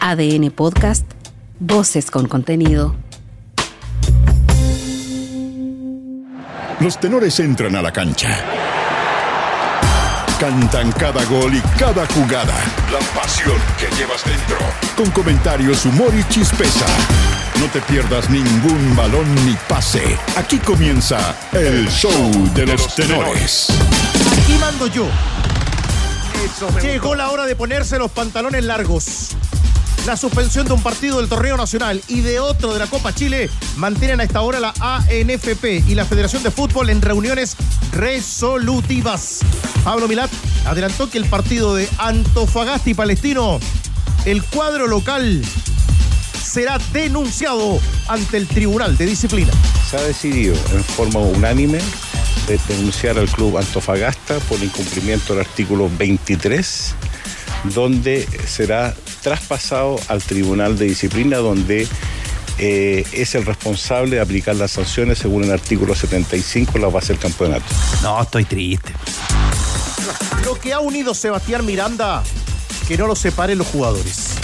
ADN 0.00 0.50
Podcast, 0.50 1.04
Voces 1.58 2.10
con 2.10 2.26
contenido. 2.26 2.96
Los 6.80 6.98
tenores 6.98 7.38
entran 7.38 7.76
a 7.76 7.82
la 7.82 7.92
cancha. 7.92 8.28
Cantan 10.40 10.90
cada 10.92 11.22
gol 11.26 11.54
y 11.54 11.60
cada 11.78 12.06
jugada. 12.06 12.54
La 12.90 13.20
pasión 13.20 13.58
que 13.78 13.94
llevas 13.94 14.24
dentro. 14.24 14.56
Con 14.96 15.10
comentarios, 15.10 15.84
humor 15.84 16.12
y 16.18 16.24
chispeza. 16.32 16.86
No 17.60 17.66
te 17.66 17.82
pierdas 17.82 18.30
ningún 18.30 18.96
balón 18.96 19.34
ni 19.44 19.54
pase. 19.68 20.18
Aquí 20.38 20.56
comienza 20.58 21.36
el 21.52 21.86
show 21.90 22.30
de 22.54 22.64
los 22.64 22.94
tenores. 22.94 23.68
Aquí 24.42 24.54
mando 24.58 24.86
yo. 24.86 25.06
Llegó 26.80 27.14
la 27.14 27.30
hora 27.30 27.44
de 27.44 27.54
ponerse 27.54 27.98
los 27.98 28.10
pantalones 28.10 28.64
largos. 28.64 29.36
La 30.06 30.16
suspensión 30.16 30.66
de 30.66 30.72
un 30.72 30.82
partido 30.82 31.18
del 31.18 31.28
torneo 31.28 31.56
nacional 31.56 32.02
y 32.08 32.20
de 32.20 32.40
otro 32.40 32.72
de 32.72 32.78
la 32.78 32.86
Copa 32.86 33.14
Chile 33.14 33.50
mantienen 33.76 34.20
a 34.20 34.24
esta 34.24 34.40
hora 34.40 34.58
la 34.58 34.72
ANFP 34.80 35.84
y 35.86 35.94
la 35.94 36.06
Federación 36.06 36.42
de 36.42 36.50
Fútbol 36.50 36.88
en 36.88 37.02
reuniones 37.02 37.54
resolutivas. 37.92 39.40
Pablo 39.84 40.08
Milat 40.08 40.30
adelantó 40.64 41.10
que 41.10 41.18
el 41.18 41.26
partido 41.26 41.74
de 41.74 41.86
Antofagasta 41.98 42.88
y 42.88 42.94
Palestino, 42.94 43.60
el 44.24 44.42
cuadro 44.42 44.86
local, 44.86 45.42
será 46.42 46.78
denunciado 46.92 47.78
ante 48.08 48.38
el 48.38 48.48
Tribunal 48.48 48.96
de 48.96 49.06
Disciplina. 49.06 49.52
Se 49.88 49.98
ha 49.98 50.02
decidido 50.02 50.56
en 50.72 50.82
forma 50.82 51.20
unánime 51.20 51.78
de 52.48 52.58
denunciar 52.68 53.18
al 53.18 53.28
club 53.28 53.58
Antofagasta 53.58 54.38
por 54.40 54.62
incumplimiento 54.62 55.34
del 55.34 55.46
artículo 55.46 55.90
23, 55.98 56.94
donde 57.74 58.26
será 58.46 58.94
traspasado 59.20 59.98
al 60.08 60.22
Tribunal 60.22 60.78
de 60.78 60.86
Disciplina, 60.86 61.38
donde 61.38 61.86
eh, 62.58 63.04
es 63.12 63.34
el 63.34 63.46
responsable 63.46 64.16
de 64.16 64.22
aplicar 64.22 64.54
las 64.56 64.72
sanciones 64.72 65.18
según 65.18 65.44
el 65.44 65.50
artículo 65.52 65.94
75 65.94 66.78
la 66.78 66.88
base 66.88 67.14
del 67.14 67.18
campeonato. 67.18 67.64
No, 68.02 68.20
estoy 68.20 68.44
triste. 68.44 68.92
Lo 70.44 70.58
que 70.58 70.72
ha 70.72 70.80
unido 70.80 71.14
Sebastián 71.14 71.64
Miranda, 71.64 72.22
que 72.88 72.98
no 72.98 73.06
lo 73.06 73.16
separen 73.16 73.58
los 73.58 73.66
jugadores. 73.68 74.36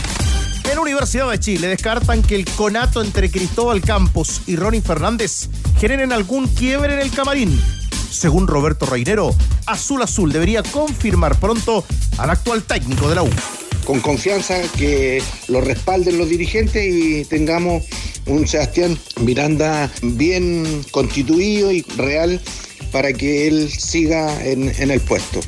En 0.64 0.74
la 0.74 0.80
Universidad 0.80 1.30
de 1.30 1.38
Chile 1.38 1.68
descartan 1.68 2.22
que 2.22 2.34
el 2.34 2.44
conato 2.44 3.02
entre 3.02 3.30
Cristóbal 3.30 3.80
Campos 3.82 4.42
y 4.46 4.56
Ronnie 4.56 4.80
Fernández 4.80 5.48
generen 5.78 6.12
algún 6.12 6.48
quiebre 6.48 6.94
en 6.94 7.00
el 7.00 7.10
camarín. 7.10 7.60
Según 8.10 8.46
Roberto 8.46 8.86
Reinero, 8.86 9.34
Azul 9.66 10.02
Azul 10.02 10.32
debería 10.32 10.62
confirmar 10.62 11.38
pronto 11.38 11.84
al 12.18 12.30
actual 12.30 12.62
técnico 12.62 13.08
de 13.08 13.14
la 13.14 13.22
U. 13.22 13.30
Con 13.86 14.00
confianza 14.00 14.60
que 14.76 15.22
lo 15.46 15.60
respalden 15.60 16.18
los 16.18 16.28
dirigentes 16.28 16.84
y 16.84 17.24
tengamos 17.24 17.84
un 18.26 18.48
Sebastián 18.48 18.98
Miranda 19.20 19.88
bien 20.02 20.84
constituido 20.90 21.70
y 21.70 21.82
real 21.96 22.40
para 22.90 23.12
que 23.12 23.46
él 23.46 23.70
siga 23.70 24.44
en, 24.44 24.90
el 24.90 25.00
puesto 25.00 25.40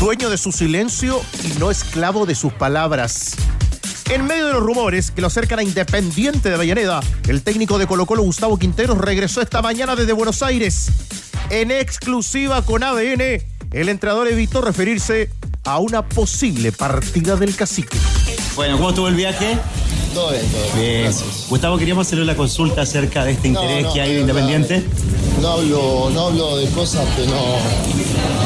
dueño 0.00 0.28
de 0.28 0.36
su 0.36 0.52
silencio 0.52 1.20
y 1.44 1.58
no 1.58 1.70
esclavo 1.70 2.26
de 2.26 2.34
sus 2.34 2.52
palabras. 2.52 3.36
En 4.10 4.26
medio 4.26 4.48
de 4.48 4.52
los 4.52 4.62
rumores 4.62 5.10
que 5.10 5.22
lo 5.22 5.28
acercan 5.28 5.58
a 5.60 5.62
Independiente 5.62 6.50
de 6.50 6.56
Avellaneda, 6.56 7.00
el 7.26 7.42
técnico 7.42 7.78
de 7.78 7.86
Colo 7.86 8.04
Colo 8.04 8.22
Gustavo 8.22 8.58
Quinteros 8.58 8.98
regresó 8.98 9.40
esta 9.40 9.62
mañana 9.62 9.96
desde 9.96 10.12
Buenos 10.12 10.42
Aires. 10.42 10.90
En 11.48 11.70
exclusiva 11.70 12.60
con 12.62 12.82
ADN, 12.82 13.42
el 13.72 13.88
entrenador 13.88 14.28
evitó 14.28 14.60
referirse 14.60 15.30
a 15.64 15.78
una 15.78 16.06
posible 16.06 16.72
partida 16.72 17.36
del 17.36 17.56
cacique. 17.56 17.96
Bueno, 18.54 18.76
¿cómo 18.76 18.90
estuvo 18.90 19.08
el 19.08 19.14
viaje? 19.14 19.58
Todo 20.12 20.30
bien, 20.30 20.46
todo 20.46 20.62
bien. 20.74 21.02
Bien. 21.02 21.12
Gustavo, 21.48 21.78
queríamos 21.78 22.06
hacerle 22.06 22.24
una 22.24 22.36
consulta 22.36 22.82
acerca 22.82 23.24
de 23.24 23.32
este 23.32 23.48
interés 23.48 23.82
No, 23.82 23.88
no, 23.88 23.94
que 23.94 24.00
hay 24.00 24.14
de 24.14 24.22
pero 24.22 24.38
Independiente. 24.38 24.86
No 25.40 25.48
hablo, 25.48 26.10
no 26.12 26.26
hablo 26.26 26.56
de 26.58 26.68
cosas 26.70 27.06
que 27.16 27.26
no, 27.26 27.56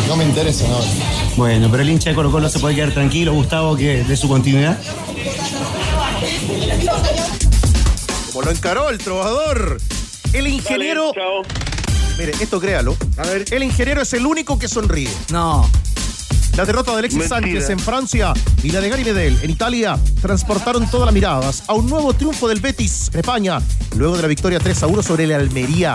no 0.07 0.17
me 0.17 0.25
interesan. 0.25 0.71
No. 0.71 0.79
Bueno, 1.37 1.69
pero 1.71 1.83
el 1.83 1.91
hincha 1.91 2.11
de 2.11 2.17
Colo 2.17 2.31
Colo 2.31 2.49
se 2.49 2.59
puede 2.59 2.75
quedar 2.75 2.93
tranquilo, 2.93 3.33
Gustavo, 3.35 3.77
que 3.77 4.05
de 4.05 4.17
su 4.17 4.29
continuidad. 4.29 4.79
Como 8.33 8.43
lo 8.43 8.51
encaró 8.51 8.89
el 8.89 8.99
trovador, 8.99 9.79
el 10.33 10.47
ingeniero. 10.47 11.13
Mire, 12.19 12.33
esto 12.41 12.61
créalo. 12.61 12.97
A 13.17 13.23
ver. 13.23 13.45
El 13.53 13.63
ingeniero 13.63 14.03
es 14.03 14.13
el 14.13 14.27
único 14.27 14.59
que 14.59 14.69
sonríe. 14.69 15.11
No. 15.31 15.69
La 16.59 16.65
derrota 16.65 16.91
de 16.91 16.99
Alexis 16.99 17.29
Sánchez 17.29 17.71
en 17.71 17.79
Francia 17.79 18.33
y 18.65 18.73
la 18.73 18.81
de 18.81 18.89
Gary 18.89 19.05
Medel 19.05 19.39
en 19.43 19.51
Italia 19.51 19.97
transportaron 20.21 20.91
todas 20.91 21.07
las 21.07 21.15
miradas 21.15 21.63
a 21.69 21.75
un 21.75 21.87
nuevo 21.89 22.13
triunfo 22.15 22.49
del 22.49 22.61
Betis 22.61 23.11
en 23.13 23.21
España, 23.21 23.61
luego 23.97 24.17
de 24.17 24.23
la 24.23 24.29
victoria 24.29 24.59
3 24.59 24.83
a 24.83 24.87
1 24.89 25.03
sobre 25.05 25.23
el 25.23 25.33
Almería. 25.35 25.95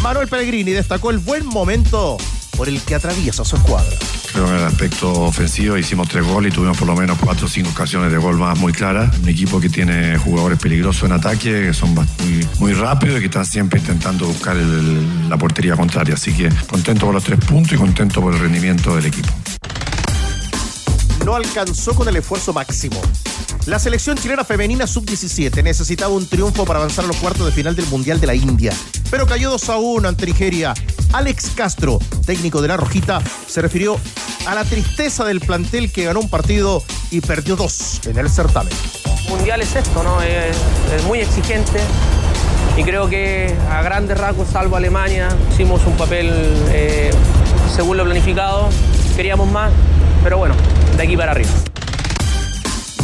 Manuel 0.00 0.26
Pellegrini 0.26 0.70
destacó 0.72 1.10
el 1.10 1.18
buen 1.18 1.44
momento 1.44 2.16
por 2.56 2.70
el 2.70 2.80
que 2.80 2.94
atraviesa 2.94 3.44
su 3.44 3.56
escuadra. 3.56 3.94
Creo 4.32 4.46
que 4.46 4.50
en 4.50 4.56
el 4.56 4.64
aspecto 4.64 5.12
ofensivo 5.12 5.76
hicimos 5.76 6.08
tres 6.08 6.24
goles 6.24 6.52
y 6.52 6.56
tuvimos 6.56 6.78
por 6.78 6.86
lo 6.86 6.96
menos 6.96 7.18
cuatro 7.22 7.44
o 7.44 7.48
cinco 7.50 7.68
ocasiones 7.70 8.10
de 8.10 8.16
gol 8.16 8.38
más 8.38 8.58
muy 8.58 8.72
claras. 8.72 9.14
Un 9.18 9.28
equipo 9.28 9.60
que 9.60 9.68
tiene 9.68 10.16
jugadores 10.16 10.58
peligrosos 10.58 11.02
en 11.04 11.12
ataque, 11.12 11.50
que 11.66 11.74
son 11.74 11.94
muy, 11.94 12.46
muy 12.60 12.72
rápidos 12.72 13.18
y 13.18 13.20
que 13.20 13.26
están 13.26 13.44
siempre 13.44 13.78
intentando 13.78 14.26
buscar 14.26 14.56
el- 14.56 15.28
la 15.28 15.36
portería 15.36 15.76
contraria. 15.76 16.14
Así 16.14 16.32
que 16.32 16.48
contento 16.66 17.04
por 17.04 17.14
los 17.14 17.24
tres 17.24 17.38
puntos 17.44 17.74
y 17.74 17.76
contento 17.76 18.22
por 18.22 18.32
el 18.32 18.40
rendimiento 18.40 18.96
del 18.96 19.04
equipo. 19.06 19.28
No 21.28 21.36
alcanzó 21.36 21.94
con 21.94 22.08
el 22.08 22.16
esfuerzo 22.16 22.54
máximo. 22.54 22.98
La 23.66 23.78
selección 23.78 24.16
chilena 24.16 24.44
femenina 24.44 24.86
sub-17 24.86 25.62
necesitaba 25.62 26.14
un 26.14 26.26
triunfo 26.26 26.64
para 26.64 26.78
avanzar 26.78 27.04
a 27.04 27.08
los 27.08 27.18
cuartos 27.18 27.44
de 27.44 27.52
final 27.52 27.76
del 27.76 27.86
Mundial 27.88 28.18
de 28.18 28.26
la 28.26 28.34
India, 28.34 28.72
pero 29.10 29.26
cayó 29.26 29.50
2 29.50 29.68
a 29.68 29.76
1 29.76 30.08
ante 30.08 30.24
Nigeria. 30.24 30.72
Alex 31.12 31.50
Castro, 31.54 31.98
técnico 32.24 32.62
de 32.62 32.68
la 32.68 32.78
Rojita, 32.78 33.20
se 33.46 33.60
refirió 33.60 34.00
a 34.46 34.54
la 34.54 34.64
tristeza 34.64 35.22
del 35.26 35.40
plantel 35.40 35.92
que 35.92 36.04
ganó 36.04 36.20
un 36.20 36.30
partido 36.30 36.82
y 37.10 37.20
perdió 37.20 37.56
dos 37.56 38.00
en 38.06 38.16
el 38.16 38.30
certamen. 38.30 38.72
mundial 39.28 39.60
es 39.60 39.76
esto, 39.76 40.02
¿no? 40.02 40.22
Es, 40.22 40.56
muy 41.06 41.18
exigente 41.18 41.78
y 42.74 42.84
creo 42.84 43.06
que 43.10 43.54
a 43.70 43.82
grandes 43.82 44.16
rasgos, 44.16 44.48
salvo 44.48 44.76
Alemania, 44.76 45.28
hicimos 45.52 45.84
un 45.84 45.94
papel 45.98 46.30
eh, 46.70 47.10
según 47.76 47.98
lo 47.98 48.04
planificado. 48.04 48.70
Queríamos 49.14 49.50
más, 49.50 49.70
pero 50.22 50.38
bueno, 50.38 50.54
de 50.98 51.04
aquí 51.04 51.16
para 51.16 51.30
arriba. 51.30 51.48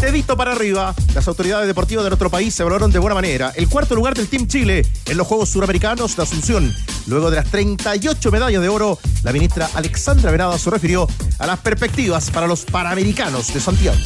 Dedito 0.00 0.36
para 0.36 0.52
arriba, 0.52 0.94
las 1.14 1.28
autoridades 1.28 1.66
deportivas 1.68 2.04
de 2.04 2.10
nuestro 2.10 2.28
país 2.28 2.52
se 2.52 2.64
valoraron 2.64 2.90
de 2.90 2.98
buena 2.98 3.14
manera 3.14 3.52
el 3.54 3.68
cuarto 3.68 3.94
lugar 3.94 4.14
del 4.14 4.28
Team 4.28 4.48
Chile 4.48 4.84
en 5.06 5.16
los 5.16 5.26
Juegos 5.26 5.50
Suramericanos 5.50 6.16
de 6.16 6.22
Asunción. 6.24 6.74
Luego 7.06 7.30
de 7.30 7.36
las 7.36 7.46
38 7.46 8.32
medallas 8.32 8.60
de 8.60 8.68
oro, 8.68 8.98
la 9.22 9.32
ministra 9.32 9.70
Alexandra 9.74 10.32
Venada 10.32 10.58
se 10.58 10.70
refirió 10.70 11.06
a 11.38 11.46
las 11.46 11.60
perspectivas 11.60 12.30
para 12.30 12.48
los 12.48 12.64
Panamericanos 12.64 13.54
de 13.54 13.60
Santiago. 13.60 13.96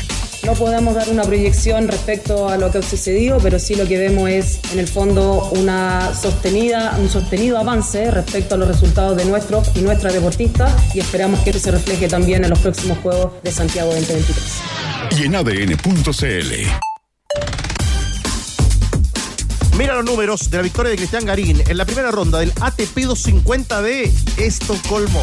No 0.48 0.54
podemos 0.54 0.94
dar 0.94 1.10
una 1.10 1.24
proyección 1.24 1.88
respecto 1.88 2.48
a 2.48 2.56
lo 2.56 2.70
que 2.70 2.78
ha 2.78 2.82
sucedido, 2.82 3.36
pero 3.36 3.58
sí 3.58 3.74
lo 3.74 3.86
que 3.86 3.98
vemos 3.98 4.30
es, 4.30 4.60
en 4.72 4.78
el 4.78 4.88
fondo, 4.88 5.46
una 5.52 6.14
sostenida, 6.14 6.96
un 6.98 7.10
sostenido 7.10 7.58
avance 7.58 8.10
respecto 8.10 8.54
a 8.54 8.58
los 8.58 8.66
resultados 8.66 9.18
de 9.18 9.26
nuestros 9.26 9.70
y 9.76 9.80
nuestras 9.80 10.14
deportistas 10.14 10.72
y 10.94 11.00
esperamos 11.00 11.40
que 11.40 11.50
eso 11.50 11.58
se 11.58 11.70
refleje 11.70 12.08
también 12.08 12.44
en 12.44 12.50
los 12.50 12.60
próximos 12.60 12.96
Juegos 13.02 13.32
de 13.42 13.52
Santiago 13.52 13.92
2023. 13.92 15.18
Y 15.18 15.24
en 15.24 15.36
ADN.cl. 15.36 16.54
Mira 19.76 19.96
los 19.96 20.04
números 20.06 20.50
de 20.50 20.56
la 20.56 20.62
victoria 20.62 20.92
de 20.92 20.96
Cristian 20.96 21.26
Garín 21.26 21.62
en 21.68 21.76
la 21.76 21.84
primera 21.84 22.10
ronda 22.10 22.38
del 22.38 22.54
ATP 22.58 23.00
250 23.00 23.82
de 23.82 24.10
Estocolmo. 24.38 25.22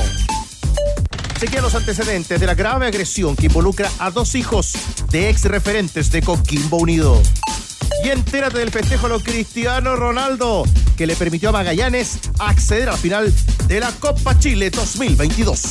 Chequea 1.40 1.62
los 1.62 1.76
antecedentes 1.76 2.40
de 2.40 2.46
la 2.46 2.56
grave 2.56 2.88
agresión 2.88 3.36
que 3.36 3.48
involucra 3.48 3.90
a 4.00 4.10
dos 4.10 4.36
hijos 4.36 4.74
de 5.12 5.30
ex 5.30 5.44
referentes 5.44 6.10
de 6.12 6.22
Coquimbo 6.22 6.78
Unido. 6.78 7.22
Y 8.04 8.10
entérate 8.10 8.60
del 8.60 8.72
festejo 8.72 9.08
a 9.08 9.10
lo 9.10 9.20
Cristiano 9.20 9.96
Ronaldo, 9.96 10.64
que 10.96 11.08
le 11.08 11.16
permitió 11.16 11.50
a 11.50 11.52
Magallanes 11.52 12.20
acceder 12.40 12.90
a 12.90 12.94
la 12.94 12.98
final 12.98 13.34
de 13.68 13.80
la 13.80 13.92
Copa 13.92 14.38
Chile 14.40 14.70
2022. 14.70 15.62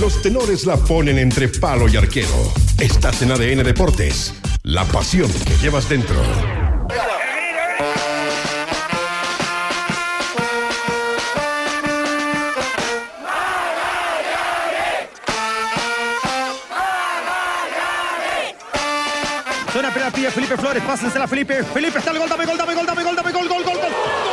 Los 0.00 0.22
tenores 0.22 0.64
la 0.64 0.76
ponen 0.76 1.18
entre 1.18 1.48
palo 1.48 1.88
y 1.88 1.96
arquero. 1.96 2.52
Estás 2.78 3.22
en 3.22 3.32
ADN 3.32 3.62
Deportes. 3.62 4.32
La 4.62 4.84
pasión 4.84 5.30
que 5.44 5.56
llevas 5.58 5.88
dentro. 5.88 6.22
Felipe 20.32 20.56
Flores, 20.56 20.82
pásensela 20.84 21.26
Felipe. 21.26 21.64
Felipe 21.64 21.98
está 21.98 22.12
el 22.12 22.18
gol, 22.18 22.28
dame 22.28 22.46
gol, 22.46 22.56
dame 22.56 22.74
gol, 22.74 22.86
dame 22.86 23.02
gol, 23.02 23.16
dame 23.16 23.32
gol, 23.32 23.48
gol, 23.48 23.64
gol, 23.64 23.74
gol. 23.78 24.29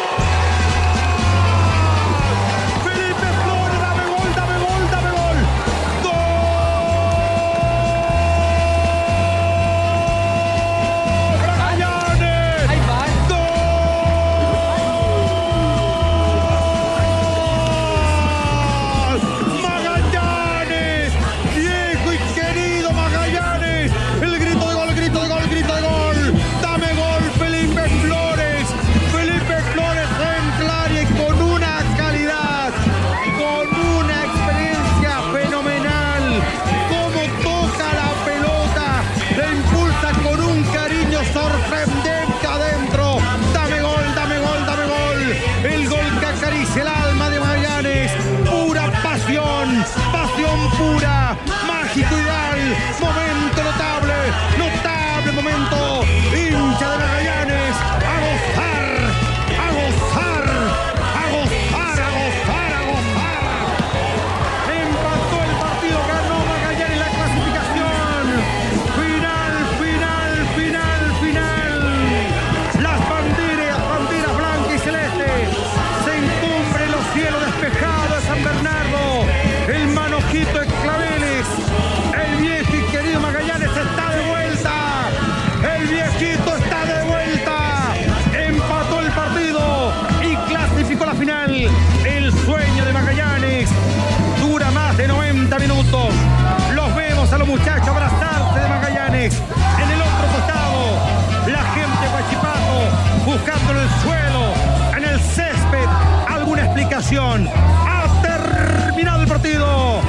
Ha 107.09 108.21
terminado 108.21 109.21
el 109.21 109.29
partido. 109.29 110.01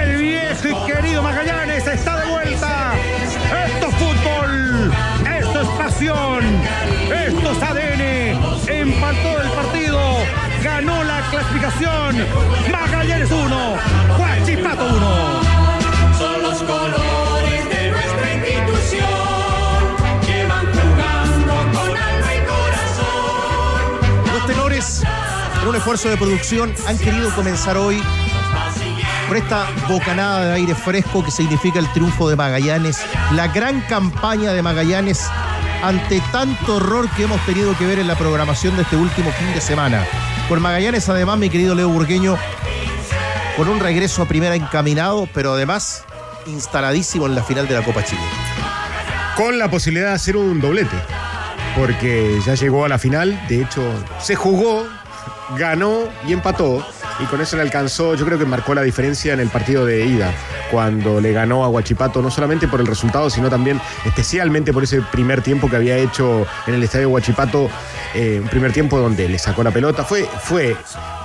El 0.00 0.16
viejo 0.16 0.68
y 0.68 0.92
querido 0.92 1.20
Magallanes 1.20 1.84
está 1.88 2.20
de 2.20 2.26
vuelta. 2.30 2.92
Esto 3.66 3.88
es 3.88 3.94
fútbol. 3.96 4.92
Esto 5.28 5.62
es 5.62 5.68
pasión. 5.70 6.44
Esto 7.12 7.50
es 7.50 7.62
ADN. 7.62 8.68
Empató 8.68 9.40
el 9.42 9.50
partido. 9.50 10.00
Ganó 10.62 11.02
la 11.02 11.20
clasificación. 11.30 12.24
Magallanes 12.70 13.30
1. 13.32 13.76
Guachipato 14.16 14.84
1. 14.84 16.16
Son 16.16 16.42
los 16.42 16.62
colores 16.62 17.68
de 17.68 17.90
nuestra 17.90 18.34
institución 18.34 19.45
con 25.66 25.74
un 25.74 25.80
esfuerzo 25.80 26.08
de 26.08 26.16
producción, 26.16 26.72
han 26.86 26.96
querido 26.96 27.28
comenzar 27.34 27.76
hoy 27.76 28.00
con 29.26 29.36
esta 29.36 29.66
bocanada 29.88 30.44
de 30.44 30.52
aire 30.52 30.76
fresco 30.76 31.24
que 31.24 31.32
significa 31.32 31.80
el 31.80 31.92
triunfo 31.92 32.28
de 32.28 32.36
Magallanes, 32.36 33.00
la 33.32 33.48
gran 33.48 33.80
campaña 33.80 34.52
de 34.52 34.62
Magallanes 34.62 35.26
ante 35.82 36.22
tanto 36.30 36.76
horror 36.76 37.10
que 37.16 37.24
hemos 37.24 37.44
tenido 37.46 37.76
que 37.76 37.84
ver 37.84 37.98
en 37.98 38.06
la 38.06 38.14
programación 38.16 38.76
de 38.76 38.82
este 38.82 38.94
último 38.94 39.32
fin 39.32 39.52
de 39.54 39.60
semana. 39.60 40.06
Con 40.48 40.62
Magallanes, 40.62 41.08
además, 41.08 41.36
mi 41.36 41.50
querido 41.50 41.74
Leo 41.74 41.88
Burgueño, 41.88 42.38
con 43.56 43.68
un 43.68 43.80
regreso 43.80 44.22
a 44.22 44.28
primera 44.28 44.54
encaminado, 44.54 45.28
pero 45.34 45.54
además 45.54 46.04
instaladísimo 46.46 47.26
en 47.26 47.34
la 47.34 47.42
final 47.42 47.66
de 47.66 47.74
la 47.74 47.82
Copa 47.82 48.04
Chile. 48.04 48.22
Con 49.36 49.58
la 49.58 49.68
posibilidad 49.68 50.10
de 50.10 50.14
hacer 50.14 50.36
un 50.36 50.60
doblete, 50.60 50.96
porque 51.76 52.38
ya 52.46 52.54
llegó 52.54 52.84
a 52.84 52.88
la 52.88 53.00
final, 53.00 53.48
de 53.48 53.62
hecho 53.62 53.82
se 54.20 54.36
jugó, 54.36 54.86
ganó 55.58 56.08
y 56.26 56.32
empató. 56.32 56.84
Y 57.18 57.24
con 57.24 57.40
eso 57.40 57.56
le 57.56 57.62
alcanzó, 57.62 58.14
yo 58.14 58.26
creo 58.26 58.38
que 58.38 58.44
marcó 58.44 58.74
la 58.74 58.82
diferencia 58.82 59.32
en 59.32 59.40
el 59.40 59.48
partido 59.48 59.86
de 59.86 60.04
ida, 60.04 60.34
cuando 60.70 61.18
le 61.20 61.32
ganó 61.32 61.64
a 61.64 61.68
Huachipato, 61.68 62.20
no 62.20 62.30
solamente 62.30 62.68
por 62.68 62.80
el 62.80 62.86
resultado, 62.86 63.30
sino 63.30 63.48
también 63.48 63.80
especialmente 64.04 64.72
por 64.72 64.82
ese 64.82 65.00
primer 65.00 65.40
tiempo 65.40 65.70
que 65.70 65.76
había 65.76 65.96
hecho 65.96 66.46
en 66.66 66.74
el 66.74 66.82
estadio 66.82 67.08
Huachipato, 67.08 67.70
eh, 68.14 68.40
un 68.42 68.48
primer 68.48 68.72
tiempo 68.72 68.98
donde 68.98 69.28
le 69.28 69.38
sacó 69.38 69.62
la 69.62 69.70
pelota. 69.70 70.04
Fue, 70.04 70.28
fue 70.42 70.76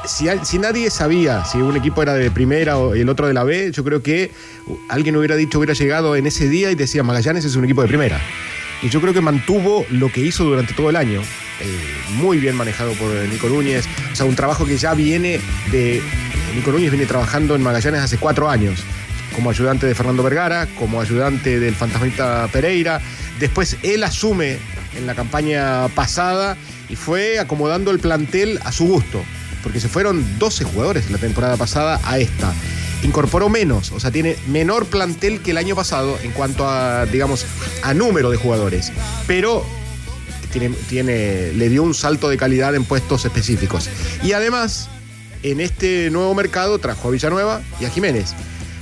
si, 0.05 0.29
si 0.43 0.59
nadie 0.59 0.89
sabía 0.89 1.43
si 1.43 1.57
un 1.57 1.75
equipo 1.75 2.01
era 2.01 2.13
de 2.13 2.31
primera 2.31 2.77
o 2.77 2.93
el 2.93 3.09
otro 3.09 3.27
de 3.27 3.33
la 3.33 3.43
B, 3.43 3.71
yo 3.71 3.83
creo 3.83 4.01
que 4.01 4.31
alguien 4.89 5.17
hubiera 5.17 5.35
dicho, 5.35 5.57
hubiera 5.57 5.73
llegado 5.73 6.15
en 6.15 6.25
ese 6.25 6.47
día 6.47 6.71
y 6.71 6.75
decía, 6.75 7.03
Magallanes 7.03 7.43
es 7.43 7.55
un 7.55 7.65
equipo 7.65 7.81
de 7.81 7.89
primera. 7.89 8.19
Y 8.81 8.89
yo 8.89 8.99
creo 8.99 9.13
que 9.13 9.21
mantuvo 9.21 9.85
lo 9.89 10.11
que 10.11 10.21
hizo 10.21 10.43
durante 10.43 10.73
todo 10.73 10.89
el 10.89 10.95
año. 10.95 11.21
eh, 11.61 11.65
muy 12.13 12.39
bien 12.39 12.55
manejado 12.55 12.93
por 12.93 13.11
Nico 13.29 13.47
Núñez. 13.47 13.85
O 14.11 14.15
sea, 14.15 14.25
un 14.25 14.35
trabajo 14.35 14.65
que 14.65 14.77
ya 14.77 14.93
viene 14.93 15.39
de. 15.71 16.01
Nico 16.55 16.71
Núñez 16.71 16.89
viene 16.91 17.05
trabajando 17.05 17.55
en 17.55 17.61
Magallanes 17.61 18.01
hace 18.01 18.17
cuatro 18.17 18.49
años. 18.49 18.79
Como 19.35 19.49
ayudante 19.49 19.85
de 19.85 19.95
Fernando 19.95 20.23
Vergara, 20.23 20.67
como 20.77 20.99
ayudante 20.99 21.59
del 21.59 21.75
fantasmita 21.75 22.47
Pereira. 22.51 22.99
Después 23.39 23.77
él 23.83 24.03
asume 24.03 24.57
en 24.97 25.05
la 25.07 25.15
campaña 25.15 25.87
pasada 25.89 26.57
y 26.89 26.95
fue 26.95 27.39
acomodando 27.39 27.91
el 27.91 27.99
plantel 27.99 28.59
a 28.65 28.71
su 28.71 28.87
gusto. 28.87 29.23
Porque 29.63 29.79
se 29.79 29.87
fueron 29.87 30.25
12 30.39 30.63
jugadores 30.65 31.11
la 31.11 31.19
temporada 31.19 31.55
pasada 31.55 31.99
a 32.03 32.17
esta 32.17 32.51
incorporó 33.03 33.49
menos, 33.49 33.91
o 33.91 33.99
sea, 33.99 34.11
tiene 34.11 34.35
menor 34.47 34.85
plantel 34.85 35.41
que 35.41 35.51
el 35.51 35.57
año 35.57 35.75
pasado 35.75 36.17
en 36.23 36.31
cuanto 36.31 36.67
a, 36.67 37.05
digamos, 37.05 37.45
a 37.83 37.93
número 37.93 38.29
de 38.29 38.37
jugadores, 38.37 38.91
pero 39.27 39.65
tiene, 40.51 41.53
le 41.53 41.69
dio 41.69 41.83
un 41.83 41.93
salto 41.93 42.29
de 42.29 42.37
calidad 42.37 42.75
en 42.75 42.83
puestos 42.83 43.25
específicos. 43.25 43.89
Y 44.23 44.33
además, 44.33 44.89
en 45.43 45.61
este 45.61 46.09
nuevo 46.11 46.33
mercado 46.35 46.77
trajo 46.79 47.07
a 47.07 47.11
Villanueva 47.11 47.61
y 47.79 47.85
a 47.85 47.89
Jiménez. 47.89 48.33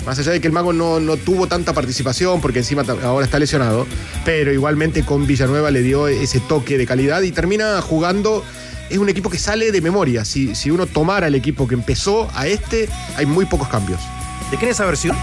Más 0.05 0.17
allá 0.17 0.31
de 0.31 0.41
que 0.41 0.47
el 0.47 0.53
mago 0.53 0.73
no, 0.73 0.99
no 0.99 1.17
tuvo 1.17 1.47
tanta 1.47 1.73
participación, 1.73 2.41
porque 2.41 2.59
encima 2.59 2.83
ahora 3.03 3.25
está 3.25 3.37
lesionado, 3.37 3.85
pero 4.25 4.51
igualmente 4.51 5.03
con 5.03 5.27
Villanueva 5.27 5.71
le 5.71 5.81
dio 5.81 6.07
ese 6.07 6.39
toque 6.39 6.77
de 6.77 6.85
calidad 6.85 7.21
y 7.21 7.31
termina 7.31 7.81
jugando. 7.81 8.43
Es 8.89 8.97
un 8.97 9.09
equipo 9.09 9.29
que 9.29 9.37
sale 9.37 9.71
de 9.71 9.81
memoria. 9.81 10.25
Si, 10.25 10.55
si 10.55 10.71
uno 10.71 10.87
tomara 10.87 11.27
el 11.27 11.35
equipo 11.35 11.67
que 11.67 11.75
empezó 11.75 12.29
a 12.33 12.47
este, 12.47 12.89
hay 13.15 13.25
muy 13.25 13.45
pocos 13.45 13.67
cambios. 13.67 13.99
¿De 14.51 14.57
quién 14.57 14.71
es 14.71 14.77
esa 14.77 14.85
versión? 14.85 15.15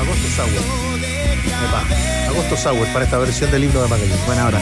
Agosto 0.00 0.28
Sauer. 0.36 0.62
Epa, 1.46 2.30
Agosto 2.30 2.56
Sauer 2.56 2.92
para 2.92 3.04
esta 3.04 3.18
versión 3.18 3.50
del 3.50 3.64
himno 3.64 3.82
de 3.82 3.88
Magallanes. 3.88 4.26
Buena 4.26 4.46
hora. 4.46 4.60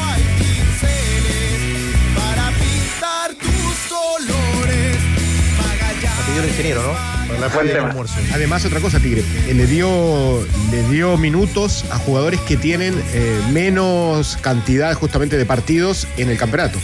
Me 6.28 6.34
pidió 6.34 6.42
el 6.42 6.48
ingeniero, 6.48 6.82
¿no? 6.82 6.92
Para 7.26 7.40
la 7.40 7.62
del 7.62 7.84
almuerzo. 7.84 8.14
Además, 8.32 8.64
otra 8.64 8.80
cosa, 8.80 9.00
Tigre, 9.00 9.24
eh, 9.46 9.54
le 9.54 9.66
dio, 9.66 10.46
le 10.70 10.82
dio 10.88 11.16
minutos 11.16 11.84
a 11.90 11.98
jugadores 11.98 12.40
que 12.40 12.56
tienen 12.56 12.94
eh, 13.12 13.40
menos 13.50 14.36
cantidad 14.40 14.94
justamente 14.94 15.36
de 15.38 15.46
partidos 15.46 16.06
en 16.16 16.28
el 16.28 16.36
campeonato. 16.36 16.78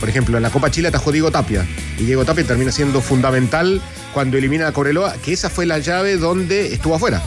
Por 0.00 0.08
ejemplo, 0.08 0.36
en 0.36 0.42
la 0.42 0.50
Copa 0.50 0.70
Chile 0.70 0.88
atajó 0.88 1.12
Diego 1.12 1.30
Tapia. 1.30 1.66
Y 1.98 2.04
Diego 2.04 2.24
Tapia 2.24 2.44
termina 2.44 2.72
siendo 2.72 3.00
fundamental 3.00 3.80
cuando 4.12 4.36
elimina 4.36 4.66
a 4.66 4.72
Coreloa, 4.72 5.14
que 5.24 5.32
esa 5.32 5.48
fue 5.48 5.64
la 5.64 5.78
llave 5.78 6.16
donde 6.16 6.74
estuvo 6.74 6.96
afuera. 6.96 7.22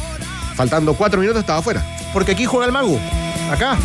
Faltando 0.56 0.94
cuatro 0.94 1.22
minutos 1.22 1.40
estaba 1.42 1.60
afuera. 1.60 1.86
Porque 2.12 2.34
aquí 2.34 2.46
juega 2.46 2.66
el 2.66 2.74
mago. 2.74 3.00
Acá. 3.50 3.78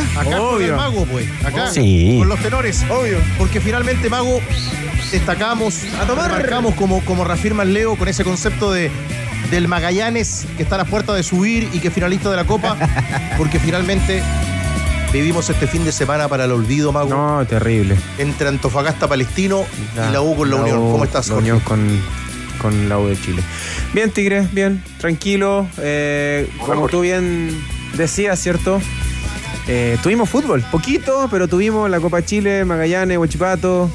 ¿Acá? 0.00 0.20
Acá 0.20 0.40
Obvio. 0.42 0.66
el 0.68 0.72
mago, 0.76 1.04
pues. 1.06 1.26
Acá. 1.44 1.70
Sí. 1.70 2.16
Con 2.18 2.28
los 2.28 2.40
tenores. 2.40 2.84
Obvio. 2.90 3.18
Porque 3.38 3.60
finalmente, 3.60 4.08
mago, 4.08 4.40
destacamos, 5.10 5.80
marcamos 6.16 6.74
como, 6.74 7.04
como 7.04 7.24
reafirma 7.24 7.62
el 7.62 7.74
Leo 7.74 7.96
con 7.96 8.08
ese 8.08 8.24
concepto 8.24 8.72
de 8.72 8.90
del 9.50 9.68
Magallanes 9.68 10.46
que 10.56 10.62
está 10.62 10.76
a 10.76 10.78
la 10.78 10.84
puerta 10.86 11.12
de 11.12 11.22
subir 11.22 11.68
y 11.74 11.78
que 11.80 11.88
es 11.88 11.94
finalista 11.94 12.30
de 12.30 12.36
la 12.36 12.44
Copa. 12.44 12.76
porque 13.36 13.58
finalmente 13.58 14.22
vivimos 15.12 15.50
este 15.50 15.66
fin 15.66 15.84
de 15.84 15.92
semana 15.92 16.26
para 16.28 16.46
el 16.46 16.52
olvido, 16.52 16.90
mago. 16.90 17.10
No, 17.10 17.44
terrible. 17.46 17.96
Entre 18.16 18.48
Antofagasta 18.48 19.08
Palestino 19.08 19.66
y 20.08 20.12
la 20.12 20.22
U 20.22 20.34
con 20.36 20.48
la, 20.50 20.56
Unión. 20.56 20.78
U- 20.78 20.92
¿Cómo 20.92 21.04
estás, 21.04 21.28
La 21.28 21.34
Jorge? 21.34 21.50
Unión 21.52 21.60
con, 21.64 22.00
con 22.62 22.88
la 22.88 22.98
U 22.98 23.08
de 23.08 23.20
Chile. 23.20 23.42
Bien, 23.92 24.10
Tigre, 24.10 24.48
bien, 24.52 24.82
tranquilo. 24.98 25.66
eh, 25.78 26.48
como 26.64 26.88
tú 26.88 27.00
bien 27.02 27.50
decías, 27.98 28.38
¿cierto? 28.40 28.80
Eh, 29.68 29.96
tuvimos 30.02 30.28
fútbol, 30.28 30.64
poquito, 30.70 31.28
pero 31.30 31.48
tuvimos 31.48 31.88
la 31.88 32.00
Copa 32.00 32.24
Chile, 32.24 32.64
Magallanes, 32.64 33.18
Huachipato. 33.18 33.90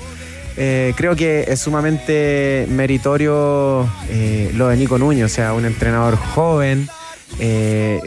Eh, 0.59 0.93
creo 0.95 1.15
que 1.15 1.45
es 1.47 1.59
sumamente 1.59 2.65
meritorio 2.69 3.87
eh, 4.09 4.51
lo 4.55 4.69
de 4.69 4.77
Nico 4.77 4.97
Nuño, 4.97 5.25
o 5.25 5.29
sea, 5.29 5.53
un 5.53 5.65
entrenador 5.65 6.15
joven. 6.15 6.89
Eh, 7.39 7.99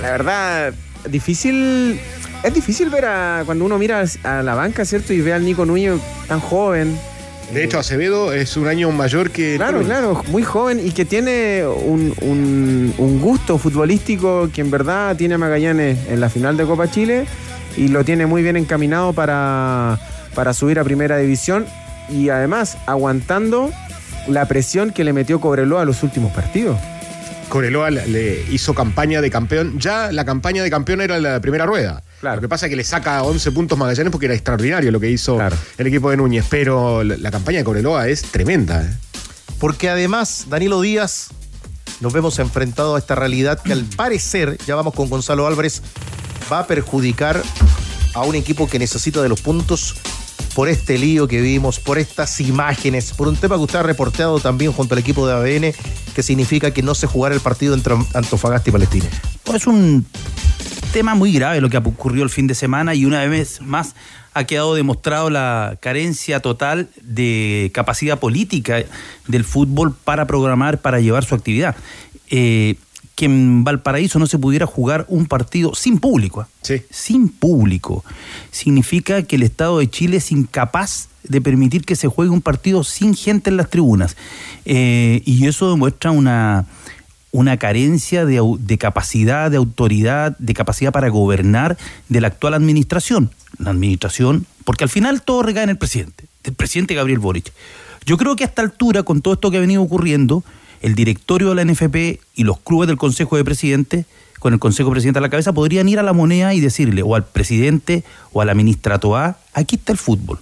la 0.00 0.10
verdad, 0.10 0.74
difícil. 1.08 2.00
Es 2.42 2.52
difícil 2.52 2.90
ver 2.90 3.04
a 3.04 3.42
cuando 3.46 3.64
uno 3.64 3.78
mira 3.78 4.02
a 4.24 4.42
la 4.42 4.54
banca, 4.56 4.84
¿cierto? 4.84 5.12
Y 5.12 5.20
ve 5.20 5.32
al 5.32 5.44
Nico 5.44 5.64
Nuño 5.64 6.00
tan 6.26 6.40
joven. 6.40 6.98
De 7.52 7.64
hecho, 7.64 7.78
Acevedo 7.78 8.32
es 8.32 8.56
un 8.56 8.66
año 8.66 8.90
mayor 8.92 9.30
que. 9.30 9.56
Claro, 9.56 9.82
claro, 9.82 10.22
muy 10.28 10.42
joven 10.42 10.80
y 10.84 10.92
que 10.92 11.04
tiene 11.04 11.64
un, 11.66 12.14
un- 12.22 12.94
un 12.96 13.20
gusto 13.20 13.58
futbolístico 13.58 14.48
que 14.54 14.60
en 14.62 14.70
verdad 14.70 15.14
tiene 15.16 15.34
a 15.34 15.38
Magallanes 15.38 15.98
en 16.08 16.20
la 16.20 16.30
final 16.30 16.56
de 16.56 16.64
Copa 16.64 16.90
Chile 16.90 17.26
y 17.76 17.88
lo 17.88 18.04
tiene 18.04 18.24
muy 18.26 18.42
bien 18.42 18.56
encaminado 18.56 19.12
para, 19.12 19.98
para 20.34 20.54
subir 20.54 20.78
a 20.78 20.84
primera 20.84 21.18
división 21.18 21.66
y 22.10 22.30
además 22.30 22.78
aguantando 22.86 23.70
la 24.28 24.46
presión 24.46 24.90
que 24.90 25.04
le 25.04 25.12
metió 25.12 25.40
Cobreloa 25.40 25.82
a 25.82 25.84
los 25.84 26.02
últimos 26.02 26.32
partidos. 26.32 26.78
Coreloa 27.52 27.90
le- 27.90 28.46
hizo 28.50 28.72
campaña 28.74 29.20
de 29.20 29.30
campeón. 29.30 29.78
Ya 29.78 30.10
la 30.10 30.24
campaña 30.24 30.62
de 30.62 30.70
campeón 30.70 31.02
era 31.02 31.20
la 31.20 31.38
primera 31.40 31.66
rueda. 31.66 32.02
Lo 32.22 32.40
que 32.40 32.48
pasa 32.48 32.64
es 32.66 32.70
que 32.70 32.76
le 32.76 32.84
saca 32.84 33.22
11 33.22 33.52
puntos 33.52 33.76
Magallanes 33.76 34.10
porque 34.10 34.24
era 34.26 34.34
extraordinario 34.34 34.90
lo 34.90 34.98
que 34.98 35.10
hizo 35.10 35.36
el 35.76 35.86
equipo 35.86 36.10
de 36.10 36.16
Núñez. 36.16 36.46
Pero 36.48 37.04
la, 37.04 37.16
la 37.18 37.30
campaña 37.30 37.58
de 37.58 37.64
Coreloa 37.64 38.08
es 38.08 38.22
tremenda. 38.22 38.82
¿eh? 38.82 38.90
Porque 39.58 39.90
además, 39.90 40.46
Danilo 40.48 40.80
Díaz, 40.80 41.28
nos 42.00 42.14
vemos 42.14 42.38
enfrentados 42.38 42.96
a 42.96 42.98
esta 42.98 43.14
realidad 43.16 43.60
que 43.62 43.72
al 43.74 43.84
parecer, 43.84 44.56
ya 44.66 44.74
vamos 44.74 44.94
con 44.94 45.10
Gonzalo 45.10 45.46
Álvarez, 45.46 45.82
va 46.50 46.60
a 46.60 46.66
perjudicar 46.66 47.42
a 48.14 48.22
un 48.22 48.34
equipo 48.34 48.66
que 48.68 48.78
necesita 48.78 49.20
de 49.22 49.28
los 49.28 49.42
puntos 49.42 49.96
por 50.54 50.68
este 50.68 50.98
lío 50.98 51.28
que 51.28 51.40
vimos, 51.40 51.80
por 51.80 51.98
estas 51.98 52.40
imágenes, 52.40 53.12
por 53.12 53.28
un 53.28 53.36
tema 53.36 53.56
que 53.56 53.62
usted 53.62 53.78
ha 53.78 53.82
reporteado 53.82 54.38
también 54.40 54.72
junto 54.72 54.94
al 54.94 55.00
equipo 55.00 55.26
de 55.26 55.32
ADN, 55.34 55.74
que 56.14 56.22
significa 56.22 56.72
que 56.72 56.82
no 56.82 56.94
se 56.94 57.06
jugará 57.06 57.34
el 57.34 57.40
partido 57.40 57.74
entre 57.74 57.94
Antofagasta 58.14 58.70
y 58.70 58.72
Palestino. 58.72 59.06
Pues 59.44 59.66
un 59.66 60.06
tema 60.92 61.14
muy 61.14 61.32
grave 61.32 61.60
lo 61.60 61.70
que 61.70 61.78
ocurrió 61.78 62.22
el 62.22 62.30
fin 62.30 62.46
de 62.46 62.54
semana 62.54 62.94
y 62.94 63.06
una 63.06 63.24
vez 63.26 63.62
más 63.62 63.94
ha 64.34 64.44
quedado 64.44 64.74
demostrado 64.74 65.30
la 65.30 65.76
carencia 65.80 66.40
total 66.40 66.88
de 67.02 67.70
capacidad 67.74 68.18
política 68.18 68.84
del 69.26 69.44
fútbol 69.44 69.94
para 70.04 70.26
programar, 70.26 70.80
para 70.80 71.00
llevar 71.00 71.24
su 71.24 71.34
actividad. 71.34 71.76
Eh, 72.30 72.76
que 73.14 73.26
en 73.26 73.64
Valparaíso 73.64 74.18
no 74.18 74.26
se 74.26 74.38
pudiera 74.38 74.66
jugar 74.66 75.04
un 75.08 75.26
partido 75.26 75.74
sin 75.74 75.98
público. 75.98 76.40
¿ah? 76.40 76.48
Sin 76.90 77.28
público. 77.28 78.04
Significa 78.50 79.22
que 79.22 79.36
el 79.36 79.42
Estado 79.42 79.78
de 79.78 79.90
Chile 79.90 80.18
es 80.18 80.32
incapaz 80.32 81.08
de 81.22 81.40
permitir 81.40 81.84
que 81.84 81.96
se 81.96 82.08
juegue 82.08 82.30
un 82.30 82.40
partido 82.40 82.84
sin 82.84 83.14
gente 83.14 83.50
en 83.50 83.56
las 83.56 83.70
tribunas. 83.70 84.16
Eh, 84.64 85.22
y 85.24 85.46
eso 85.46 85.70
demuestra 85.70 86.10
una, 86.10 86.66
una 87.30 87.56
carencia 87.56 88.24
de, 88.24 88.40
de 88.58 88.78
capacidad, 88.78 89.50
de 89.50 89.56
autoridad, 89.56 90.36
de 90.38 90.54
capacidad 90.54 90.92
para 90.92 91.08
gobernar 91.08 91.76
de 92.08 92.20
la 92.20 92.28
actual 92.28 92.54
administración. 92.54 93.30
La 93.58 93.70
administración, 93.70 94.46
porque 94.64 94.84
al 94.84 94.90
final 94.90 95.22
todo 95.22 95.42
recae 95.42 95.64
en 95.64 95.70
el 95.70 95.78
presidente, 95.78 96.24
el 96.44 96.54
presidente 96.54 96.94
Gabriel 96.94 97.18
Boric. 97.18 97.52
Yo 98.06 98.16
creo 98.16 98.34
que 98.34 98.44
a 98.44 98.46
esta 98.46 98.62
altura, 98.62 99.02
con 99.02 99.20
todo 99.20 99.34
esto 99.34 99.50
que 99.50 99.58
ha 99.58 99.60
venido 99.60 99.82
ocurriendo, 99.82 100.42
el 100.82 100.94
directorio 100.94 101.54
de 101.54 101.54
la 101.54 101.64
NFP 101.64 102.20
y 102.34 102.44
los 102.44 102.60
clubes 102.60 102.88
del 102.88 102.98
Consejo 102.98 103.36
de 103.36 103.44
Presidentes, 103.44 104.06
con 104.38 104.52
el 104.52 104.58
Consejo 104.58 104.90
de 104.90 104.94
Presidente 104.94 105.18
a 105.18 105.22
la 105.22 105.30
cabeza, 105.30 105.52
podrían 105.52 105.88
ir 105.88 105.98
a 105.98 106.02
la 106.02 106.12
moneda 106.12 106.52
y 106.52 106.60
decirle, 106.60 107.02
o 107.02 107.14
al 107.14 107.24
presidente 107.24 108.04
o 108.32 108.40
a 108.40 108.44
la 108.44 108.54
ministra 108.54 108.98
Toá, 108.98 109.38
aquí 109.54 109.76
está 109.76 109.92
el 109.92 109.98
fútbol, 109.98 110.38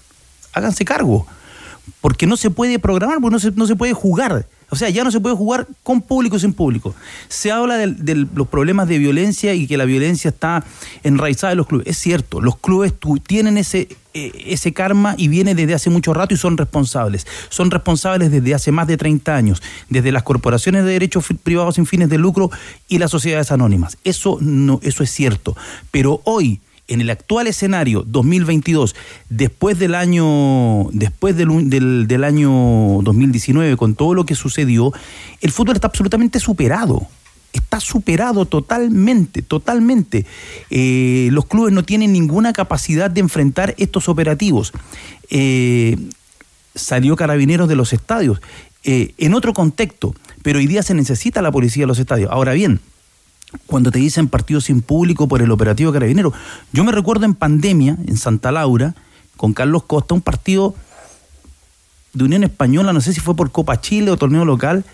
háganse 0.53 0.85
cargo 0.85 1.27
porque 2.01 2.27
no 2.27 2.37
se 2.37 2.51
puede 2.51 2.79
programar, 2.79 3.21
porque 3.21 3.33
no 3.33 3.39
se, 3.41 3.51
no 3.53 3.67
se 3.67 3.77
puede 3.77 3.93
jugar. 3.93 4.47
O 4.71 4.77
sea, 4.77 4.89
ya 4.89 5.03
no 5.03 5.11
se 5.11 5.19
puede 5.19 5.35
jugar 5.35 5.67
con 5.83 6.01
público 6.01 6.39
sin 6.39 6.53
público. 6.53 6.95
Se 7.29 7.51
habla 7.51 7.77
de, 7.77 8.27
los 8.35 8.47
problemas 8.49 8.89
de 8.89 8.99
violencia 8.99 9.53
y 9.53 9.67
que 9.67 9.77
la 9.77 9.85
violencia 9.85 10.31
está 10.31 10.65
enraizada 11.03 11.53
en 11.53 11.59
los 11.59 11.67
clubes. 11.67 11.89
Es 11.89 11.99
cierto, 11.99 12.41
los 12.41 12.57
clubes 12.57 12.95
tienen 13.27 13.59
ese, 13.59 13.89
eh, 14.15 14.31
ese 14.47 14.73
karma 14.73 15.17
y 15.19 15.27
viene 15.27 15.57
desde 15.57 15.75
hace 15.75 15.91
mucho 15.91 16.15
rato 16.15 16.35
y 16.35 16.37
son 16.37 16.57
responsables. 16.57 17.27
Son 17.49 17.71
responsables 17.73 18.31
desde 18.31 18.55
hace 18.55 18.71
más 18.71 18.87
de 18.87 18.97
30 18.97 19.35
años, 19.35 19.61
desde 19.89 20.13
las 20.13 20.23
corporaciones 20.23 20.85
de 20.85 20.93
derechos 20.93 21.27
privados 21.43 21.75
sin 21.75 21.87
fines 21.87 22.09
de 22.09 22.19
lucro 22.19 22.51
y 22.87 22.99
las 22.99 23.11
sociedades 23.11 23.51
anónimas. 23.51 23.99
Eso, 24.05 24.39
no, 24.41 24.79
eso 24.85 25.03
es 25.03 25.11
cierto. 25.11 25.57
Pero 25.91 26.21
hoy, 26.25 26.61
en 26.91 27.01
el 27.01 27.09
actual 27.09 27.47
escenario 27.47 28.03
2022, 28.07 28.95
después 29.29 29.79
del 29.79 29.95
año, 29.95 30.89
después 30.93 31.37
del, 31.37 32.07
del 32.07 32.25
año 32.25 32.51
2019, 33.03 33.77
con 33.77 33.95
todo 33.95 34.13
lo 34.13 34.27
que 34.27 34.35
sucedió, 34.35 34.93
el 35.41 35.53
fútbol 35.53 35.77
está 35.77 35.87
absolutamente 35.87 36.41
superado. 36.41 37.07
Está 37.53 37.81
superado 37.81 38.45
totalmente, 38.45 39.43
totalmente. 39.43 40.27
Eh, 40.71 41.29
los 41.33 41.47
clubes 41.47 41.73
no 41.73 41.83
tienen 41.83 42.13
ninguna 42.13 42.53
capacidad 42.53 43.11
de 43.11 43.21
enfrentar 43.21 43.75
estos 43.79 44.09
operativos. 44.09 44.73
Eh, 45.31 45.97
salió 46.75 47.17
carabineros 47.17 47.69
de 47.69 47.77
los 47.77 47.93
estadios 47.93 48.41
eh, 48.85 49.15
en 49.19 49.35
otro 49.35 49.53
contexto, 49.53 50.15
pero 50.43 50.59
hoy 50.59 50.67
día 50.67 50.83
se 50.83 50.95
necesita 50.95 51.43
la 51.43 51.53
policía 51.53 51.85
de 51.85 51.89
los 51.89 51.99
estadios. 51.99 52.31
Ahora 52.33 52.53
bien, 52.53 52.81
cuando 53.67 53.91
te 53.91 53.99
dicen 53.99 54.29
partido 54.29 54.61
sin 54.61 54.83
público 54.83 55.29
por 55.29 55.43
el 55.43 55.51
operativo 55.51 55.93
carabinero. 55.93 56.33
Yo 56.73 56.85
me 56.85 56.93
recuerdo 56.93 57.25
en 57.25 57.35
pandemia, 57.35 57.97
en 58.07 58.17
Santa 58.17 58.53
Laura, 58.53 58.95
con 59.37 59.53
Carlos 59.53 59.85
Costa, 59.85 60.15
un 60.15 60.21
partido 60.21 60.75
de 62.13 62.25
Unión 62.25 62.45
Española, 62.45 62.93
no 62.93 63.01
sé 63.01 63.13
si 63.13 63.21
fue 63.21 63.35
por 63.37 63.51
Copa 63.51 63.81
Chile 63.81 64.11
o 64.11 64.17
torneo 64.17 64.45
local, 64.45 64.85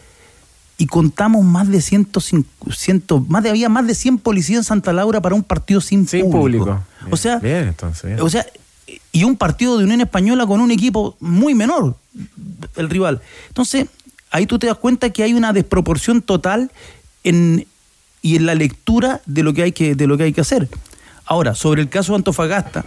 y 0.78 0.86
contamos 0.86 1.44
más 1.44 1.68
de 1.68 1.80
105, 1.80 2.70
100, 2.70 3.04
más 3.28 3.42
de, 3.42 3.50
había 3.50 3.68
más 3.68 3.86
de 3.86 3.94
100 3.94 4.18
policías 4.18 4.58
en 4.58 4.64
Santa 4.64 4.92
Laura 4.92 5.22
para 5.22 5.34
un 5.34 5.42
partido 5.42 5.80
sin, 5.80 6.04
público. 6.04 6.30
público. 6.38 6.82
O 7.10 7.16
sea, 7.16 7.38
Bien, 7.38 7.68
entonces. 7.68 8.04
bien. 8.04 8.20
o 8.20 8.28
sea, 8.28 8.44
y 9.10 9.24
un 9.24 9.36
partido 9.36 9.78
de 9.78 9.84
Unión 9.84 10.02
Española 10.02 10.46
con 10.46 10.60
un 10.60 10.70
equipo 10.70 11.16
muy 11.20 11.54
menor, 11.54 11.96
el 12.76 12.90
rival. 12.90 13.22
Entonces, 13.48 13.86
ahí 14.30 14.46
tú 14.46 14.58
te 14.58 14.66
das 14.66 14.76
cuenta 14.76 15.10
que 15.10 15.22
hay 15.22 15.32
una 15.32 15.52
desproporción 15.52 16.20
total 16.20 16.70
en, 17.24 17.66
y 18.22 18.36
en 18.36 18.46
la 18.46 18.54
lectura 18.54 19.20
de 19.26 19.42
lo 19.42 19.52
que 19.52 19.62
hay 19.62 19.72
que, 19.72 19.94
de 19.94 20.06
lo 20.06 20.16
que, 20.16 20.24
hay 20.24 20.32
que 20.32 20.40
hacer. 20.40 20.68
Ahora, 21.24 21.54
sobre 21.54 21.82
el 21.82 21.88
caso 21.88 22.12
de 22.12 22.16
Antofagasta 22.16 22.84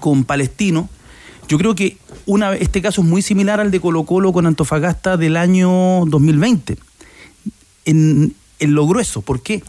con 0.00 0.24
Palestino, 0.24 0.88
yo 1.48 1.58
creo 1.58 1.74
que 1.74 1.96
una, 2.26 2.54
este 2.54 2.82
caso 2.82 3.02
es 3.02 3.06
muy 3.06 3.22
similar 3.22 3.60
al 3.60 3.70
de 3.70 3.80
Colo 3.80 4.04
Colo 4.04 4.32
con 4.32 4.46
Antofagasta 4.46 5.16
del 5.16 5.36
año 5.36 6.04
2020. 6.06 6.76
En, 7.84 8.34
en 8.58 8.74
lo 8.74 8.86
grueso, 8.86 9.22
¿por 9.22 9.42
qué? 9.42 9.62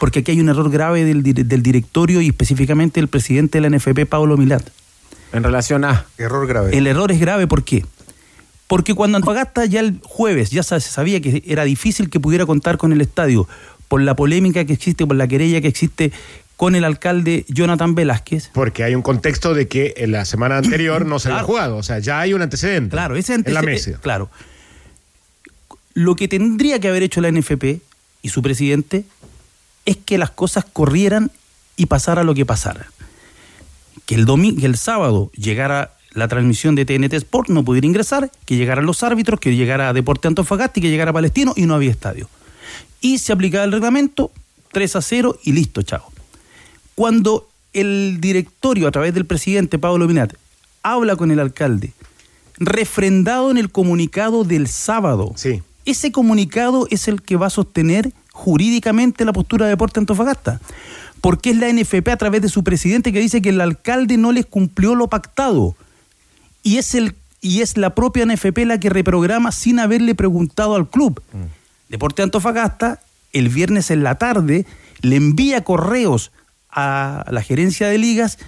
Porque 0.00 0.20
aquí 0.20 0.32
hay 0.32 0.40
un 0.40 0.48
error 0.48 0.70
grave 0.70 1.04
del, 1.04 1.22
del 1.22 1.62
directorio 1.62 2.20
y 2.20 2.28
específicamente 2.28 3.00
del 3.00 3.08
presidente 3.08 3.60
de 3.60 3.68
la 3.68 3.76
NFP, 3.76 4.06
Pablo 4.06 4.36
Milat. 4.36 4.68
En 5.32 5.42
relación 5.42 5.84
a. 5.84 6.06
Error 6.18 6.46
grave. 6.46 6.76
El 6.76 6.86
error 6.86 7.12
es 7.12 7.20
grave, 7.20 7.46
¿por 7.46 7.64
qué? 7.64 7.84
Porque 8.66 8.94
cuando 8.94 9.16
Antofagasta 9.16 9.64
ya 9.66 9.80
el 9.80 10.00
jueves 10.02 10.50
ya 10.50 10.62
se 10.62 10.80
sabía 10.80 11.20
que 11.20 11.42
era 11.46 11.64
difícil 11.64 12.10
que 12.10 12.18
pudiera 12.20 12.46
contar 12.46 12.78
con 12.78 12.92
el 12.92 13.00
estadio 13.00 13.48
por 13.88 14.00
la 14.02 14.16
polémica 14.16 14.64
que 14.64 14.72
existe, 14.72 15.06
por 15.06 15.16
la 15.16 15.28
querella 15.28 15.60
que 15.60 15.68
existe 15.68 16.10
con 16.56 16.74
el 16.74 16.84
alcalde 16.84 17.44
Jonathan 17.48 17.94
Velázquez. 17.94 18.50
Porque 18.54 18.82
hay 18.82 18.94
un 18.94 19.02
contexto 19.02 19.54
de 19.54 19.68
que 19.68 19.94
en 19.98 20.10
la 20.12 20.24
semana 20.24 20.56
anterior 20.58 21.06
no 21.06 21.18
se 21.18 21.28
había 21.28 21.36
Claro. 21.38 21.46
jugado. 21.46 21.76
O 21.76 21.82
sea, 21.82 21.98
ya 22.00 22.18
hay 22.20 22.32
un 22.34 22.42
antecedente. 22.42 22.90
Claro, 22.90 23.14
ese 23.14 23.34
En 23.34 23.42
la 23.52 23.60
antecedente- 23.60 23.90
mesa. 23.90 24.00
Claro. 24.00 24.30
Lo 25.94 26.16
que 26.16 26.28
tendría 26.28 26.78
que 26.80 26.88
haber 26.88 27.02
hecho 27.02 27.20
la 27.20 27.30
NFP 27.30 27.80
y 28.22 28.28
su 28.28 28.42
presidente 28.42 29.04
es 29.84 29.96
que 29.96 30.18
las 30.18 30.30
cosas 30.30 30.64
corrieran 30.70 31.30
y 31.76 31.86
pasara 31.86 32.24
lo 32.24 32.34
que 32.34 32.44
pasara. 32.44 32.86
Que 34.04 34.14
el, 34.14 34.26
domi- 34.26 34.58
que 34.58 34.66
el 34.66 34.76
sábado 34.76 35.30
llegara 35.36 35.92
la 36.16 36.28
transmisión 36.28 36.74
de 36.74 36.84
TNT 36.84 37.12
Sport, 37.12 37.50
no 37.50 37.62
pudiera 37.62 37.86
ingresar, 37.86 38.30
que 38.46 38.56
llegaran 38.56 38.86
los 38.86 39.02
árbitros, 39.02 39.38
que 39.38 39.54
llegara 39.54 39.92
Deporte 39.92 40.26
Antofagasta 40.26 40.80
y 40.80 40.82
que 40.82 40.90
llegara 40.90 41.12
Palestino 41.12 41.52
y 41.54 41.66
no 41.66 41.74
había 41.74 41.90
estadio. 41.90 42.28
Y 43.00 43.18
se 43.18 43.32
aplicaba 43.32 43.64
el 43.64 43.72
reglamento 43.72 44.32
3 44.72 44.96
a 44.96 45.02
0 45.02 45.38
y 45.44 45.52
listo, 45.52 45.82
chao. 45.82 46.10
Cuando 46.94 47.48
el 47.74 48.18
directorio, 48.20 48.88
a 48.88 48.90
través 48.90 49.12
del 49.12 49.26
presidente 49.26 49.78
Pablo 49.78 50.08
Minat, 50.08 50.32
habla 50.82 51.16
con 51.16 51.30
el 51.30 51.38
alcalde, 51.38 51.92
refrendado 52.56 53.50
en 53.50 53.58
el 53.58 53.70
comunicado 53.70 54.44
del 54.44 54.68
sábado, 54.68 55.34
ese 55.84 56.12
comunicado 56.12 56.88
es 56.90 57.08
el 57.08 57.20
que 57.20 57.36
va 57.36 57.48
a 57.48 57.50
sostener 57.50 58.12
jurídicamente 58.32 59.26
la 59.26 59.34
postura 59.34 59.66
de 59.66 59.70
Deporte 59.70 60.00
Antofagasta. 60.00 60.60
Porque 61.20 61.50
es 61.50 61.56
la 61.56 61.70
NFP 61.70 62.08
a 62.08 62.16
través 62.16 62.40
de 62.40 62.48
su 62.48 62.64
presidente 62.64 63.12
que 63.12 63.20
dice 63.20 63.42
que 63.42 63.50
el 63.50 63.60
alcalde 63.60 64.16
no 64.16 64.32
les 64.32 64.46
cumplió 64.46 64.94
lo 64.94 65.08
pactado. 65.08 65.76
Y 66.66 66.78
es, 66.78 66.94
el, 66.96 67.14
y 67.40 67.60
es 67.60 67.76
la 67.76 67.94
propia 67.94 68.26
NFP 68.26 68.58
la 68.66 68.80
que 68.80 68.90
reprograma 68.90 69.52
sin 69.52 69.78
haberle 69.78 70.14
preguntado 70.16 70.74
al 70.74 70.88
club. 70.88 71.22
Deporte 71.88 72.22
Antofagasta, 72.22 73.00
el 73.32 73.48
viernes 73.48 73.90
en 73.92 74.02
la 74.02 74.16
tarde, 74.16 74.66
le 75.00 75.16
envía 75.16 75.62
correos 75.62 76.32
a 76.70 77.24
la 77.30 77.42
gerencia 77.42 77.88
de 77.88 77.98
ligas 77.98 78.38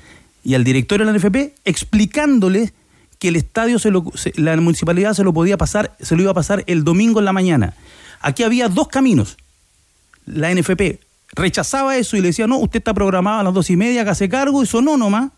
y 0.43 0.55
al 0.55 0.65
directorio 0.65 1.07
de 1.07 1.13
la 1.13 1.19
NFP 1.19 1.55
explicándole 1.65 2.73
que 3.21 3.29
el 3.29 3.37
estadio, 3.37 3.79
se 3.79 3.91
lo- 3.91 4.11
se- 4.15 4.33
la 4.37 4.57
municipalidad 4.57 5.13
se 5.15 5.23
lo 5.25 5.33
podía 5.33 5.57
pasar, 5.57 5.97
se 6.01 6.17
lo 6.17 6.23
iba 6.23 6.31
a 6.33 6.35
pasar 6.35 6.65
el 6.67 6.85
domingo 6.85 7.19
en 7.21 7.25
la 7.25 7.33
mañana. 7.33 7.75
Aquí 8.21 8.43
había 8.43 8.69
dos 8.69 8.89
caminos. 8.89 9.37
La 10.27 10.51
NFP 10.51 11.01
rechazaba 11.35 11.97
eso 11.97 12.17
y 12.17 12.21
le 12.21 12.29
decía, 12.29 12.47
no, 12.47 12.59
usted 12.59 12.79
está 12.81 12.95
programado 12.95 13.41
a 13.41 13.43
las 13.45 13.55
dos 13.55 13.71
y 13.71 13.77
media, 13.77 14.01
hágase 14.03 14.29
cargo, 14.29 14.63
eso 14.63 14.83
no 14.83 14.97
nomás. 14.97 15.31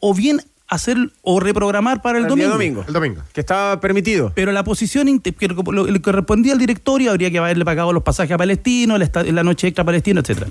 O 0.00 0.14
bien 0.14 0.40
hacer 0.70 0.96
o 1.22 1.40
reprogramar 1.40 2.00
para 2.00 2.18
el, 2.18 2.24
El 2.24 2.30
domingo. 2.30 2.50
domingo. 2.52 2.84
El 2.86 2.94
domingo. 2.94 3.22
Que 3.34 3.40
estaba 3.40 3.80
permitido. 3.80 4.32
Pero 4.34 4.52
la 4.52 4.64
posición 4.64 5.18
que 5.18 5.32
que 5.32 6.00
correspondía 6.00 6.52
al 6.52 6.58
directorio 6.58 7.10
habría 7.10 7.30
que 7.30 7.38
haberle 7.38 7.64
pagado 7.64 7.92
los 7.92 8.04
pasajes 8.04 8.32
a 8.32 8.38
Palestino, 8.38 8.96
la 8.96 9.42
noche 9.42 9.66
extra 9.66 9.82
a 9.82 9.84
Palestino, 9.84 10.20
etc. 10.20 10.44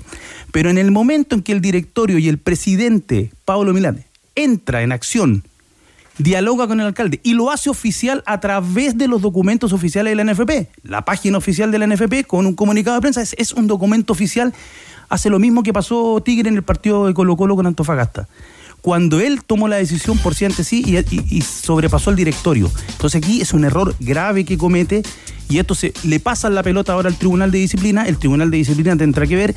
Pero 0.52 0.68
en 0.68 0.76
el 0.78 0.90
momento 0.90 1.34
en 1.34 1.42
que 1.42 1.52
el 1.52 1.62
directorio 1.62 2.18
y 2.18 2.28
el 2.28 2.38
presidente, 2.38 3.32
Pablo 3.46 3.72
Milán, 3.72 4.04
entra 4.34 4.82
en 4.82 4.92
acción, 4.92 5.42
dialoga 6.18 6.68
con 6.68 6.80
el 6.80 6.86
alcalde 6.86 7.20
y 7.22 7.32
lo 7.32 7.50
hace 7.50 7.70
oficial 7.70 8.22
a 8.26 8.40
través 8.40 8.98
de 8.98 9.08
los 9.08 9.22
documentos 9.22 9.72
oficiales 9.72 10.14
de 10.14 10.22
la 10.22 10.30
NFP. 10.30 10.68
La 10.82 11.02
página 11.06 11.38
oficial 11.38 11.72
de 11.72 11.78
la 11.78 11.86
NFP 11.86 12.26
con 12.26 12.44
un 12.44 12.54
comunicado 12.54 12.96
de 12.96 13.00
prensa 13.00 13.22
es, 13.22 13.34
es 13.38 13.54
un 13.54 13.66
documento 13.66 14.12
oficial. 14.12 14.52
Hace 15.08 15.30
lo 15.30 15.38
mismo 15.38 15.62
que 15.62 15.72
pasó 15.72 16.20
Tigre 16.22 16.50
en 16.50 16.56
el 16.56 16.62
partido 16.62 17.06
de 17.06 17.14
Colo 17.14 17.38
Colo 17.38 17.56
con 17.56 17.66
Antofagasta. 17.66 18.28
Cuando 18.82 19.20
él 19.20 19.42
tomó 19.44 19.68
la 19.68 19.76
decisión 19.76 20.18
por 20.18 20.34
sí 20.34 20.44
ante 20.44 20.64
sí 20.64 20.82
y, 21.10 21.42
sobrepasó 21.42 22.10
el 22.10 22.16
directorio. 22.16 22.70
Entonces 22.88 23.22
aquí 23.22 23.40
es 23.40 23.52
un 23.52 23.64
error 23.64 23.94
grave 24.00 24.44
que 24.44 24.56
comete 24.56 25.02
y 25.48 25.58
esto 25.58 25.74
se 25.74 25.92
le 26.04 26.20
pasa 26.20 26.48
la 26.48 26.62
pelota 26.62 26.92
ahora 26.92 27.08
al 27.08 27.16
Tribunal 27.16 27.50
de 27.50 27.58
Disciplina. 27.58 28.06
El 28.06 28.18
Tribunal 28.18 28.50
de 28.50 28.58
Disciplina 28.58 28.96
tendrá 28.96 29.26
que 29.26 29.36
ver. 29.36 29.54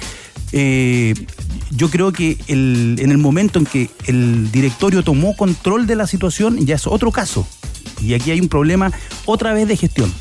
eh, 0.51 1.13
yo 1.75 1.89
creo 1.89 2.11
que 2.11 2.37
en 2.47 2.99
el 2.99 3.17
momento 3.17 3.57
en 3.57 3.65
que 3.65 3.89
el 4.05 4.51
directorio 4.51 5.03
tomó 5.03 5.35
control 5.35 5.87
de 5.87 5.95
la 5.95 6.05
situación 6.05 6.63
ya 6.65 6.75
es 6.75 6.85
otro 6.85 7.11
caso. 7.11 7.47
Y 8.01 8.13
aquí 8.13 8.31
hay 8.31 8.39
un 8.39 8.49
problema 8.49 8.91
otra 9.25 9.53
vez 9.53 9.67
de 9.67 9.77
gestión. 9.77 10.13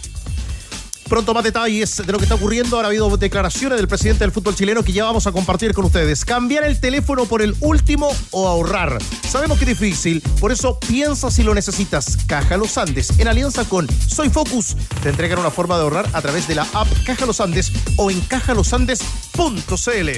Pronto 1.09 1.35
más 1.35 1.45
detalles 1.45 1.97
de 1.97 2.13
lo 2.13 2.19
que 2.19 2.25
está 2.25 2.37
ocurriendo. 2.37 2.77
Ahora 2.77 2.89
ha 2.89 2.91
habido 2.91 3.17
declaraciones 3.17 3.79
del 3.79 3.89
presidente 3.89 4.25
del 4.25 4.33
fútbol 4.33 4.55
chileno 4.55 4.83
que 4.83 4.93
ya 4.93 5.05
vamos 5.05 5.27
a 5.27 5.33
compartir 5.33 5.75
con 5.75 5.85
ustedes. 5.85 6.25
Cambiar 6.25 6.65
el 6.65 6.81
teléfono 6.81 7.27
por 7.27 7.43
el 7.43 7.55
último 7.61 8.09
o 8.31 8.49
ahorrar. 8.49 8.99
Sabemos 9.29 9.59
que 9.59 9.65
es 9.65 9.79
difícil, 9.79 10.23
por 10.41 10.53
eso 10.53 10.79
piensa 10.79 11.31
si 11.31 11.43
lo 11.43 11.55
necesitas. 11.55 12.17
Caja 12.27 12.57
Los 12.57 12.79
Andes, 12.79 13.19
en 13.19 13.29
alianza 13.29 13.65
con 13.65 13.89
Soy 14.07 14.31
Focus, 14.31 14.77
te 15.03 15.11
entregan 15.11 15.39
una 15.39 15.51
forma 15.51 15.77
de 15.77 15.83
ahorrar 15.83 16.09
a 16.13 16.23
través 16.23 16.49
de 16.49 16.55
la 16.55 16.67
app 16.73 16.89
Caja 17.05 17.27
Los 17.27 17.41
Andes 17.41 17.73
o 17.97 18.11
en 18.11 18.21
cajalosandes.cl. 18.21 20.11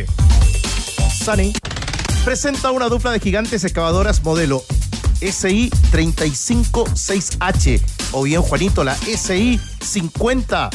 Sunny 1.24 1.52
presenta 2.24 2.70
una 2.70 2.88
dupla 2.88 3.10
de 3.10 3.20
gigantes 3.20 3.64
excavadoras 3.64 4.22
modelo 4.22 4.64
SI 5.20 5.70
356H 5.92 7.80
o 8.12 8.22
bien 8.22 8.42
Juanito 8.42 8.84
la 8.84 8.96
SI 8.96 9.60
50 9.80 10.70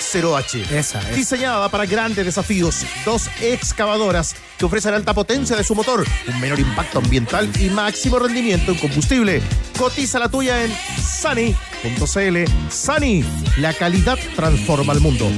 0H. 0.00 0.70
Esa 0.72 1.00
es. 1.10 1.16
Diseñada 1.16 1.68
para 1.68 1.86
grandes 1.86 2.24
desafíos, 2.24 2.84
dos 3.04 3.28
excavadoras 3.40 4.34
que 4.58 4.64
ofrecen 4.64 4.94
alta 4.94 5.14
potencia 5.14 5.56
de 5.56 5.62
su 5.62 5.74
motor, 5.74 6.04
un 6.26 6.40
menor 6.40 6.58
impacto 6.58 6.98
ambiental 6.98 7.48
y 7.60 7.68
máximo 7.70 8.18
rendimiento 8.18 8.72
en 8.72 8.78
combustible. 8.78 9.42
Cotiza 9.78 10.18
la 10.18 10.28
tuya 10.28 10.64
en 10.64 10.72
sunny.cl. 11.20 12.50
Sunny, 12.70 13.24
la 13.58 13.72
calidad 13.72 14.18
transforma 14.34 14.92
el 14.92 15.00
mundo. 15.00 15.30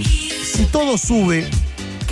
Si 0.45 0.65
todo 0.67 0.97
sube, 0.97 1.49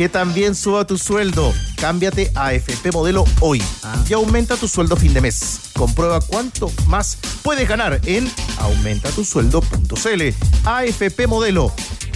que 0.00 0.08
también 0.08 0.54
suba 0.54 0.86
tu 0.86 0.96
sueldo. 0.96 1.52
Cámbiate 1.76 2.32
a 2.34 2.46
AFP 2.46 2.90
Modelo 2.90 3.26
hoy 3.40 3.62
y 4.08 4.12
aumenta 4.14 4.56
tu 4.56 4.66
sueldo 4.66 4.96
fin 4.96 5.12
de 5.12 5.20
mes. 5.20 5.60
Comprueba 5.76 6.22
cuánto 6.22 6.72
más 6.86 7.18
puedes 7.42 7.68
ganar 7.68 8.00
en 8.06 8.32
aumentatusueldo.cl. 8.60 10.22
AFP 10.64 11.26
Modelo. 11.26 11.70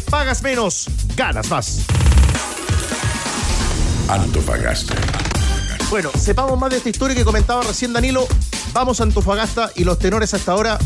Pagas 0.09 0.43
menos, 0.43 0.87
ganas 1.15 1.51
más. 1.51 1.81
Antofagasta. 4.09 4.95
Bueno, 5.91 6.11
sepamos 6.19 6.59
más 6.59 6.71
de 6.71 6.79
esta 6.79 6.89
historia 6.89 7.15
que 7.15 7.23
comentaba 7.27 7.65
recién 7.65 7.93
Danilo. 7.93 8.27
Vamos 8.73 9.01
a 9.01 9.03
Antofagasta 9.03 9.73
y 9.77 9.85
los 9.85 9.99
tenores 9.99 10.33
hasta 10.33 10.53
ahora, 10.53 10.79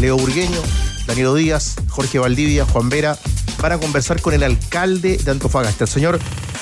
Leo 0.00 0.16
Burgueño, 0.16 0.60
Danilo 1.06 1.32
Díaz, 1.34 1.76
Jorge 1.90 2.18
Valdivia, 2.18 2.64
Juan 2.64 2.88
Vera, 2.88 3.16
van 3.60 3.72
a 3.72 3.78
conversar 3.78 4.20
con 4.20 4.34
el 4.34 4.42
alcalde 4.42 5.18
de 5.18 5.30
Antofagasta, 5.30 5.84
el 5.84 5.90
señor 5.90 6.18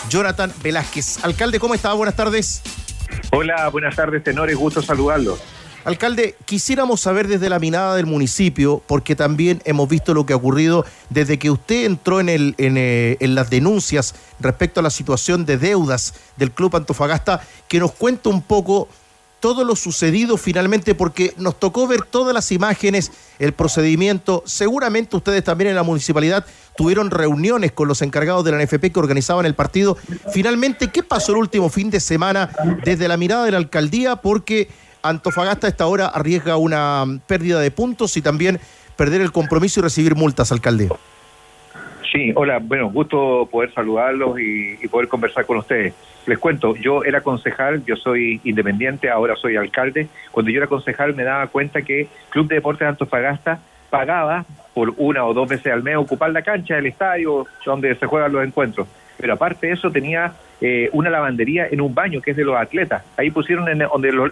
Jonathan 0.09 0.53
Velázquez. 0.63 1.25
Alcalde, 1.25 1.59
¿cómo 1.59 1.75
está? 1.75 1.93
Buenas 1.93 2.17
tardes. 2.17 2.63
Hola, 3.33 3.69
buenas 3.69 3.97
tardes, 3.97 4.23
tenores, 4.23 4.57
gusto 4.57 4.83
saludarlos. 4.83 5.41
Alcalde, 5.85 6.35
quisiéramos 6.47 7.03
saber 7.03 7.29
desde 7.29 7.51
la 7.51 7.59
mirada 7.59 7.95
del 7.95 8.07
municipio, 8.07 8.83
porque 8.87 9.15
también 9.15 9.61
hemos 9.67 9.87
visto 9.87 10.15
lo 10.15 10.25
que 10.25 10.33
ha 10.33 10.37
ocurrido 10.37 10.87
desde 11.11 11.39
que 11.39 11.51
usted 11.51 11.85
entró 11.85 12.21
en, 12.21 12.31
el, 12.31 12.55
en, 12.57 12.79
eh, 12.79 13.19
en 13.21 13.35
las 13.35 13.51
denuncias 13.51 14.15
respecto 14.41 14.81
a 14.81 14.83
la 14.83 14.89
situación 14.89 15.45
de 15.45 15.59
deudas 15.59 16.15
del 16.37 16.53
Club 16.53 16.77
Antofagasta, 16.77 17.43
que 17.69 17.81
nos 17.81 17.93
cuenta 17.93 18.31
un 18.31 18.41
poco 18.41 18.89
todo 19.45 19.63
lo 19.63 19.77
sucedido 19.77 20.39
finalmente, 20.39 20.95
porque 20.95 21.35
nos 21.37 21.61
tocó 21.61 21.87
ver 21.87 22.01
todas 22.01 22.33
las 22.33 22.51
imágenes, 22.51 23.13
el 23.39 23.53
procedimiento. 23.53 24.43
Seguramente 24.47 25.17
ustedes 25.17 25.45
también 25.45 25.69
en 25.69 25.77
la 25.77 25.83
municipalidad 25.83 26.47
tuvieron 26.79 27.11
reuniones 27.11 27.71
con 27.71 27.87
los 27.87 28.01
encargados 28.01 28.43
de 28.47 28.53
la 28.53 28.65
NFP 28.65 28.91
que 28.91 28.99
organizaban 28.99 29.45
el 29.45 29.53
partido. 29.55 29.99
Finalmente, 30.33 30.89
¿qué 30.89 31.03
pasó 31.03 31.33
el 31.33 31.41
último 31.41 31.69
fin 31.69 31.91
de 31.91 32.01
semana 32.01 32.49
desde 32.87 33.07
la 33.07 33.19
mirada 33.19 33.45
de 33.45 33.51
la 33.51 33.59
alcaldía? 33.59 34.17
Porque 34.17 34.69
Antofagasta 35.03 35.67
a 35.67 35.71
esta 35.71 35.89
hora 35.89 36.07
arriesga 36.07 36.57
una 36.57 37.05
pérdida 37.27 37.61
de 37.61 37.71
puntos 37.71 38.17
y 38.17 38.23
también 38.23 38.59
perder 38.97 39.21
el 39.21 39.31
compromiso 39.31 39.81
y 39.81 39.83
recibir 39.83 40.15
multas, 40.15 40.53
alcalde. 40.53 40.89
Sí, 42.11 42.33
hola, 42.35 42.61
bueno, 42.63 42.91
gusto 42.91 43.47
poder 43.53 43.75
saludarlos 43.75 44.41
y, 44.41 44.79
y, 44.83 44.89
poder 44.89 45.09
conversar 45.09 45.45
con 45.45 45.59
ustedes. 45.59 45.93
Les 46.27 46.39
cuento, 46.39 46.75
yo 46.77 47.05
era 47.05 47.21
concejal, 47.21 47.85
yo 47.85 47.97
soy 47.97 48.41
independiente, 48.45 49.11
ahora 49.11 49.37
soy 49.37 49.57
alcalde. 49.57 50.09
Cuando 50.31 50.51
yo 50.51 50.59
era 50.59 50.67
concejal 50.67 51.15
me 51.15 51.25
daba 51.25 51.47
cuenta 51.49 51.83
que 51.83 52.09
Club 52.31 52.49
de 52.49 52.57
Deportes 52.57 52.81
de 52.81 52.87
Antofagasta 52.87 53.61
pagaba 53.91 54.45
por 54.73 54.93
una 54.97 55.25
o 55.25 55.35
dos 55.35 55.49
veces 55.49 55.73
al 55.73 55.83
mes 55.83 55.97
ocupar 55.97 56.31
la 56.31 56.43
cancha 56.43 56.75
del 56.77 56.87
estadio 56.87 57.47
donde 57.65 57.95
se 57.95 58.07
juegan 58.07 58.33
los 58.33 58.45
encuentros. 58.45 58.89
Pero 59.17 59.35
aparte 59.35 59.69
de 59.69 59.73
eso 59.75 59.91
tenía 59.91 60.33
eh, 60.61 60.89
una 60.93 61.11
lavandería 61.11 61.67
en 61.71 61.81
un 61.81 61.95
baño 61.95 62.21
que 62.21 62.31
es 62.31 62.37
de 62.37 62.45
los 62.45 62.57
atletas. 62.57 63.03
Ahí 63.17 63.31
pusieron 63.31 63.69
en, 63.69 63.81
donde 63.81 64.13
los, 64.13 64.31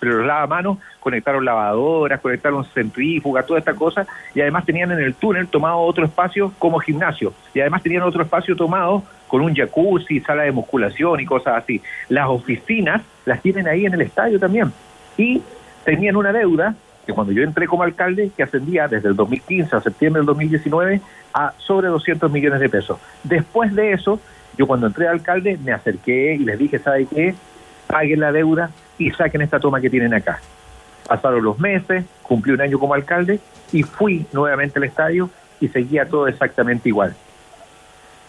los 0.00 0.26
lavamanos, 0.26 0.78
conectaron 1.00 1.44
lavadoras, 1.44 2.20
conectaron 2.20 2.64
centrífugas, 2.64 3.46
toda 3.46 3.58
esta 3.58 3.74
cosa, 3.74 4.06
y 4.34 4.40
además 4.40 4.64
tenían 4.64 4.90
en 4.92 5.00
el 5.00 5.14
túnel 5.14 5.48
tomado 5.48 5.78
otro 5.78 6.04
espacio 6.04 6.52
como 6.58 6.78
gimnasio, 6.78 7.32
y 7.54 7.60
además 7.60 7.82
tenían 7.82 8.02
otro 8.02 8.22
espacio 8.22 8.56
tomado 8.56 9.02
con 9.26 9.42
un 9.42 9.54
jacuzzi, 9.54 10.20
sala 10.20 10.44
de 10.44 10.52
musculación 10.52 11.20
y 11.20 11.26
cosas 11.26 11.56
así. 11.56 11.82
Las 12.08 12.28
oficinas 12.28 13.02
las 13.24 13.42
tienen 13.42 13.66
ahí 13.66 13.86
en 13.86 13.94
el 13.94 14.02
estadio 14.02 14.38
también. 14.38 14.72
Y 15.16 15.42
tenían 15.84 16.16
una 16.16 16.32
deuda 16.32 16.74
que 17.06 17.12
cuando 17.12 17.32
yo 17.32 17.42
entré 17.42 17.66
como 17.66 17.84
alcalde, 17.84 18.30
que 18.36 18.42
ascendía 18.42 18.88
desde 18.88 19.08
el 19.08 19.16
2015 19.16 19.76
a 19.76 19.80
septiembre 19.80 20.20
del 20.20 20.26
2019 20.26 21.00
a 21.32 21.52
sobre 21.58 21.88
200 21.88 22.30
millones 22.30 22.60
de 22.60 22.68
pesos. 22.68 22.98
Después 23.22 23.74
de 23.74 23.92
eso, 23.92 24.20
yo 24.58 24.66
cuando 24.66 24.88
entré 24.88 25.06
alcalde 25.06 25.56
me 25.62 25.72
acerqué 25.72 26.34
y 26.34 26.44
les 26.44 26.58
dije, 26.58 26.78
¿sabe 26.78 27.06
qué? 27.06 27.34
Paguen 27.86 28.20
la 28.20 28.32
deuda 28.32 28.70
y 28.98 29.10
saquen 29.12 29.42
esta 29.42 29.60
toma 29.60 29.80
que 29.80 29.88
tienen 29.88 30.14
acá. 30.14 30.40
Pasaron 31.06 31.44
los 31.44 31.58
meses, 31.60 32.04
cumplí 32.22 32.52
un 32.52 32.60
año 32.60 32.78
como 32.78 32.94
alcalde 32.94 33.38
y 33.70 33.84
fui 33.84 34.26
nuevamente 34.32 34.78
al 34.80 34.84
estadio 34.84 35.30
y 35.60 35.68
seguía 35.68 36.08
todo 36.08 36.26
exactamente 36.26 36.88
igual. 36.88 37.14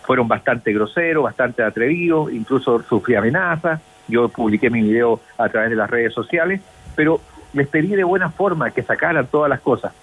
Fueron 0.04 0.28
bastante 0.28 0.72
groseros, 0.72 1.24
bastante 1.24 1.63
atrevidos, 1.63 2.32
incluso 2.32 2.84
sufrí 2.84 3.16
amenazas. 3.16 3.82
Yo 4.08 4.30
publiqué 4.30 4.70
mi 4.70 4.82
video 4.82 5.20
a 5.38 5.50
través 5.50 5.72
de 5.72 5.76
las 5.76 5.90
redes 5.90 6.13
sociales, 6.13 6.62
pero 6.96 7.20
les 7.54 7.68
pedí 7.68 7.96
de 7.96 8.04
buena 8.04 8.30
forma 8.30 8.72
que 8.72 8.84
sacaran 8.84 9.28
todas 9.28 9.50
las 9.50 9.62
cosas. 9.62 9.94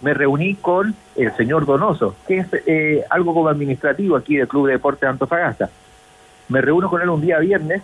Me 0.00 0.14
reuní 0.14 0.54
con 0.54 0.94
el 1.16 1.32
señor 1.36 1.66
Donoso, 1.66 2.14
que 2.26 2.38
es 2.38 2.46
eh, 2.66 3.04
algo 3.10 3.34
como 3.34 3.48
administrativo 3.48 4.16
aquí 4.16 4.36
del 4.36 4.48
Club 4.48 4.66
de 4.66 4.72
Deportes 4.72 5.02
de 5.02 5.08
Antofagasta. 5.08 5.70
Me 6.48 6.60
reúno 6.60 6.88
con 6.88 7.02
él 7.02 7.08
un 7.10 7.20
día 7.20 7.38
viernes, 7.38 7.82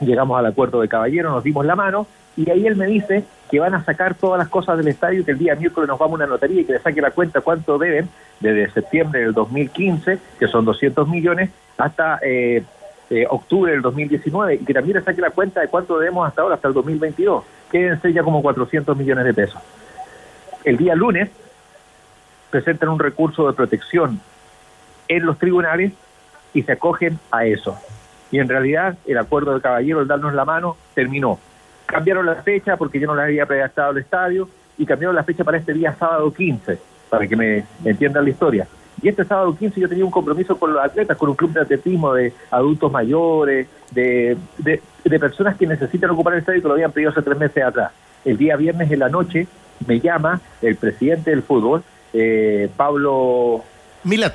llegamos 0.00 0.38
al 0.38 0.46
acuerdo 0.46 0.80
de 0.80 0.88
caballero, 0.88 1.30
nos 1.30 1.44
dimos 1.44 1.66
la 1.66 1.76
mano, 1.76 2.06
y 2.36 2.50
ahí 2.50 2.66
él 2.66 2.76
me 2.76 2.86
dice 2.86 3.24
que 3.50 3.60
van 3.60 3.74
a 3.74 3.84
sacar 3.84 4.14
todas 4.14 4.38
las 4.38 4.48
cosas 4.48 4.78
del 4.78 4.88
estadio, 4.88 5.24
que 5.24 5.32
el 5.32 5.38
día 5.38 5.54
miércoles 5.54 5.88
nos 5.88 5.98
vamos 5.98 6.14
a 6.14 6.24
una 6.24 6.26
notaría 6.26 6.62
y 6.62 6.64
que 6.64 6.72
le 6.72 6.78
saque 6.80 7.00
la 7.00 7.10
cuenta 7.10 7.42
cuánto 7.42 7.78
deben 7.78 8.08
desde 8.40 8.70
septiembre 8.70 9.20
del 9.20 9.32
2015, 9.32 10.18
que 10.38 10.48
son 10.48 10.64
200 10.64 11.06
millones, 11.08 11.50
hasta 11.76 12.18
eh, 12.22 12.64
eh, 13.10 13.26
octubre 13.28 13.70
del 13.70 13.82
2019, 13.82 14.54
y 14.54 14.58
que 14.64 14.74
también 14.74 14.96
le 14.96 15.04
saque 15.04 15.20
la 15.20 15.30
cuenta 15.30 15.60
de 15.60 15.68
cuánto 15.68 15.98
debemos 15.98 16.26
hasta 16.26 16.42
ahora, 16.42 16.54
hasta 16.56 16.68
el 16.68 16.74
2022 16.74 17.44
quédense 17.74 18.12
ya 18.12 18.22
como 18.22 18.40
400 18.40 18.96
millones 18.96 19.24
de 19.24 19.34
pesos. 19.34 19.60
El 20.62 20.76
día 20.76 20.94
lunes 20.94 21.28
presentan 22.48 22.88
un 22.88 23.00
recurso 23.00 23.48
de 23.48 23.52
protección 23.52 24.20
en 25.08 25.26
los 25.26 25.40
tribunales 25.40 25.92
y 26.52 26.62
se 26.62 26.70
acogen 26.70 27.18
a 27.32 27.46
eso. 27.46 27.76
Y 28.30 28.38
en 28.38 28.48
realidad 28.48 28.96
el 29.08 29.18
acuerdo 29.18 29.54
de 29.54 29.60
caballero, 29.60 30.02
el 30.02 30.06
darnos 30.06 30.34
la 30.34 30.44
mano, 30.44 30.76
terminó. 30.94 31.40
Cambiaron 31.86 32.26
la 32.26 32.36
fecha 32.36 32.76
porque 32.76 33.00
yo 33.00 33.08
no 33.08 33.16
les 33.16 33.24
había 33.24 33.44
predictado 33.44 33.90
el 33.90 33.98
estadio 33.98 34.48
y 34.78 34.86
cambiaron 34.86 35.16
la 35.16 35.24
fecha 35.24 35.42
para 35.42 35.58
este 35.58 35.72
día 35.72 35.96
sábado 35.98 36.32
15, 36.32 36.78
para 37.10 37.26
que 37.26 37.34
me 37.34 37.64
entiendan 37.84 38.22
la 38.22 38.30
historia. 38.30 38.68
Y 39.02 39.08
este 39.08 39.24
sábado 39.24 39.56
15 39.56 39.80
yo 39.80 39.88
tenía 39.88 40.04
un 40.04 40.12
compromiso 40.12 40.56
con 40.56 40.72
los 40.72 40.84
atletas, 40.84 41.16
con 41.16 41.28
un 41.28 41.34
club 41.34 41.52
de 41.52 41.62
atletismo 41.62 42.14
de 42.14 42.32
adultos 42.52 42.92
mayores, 42.92 43.66
de, 43.90 44.36
de 45.04 45.18
personas 45.18 45.56
que 45.56 45.66
necesitan 45.66 46.10
ocupar 46.10 46.34
el 46.34 46.40
estadio 46.40 46.62
que 46.62 46.68
lo 46.68 46.74
habían 46.74 46.92
pedido 46.92 47.10
hace 47.10 47.22
tres 47.22 47.38
meses 47.38 47.62
atrás. 47.62 47.92
El 48.24 48.38
día 48.38 48.56
viernes 48.56 48.90
en 48.90 48.98
la 48.98 49.08
noche 49.08 49.46
me 49.86 50.00
llama 50.00 50.40
el 50.62 50.76
presidente 50.76 51.30
del 51.30 51.42
fútbol, 51.42 51.82
eh, 52.12 52.68
Pablo... 52.76 53.64
Milat. 54.04 54.34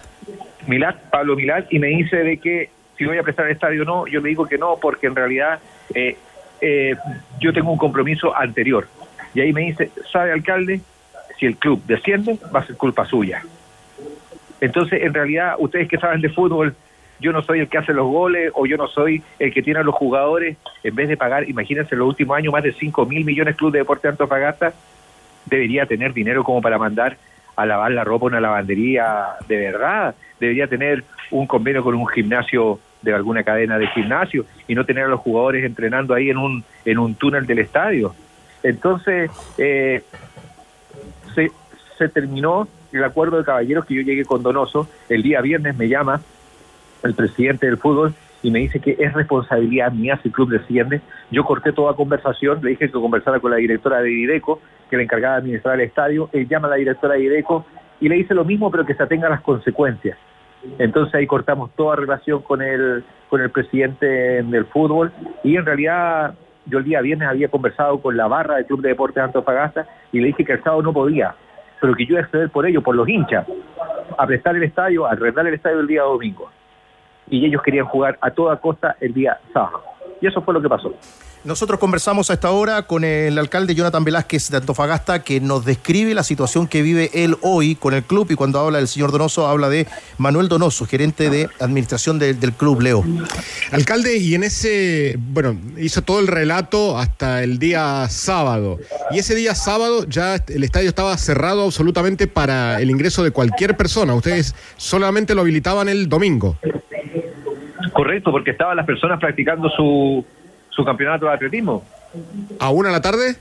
Milat, 0.68 0.98
Pablo 1.10 1.36
Milat, 1.36 1.72
y 1.72 1.80
me 1.80 1.88
dice 1.88 2.18
de 2.18 2.38
que 2.38 2.70
si 2.98 3.06
voy 3.06 3.18
a 3.18 3.24
prestar 3.24 3.46
el 3.46 3.54
estadio 3.54 3.84
o 3.84 3.86
no, 3.86 4.08
yo 4.08 4.20
le 4.22 4.30
digo 4.30 4.46
que 4.46 4.58
no, 4.58 4.78
porque 4.80 5.08
en 5.08 5.16
realidad 5.16 5.60
eh, 5.96 6.18
eh, 6.62 6.96
yo 7.40 7.54
tengo 7.54 7.72
un 7.72 7.78
compromiso 7.78 8.36
anterior. 8.36 8.88
Y 9.34 9.42
ahí 9.42 9.54
me 9.54 9.62
dice, 9.62 9.92
¿sabe 10.12 10.34
alcalde? 10.34 10.82
Si 11.40 11.46
el 11.46 11.56
club 11.56 11.82
desciende, 11.86 12.38
va 12.54 12.60
a 12.60 12.66
ser 12.66 12.76
culpa 12.76 13.06
suya. 13.06 13.42
Entonces, 14.60 15.02
en 15.02 15.14
realidad, 15.14 15.56
ustedes 15.58 15.88
que 15.88 15.98
saben 15.98 16.22
de 16.22 16.30
fútbol, 16.30 16.76
yo 17.20 17.32
no 17.32 17.42
soy 17.44 17.60
el 17.60 17.70
que 17.70 17.78
hace 17.78 17.94
los 17.94 18.08
goles 18.08 18.52
o 18.56 18.66
yo 18.66 18.78
no 18.78 18.88
soy 18.88 19.22
el 19.40 19.54
que 19.54 19.62
tiene 19.62 19.80
a 19.80 19.84
los 19.84 19.96
jugadores, 19.96 20.58
en 20.84 20.96
vez 20.96 21.10
de 21.10 21.18
pagar, 21.18 21.48
imagínense, 21.50 21.96
en 21.96 22.00
los 22.00 22.08
últimos 22.08 22.38
años 22.38 22.54
más 22.54 22.64
de 22.64 22.74
5 22.74 23.06
mil 23.06 23.26
millones 23.26 23.56
Club 23.56 23.72
de 23.72 23.80
Deporte 23.80 24.08
de 24.08 24.12
Antofagasta, 24.12 24.74
debería 25.46 25.86
tener 25.86 26.14
dinero 26.14 26.44
como 26.44 26.62
para 26.62 26.78
mandar 26.78 27.18
a 27.56 27.66
lavar 27.66 27.92
la 27.92 28.04
ropa 28.04 28.28
una 28.28 28.40
lavandería 28.40 29.36
de 29.48 29.58
verdad, 29.58 30.16
debería 30.40 30.68
tener 30.68 31.04
un 31.32 31.46
convenio 31.46 31.84
con 31.84 31.96
un 31.96 32.08
gimnasio 32.08 32.80
de 33.02 33.14
alguna 33.14 33.44
cadena 33.44 33.78
de 33.78 33.88
gimnasio 33.88 34.46
y 34.68 34.76
no 34.76 34.86
tener 34.86 35.06
a 35.06 35.08
los 35.08 35.20
jugadores 35.20 35.66
entrenando 35.66 36.14
ahí 36.14 36.30
en 36.30 36.38
un, 36.38 36.64
en 36.86 37.00
un 37.00 37.16
túnel 37.16 37.46
del 37.46 37.60
estadio. 37.60 38.14
Entonces, 38.64 39.32
eh, 39.58 40.04
se, 41.34 41.52
se 41.98 42.10
terminó 42.10 42.68
el 42.92 43.04
acuerdo 43.04 43.38
de 43.38 43.46
caballeros 43.46 43.86
que 43.86 43.96
yo 43.96 44.02
llegué 44.02 44.26
con 44.26 44.44
Donoso. 44.44 44.90
El 45.08 45.22
día 45.22 45.42
viernes 45.42 45.78
me 45.78 45.88
llama 45.88 46.22
el 47.04 47.14
presidente 47.14 47.66
del 47.66 47.78
fútbol 47.78 48.14
y 48.42 48.52
me 48.52 48.60
dice 48.60 48.80
que 48.80 48.96
es 48.98 49.14
responsabilidad 49.14 49.92
mía 49.92 50.18
si 50.22 50.30
el 50.30 50.34
club 50.34 50.50
desciende. 50.50 51.02
Yo 51.32 51.44
corté 51.44 51.74
toda 51.74 51.96
conversación, 51.96 52.60
le 52.64 52.72
dije 52.72 52.88
que 52.88 52.92
conversara 52.92 53.40
con 53.40 53.52
la 53.52 53.58
directora 53.58 54.02
de 54.02 54.12
Ideco, 54.12 54.62
que 54.90 54.98
le 54.98 55.04
encargaba 55.04 55.36
de 55.36 55.40
administrar 55.42 55.76
el 55.76 55.82
estadio. 55.82 56.30
Él 56.32 56.48
llama 56.48 56.68
a 56.68 56.72
la 56.72 56.78
directora 56.78 57.16
de 57.16 57.24
Ideco 57.24 57.66
y 58.00 58.08
le 58.08 58.16
dice 58.16 58.34
lo 58.34 58.46
mismo, 58.46 58.72
pero 58.72 58.86
que 58.86 58.94
se 58.94 59.04
atenga 59.04 59.28
a 59.28 59.32
las 59.32 59.42
consecuencias. 59.42 60.18
Entonces 60.78 61.16
ahí 61.16 61.28
cortamos 61.28 61.72
toda 61.76 61.96
relación 61.96 62.42
con 62.42 62.62
el, 62.62 63.04
con 63.30 63.42
el 63.42 63.50
presidente 63.50 64.06
del 64.06 64.66
fútbol 64.66 65.12
y 65.44 65.56
en 65.56 65.66
realidad 65.66 66.34
yo 66.66 66.80
el 66.80 66.84
día 66.84 67.02
viernes 67.02 67.30
había 67.30 67.48
conversado 67.48 68.00
con 68.02 68.18
la 68.18 68.28
barra 68.28 68.56
del 68.56 68.66
Club 68.66 68.82
de 68.82 68.90
Deportes 68.90 69.16
de 69.16 69.22
Antofagasta 69.22 69.88
y 70.12 70.20
le 70.20 70.28
dije 70.28 70.46
que 70.46 70.54
el 70.54 70.64
sábado 70.64 70.82
no 70.82 70.94
podía, 70.94 71.34
pero 71.80 71.96
que 71.96 72.06
yo 72.06 72.18
iba 72.18 72.48
por 72.50 72.66
ello, 72.66 72.82
por 72.82 72.96
los 72.96 73.08
hinchas, 73.08 73.48
a 74.18 74.28
prestar 74.28 74.56
el 74.56 74.64
estadio, 74.64 75.06
a 75.06 75.12
arrendar 75.12 75.48
el 75.48 75.54
estadio 75.54 75.80
el 75.80 75.88
día 75.88 76.04
domingo. 76.04 76.50
Y 77.30 77.46
ellos 77.46 77.62
querían 77.64 77.86
jugar 77.86 78.18
a 78.22 78.32
toda 78.32 78.60
costa 78.60 78.96
el 79.00 79.14
día 79.14 79.40
sábado. 79.54 79.84
Y 80.22 80.28
eso 80.28 80.42
fue 80.42 80.54
lo 80.54 80.62
que 80.62 80.68
pasó. 80.70 80.94
Nosotros 81.46 81.80
conversamos 81.80 82.30
a 82.30 82.34
esta 82.34 82.52
hora 82.52 82.82
con 82.82 83.06
el 83.06 83.38
alcalde 83.38 83.74
Jonathan 83.74 84.04
Velázquez 84.04 84.50
de 84.50 84.58
Antofagasta, 84.58 85.24
que 85.24 85.40
nos 85.40 85.64
describe 85.64 86.14
la 86.14 86.24
situación 86.24 86.68
que 86.68 86.82
vive 86.82 87.10
él 87.14 87.38
hoy 87.42 87.76
con 87.76 87.94
el 87.94 88.04
club 88.04 88.28
y 88.30 88.36
cuando 88.36 88.60
habla 88.60 88.80
del 88.80 88.90
señor 88.90 89.14
Donoso, 89.14 89.48
habla 89.48 89.70
de 89.70 89.88
Manuel 90.18 90.50
Donoso, 90.50 90.86
gerente 90.86 91.30
de 91.30 91.48
administración 91.62 92.20
de- 92.20 92.34
del 92.34 92.52
club 92.52 92.82
Leo. 92.82 93.06
Alcalde, 93.72 94.18
y 94.18 94.36
en 94.36 94.44
ese, 94.44 95.16
bueno, 95.18 95.56
hizo 95.78 96.02
todo 96.02 96.20
el 96.20 96.28
relato 96.28 96.98
hasta 96.98 97.42
el 97.42 97.58
día 97.58 98.06
sábado. 98.10 98.78
Y 99.12 99.20
ese 99.20 99.34
día 99.34 99.56
sábado 99.56 100.06
ya 100.10 100.36
el 100.50 100.66
estadio 100.66 100.90
estaba 100.90 101.18
cerrado 101.18 101.64
absolutamente 101.64 102.28
para 102.28 102.82
el 102.82 102.90
ingreso 102.90 103.24
de 103.24 103.32
cualquier 103.32 103.78
persona. 103.78 104.14
Ustedes 104.14 104.54
solamente 104.76 105.34
lo 105.36 105.42
habilitaban 105.42 105.88
el 105.88 106.10
domingo. 106.10 106.58
Correcto, 108.00 108.32
porque 108.32 108.52
estaban 108.52 108.78
las 108.78 108.86
personas 108.86 109.20
practicando 109.20 109.70
su, 109.70 110.26
su 110.70 110.86
campeonato 110.86 111.26
de 111.26 111.34
atletismo. 111.34 111.84
¿A 112.58 112.70
una 112.70 112.88
de 112.88 112.94
la 112.94 113.02
tarde? 113.02 113.36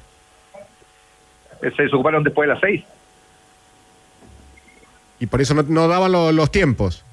Eh, 1.62 1.70
Se 1.76 1.84
desocuparon 1.84 2.24
después 2.24 2.48
de 2.48 2.54
las 2.54 2.60
seis. 2.60 2.84
Y 5.20 5.26
por 5.26 5.40
eso 5.40 5.54
no, 5.54 5.62
no 5.62 5.86
daban 5.86 6.10
lo- 6.10 6.32
los 6.32 6.50
tiempos. 6.50 7.04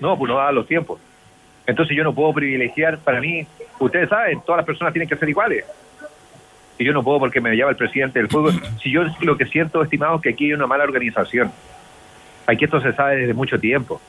No, 0.00 0.16
pues 0.16 0.30
no 0.30 0.38
daban 0.38 0.54
los 0.54 0.66
tiempos. 0.66 0.98
Entonces 1.66 1.94
yo 1.94 2.02
no 2.02 2.14
puedo 2.14 2.32
privilegiar, 2.32 2.96
para 3.00 3.20
mí, 3.20 3.46
ustedes 3.78 4.08
saben, 4.08 4.40
todas 4.40 4.60
las 4.60 4.66
personas 4.66 4.94
tienen 4.94 5.06
que 5.06 5.16
ser 5.16 5.28
iguales. 5.28 5.66
Y 6.78 6.84
yo 6.86 6.94
no 6.94 7.02
puedo 7.02 7.18
porque 7.18 7.42
me 7.42 7.54
llama 7.58 7.72
el 7.72 7.76
presidente 7.76 8.20
del 8.20 8.28
fútbol. 8.30 8.54
Si 8.82 8.90
yo 8.90 9.02
lo 9.20 9.36
que 9.36 9.44
siento, 9.44 9.82
estimado, 9.82 10.16
es 10.16 10.22
que 10.22 10.30
aquí 10.30 10.46
hay 10.46 10.54
una 10.54 10.66
mala 10.66 10.84
organización. 10.84 11.52
Aquí 12.46 12.64
esto 12.64 12.80
se 12.80 12.94
sabe 12.94 13.16
desde 13.16 13.34
mucho 13.34 13.58
tiempo. 13.60 14.00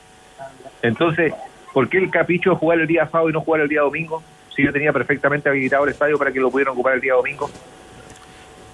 Entonces, 0.80 1.34
¿por 1.72 1.88
qué 1.88 1.98
el 1.98 2.10
capricho 2.10 2.50
de 2.50 2.56
jugar 2.56 2.80
el 2.80 2.86
día 2.86 3.06
sábado 3.06 3.30
y 3.30 3.32
no 3.32 3.40
jugar 3.40 3.62
el 3.62 3.68
día 3.68 3.82
domingo? 3.82 4.22
Si 4.54 4.64
yo 4.64 4.72
tenía 4.72 4.92
perfectamente 4.92 5.48
habilitado 5.48 5.84
el 5.84 5.90
estadio 5.90 6.18
para 6.18 6.32
que 6.32 6.40
lo 6.40 6.50
pudieran 6.50 6.72
ocupar 6.72 6.94
el 6.94 7.00
día 7.00 7.14
domingo. 7.14 7.48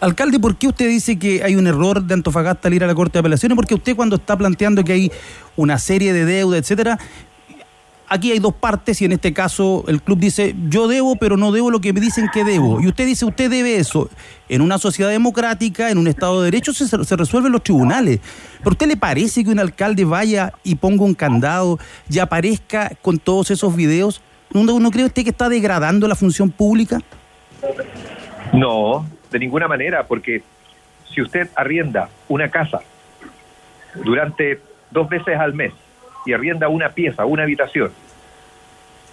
Alcalde, 0.01 0.39
¿por 0.39 0.57
qué 0.57 0.69
usted 0.69 0.89
dice 0.89 1.19
que 1.19 1.43
hay 1.43 1.57
un 1.57 1.67
error 1.67 2.03
de 2.03 2.15
Antofagasta 2.15 2.69
al 2.69 2.75
ir 2.75 2.85
a 2.85 2.87
la 2.87 2.95
Corte 2.95 3.15
de 3.15 3.21
Apelaciones? 3.21 3.57
Porque 3.57 3.75
usted 3.75 3.97
cuando 3.97 4.17
está 4.17 4.37
planteando 4.37 4.85
que 4.85 4.93
hay 4.93 5.13
una 5.57 5.79
serie 5.79 6.13
de 6.13 6.25
deuda, 6.25 6.59
etcétera, 6.59 6.99
aquí 8.09 8.33
hay 8.33 8.39
dos 8.39 8.55
partes 8.55 9.01
y 9.03 9.05
en 9.05 9.13
este 9.13 9.33
caso 9.33 9.85
el 9.89 10.03
club 10.03 10.19
dice 10.19 10.55
yo 10.69 10.89
debo, 10.89 11.17
pero 11.17 11.37
no 11.37 11.53
debo 11.53 11.71
lo 11.71 11.81
que 11.81 11.93
me 11.93 12.01
dicen 12.01 12.29
que 12.33 12.45
debo. 12.45 12.81
Y 12.81 12.89
usted 12.89 13.07
dice 13.07 13.25
usted 13.25 13.51
debe 13.51 13.77
eso. 13.77 14.09
En 14.49 14.61
una 14.61 14.79
sociedad 14.79 15.11
democrática, 15.11 15.91
en 15.91 15.99
un 15.99 16.07
Estado 16.07 16.41
de 16.41 16.51
Derecho, 16.51 16.73
se, 16.73 16.87
se 16.87 17.17
resuelve 17.17 17.47
en 17.49 17.53
los 17.53 17.63
tribunales. 17.63 18.21
¿Pero 18.59 18.71
usted 18.71 18.87
le 18.87 18.97
parece 18.97 19.45
que 19.45 19.51
un 19.51 19.59
alcalde 19.59 20.05
vaya 20.05 20.53
y 20.63 20.75
ponga 20.75 21.05
un 21.05 21.15
candado 21.15 21.79
y 22.11 22.19
aparezca 22.19 22.93
con 23.03 23.19
todos 23.19 23.51
esos 23.51 23.75
videos? 23.75 24.21
¿No, 24.53 24.65
no 24.79 24.91
cree 24.91 25.05
usted 25.05 25.25
que 25.25 25.31
está 25.31 25.49
degradando 25.49 26.07
la 26.07 26.15
función 26.15 26.51
pública? 26.51 27.01
No, 28.53 29.07
de 29.31 29.39
ninguna 29.39 29.67
manera, 29.67 30.07
porque 30.07 30.43
si 31.13 31.21
usted 31.21 31.49
arrienda 31.57 32.09
una 32.29 32.49
casa 32.49 32.81
durante 34.05 34.61
dos 34.91 35.09
veces 35.09 35.37
al 35.39 35.55
mes 35.55 35.73
y 36.27 36.33
arrienda 36.33 36.69
una 36.69 36.91
pieza, 36.91 37.25
una 37.25 37.43
habitación, 37.45 37.91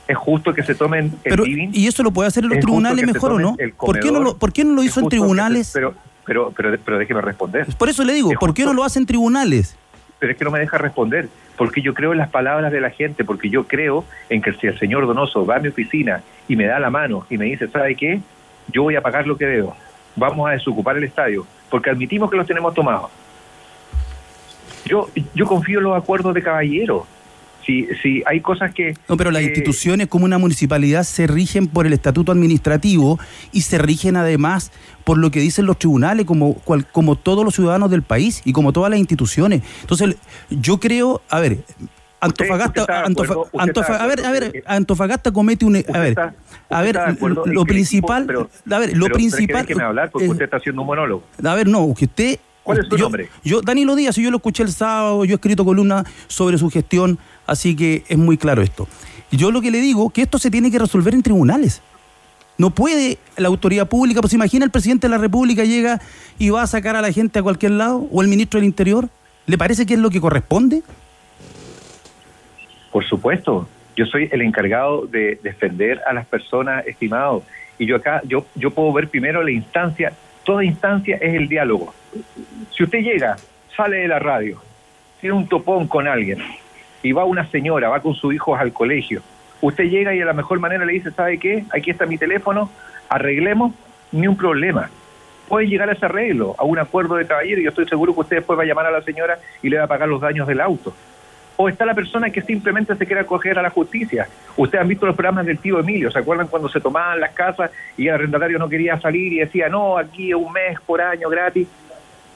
es 0.07 0.17
justo 0.17 0.53
que 0.53 0.63
se 0.63 0.75
tomen 0.75 1.05
el 1.05 1.11
Pero, 1.23 1.45
living. 1.45 1.69
¿Y 1.73 1.87
eso 1.87 2.03
lo 2.03 2.11
puede 2.11 2.27
hacer 2.27 2.43
en 2.43 2.49
los 2.51 2.59
tribunales 2.59 3.05
mejor 3.05 3.33
o 3.33 3.39
no? 3.39 3.55
¿Por 3.77 3.99
qué 3.99 4.11
no, 4.11 4.19
lo, 4.19 4.37
¿Por 4.37 4.51
qué 4.51 4.63
no 4.65 4.73
lo 4.73 4.81
es 4.81 4.87
hizo 4.87 4.99
en 4.99 5.05
se- 5.05 5.09
tribunales? 5.11 5.71
pero, 5.73 5.93
pero, 6.25 6.51
pero, 6.55 6.77
pero 6.83 6.97
déjeme 6.97 7.21
responder. 7.21 7.65
Por 7.77 7.89
eso 7.89 8.03
le 8.03 8.13
digo, 8.13 8.31
Es 8.31 8.37
¿por 8.37 8.53
qué 8.53 8.65
no 8.65 8.73
lo 8.73 8.83
hace 8.83 8.99
en 8.99 9.05
tribunales? 9.05 9.77
pero 10.19 10.33
es 10.33 10.37
que 10.37 10.45
no 10.45 10.51
me 10.51 10.59
deja 10.59 10.77
responder, 10.77 11.29
porque 11.57 11.81
yo 11.81 11.95
creo 11.95 12.11
en 12.11 12.19
las 12.19 12.29
palabras 12.29 12.71
de 12.71 12.79
la 12.79 12.91
gente, 12.91 13.23
porque 13.23 13.49
yo 13.49 13.63
creo 13.65 14.05
en 14.29 14.39
que 14.43 14.53
si 14.53 14.67
el 14.67 14.77
señor 14.77 15.07
Donoso 15.07 15.47
va 15.47 15.55
a 15.55 15.59
mi 15.59 15.69
oficina 15.69 16.21
y 16.47 16.55
me 16.55 16.65
da 16.67 16.79
la 16.79 16.91
mano 16.91 17.25
y 17.27 17.39
me 17.39 17.45
dice, 17.45 17.67
¿sabe 17.69 17.95
qué? 17.95 18.19
Yo 18.71 18.83
voy 18.83 18.95
a 18.95 19.01
pagar 19.01 19.25
lo 19.25 19.35
que 19.35 19.45
debo, 19.47 19.75
vamos 20.15 20.47
a 20.47 20.51
desocupar 20.51 20.95
el 20.97 21.05
estadio, 21.05 21.47
porque 21.71 21.89
admitimos 21.89 22.29
que 22.29 22.37
los 22.37 22.45
tenemos 22.45 22.71
tomados. 22.75 23.09
Yo, 24.85 25.09
yo 25.35 25.45
confío 25.45 25.79
en 25.79 25.85
los 25.85 25.97
acuerdos 25.97 26.33
de 26.33 26.41
caballero. 26.43 27.05
Si, 27.65 27.85
si 28.01 28.23
hay 28.25 28.41
cosas 28.41 28.73
que... 28.73 28.95
No, 29.07 29.15
pero 29.17 29.29
las 29.29 29.41
que- 29.41 29.47
instituciones 29.49 30.07
como 30.07 30.25
una 30.25 30.39
municipalidad 30.39 31.03
se 31.03 31.27
rigen 31.27 31.67
por 31.67 31.85
el 31.85 31.93
estatuto 31.93 32.31
administrativo 32.31 33.19
y 33.51 33.61
se 33.61 33.77
rigen 33.77 34.15
además 34.15 34.71
por 35.03 35.19
lo 35.19 35.29
que 35.29 35.39
dicen 35.41 35.67
los 35.67 35.77
tribunales, 35.77 36.25
como, 36.25 36.55
cual- 36.55 36.87
como 36.91 37.15
todos 37.15 37.45
los 37.45 37.53
ciudadanos 37.53 37.91
del 37.91 38.01
país 38.01 38.41
y 38.45 38.51
como 38.53 38.73
todas 38.73 38.89
las 38.89 38.99
instituciones. 38.99 39.61
Entonces, 39.81 40.15
yo 40.49 40.79
creo, 40.79 41.21
a 41.29 41.39
ver, 41.39 41.59
Antofagasta, 42.19 42.81
usted 42.81 42.93
Antofa- 42.93 43.33
acuerdo- 43.33 43.41
usted 43.51 43.59
Antofa- 43.59 43.97
a 43.99 44.07
ver, 44.07 44.25
a 44.25 44.31
ver, 44.31 44.63
Antofagasta 44.67 45.31
comete 45.31 45.65
un, 45.65 45.75
a 45.77 45.99
ver, 45.99 46.15
a 46.69 46.81
ver, 46.81 46.95
lo 47.45 47.65
que 47.65 47.73
principal, 47.73 48.27
a 48.71 48.79
ver, 48.79 48.97
lo 48.97 49.05
que 49.07 49.13
principal, 49.13 49.65
déjeme 49.65 49.83
hablar 49.83 50.09
porque 50.11 50.25
eh, 50.27 50.29
usted 50.31 50.45
está 50.45 50.57
haciendo 50.57 50.81
un 50.81 50.87
monólogo. 50.87 51.23
a 51.43 51.55
ver, 51.55 51.67
no, 51.67 51.93
que 51.95 52.05
usted. 52.05 52.39
¿Cuál 52.63 52.79
es 52.79 52.87
su 52.87 52.97
yo, 52.97 53.05
nombre? 53.05 53.29
Yo, 53.43 53.61
Danilo 53.61 53.95
Díaz, 53.95 54.15
yo 54.15 54.29
lo 54.29 54.37
escuché 54.37 54.63
el 54.63 54.71
sábado, 54.71 55.25
yo 55.25 55.33
he 55.33 55.35
escrito 55.35 55.65
columnas 55.65 56.05
sobre 56.27 56.57
su 56.57 56.69
gestión, 56.69 57.17
así 57.47 57.75
que 57.75 58.03
es 58.07 58.17
muy 58.17 58.37
claro 58.37 58.61
esto. 58.61 58.87
Yo 59.31 59.51
lo 59.51 59.61
que 59.61 59.71
le 59.71 59.79
digo, 59.79 60.09
que 60.09 60.21
esto 60.23 60.37
se 60.37 60.51
tiene 60.51 60.69
que 60.69 60.77
resolver 60.77 61.13
en 61.13 61.23
tribunales. 61.23 61.81
No 62.57 62.69
puede 62.69 63.17
la 63.37 63.47
autoridad 63.47 63.87
pública, 63.87 64.21
pues 64.21 64.33
imagina 64.33 64.65
el 64.65 64.71
presidente 64.71 65.07
de 65.07 65.11
la 65.11 65.17
República 65.17 65.63
llega 65.63 65.99
y 66.37 66.49
va 66.49 66.61
a 66.61 66.67
sacar 66.67 66.95
a 66.95 67.01
la 67.01 67.11
gente 67.11 67.39
a 67.39 67.43
cualquier 67.43 67.71
lado, 67.71 68.07
o 68.11 68.21
el 68.21 68.27
ministro 68.27 68.59
del 68.59 68.67
Interior. 68.67 69.09
¿Le 69.47 69.57
parece 69.57 69.85
que 69.85 69.95
es 69.95 69.99
lo 69.99 70.09
que 70.09 70.21
corresponde? 70.21 70.83
Por 72.91 73.03
supuesto, 73.05 73.67
yo 73.95 74.05
soy 74.05 74.29
el 74.31 74.41
encargado 74.41 75.07
de 75.07 75.39
defender 75.41 76.01
a 76.05 76.13
las 76.13 76.25
personas, 76.27 76.85
estimados. 76.85 77.43
Y 77.79 77.87
yo 77.87 77.95
acá, 77.95 78.21
yo, 78.27 78.45
yo 78.55 78.69
puedo 78.71 78.93
ver 78.93 79.07
primero 79.07 79.41
la 79.41 79.51
instancia, 79.51 80.13
toda 80.43 80.63
instancia 80.63 81.17
es 81.17 81.33
el 81.33 81.47
diálogo. 81.47 81.93
Si 82.71 82.83
usted 82.83 82.99
llega, 82.99 83.37
sale 83.75 83.97
de 83.97 84.07
la 84.07 84.19
radio, 84.19 84.61
tiene 85.19 85.35
un 85.35 85.47
topón 85.47 85.87
con 85.87 86.07
alguien, 86.07 86.39
y 87.03 87.11
va 87.11 87.25
una 87.25 87.49
señora, 87.49 87.89
va 87.89 88.01
con 88.01 88.13
sus 88.13 88.33
hijos 88.33 88.59
al 88.59 88.73
colegio, 88.73 89.21
usted 89.61 89.85
llega 89.85 90.13
y 90.13 90.19
de 90.19 90.25
la 90.25 90.33
mejor 90.33 90.59
manera 90.59 90.85
le 90.85 90.93
dice, 90.93 91.11
¿sabe 91.11 91.37
qué? 91.37 91.63
Aquí 91.71 91.91
está 91.91 92.05
mi 92.05 92.17
teléfono, 92.17 92.69
arreglemos, 93.09 93.73
ni 94.11 94.27
un 94.27 94.37
problema. 94.37 94.89
Puede 95.47 95.67
llegar 95.67 95.89
a 95.89 95.93
ese 95.93 96.05
arreglo, 96.05 96.55
a 96.57 96.63
un 96.63 96.79
acuerdo 96.79 97.15
de 97.15 97.27
caballero, 97.27 97.61
y 97.61 97.63
yo 97.65 97.69
estoy 97.69 97.87
seguro 97.87 98.13
que 98.13 98.21
usted 98.21 98.35
después 98.37 98.57
va 98.57 98.63
a 98.63 98.65
llamar 98.65 98.85
a 98.85 98.91
la 98.91 99.01
señora 99.01 99.39
y 99.61 99.69
le 99.69 99.77
va 99.77 99.85
a 99.85 99.87
pagar 99.87 100.07
los 100.07 100.21
daños 100.21 100.47
del 100.47 100.61
auto 100.61 100.93
o 101.61 101.69
está 101.69 101.85
la 101.85 101.93
persona 101.93 102.29
que 102.31 102.41
simplemente 102.41 102.95
se 102.95 103.05
quiere 103.05 103.21
acoger 103.21 103.59
a 103.59 103.61
la 103.61 103.69
justicia. 103.69 104.27
Ustedes 104.57 104.81
han 104.81 104.87
visto 104.87 105.05
los 105.05 105.15
programas 105.15 105.45
del 105.45 105.59
tío 105.59 105.79
Emilio, 105.79 106.09
¿se 106.09 106.17
acuerdan 106.17 106.47
cuando 106.47 106.69
se 106.69 106.79
tomaban 106.79 107.19
las 107.19 107.33
casas 107.33 107.69
y 107.97 108.07
el 108.07 108.15
arrendatario 108.15 108.57
no 108.57 108.67
quería 108.67 108.99
salir 108.99 109.33
y 109.33 109.39
decía, 109.39 109.69
no, 109.69 109.97
aquí 109.97 110.33
un 110.33 110.51
mes 110.51 110.79
por 110.85 111.01
año 111.01 111.29
gratis? 111.29 111.67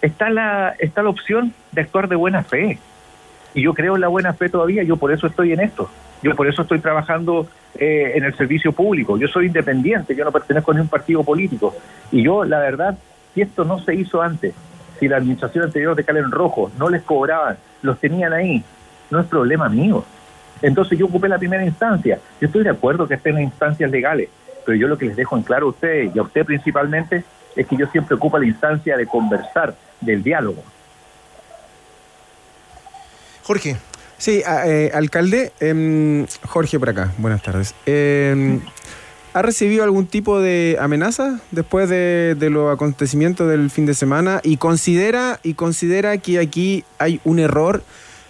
Está 0.05 0.29
la, 0.29 0.75
está 0.77 1.01
la 1.01 1.09
opción 1.09 1.51
de 1.71 1.81
actuar 1.81 2.07
de 2.07 2.15
buena 2.15 2.43
fe. 2.43 2.77
Y 3.55 3.63
yo 3.63 3.73
creo 3.73 3.95
en 3.95 4.01
la 4.01 4.07
buena 4.07 4.33
fe 4.33 4.49
todavía, 4.49 4.83
yo 4.83 4.97
por 4.97 5.11
eso 5.11 5.25
estoy 5.25 5.51
en 5.51 5.61
esto. 5.61 5.89
Yo 6.21 6.35
por 6.35 6.45
eso 6.47 6.61
estoy 6.61 6.77
trabajando 6.77 7.47
eh, 7.73 8.11
en 8.13 8.23
el 8.23 8.35
servicio 8.35 8.71
público. 8.71 9.17
Yo 9.17 9.27
soy 9.27 9.47
independiente, 9.47 10.15
yo 10.15 10.23
no 10.23 10.31
pertenezco 10.31 10.69
a 10.69 10.73
ningún 10.75 10.89
partido 10.89 11.23
político. 11.23 11.73
Y 12.11 12.21
yo, 12.21 12.45
la 12.45 12.59
verdad, 12.59 12.99
si 13.33 13.41
esto 13.41 13.65
no 13.65 13.79
se 13.79 13.95
hizo 13.95 14.21
antes, 14.21 14.53
si 14.99 15.07
la 15.07 15.17
administración 15.17 15.63
anterior 15.63 15.95
de 15.95 16.03
Calen 16.03 16.29
Rojo 16.29 16.71
no 16.77 16.87
les 16.87 17.01
cobraban, 17.01 17.57
los 17.81 17.99
tenían 17.99 18.31
ahí, 18.31 18.63
no 19.09 19.19
es 19.19 19.25
problema 19.25 19.69
mío. 19.69 20.05
Entonces 20.61 20.99
yo 20.99 21.07
ocupé 21.07 21.29
la 21.29 21.39
primera 21.39 21.65
instancia. 21.65 22.19
Yo 22.39 22.45
estoy 22.45 22.63
de 22.63 22.69
acuerdo 22.69 23.07
que 23.07 23.15
estén 23.15 23.37
en 23.37 23.45
instancias 23.45 23.89
legales, 23.89 24.29
pero 24.67 24.77
yo 24.77 24.87
lo 24.87 24.99
que 24.99 25.05
les 25.05 25.15
dejo 25.15 25.35
en 25.35 25.41
claro 25.41 25.65
a 25.65 25.69
ustedes 25.69 26.15
y 26.15 26.19
a 26.19 26.21
usted 26.21 26.45
principalmente 26.45 27.23
es 27.55 27.65
que 27.65 27.75
yo 27.75 27.87
siempre 27.87 28.15
ocupo 28.15 28.37
la 28.37 28.45
instancia 28.45 28.97
de 28.97 29.07
conversar, 29.07 29.73
del 30.01 30.23
diálogo. 30.23 30.63
Jorge. 33.43 33.77
Sí, 34.17 34.41
eh, 34.65 34.91
alcalde, 34.93 35.51
em, 35.59 36.25
Jorge 36.47 36.79
por 36.79 36.89
acá, 36.89 37.13
buenas 37.17 37.43
tardes. 37.43 37.75
Em, 37.85 38.61
¿Ha 39.33 39.41
recibido 39.41 39.83
algún 39.83 40.07
tipo 40.07 40.39
de 40.39 40.77
amenaza 40.79 41.41
después 41.51 41.89
de, 41.89 42.37
los 42.49 42.73
acontecimientos 42.73 43.49
del 43.49 43.69
fin 43.69 43.85
de 43.85 43.93
semana? 43.93 44.39
Y 44.43 44.55
considera, 44.55 45.41
y 45.43 45.55
considera 45.55 46.17
que 46.19 46.39
aquí 46.39 46.85
hay 46.99 47.19
un 47.25 47.39
error 47.39 47.83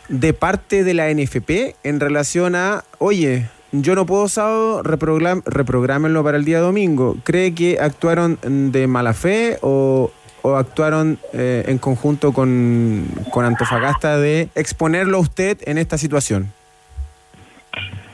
de 0.10 0.34
parte 0.34 0.84
de 0.84 0.96
la 0.96 1.12
NFP 1.12 1.76
en 1.84 2.00
relación 2.00 2.56
a, 2.56 2.84
oye, 2.98 3.48
yo 3.72 3.94
no 3.94 4.08
puedo 4.08 4.28
sábado, 4.28 4.82
reprogram, 4.82 5.44
reprográmenlo 5.46 6.24
para 6.24 6.38
el 6.38 6.46
día 6.46 6.60
domingo. 6.60 7.18
¿Cree 7.24 7.54
que 7.54 7.78
actuaron 7.80 8.40
de 8.72 8.88
mala 8.88 9.14
fe 9.14 9.60
o, 9.62 10.12
o 10.46 10.58
actuaron 10.58 11.18
eh, 11.34 11.64
en 11.66 11.80
conjunto 11.80 12.32
con, 12.32 13.08
con 13.32 13.46
Antofagasta 13.46 14.20
de 14.20 14.50
exponerlo 14.54 15.18
a 15.18 15.22
usted 15.22 15.58
en 15.66 15.80
esta 15.80 15.98
situación? 15.98 16.54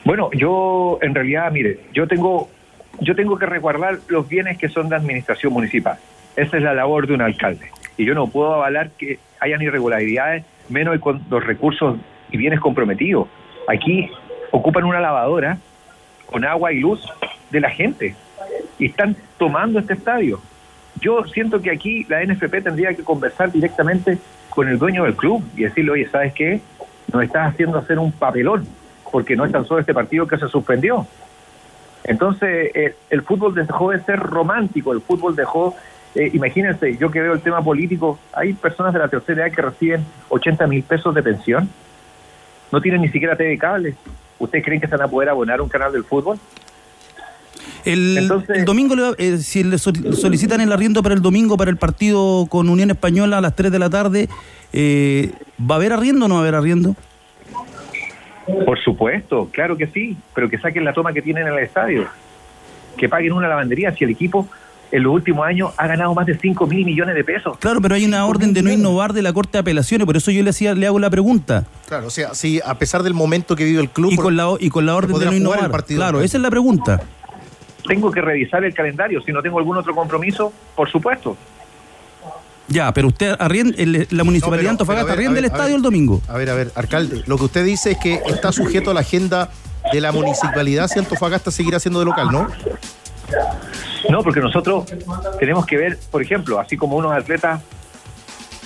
Bueno, 0.02 0.30
yo 0.32 0.98
en 1.02 1.14
realidad, 1.14 1.52
mire, 1.52 1.80
yo 1.92 2.08
tengo, 2.08 2.48
yo 3.00 3.14
tengo 3.14 3.38
que 3.38 3.44
resguardar 3.44 3.98
los 4.08 4.26
bienes 4.26 4.56
que 4.56 4.70
son 4.70 4.88
de 4.88 4.96
administración 4.96 5.52
municipal. 5.52 5.98
Esa 6.34 6.56
es 6.56 6.62
la 6.62 6.72
labor 6.72 7.06
de 7.06 7.12
un 7.12 7.20
alcalde. 7.20 7.70
Y 7.98 8.06
yo 8.06 8.14
no 8.14 8.26
puedo 8.26 8.54
avalar 8.54 8.88
que 8.92 9.18
hayan 9.38 9.60
irregularidades, 9.60 10.46
menos 10.70 10.98
con 11.00 11.20
los 11.28 11.44
recursos 11.44 11.98
y 12.30 12.38
bienes 12.38 12.60
comprometidos. 12.60 13.28
Aquí 13.68 14.08
ocupan 14.52 14.84
una 14.84 15.00
lavadora 15.00 15.58
con 16.24 16.46
agua 16.46 16.72
y 16.72 16.80
luz 16.80 17.06
de 17.50 17.60
la 17.60 17.68
gente 17.68 18.14
y 18.78 18.86
están 18.86 19.16
tomando 19.36 19.80
este 19.80 19.92
estadio. 19.92 20.40
Yo 21.02 21.24
siento 21.24 21.60
que 21.60 21.70
aquí 21.70 22.06
la 22.08 22.24
NFP 22.24 22.62
tendría 22.62 22.94
que 22.94 23.02
conversar 23.02 23.50
directamente 23.50 24.18
con 24.48 24.68
el 24.68 24.78
dueño 24.78 25.02
del 25.02 25.16
club 25.16 25.44
y 25.56 25.64
decirle, 25.64 25.90
oye, 25.90 26.08
¿sabes 26.08 26.32
qué? 26.32 26.60
Nos 27.12 27.24
estás 27.24 27.52
haciendo 27.52 27.76
hacer 27.76 27.98
un 27.98 28.12
papelón 28.12 28.66
porque 29.10 29.34
no 29.34 29.44
es 29.44 29.52
tan 29.52 29.66
solo 29.66 29.80
este 29.80 29.92
partido 29.92 30.26
que 30.26 30.38
se 30.38 30.48
suspendió. 30.48 31.06
Entonces, 32.04 32.70
eh, 32.74 32.94
el 33.10 33.22
fútbol 33.22 33.54
dejó 33.54 33.90
de 33.90 34.00
ser 34.04 34.18
romántico, 34.18 34.92
el 34.92 35.00
fútbol 35.00 35.34
dejó, 35.34 35.74
eh, 36.14 36.30
imagínense, 36.32 36.96
yo 36.96 37.10
que 37.10 37.20
veo 37.20 37.32
el 37.32 37.40
tema 37.40 37.62
político, 37.62 38.18
hay 38.32 38.52
personas 38.52 38.92
de 38.92 39.00
la 39.00 39.08
tercera 39.08 39.46
edad 39.46 39.54
que 39.54 39.62
reciben 39.62 40.06
80 40.28 40.66
mil 40.68 40.82
pesos 40.84 41.14
de 41.14 41.22
pensión, 41.22 41.68
no 42.70 42.80
tienen 42.80 43.02
ni 43.02 43.08
siquiera 43.08 43.36
TV 43.36 43.58
cable. 43.58 43.94
¿Ustedes 44.38 44.64
creen 44.64 44.80
que 44.80 44.86
se 44.86 44.96
van 44.96 45.06
a 45.06 45.10
poder 45.10 45.28
abonar 45.28 45.60
un 45.60 45.68
canal 45.68 45.92
del 45.92 46.04
fútbol? 46.04 46.38
El, 47.84 48.30
el 48.54 48.64
domingo, 48.64 48.94
le 48.94 49.02
va- 49.02 49.14
eh, 49.18 49.38
si 49.38 49.64
le 49.64 49.78
sol- 49.78 50.14
solicitan 50.16 50.60
el 50.60 50.72
arriendo 50.72 51.02
para 51.02 51.14
el 51.14 51.22
domingo 51.22 51.56
para 51.56 51.70
el 51.70 51.76
partido 51.76 52.46
con 52.48 52.68
Unión 52.68 52.90
Española 52.90 53.38
a 53.38 53.40
las 53.40 53.56
3 53.56 53.72
de 53.72 53.78
la 53.78 53.90
tarde, 53.90 54.28
eh, 54.72 55.32
¿va 55.60 55.74
a 55.74 55.78
haber 55.78 55.92
arriendo 55.92 56.26
o 56.26 56.28
no 56.28 56.34
va 56.34 56.40
a 56.40 56.42
haber 56.44 56.54
arriendo? 56.54 56.94
Por 58.66 58.78
supuesto, 58.82 59.48
claro 59.52 59.76
que 59.76 59.86
sí, 59.86 60.16
pero 60.34 60.48
que 60.48 60.58
saquen 60.58 60.84
la 60.84 60.92
toma 60.92 61.12
que 61.12 61.22
tienen 61.22 61.46
en 61.46 61.52
el 61.54 61.58
estadio, 61.60 62.06
que 62.96 63.08
paguen 63.08 63.32
una 63.32 63.48
lavandería 63.48 63.94
si 63.94 64.04
el 64.04 64.10
equipo 64.10 64.48
en 64.90 65.04
los 65.04 65.14
últimos 65.14 65.46
años 65.46 65.70
ha 65.78 65.86
ganado 65.86 66.12
más 66.14 66.26
de 66.26 66.36
5 66.36 66.66
mil 66.66 66.84
millones 66.84 67.14
de 67.14 67.24
pesos. 67.24 67.56
Claro, 67.58 67.80
pero 67.80 67.94
hay 67.94 68.04
una 68.04 68.26
orden 68.26 68.52
de 68.52 68.62
no 68.62 68.70
innovar 68.70 69.12
de 69.14 69.22
la 69.22 69.32
Corte 69.32 69.52
de 69.52 69.58
Apelaciones, 69.60 70.04
por 70.06 70.16
eso 70.16 70.30
yo 70.30 70.42
le, 70.42 70.50
hacía, 70.50 70.74
le 70.74 70.86
hago 70.86 70.98
la 70.98 71.08
pregunta. 71.08 71.64
Claro, 71.88 72.08
o 72.08 72.10
sea, 72.10 72.34
si 72.34 72.60
a 72.64 72.74
pesar 72.74 73.02
del 73.02 73.14
momento 73.14 73.56
que 73.56 73.64
vive 73.64 73.80
el 73.80 73.88
club. 73.88 74.12
Y 74.12 74.16
con 74.16 74.36
la, 74.36 74.50
y 74.60 74.68
con 74.68 74.84
la 74.84 74.94
orden 74.96 75.18
de 75.18 75.24
no 75.26 75.32
innovar. 75.34 75.70
partido. 75.70 75.98
Claro, 76.00 76.20
esa 76.20 76.36
es 76.36 76.42
la 76.42 76.50
pregunta. 76.50 77.00
Tengo 77.86 78.10
que 78.10 78.20
revisar 78.20 78.64
el 78.64 78.72
calendario, 78.74 79.20
si 79.22 79.32
no 79.32 79.42
tengo 79.42 79.58
algún 79.58 79.76
otro 79.76 79.94
compromiso, 79.94 80.52
por 80.76 80.90
supuesto. 80.90 81.36
Ya, 82.68 82.92
pero 82.92 83.08
usted 83.08 83.34
arrienda, 83.38 83.76
el- 83.78 84.06
la 84.10 84.24
municipalidad 84.24 84.60
de 84.60 84.64
No, 84.64 84.70
Antofagasta 84.70 85.12
arrienda 85.12 85.38
el 85.40 85.44
estadio 85.44 85.64
ver. 85.66 85.74
el 85.76 85.82
domingo. 85.82 86.22
A 86.28 86.36
ver, 86.38 86.48
a 86.50 86.54
ver, 86.54 86.70
alcalde, 86.74 87.22
lo 87.26 87.36
que 87.36 87.44
usted 87.44 87.64
dice 87.64 87.92
es 87.92 87.98
que 87.98 88.20
está 88.26 88.52
sujeto 88.52 88.92
a 88.92 88.94
la 88.94 89.00
agenda 89.00 89.50
de 89.92 90.00
la 90.00 90.12
municipalidad 90.12 90.86
si 90.88 90.98
Antofagasta 90.98 91.50
seguirá 91.50 91.80
siendo 91.80 91.98
de 91.98 92.06
local, 92.06 92.28
¿no? 92.30 92.48
No, 94.08 94.22
porque 94.22 94.40
nosotros 94.40 94.84
tenemos 95.38 95.66
que 95.66 95.76
ver, 95.76 95.98
por 96.10 96.22
ejemplo, 96.22 96.58
así 96.60 96.76
como 96.76 96.96
unos 96.96 97.12
atletas 97.12 97.60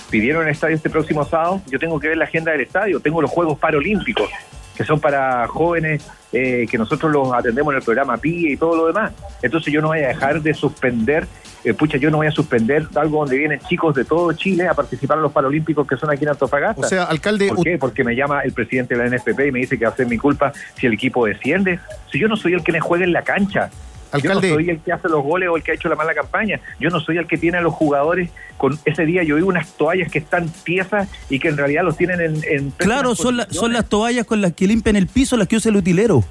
pidieron 0.09 0.43
el 0.43 0.49
estadio 0.53 0.75
este 0.75 0.89
próximo 0.89 1.25
sábado, 1.25 1.61
yo 1.67 1.79
tengo 1.79 1.99
que 1.99 2.07
ver 2.09 2.17
la 2.17 2.25
agenda 2.25 2.51
del 2.51 2.61
estadio. 2.61 2.99
Tengo 2.99 3.21
los 3.21 3.29
Juegos 3.31 3.57
Paralímpicos, 3.59 4.29
que 4.77 4.83
son 4.83 4.99
para 4.99 5.47
jóvenes, 5.47 6.07
eh, 6.31 6.67
que 6.69 6.77
nosotros 6.77 7.11
los 7.11 7.33
atendemos 7.33 7.73
en 7.73 7.79
el 7.79 7.83
programa 7.83 8.17
PIE 8.17 8.53
y 8.53 8.57
todo 8.57 8.75
lo 8.75 8.85
demás. 8.85 9.11
Entonces 9.41 9.73
yo 9.73 9.81
no 9.81 9.87
voy 9.87 9.99
a 9.99 10.09
dejar 10.09 10.41
de 10.41 10.53
suspender, 10.53 11.27
eh, 11.63 11.73
pucha, 11.73 11.97
yo 11.97 12.11
no 12.11 12.17
voy 12.17 12.27
a 12.27 12.31
suspender 12.31 12.85
algo 12.95 13.19
donde 13.19 13.37
vienen 13.37 13.59
chicos 13.61 13.95
de 13.95 14.05
todo 14.05 14.31
Chile 14.33 14.67
a 14.67 14.75
participar 14.75 15.17
en 15.17 15.23
los 15.23 15.31
Paralímpicos 15.31 15.87
que 15.87 15.97
son 15.97 16.11
aquí 16.11 16.25
en 16.25 16.29
Antofagasta. 16.29 16.85
O 16.85 16.87
sea, 16.87 17.03
alcalde, 17.05 17.47
¿Por 17.47 17.63
qué? 17.63 17.77
Porque 17.79 18.03
me 18.03 18.15
llama 18.15 18.41
el 18.41 18.53
presidente 18.53 18.95
de 18.95 19.09
la 19.09 19.17
NFP 19.17 19.47
y 19.47 19.51
me 19.51 19.59
dice 19.59 19.79
que 19.79 19.85
va 19.85 19.91
a 19.91 19.95
ser 19.95 20.05
mi 20.05 20.19
culpa 20.19 20.53
si 20.75 20.85
el 20.85 20.93
equipo 20.93 21.25
desciende. 21.25 21.79
Si 22.11 22.19
yo 22.19 22.27
no 22.27 22.37
soy 22.37 22.53
el 22.53 22.63
que 22.63 22.71
me 22.71 22.79
juega 22.79 23.03
en 23.03 23.13
la 23.13 23.23
cancha. 23.23 23.71
Alcalde. 24.11 24.47
Yo 24.49 24.53
no 24.55 24.59
soy 24.61 24.69
el 24.69 24.79
que 24.81 24.91
hace 24.93 25.09
los 25.09 25.23
goles 25.23 25.49
o 25.49 25.57
el 25.57 25.63
que 25.63 25.71
ha 25.71 25.73
hecho 25.75 25.89
la 25.89 25.95
mala 25.95 26.13
campaña. 26.13 26.59
Yo 26.79 26.89
no 26.89 26.99
soy 26.99 27.17
el 27.17 27.27
que 27.27 27.37
tiene 27.37 27.57
a 27.57 27.61
los 27.61 27.73
jugadores 27.73 28.29
con 28.57 28.79
ese 28.85 29.05
día. 29.05 29.23
Yo 29.23 29.35
vi 29.35 29.41
unas 29.41 29.67
toallas 29.73 30.11
que 30.11 30.19
están 30.19 30.49
tiesas 30.49 31.07
y 31.29 31.39
que 31.39 31.49
en 31.49 31.57
realidad 31.57 31.83
los 31.83 31.97
tienen 31.97 32.21
en. 32.21 32.41
en 32.49 32.71
Claro, 32.71 33.15
son, 33.15 33.37
la- 33.37 33.47
son 33.49 33.73
las 33.73 33.87
toallas 33.89 34.25
con 34.25 34.41
las 34.41 34.53
que 34.53 34.67
limpian 34.67 34.95
el 34.95 35.07
piso, 35.07 35.35
las 35.37 35.47
que 35.47 35.55
usa 35.57 35.69
el 35.69 35.75
utilero. 35.77 36.23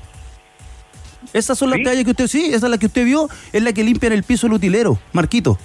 Esas 1.32 1.58
son 1.58 1.70
las 1.70 1.82
toallas 1.82 2.04
que 2.04 2.10
usted, 2.10 2.26
sí, 2.28 2.46
esa 2.54 2.66
es 2.66 2.70
la 2.70 2.78
que 2.78 2.86
usted 2.86 3.04
vio, 3.04 3.28
es 3.52 3.62
la 3.62 3.72
que 3.72 3.82
limpian 3.84 4.12
el 4.12 4.22
piso 4.22 4.46
el 4.46 4.52
utilero, 4.54 4.98
Marquito. 5.12 5.58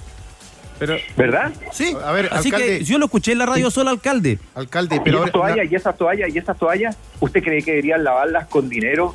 Pero, 0.78 0.96
¿Verdad? 1.16 1.52
Sí, 1.72 1.94
A 2.04 2.10
ver, 2.10 2.28
así 2.32 2.48
alcalde. 2.48 2.78
que 2.80 2.84
yo 2.84 2.98
lo 2.98 3.04
escuché 3.04 3.32
en 3.32 3.38
la 3.38 3.46
radio 3.46 3.70
solo, 3.70 3.90
alcalde. 3.90 4.40
Alcalde, 4.56 4.96
Y 4.96 5.00
pero 5.00 5.18
esas 5.24 5.34
ahora- 5.34 5.54
toallas, 5.54 5.72
y 5.72 5.76
esas 5.76 5.96
toallas, 5.96 6.34
y 6.34 6.38
esas 6.38 6.58
toallas, 6.58 6.96
¿usted 7.20 7.42
cree 7.42 7.62
que 7.62 7.70
deberían 7.70 8.02
lavarlas 8.02 8.48
con 8.48 8.68
dinero 8.68 9.14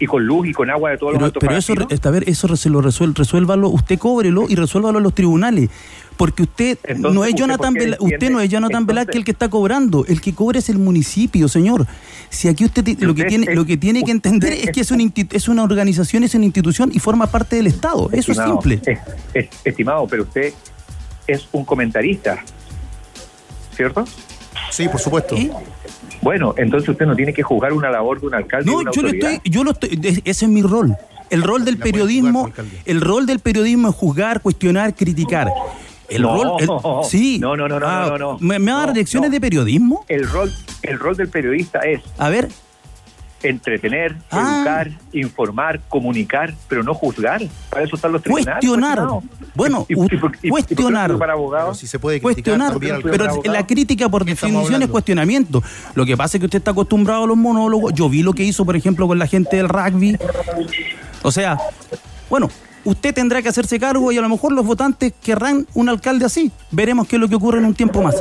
y 0.00 0.06
con 0.06 0.24
luz 0.26 0.48
y 0.48 0.52
con 0.52 0.68
agua 0.70 0.90
de 0.90 0.98
todos 0.98 1.12
Pero, 1.12 1.26
los 1.26 1.32
pero 1.38 1.56
eso, 1.56 1.74
a 2.08 2.10
ver, 2.10 2.28
eso 2.28 2.56
se 2.56 2.70
lo 2.70 2.80
resuel- 2.80 3.14
resuélvalo, 3.14 3.68
usted 3.68 3.98
cóbrelo 3.98 4.46
y 4.48 4.54
resuélvalo 4.56 4.98
en 4.98 5.04
los 5.04 5.14
tribunales. 5.14 5.68
Porque 6.16 6.42
usted 6.42 6.78
Entonces, 6.84 7.14
no 7.14 7.24
es 7.24 7.30
¿usted 7.30 7.38
Jonathan 7.40 7.74
usted 7.74 7.90
defiende? 7.98 8.30
no 8.30 8.40
es 8.40 8.50
Jonathan 8.50 8.80
Entonces- 8.82 8.86
Velázquez 8.86 9.16
el 9.16 9.24
que 9.24 9.30
está 9.30 9.48
cobrando, 9.48 10.04
el 10.06 10.20
que 10.20 10.34
cobra 10.34 10.58
es 10.58 10.68
el 10.70 10.78
municipio, 10.78 11.48
señor. 11.48 11.86
Si 12.30 12.48
aquí 12.48 12.64
usted, 12.64 12.86
lo 13.00 13.14
que 13.14 13.22
usted 13.22 13.28
tiene, 13.28 13.46
es- 13.50 13.54
lo 13.56 13.64
que 13.64 13.76
tiene 13.76 14.02
que 14.02 14.10
entender 14.10 14.52
usted 14.54 14.68
es 14.68 14.74
que 14.74 14.80
es 14.80 14.90
una, 14.90 15.04
es 15.32 15.48
una 15.48 15.62
organización, 15.62 16.24
es 16.24 16.34
una 16.34 16.44
institución 16.46 16.90
y 16.92 16.98
forma 16.98 17.26
parte 17.26 17.56
del 17.56 17.66
Estado. 17.68 18.08
Eso 18.12 18.32
es 18.32 18.38
simple. 18.38 18.80
es- 18.86 18.98
es- 19.34 19.48
estimado, 19.64 20.06
pero 20.08 20.22
usted 20.24 20.52
es 21.26 21.46
un 21.52 21.64
comentarista, 21.64 22.42
¿cierto? 23.76 24.04
Sí, 24.70 24.88
por 24.88 25.00
supuesto. 25.00 25.36
Bueno, 26.22 26.54
entonces 26.58 26.88
usted 26.88 27.06
no 27.06 27.16
tiene 27.16 27.32
que 27.32 27.42
juzgar 27.42 27.72
una 27.72 27.90
labor 27.90 28.20
de 28.20 28.26
un 28.26 28.34
alcalde. 28.34 28.70
No, 28.70 28.78
de 28.78 28.82
una 28.84 28.90
yo 28.92 29.02
lo 29.02 29.08
autoridad. 29.08 29.32
estoy, 29.32 29.50
yo 29.52 29.64
lo 29.64 29.70
estoy, 29.72 30.00
es- 30.02 30.18
ese 30.24 30.44
es 30.44 30.50
mi 30.50 30.62
rol. 30.62 30.96
El 31.30 31.42
rol 31.42 31.64
del 31.64 31.78
periodismo, 31.78 32.50
el 32.86 33.00
rol 33.00 33.24
del 33.26 33.38
periodismo 33.38 33.88
es 33.90 33.94
juzgar, 33.94 34.40
cuestionar, 34.42 34.94
criticar. 34.94 35.48
El 36.08 36.22
No, 36.22 36.42
rol, 36.42 36.52
el- 36.60 37.08
sí. 37.08 37.38
no, 37.38 37.56
no, 37.56 37.68
no, 37.68 37.78
no, 37.78 37.86
Ah, 37.86 38.06
no, 38.10 38.18
no. 38.18 38.38
¿Me, 38.40 38.58
me 38.58 38.72
va 38.72 38.78
a 38.78 38.80
dar 38.80 38.88
No, 38.88 38.94
lecciones 38.96 39.30
no. 39.30 39.34
de 39.34 39.40
periodismo? 39.40 40.04
El 40.08 40.28
rol, 40.28 40.50
el 40.82 40.98
rol 40.98 41.16
del 41.16 41.28
periodista 41.28 41.78
es 41.80 42.00
A 42.18 42.28
ver, 42.30 42.48
entretener, 43.42 44.16
Ah. 44.30 44.56
educar, 44.56 44.90
informar, 45.12 45.80
comunicar, 45.88 46.54
pero 46.68 46.82
no 46.82 46.94
juzgar. 46.94 47.42
Para 47.70 47.84
eso 47.84 47.96
están 47.96 48.12
los 48.12 48.22
tribunales. 48.22 48.54
cuestionar. 48.54 48.98
estimado. 48.98 49.22
Bueno, 49.54 49.86
¿Y- 49.88 49.94
y- 49.94 49.96
y- 49.96 50.00
y- 50.00 50.04
y 50.04 50.18
por 50.18 50.32
qué 50.32 50.48
no 50.48 50.50
cuestionar. 50.52 51.18
para 51.18 51.32
abogados? 51.32 51.78
Si 51.78 51.86
se 51.86 51.98
puede 51.98 52.20
criticar 52.20 52.34
Cuestionar, 52.34 52.70
también 52.72 52.94
al 52.96 53.02
pero 53.02 53.24
abogado. 53.24 53.52
la 53.52 53.66
crítica 53.66 54.08
por 54.08 54.24
¿Qué 54.24 54.32
estamos 54.32 54.52
definición 54.54 54.82
es 54.82 54.88
cuestionamiento. 54.88 55.62
Lo 55.94 56.06
que 56.06 56.16
pasa 56.16 56.36
es 56.36 56.40
que 56.40 56.46
usted 56.46 56.58
está 56.58 56.70
acostumbrado 56.72 57.24
a 57.24 57.26
los 57.26 57.36
monólogos. 57.36 57.92
Yo 57.94 58.08
vi 58.08 58.22
lo 58.22 58.32
que 58.32 58.44
hizo, 58.44 58.64
por 58.64 58.76
ejemplo, 58.76 59.06
con 59.06 59.18
la 59.18 59.26
gente 59.26 59.56
del 59.56 59.68
rugby. 59.68 60.16
O 61.22 61.32
sea, 61.32 61.56
bueno, 62.28 62.48
usted 62.84 63.14
tendrá 63.14 63.42
que 63.42 63.48
hacerse 63.48 63.78
cargo 63.78 64.12
y 64.12 64.18
a 64.18 64.20
lo 64.20 64.28
mejor 64.28 64.52
los 64.52 64.64
votantes 64.64 65.12
querrán 65.22 65.66
un 65.74 65.88
alcalde 65.88 66.24
así. 66.24 66.50
Veremos 66.70 67.06
qué 67.08 67.16
es 67.16 67.20
lo 67.20 67.28
que 67.28 67.34
ocurre 67.34 67.58
en 67.58 67.64
un 67.64 67.74
tiempo 67.74 68.02
más. 68.02 68.16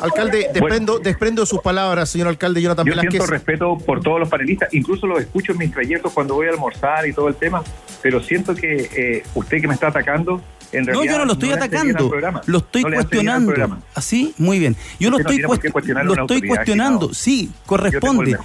Alcalde, 0.00 0.50
desprendo, 0.52 0.98
desprendo 0.98 1.42
de 1.42 1.46
sus 1.46 1.60
palabras, 1.60 2.10
señor 2.10 2.28
alcalde 2.28 2.60
Jonathan 2.60 2.84
Yo 2.84 2.92
Velázquez. 2.92 3.12
siento 3.12 3.26
respeto 3.26 3.78
por 3.78 4.02
todos 4.02 4.20
los 4.20 4.28
panelistas, 4.28 4.72
incluso 4.74 5.06
los 5.06 5.20
escucho 5.20 5.52
en 5.52 5.58
mis 5.58 5.72
trayectos 5.72 6.12
cuando 6.12 6.34
voy 6.34 6.46
a 6.46 6.50
almorzar 6.50 7.06
y 7.06 7.12
todo 7.12 7.28
el 7.28 7.36
tema, 7.36 7.62
pero 8.02 8.20
siento 8.22 8.54
que 8.54 8.90
eh, 8.94 9.22
usted 9.34 9.60
que 9.60 9.68
me 9.68 9.74
está 9.74 9.88
atacando, 9.88 10.42
en 10.74 10.84
No, 10.86 11.04
yo 11.04 11.18
no 11.18 11.24
lo 11.24 11.32
estoy 11.34 11.50
atacando, 11.52 12.10
lo 12.46 12.58
estoy 12.58 12.82
No 12.82 12.90
cuestionando. 12.90 13.78
Así, 13.94 14.34
muy 14.38 14.58
bien. 14.58 14.76
Yo 14.98 15.10
lo 15.10 15.18
estoy, 15.18 15.38
cuest- 15.38 16.04
lo 16.04 16.14
estoy 16.14 16.42
cuestionando, 16.46 17.14
sí, 17.14 17.50
corresponde. 17.66 18.36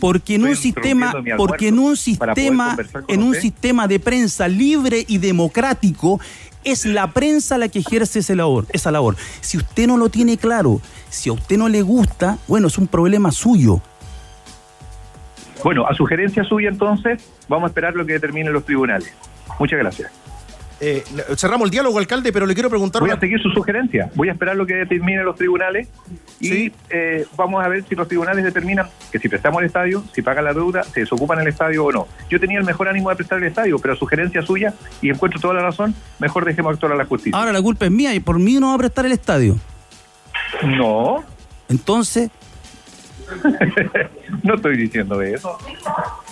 Porque 0.00 0.34
en 0.36 0.44
un 0.44 0.56
sistema, 0.56 1.14
porque 1.36 1.68
en 1.68 1.78
un 1.78 1.96
sistema, 1.96 2.76
en 3.08 3.22
un 3.22 3.28
usted. 3.30 3.40
sistema 3.42 3.88
de 3.88 4.00
prensa 4.00 4.48
libre 4.48 5.04
y 5.06 5.18
democrático, 5.18 6.20
es 6.64 6.84
la 6.84 7.12
prensa 7.12 7.56
la 7.56 7.68
que 7.68 7.78
ejerce 7.78 8.18
esa 8.18 8.34
labor, 8.34 8.66
esa 8.72 8.90
labor. 8.90 9.16
Si 9.40 9.56
usted 9.56 9.86
no 9.86 9.96
lo 9.96 10.08
tiene 10.08 10.36
claro, 10.36 10.80
si 11.08 11.30
a 11.30 11.32
usted 11.32 11.56
no 11.56 11.68
le 11.68 11.82
gusta, 11.82 12.38
bueno, 12.46 12.66
es 12.66 12.76
un 12.78 12.88
problema 12.88 13.30
suyo. 13.32 13.80
Bueno, 15.64 15.86
a 15.86 15.94
sugerencia 15.94 16.44
suya 16.44 16.68
entonces, 16.68 17.22
vamos 17.48 17.64
a 17.64 17.68
esperar 17.68 17.94
lo 17.94 18.06
que 18.06 18.12
determinen 18.12 18.52
los 18.52 18.64
tribunales. 18.64 19.12
Muchas 19.58 19.78
gracias. 19.78 20.10
Eh, 20.80 21.02
cerramos 21.36 21.64
el 21.66 21.70
diálogo, 21.70 21.98
alcalde, 21.98 22.32
pero 22.32 22.46
le 22.46 22.54
quiero 22.54 22.70
preguntar 22.70 23.00
Voy 23.00 23.08
una- 23.10 23.16
a 23.16 23.20
seguir 23.20 23.40
su 23.42 23.50
sugerencia. 23.50 24.10
Voy 24.14 24.28
a 24.28 24.32
esperar 24.32 24.54
lo 24.56 24.64
que 24.64 24.74
determinen 24.74 25.24
los 25.24 25.34
tribunales 25.34 25.88
y 26.40 26.70
eh, 26.90 27.26
vamos 27.36 27.64
a 27.64 27.68
ver 27.68 27.82
si 27.88 27.96
los 27.96 28.06
tribunales 28.06 28.44
determinan 28.44 28.86
que 29.10 29.18
si 29.18 29.28
prestamos 29.28 29.60
el 29.60 29.66
estadio, 29.66 30.04
si 30.14 30.22
pagan 30.22 30.44
la 30.44 30.54
deuda, 30.54 30.84
se 30.84 31.00
desocupan 31.00 31.40
el 31.40 31.48
estadio 31.48 31.84
o 31.84 31.90
no. 31.90 32.06
Yo 32.30 32.38
tenía 32.38 32.58
el 32.60 32.64
mejor 32.64 32.88
ánimo 32.88 33.10
de 33.10 33.16
prestar 33.16 33.38
el 33.38 33.44
estadio, 33.44 33.78
pero 33.80 33.94
a 33.94 33.96
sugerencia 33.96 34.40
suya 34.42 34.72
y 35.02 35.10
encuentro 35.10 35.40
toda 35.40 35.54
la 35.54 35.62
razón, 35.62 35.94
mejor 36.20 36.44
dejemos 36.44 36.74
actuar 36.74 36.92
a 36.92 36.96
la 36.96 37.06
justicia. 37.06 37.36
Ahora 37.36 37.52
la 37.52 37.60
culpa 37.60 37.84
es 37.86 37.90
mía 37.90 38.14
y 38.14 38.20
por 38.20 38.38
mí 38.38 38.54
no 38.60 38.68
va 38.68 38.74
a 38.74 38.78
prestar 38.78 39.04
el 39.06 39.12
estadio. 39.12 39.56
No. 40.62 41.24
Entonces, 41.68 42.30
no 44.42 44.54
estoy 44.54 44.76
diciendo 44.76 45.20
eso. 45.22 45.58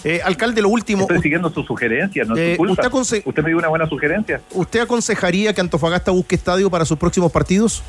Eh, 0.05 0.21
alcalde, 0.25 0.63
lo 0.63 0.69
último. 0.69 1.03
Estoy 1.03 1.21
siguiendo 1.21 1.51
sus 1.51 1.67
sugerencias, 1.67 2.27
no 2.29 2.35
es 2.35 2.41
Eh, 2.41 2.53
su 2.53 2.59
culpa. 2.59 2.89
usted 2.93 3.43
me 3.43 3.49
dio 3.51 3.59
una 3.59 3.69
buena 3.69 3.87
sugerencia. 3.87 4.41
¿Usted 4.53 4.81
aconsejaría 4.81 5.53
que 5.55 5.61
Antofagasta 5.61 6.11
busque 6.11 6.35
estadio 6.35 6.71
para 6.71 6.85
sus 6.85 6.99
próximos 6.99 7.31
partidos? 7.33 7.83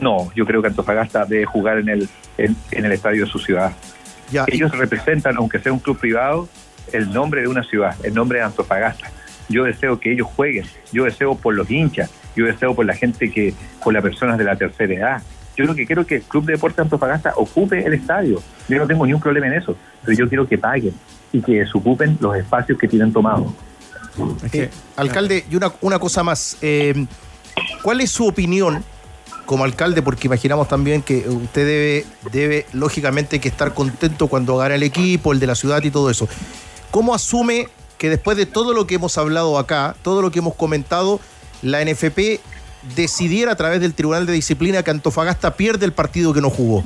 No, 0.00 0.30
yo 0.34 0.46
creo 0.46 0.62
que 0.62 0.68
Antofagasta 0.68 1.24
debe 1.26 1.44
jugar 1.44 1.78
en 1.78 1.88
el, 1.88 2.08
en, 2.38 2.56
en 2.70 2.84
el 2.84 2.92
estadio 2.92 3.24
de 3.26 3.30
su 3.30 3.38
ciudad. 3.38 3.72
Ya, 4.30 4.44
Ellos 4.46 4.70
representan, 4.76 5.36
aunque 5.36 5.58
sea 5.58 5.72
un 5.72 5.78
club 5.80 5.98
privado, 5.98 6.48
el 6.92 7.12
nombre 7.12 7.42
de 7.42 7.48
una 7.48 7.62
ciudad, 7.64 7.94
el 8.04 8.14
nombre 8.14 8.38
de 8.38 8.44
Antofagasta. 8.44 9.10
Yo 9.48 9.64
deseo 9.64 9.98
que 9.98 10.12
ellos 10.12 10.28
jueguen, 10.36 10.64
yo 10.92 11.04
deseo 11.04 11.34
por 11.34 11.54
los 11.54 11.68
hinchas, 11.70 12.10
yo 12.36 12.46
deseo 12.46 12.74
por 12.74 12.86
la 12.86 12.94
gente 12.94 13.30
que, 13.32 13.52
por 13.82 13.92
las 13.92 14.02
personas 14.02 14.38
de 14.38 14.44
la 14.44 14.54
tercera 14.56 14.94
edad. 14.94 15.22
Yo 15.60 15.66
lo 15.66 15.74
que 15.74 15.86
quiero 15.86 16.02
es 16.02 16.08
que 16.08 16.16
el 16.16 16.22
Club 16.22 16.46
de 16.46 16.54
Deportes 16.54 16.78
Antofagasta 16.78 17.34
ocupe 17.36 17.84
el 17.84 17.92
estadio. 17.92 18.42
Yo 18.68 18.78
no 18.78 18.86
tengo 18.86 19.04
ni 19.04 19.12
un 19.12 19.20
problema 19.20 19.46
en 19.46 19.54
eso, 19.54 19.76
pero 20.02 20.16
yo 20.16 20.26
quiero 20.26 20.48
que 20.48 20.56
paguen 20.56 20.94
y 21.32 21.42
que 21.42 21.66
se 21.66 21.78
ocupen 21.78 22.16
los 22.18 22.34
espacios 22.34 22.78
que 22.78 22.88
tienen 22.88 23.12
tomados. 23.12 23.52
Alcalde, 24.96 25.44
y 25.50 25.56
una, 25.56 25.70
una 25.82 25.98
cosa 25.98 26.22
más. 26.22 26.56
eh, 26.62 27.06
¿Cuál 27.82 28.00
es 28.00 28.10
su 28.10 28.26
opinión 28.26 28.82
como 29.44 29.64
alcalde? 29.64 30.00
Porque 30.00 30.28
imaginamos 30.28 30.66
también 30.66 31.02
que 31.02 31.28
usted 31.28 31.66
debe, 31.66 32.06
debe 32.32 32.66
lógicamente, 32.72 33.38
que 33.38 33.48
estar 33.48 33.74
contento 33.74 34.28
cuando 34.28 34.56
gana 34.56 34.76
el 34.76 34.82
equipo, 34.82 35.32
el 35.32 35.40
de 35.40 35.46
la 35.46 35.54
ciudad 35.54 35.82
y 35.82 35.90
todo 35.90 36.08
eso. 36.08 36.26
¿Cómo 36.90 37.14
asume 37.14 37.68
que 37.98 38.08
después 38.08 38.38
de 38.38 38.46
todo 38.46 38.72
lo 38.72 38.86
que 38.86 38.94
hemos 38.94 39.18
hablado 39.18 39.58
acá, 39.58 39.94
todo 40.00 40.22
lo 40.22 40.30
que 40.30 40.38
hemos 40.38 40.54
comentado, 40.54 41.20
la 41.60 41.84
NFP 41.84 42.40
decidiera 42.94 43.52
a 43.52 43.56
través 43.56 43.80
del 43.80 43.94
Tribunal 43.94 44.26
de 44.26 44.32
Disciplina 44.32 44.82
que 44.82 44.90
Antofagasta 44.90 45.56
pierde 45.56 45.86
el 45.86 45.92
partido 45.92 46.32
que 46.32 46.40
no 46.40 46.50
jugó? 46.50 46.84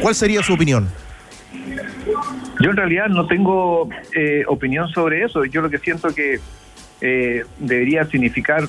¿Cuál 0.00 0.14
sería 0.14 0.42
su 0.42 0.54
opinión? 0.54 0.88
Yo 2.60 2.70
en 2.70 2.76
realidad 2.76 3.06
no 3.08 3.26
tengo 3.26 3.88
eh, 4.14 4.44
opinión 4.46 4.88
sobre 4.88 5.24
eso. 5.24 5.44
Yo 5.44 5.60
lo 5.62 5.70
que 5.70 5.78
siento 5.78 6.14
que 6.14 6.40
eh, 7.00 7.44
debería 7.58 8.04
significar 8.06 8.68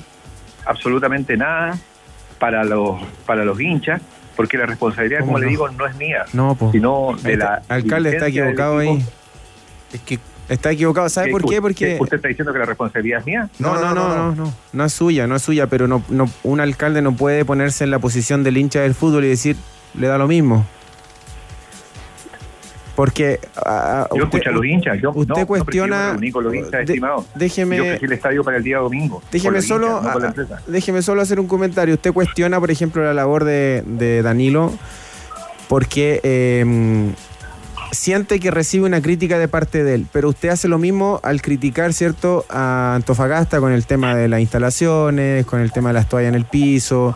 absolutamente 0.64 1.36
nada 1.36 1.78
para 2.38 2.64
los 2.64 3.00
para 3.26 3.44
los 3.44 3.60
hinchas, 3.60 4.00
porque 4.36 4.56
la 4.58 4.66
responsabilidad, 4.66 5.20
¿Cómo 5.20 5.32
como 5.32 5.38
le 5.44 5.48
digo, 5.48 5.68
no 5.70 5.86
es 5.86 5.96
mía, 5.96 6.24
No, 6.32 6.54
pues. 6.54 6.72
sino 6.72 7.16
de 7.22 7.36
la 7.36 7.62
Alcalde 7.68 8.10
está 8.10 8.28
equivocado 8.28 8.78
ahí. 8.78 9.04
Es 9.92 10.00
que 10.00 10.18
está 10.48 10.70
equivocado. 10.72 11.08
¿Sabe 11.08 11.30
por 11.30 11.42
qué? 11.42 11.46
usted- 11.58 11.60
Porque 11.62 11.98
usted 12.00 12.16
está 12.16 12.28
diciendo 12.28 12.52
que 12.52 12.58
la 12.58 12.64
responsabilidad 12.66 13.20
es 13.20 13.26
mía. 13.26 13.48
No, 13.58 13.74
no, 13.74 13.94
no, 13.94 14.08
no, 14.14 14.34
no, 14.34 14.54
no, 14.72 14.84
es 14.84 14.92
suya, 14.92 15.26
no 15.26 15.36
es 15.36 15.42
suya, 15.42 15.66
pero 15.68 15.88
no, 15.88 16.02
no, 16.08 16.28
un 16.42 16.60
alcalde 16.60 17.02
no 17.02 17.12
puede 17.16 17.44
ponerse 17.44 17.84
en 17.84 17.90
la 17.90 17.98
posición 17.98 18.42
del 18.44 18.56
hincha 18.56 18.80
del 18.80 18.94
fútbol 18.94 19.24
y 19.24 19.28
decir, 19.28 19.56
le 19.98 20.06
da 20.06 20.18
lo 20.18 20.26
mismo. 20.28 20.66
Porque 22.94 23.40
ah, 23.64 24.06
Yo 24.10 24.24
usted, 24.24 24.38
escucho 24.38 24.50
a 24.50 24.52
los 24.52 24.64
hinchas. 24.66 25.00
Yo, 25.00 25.10
usted 25.14 25.28
no, 25.34 25.34
no, 25.34 25.34
pero 25.34 25.34
si 25.34 25.38
yo 25.38 25.40
me 25.40 25.58
cuestiona- 25.88 26.10
reuní 26.12 26.30
con 26.30 26.44
los 26.44 26.54
hinchas, 26.54 26.70
de- 26.72 26.82
estimado. 26.82 27.24
déjeme- 27.34 27.76
Yo 27.78 27.84
el 28.06 28.12
estadio 28.12 28.44
para 28.44 28.58
el 28.58 28.62
día 28.62 28.78
domingo. 28.78 29.22
Déjeme 29.32 29.62
solo, 29.62 29.96
ah, 30.04 30.34
déjeme 30.66 31.00
solo 31.00 31.22
hacer 31.22 31.40
un 31.40 31.46
comentario. 31.46 31.94
Usted 31.94 32.12
cuestiona, 32.12 32.60
por 32.60 32.70
ejemplo, 32.70 33.02
la 33.02 33.14
labor 33.14 33.44
de, 33.44 33.82
de 33.86 34.20
Danilo 34.20 34.72
porque 35.68 36.20
eh, 36.22 37.12
siente 37.92 38.40
que 38.40 38.50
recibe 38.50 38.86
una 38.86 39.00
crítica 39.00 39.38
de 39.38 39.48
parte 39.48 39.84
de 39.84 39.94
él, 39.94 40.06
pero 40.12 40.30
usted 40.30 40.48
hace 40.48 40.66
lo 40.66 40.78
mismo 40.78 41.20
al 41.22 41.42
criticar, 41.42 41.92
¿cierto?, 41.92 42.44
a 42.48 42.94
Antofagasta 42.96 43.60
con 43.60 43.70
el 43.70 43.86
tema 43.86 44.16
de 44.16 44.28
las 44.28 44.40
instalaciones, 44.40 45.46
con 45.46 45.60
el 45.60 45.70
tema 45.70 45.90
de 45.90 45.94
las 45.94 46.08
toallas 46.08 46.30
en 46.30 46.34
el 46.34 46.46
piso. 46.46 47.14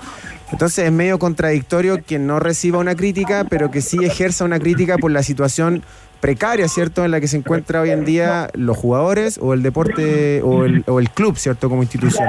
Entonces 0.53 0.85
es 0.85 0.93
medio 0.93 1.19
contradictorio 1.19 2.05
que 2.05 2.19
no 2.19 2.39
reciba 2.39 2.79
una 2.79 2.95
crítica, 2.95 3.45
pero 3.49 3.71
que 3.71 3.81
sí 3.81 4.05
ejerza 4.05 4.45
una 4.45 4.61
crítica 4.61 4.97
por 4.99 5.11
la 5.11 5.23
situación 5.23 5.83
precaria, 6.27 6.67
¿cierto?, 6.67 7.05
en 7.05 7.13
la 7.13 7.21
que 7.21 7.29
se 7.29 7.37
encuentra 7.37 7.81
hoy 7.83 7.91
en 7.91 8.05
día 8.05 8.51
los 8.55 8.77
jugadores 8.77 9.39
o 9.41 9.55
el 9.55 9.63
deporte 9.63 10.43
o 10.43 10.65
el, 10.65 10.83
o 10.89 10.99
el 10.99 11.09
club, 11.11 11.39
¿cierto?, 11.39 11.69
como 11.69 11.83
institución. 11.85 12.27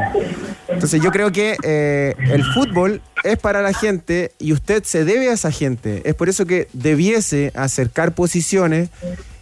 Entonces 0.67 1.01
yo 1.01 1.09
creo 1.09 1.31
que 1.31 1.57
eh, 1.63 2.13
el 2.19 2.43
fútbol 2.43 3.01
es 3.23 3.39
para 3.39 3.63
la 3.63 3.73
gente 3.73 4.33
y 4.37 4.53
usted 4.53 4.83
se 4.83 5.03
debe 5.03 5.29
a 5.29 5.33
esa 5.33 5.49
gente. 5.49 6.03
Es 6.07 6.13
por 6.13 6.29
eso 6.29 6.45
que 6.45 6.67
debiese 6.73 7.51
acercar 7.55 8.13
posiciones 8.13 8.89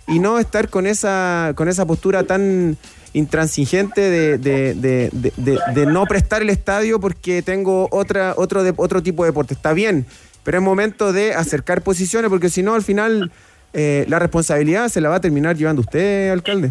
y 0.08 0.20
no 0.20 0.40
estar 0.40 0.70
con 0.70 0.88
esa, 0.88 1.52
con 1.56 1.68
esa 1.68 1.86
postura 1.86 2.24
tan 2.24 2.78
intransigente 3.12 4.00
de, 4.10 4.38
de- 4.38 5.12
de- 5.74 5.86
no 5.86 6.06
prestar 6.06 6.42
el 6.44 6.50
estadio 6.50 7.02
porque 7.02 7.42
tengo 7.42 7.90
otra, 7.92 8.36
otro, 8.38 8.64
otro 8.78 9.04
tipo 9.04 9.26
de 9.26 9.32
deporte. 9.32 9.54
Está 9.54 9.74
bien, 9.74 10.06
pero 10.44 10.60
es 10.60 10.64
momento 10.64 11.12
de 11.12 11.34
acercar 11.34 11.82
posiciones 11.82 12.30
porque 12.30 12.48
si 12.50 12.64
no, 12.64 12.74
al 12.74 12.84
final 12.84 13.32
eh, 13.76 14.06
la 14.08 14.20
responsabilidad 14.20 14.88
se 14.88 15.02
la 15.02 15.10
va 15.10 15.16
a 15.16 15.22
terminar 15.22 15.56
llevando 15.56 15.82
usted, 15.82 16.32
alcalde. 16.32 16.70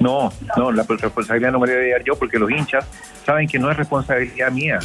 No, 0.00 0.32
no, 0.56 0.70
la 0.70 0.84
responsabilidad 0.84 1.50
no 1.50 1.58
me 1.58 1.66
la 1.66 1.72
debe 1.72 1.90
dar 1.90 2.04
yo 2.04 2.14
porque 2.14 2.38
los 2.38 2.48
hinchas 2.48 2.86
saben 3.26 3.48
que 3.48 3.58
no 3.58 3.68
es 3.70 3.76
responsabilidad 3.76 4.52
mía. 4.52 4.78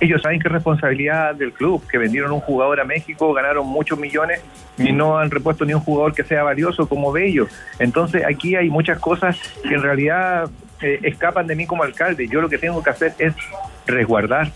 Ellos 0.00 0.22
saben 0.22 0.40
que 0.40 0.48
es 0.48 0.52
responsabilidad 0.52 1.34
del 1.36 1.52
club, 1.52 1.86
que 1.88 1.96
vendieron 1.96 2.32
un 2.32 2.40
jugador 2.40 2.80
a 2.80 2.84
México, 2.84 3.32
ganaron 3.32 3.66
muchos 3.68 3.98
millones 3.98 4.40
y 4.76 4.92
no 4.92 5.18
han 5.18 5.30
repuesto 5.30 5.64
ni 5.64 5.74
un 5.74 5.80
jugador 5.80 6.14
que 6.14 6.24
sea 6.24 6.42
valioso 6.42 6.88
como 6.88 7.12
Bello. 7.12 7.46
Entonces 7.78 8.24
aquí 8.24 8.56
hay 8.56 8.68
muchas 8.68 8.98
cosas 8.98 9.38
que 9.62 9.74
en 9.74 9.82
realidad 9.82 10.50
eh, 10.82 10.98
escapan 11.04 11.46
de 11.46 11.54
mí 11.54 11.66
como 11.66 11.84
alcalde. 11.84 12.26
Yo 12.28 12.40
lo 12.40 12.48
que 12.48 12.58
tengo 12.58 12.82
que 12.82 12.90
hacer 12.90 13.14
es 13.18 13.34
resguardar 13.86 14.50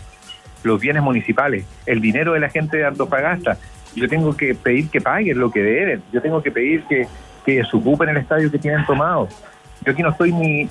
los 0.63 0.79
bienes 0.79 1.01
municipales, 1.01 1.65
el 1.85 2.01
dinero 2.01 2.33
de 2.33 2.41
la 2.41 2.49
gente 2.49 2.77
de 2.77 2.85
Antofagasta. 2.85 3.57
Yo 3.95 4.07
tengo 4.07 4.35
que 4.35 4.55
pedir 4.55 4.89
que 4.89 5.01
paguen 5.01 5.39
lo 5.39 5.51
que 5.51 5.61
deben. 5.61 6.03
Yo 6.11 6.21
tengo 6.21 6.41
que 6.41 6.51
pedir 6.51 6.83
que, 6.85 7.07
que 7.45 7.63
se 7.63 7.77
ocupen 7.77 8.09
el 8.09 8.17
estadio 8.17 8.51
que 8.51 8.57
tienen 8.57 8.85
tomado. 8.85 9.27
Yo 9.85 9.91
aquí 9.91 10.01
no 10.03 10.09
estoy 10.09 10.31
ni, 10.31 10.69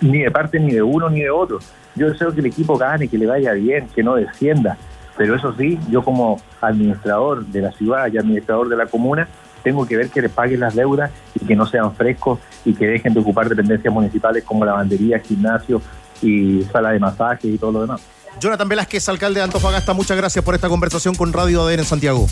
ni 0.00 0.22
de 0.22 0.30
parte 0.30 0.58
ni 0.58 0.72
de 0.72 0.82
uno 0.82 1.08
ni 1.10 1.20
de 1.20 1.30
otro. 1.30 1.58
Yo 1.94 2.10
deseo 2.10 2.32
que 2.32 2.40
el 2.40 2.46
equipo 2.46 2.76
gane, 2.76 3.08
que 3.08 3.18
le 3.18 3.26
vaya 3.26 3.52
bien, 3.52 3.88
que 3.94 4.02
no 4.02 4.14
descienda. 4.14 4.76
Pero 5.16 5.34
eso 5.34 5.54
sí, 5.56 5.78
yo 5.90 6.02
como 6.02 6.40
administrador 6.60 7.44
de 7.44 7.60
la 7.60 7.72
ciudad 7.72 8.10
y 8.10 8.18
administrador 8.18 8.68
de 8.68 8.76
la 8.76 8.86
comuna, 8.86 9.28
tengo 9.62 9.86
que 9.86 9.96
ver 9.96 10.08
que 10.08 10.22
le 10.22 10.28
paguen 10.28 10.60
las 10.60 10.74
deudas 10.74 11.10
y 11.34 11.44
que 11.44 11.56
no 11.56 11.66
sean 11.66 11.92
frescos 11.92 12.38
y 12.64 12.74
que 12.74 12.86
dejen 12.86 13.12
de 13.12 13.20
ocupar 13.20 13.48
dependencias 13.48 13.92
municipales 13.92 14.44
como 14.44 14.64
lavandería, 14.64 15.18
gimnasio 15.18 15.82
y 16.22 16.62
sala 16.72 16.90
de 16.90 17.00
masaje 17.00 17.48
y 17.48 17.58
todo 17.58 17.72
lo 17.72 17.80
demás. 17.82 18.00
Jonathan 18.40 18.68
Velázquez, 18.68 19.08
alcalde 19.08 19.40
de 19.40 19.44
Antofagasta, 19.44 19.92
muchas 19.94 20.16
gracias 20.16 20.44
por 20.44 20.54
esta 20.54 20.68
conversación 20.68 21.14
con 21.14 21.32
Radio 21.32 21.62
ADN 21.62 21.80
en 21.80 21.84
Santiago. 21.84 22.28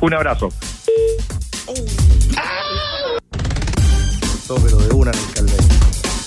Un 0.00 0.14
abrazo. 0.14 0.48
Todo, 4.46 4.58
pero 4.62 4.78
de 4.78 4.94
una, 4.94 5.10
alcalde. 5.10 5.52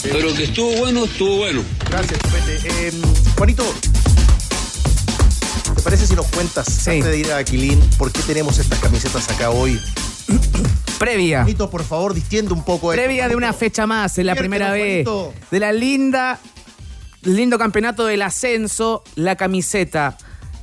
Pero 0.03 0.33
que 0.33 0.43
estuvo 0.43 0.71
bueno, 0.77 1.05
estuvo 1.05 1.37
bueno. 1.37 1.63
Gracias, 1.89 2.19
Chupete. 2.19 2.87
Eh, 2.87 2.91
Juanito, 3.35 3.63
¿te 5.75 5.81
parece 5.81 6.05
si 6.05 6.15
nos 6.15 6.27
cuentas, 6.27 6.87
antes 6.87 7.05
de 7.05 7.17
ir 7.17 7.31
a 7.31 7.37
Aquilín, 7.37 7.79
por 7.97 8.11
qué 8.11 8.21
tenemos 8.21 8.59
estas 8.59 8.79
camisetas 8.79 9.27
acá 9.29 9.49
hoy? 9.49 9.79
Previa. 10.99 11.39
Juanito, 11.39 11.69
por 11.69 11.83
favor, 11.83 12.13
distiende 12.13 12.53
un 12.53 12.63
poco 12.63 12.93
esto, 12.93 13.03
Previa 13.03 13.27
de 13.27 13.35
una 13.35 13.53
fecha 13.53 13.87
más, 13.87 14.17
en 14.19 14.27
la 14.27 14.35
primera 14.35 14.71
vez. 14.71 15.07
Juanito. 15.07 15.33
De 15.49 15.59
la 15.59 15.71
linda, 15.71 16.39
lindo 17.23 17.57
campeonato 17.57 18.05
del 18.05 18.21
ascenso, 18.21 19.03
la 19.15 19.35
camiseta 19.35 20.17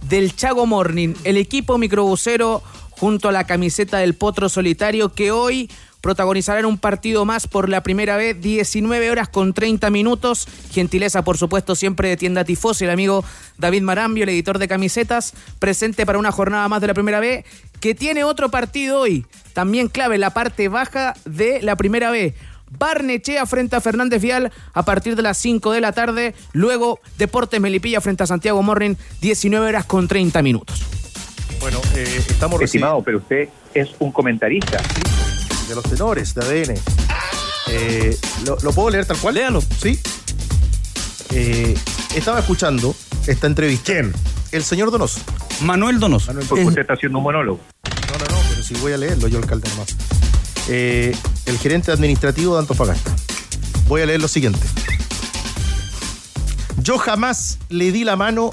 del 0.09 0.35
Chago 0.35 0.67
Morning, 0.67 1.15
el 1.25 1.37
equipo 1.37 1.79
microbusero 1.79 2.63
junto 2.91 3.29
a 3.29 3.33
la 3.33 3.45
camiseta 3.45 3.99
del 3.99 4.15
Potro 4.15 4.49
Solitario 4.49 5.13
que 5.13 5.31
hoy 5.31 5.71
protagonizarán 6.01 6.67
un 6.67 6.79
partido 6.79 7.25
más 7.25 7.49
por 7.49 7.69
la 7.69 7.83
primera 7.83 8.17
vez, 8.17 8.41
19 8.41 9.11
horas 9.11 9.29
con 9.29 9.53
30 9.53 9.91
minutos. 9.91 10.47
Gentileza, 10.71 11.25
por 11.25 11.37
supuesto, 11.37 11.75
siempre 11.75 12.09
de 12.09 12.17
Tienda 12.17 12.45
Tifos, 12.45 12.81
el 12.81 12.91
amigo 12.91 13.25
David 13.59 13.83
Marambio, 13.83 14.23
el 14.23 14.29
editor 14.29 14.59
de 14.59 14.69
camisetas, 14.69 15.35
presente 15.59 16.07
para 16.07 16.19
una 16.19 16.31
jornada 16.31 16.69
más 16.69 16.81
de 16.81 16.87
la 16.87 16.95
primera 16.95 17.19
vez, 17.19 17.45
que 17.81 17.95
tiene 17.95 18.23
otro 18.23 18.51
partido 18.51 19.01
hoy, 19.01 19.27
también 19.53 19.89
clave 19.89 20.17
la 20.17 20.31
parte 20.31 20.69
baja 20.69 21.15
de 21.25 21.61
la 21.63 21.75
primera 21.75 22.11
vez. 22.11 22.35
Barnechea 22.71 23.47
frente 23.47 23.77
a 23.77 23.81
Fernández 23.81 24.21
Vial 24.23 24.53
a 24.73 24.85
partir 24.85 25.17
de 25.17 25.23
las 25.23 25.39
5 25.39 25.73
de 25.73 25.81
la 25.81 25.93
tarde. 25.93 26.35
Luego 26.53 27.01
Deportes 27.19 27.61
Melipilla 27.61 28.01
frente 28.01 28.23
a 28.23 28.27
Santiago 28.27 28.63
Morning, 28.63 28.95
19 29.21 29.67
horas 29.69 29.85
con 29.85 30.09
30 30.09 30.43
minutos. 30.43 30.83
Bueno, 31.61 31.81
eh, 31.95 32.23
estamos 32.29 32.61
Estimado, 32.61 33.03
pero 33.03 33.19
usted 33.19 33.49
es 33.75 33.89
un 33.99 34.13
comentarista. 34.13 34.81
de 35.69 35.75
los 35.75 35.85
tenores 35.85 36.35
de 36.35 36.43
ADN. 36.43 36.75
Eh, 37.69 38.17
¿lo, 38.45 38.57
lo 38.63 38.73
puedo 38.73 38.91
leer 38.91 39.07
tal 39.07 39.17
cual? 39.19 39.35
Léalo. 39.35 39.61
Sí. 39.61 39.99
Eh, 41.33 41.75
estaba 42.15 42.39
escuchando 42.41 42.95
esta 43.27 43.47
entrevista. 43.47 43.93
¿Quién? 43.93 44.13
El 44.53 44.63
señor 44.63 44.91
Donoso. 44.91 45.21
Manuel 45.63 45.99
Donoso. 45.99 46.33
Porque 46.49 46.65
usted 46.65 46.83
está 46.83 46.95
haciendo 46.95 47.19
un 47.19 47.25
monólogo. 47.25 47.61
No, 47.85 48.13
no, 48.19 48.37
no, 48.37 48.49
pero 48.51 48.63
si 48.63 48.75
voy 48.75 48.93
a 48.93 48.97
leerlo 48.99 49.27
yo, 49.29 49.39
alcalde, 49.39 49.69
nomás. 49.71 49.97
Eh, 50.69 51.17
el 51.47 51.59
gerente 51.59 51.93
administrativo 51.93 52.55
de 52.55 52.61
Antofagasta. 52.61 53.15
Voy 53.89 54.03
a 54.03 54.07
leer 54.07 54.21
lo 54.21 54.29
siguiente. 54.29 54.61
Yo 56.83 56.99
jamás 56.99 57.59
le 57.69 57.93
di 57.93 58.05
la 58.05 58.17
mano 58.17 58.53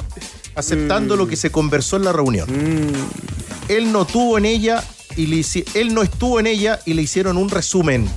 aceptando 0.56 1.16
lo 1.16 1.28
que 1.28 1.36
se 1.36 1.52
conversó 1.52 1.98
en 1.98 2.06
la 2.06 2.14
reunión. 2.14 2.48
Él 3.68 3.92
no 3.92 4.06
tuvo 4.06 4.38
en 4.38 4.46
ella 4.46 4.84
y 5.16 5.28
le 5.28 5.46
él 5.76 5.94
no 5.94 6.04
estuvo 6.04 6.40
en 6.40 6.48
ella 6.48 6.80
y 6.86 6.94
le 6.94 7.02
hicieron 7.02 7.38
un 7.38 7.50
resumen. 7.50 8.08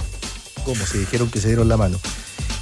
Como 0.65 0.85
se 0.87 0.99
dijeron 0.99 1.31
que 1.31 1.41
se 1.41 1.49
dieron 1.49 1.69
la 1.69 1.77
mano. 1.77 1.99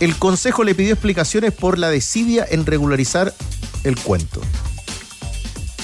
El 0.00 0.16
consejo 0.16 0.64
le 0.64 0.74
pidió 0.74 0.92
explicaciones 0.92 1.52
por 1.52 1.78
la 1.78 1.90
desidia 1.90 2.46
en 2.48 2.66
regularizar 2.66 3.34
el 3.84 3.98
cuento. 3.98 4.40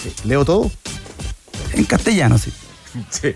Eh, 0.05 0.13
¿Leo 0.25 0.45
todo? 0.45 0.71
En 1.73 1.85
castellano, 1.85 2.39
sí. 2.39 2.53
Sí. 3.11 3.35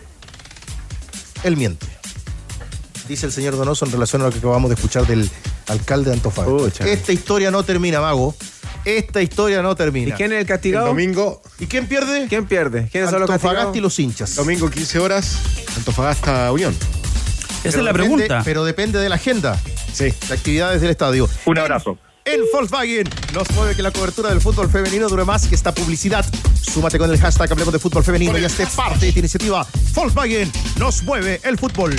Él 1.45 1.57
miente. 1.57 1.87
Dice 3.09 3.27
el 3.27 3.33
señor 3.33 3.57
Donoso 3.57 3.85
en 3.85 3.93
relación 3.93 4.23
a 4.23 4.27
lo 4.27 4.31
que 4.33 4.39
acabamos 4.39 4.71
de 4.71 4.75
escuchar 4.77 5.07
del 5.07 5.29
alcalde 5.69 6.11
de 6.11 6.17
Antofagasta. 6.17 6.57
Pucha. 6.65 6.85
Esta 6.89 7.13
historia 7.13 7.51
no 7.51 7.63
termina, 7.63 8.01
mago. 8.01 8.35
Esta 8.85 9.21
historia 9.23 9.63
no 9.63 9.73
¿Y 9.73 9.77
termina. 9.77 10.15
quién 10.17 10.33
es 10.33 10.41
el 10.41 10.47
castigado? 10.47 10.87
El 10.87 10.91
domingo, 10.93 11.43
¿Y 11.59 11.67
quién 11.67 11.87
pierde? 11.87 12.27
¿Quién 12.29 12.47
pierde? 12.47 12.89
¿Quiénes 12.91 13.11
son 13.11 13.21
los 13.21 13.31
Antofagasta 13.31 13.77
y 13.77 13.81
los 13.81 13.99
hinchas. 13.99 14.35
domingo 14.37 14.69
15 14.71 14.99
horas, 14.99 15.37
Antofagasta 15.77 16.51
Unión. 16.53 16.73
Esa 16.75 16.83
Pero 17.63 17.69
es 17.69 17.75
la 17.77 17.93
depende- 17.93 18.17
pregunta. 18.17 18.43
Pero 18.45 18.65
depende 18.65 18.99
de 18.99 19.09
la 19.09 19.15
agenda 19.15 19.59
Sí. 19.93 20.13
de 20.29 20.35
actividades 20.35 20.81
del 20.83 20.91
estadio. 20.91 21.29
Un 21.47 21.59
abrazo. 21.59 21.99
En 22.27 22.41
Volkswagen 22.53 23.09
nos 23.35 23.51
mueve 23.53 23.75
que 23.77 23.83
la 23.83 23.91
cobertura 23.91 24.31
del 24.31 24.41
fútbol 24.41 24.71
femenino 24.71 25.09
dure 25.09 25.25
más 25.25 25.47
que 25.47 25.55
esta 25.55 25.75
publicidad. 25.75 26.25
Súmate 26.61 26.99
con 26.99 27.11
el 27.11 27.19
hashtag 27.19 27.53
Hablemos 27.53 27.73
de 27.73 27.79
Fútbol 27.79 28.03
Femenino 28.03 28.39
y 28.39 28.45
hazte 28.45 28.67
parte 28.75 29.01
de 29.01 29.09
esta 29.09 29.19
iniciativa. 29.21 29.67
Volkswagen 29.95 30.51
nos 30.79 31.03
mueve 31.03 31.41
el 31.45 31.59
fútbol. 31.59 31.95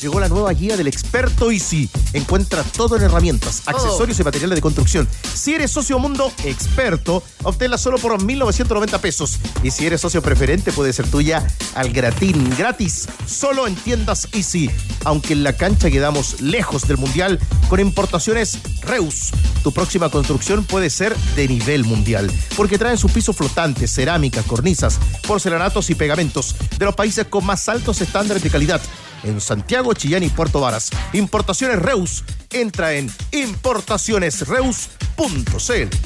Llegó 0.00 0.20
la 0.20 0.28
nueva 0.28 0.52
guía 0.52 0.76
del 0.76 0.88
experto 0.88 1.50
Easy. 1.50 1.88
Encuentra 2.12 2.62
todo 2.62 2.96
en 2.96 3.02
herramientas, 3.02 3.62
accesorios 3.66 4.20
y 4.20 4.24
materiales 4.24 4.56
de 4.56 4.62
construcción. 4.62 5.08
Si 5.34 5.54
eres 5.54 5.70
socio 5.70 5.98
Mundo 5.98 6.32
Experto, 6.44 7.22
obténla 7.42 7.78
solo 7.78 7.98
por 7.98 8.12
1.990 8.20 9.00
pesos. 9.00 9.38
Y 9.62 9.70
si 9.70 9.86
eres 9.86 10.00
socio 10.00 10.22
preferente, 10.22 10.72
puede 10.72 10.92
ser 10.92 11.10
tuya 11.10 11.46
al 11.74 11.90
gratín, 11.92 12.54
gratis, 12.58 13.08
solo 13.26 13.66
en 13.66 13.74
tiendas 13.74 14.28
Easy. 14.32 14.70
Aunque 15.04 15.32
en 15.32 15.42
la 15.42 15.54
cancha 15.54 15.90
quedamos 15.90 16.40
lejos 16.40 16.86
del 16.86 16.98
Mundial, 16.98 17.38
con 17.68 17.80
importaciones 17.80 18.58
Reus. 18.82 19.32
Tu 19.62 19.72
próxima 19.72 20.10
construcción 20.10 20.64
puede 20.64 20.90
ser 20.90 21.16
de 21.34 21.48
nivel 21.48 21.84
mundial, 21.84 22.30
porque 22.56 22.78
traen 22.78 22.98
sus 22.98 23.10
pisos 23.10 23.36
flotantes, 23.36 23.92
cerámicas, 23.92 24.44
cornisas, 24.44 24.98
porcelanatos 25.26 25.90
y 25.90 25.94
pegamentos 25.94 26.54
de 26.78 26.84
los 26.84 26.94
países 26.94 27.26
con 27.26 27.44
más 27.44 27.68
altos 27.68 28.00
estándares 28.00 28.42
de 28.42 28.50
calidad 28.50 28.80
en 29.26 29.40
Santiago, 29.40 29.92
Chillán 29.94 30.22
y 30.22 30.28
Puerto 30.28 30.60
Varas. 30.60 30.90
Importaciones 31.12 31.80
Reus. 31.80 32.24
Entra 32.52 32.94
en 32.94 33.10
importacionesreus.cl. 33.32 35.96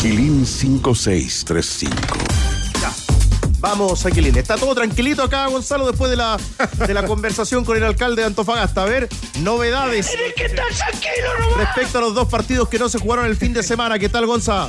Quilín 0.00 0.46
5635. 0.46 1.96
Ya. 2.80 2.92
Vamos, 3.58 4.04
Aquilín. 4.04 4.36
Está 4.36 4.56
todo 4.56 4.74
tranquilito 4.74 5.22
acá, 5.22 5.46
Gonzalo, 5.46 5.86
después 5.86 6.10
de 6.10 6.16
la, 6.16 6.38
de 6.86 6.94
la 6.94 7.06
conversación 7.06 7.64
con 7.64 7.76
el 7.76 7.84
alcalde 7.84 8.20
de 8.20 8.26
Antofagasta. 8.26 8.82
A 8.82 8.84
ver, 8.84 9.08
novedades. 9.40 10.10
Respecto 11.56 11.98
a 11.98 12.00
los 12.02 12.14
dos 12.14 12.28
partidos 12.28 12.68
que 12.68 12.78
no 12.78 12.88
se 12.88 12.98
jugaron 12.98 13.26
el 13.26 13.36
fin 13.36 13.54
de 13.54 13.62
semana. 13.62 13.98
¿Qué 13.98 14.10
tal, 14.10 14.26
Gonza? 14.26 14.68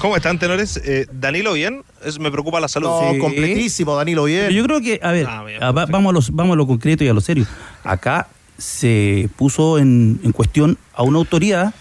¿Cómo 0.00 0.14
están, 0.16 0.38
tenores? 0.38 0.76
Eh, 0.84 1.06
Danilo, 1.10 1.54
¿bien? 1.54 1.82
Es- 2.04 2.18
me 2.18 2.30
preocupa 2.30 2.60
la 2.60 2.68
salud. 2.68 2.88
No, 2.88 3.18
completísimo, 3.18 3.96
Danilo, 3.96 4.24
bien. 4.24 4.42
Pero 4.48 4.52
yo 4.54 4.64
creo 4.64 4.80
que, 4.80 5.00
a 5.02 5.10
ver, 5.10 5.26
Ah, 5.28 5.42
bien, 5.42 5.62
a- 5.62 5.72
va- 5.72 5.86
vamos, 5.86 6.10
a 6.10 6.12
los- 6.12 6.30
vamos 6.32 6.52
a 6.54 6.56
lo 6.56 6.66
concreto 6.66 7.02
y 7.02 7.08
a 7.08 7.14
lo 7.14 7.20
serio. 7.20 7.46
Acá 7.82 8.28
se 8.58 9.28
puso 9.36 9.78
en, 9.78 10.20
en 10.22 10.32
cuestión 10.32 10.78
a 10.94 11.02
una 11.02 11.18
autoridad 11.18 11.74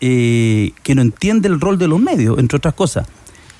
eh, 0.00 0.72
que 0.84 0.94
no 0.94 1.02
entiende 1.02 1.48
el 1.48 1.60
rol 1.60 1.76
de 1.78 1.88
los 1.88 1.98
medios, 2.00 2.38
entre 2.38 2.56
otras 2.56 2.74
cosas, 2.74 3.06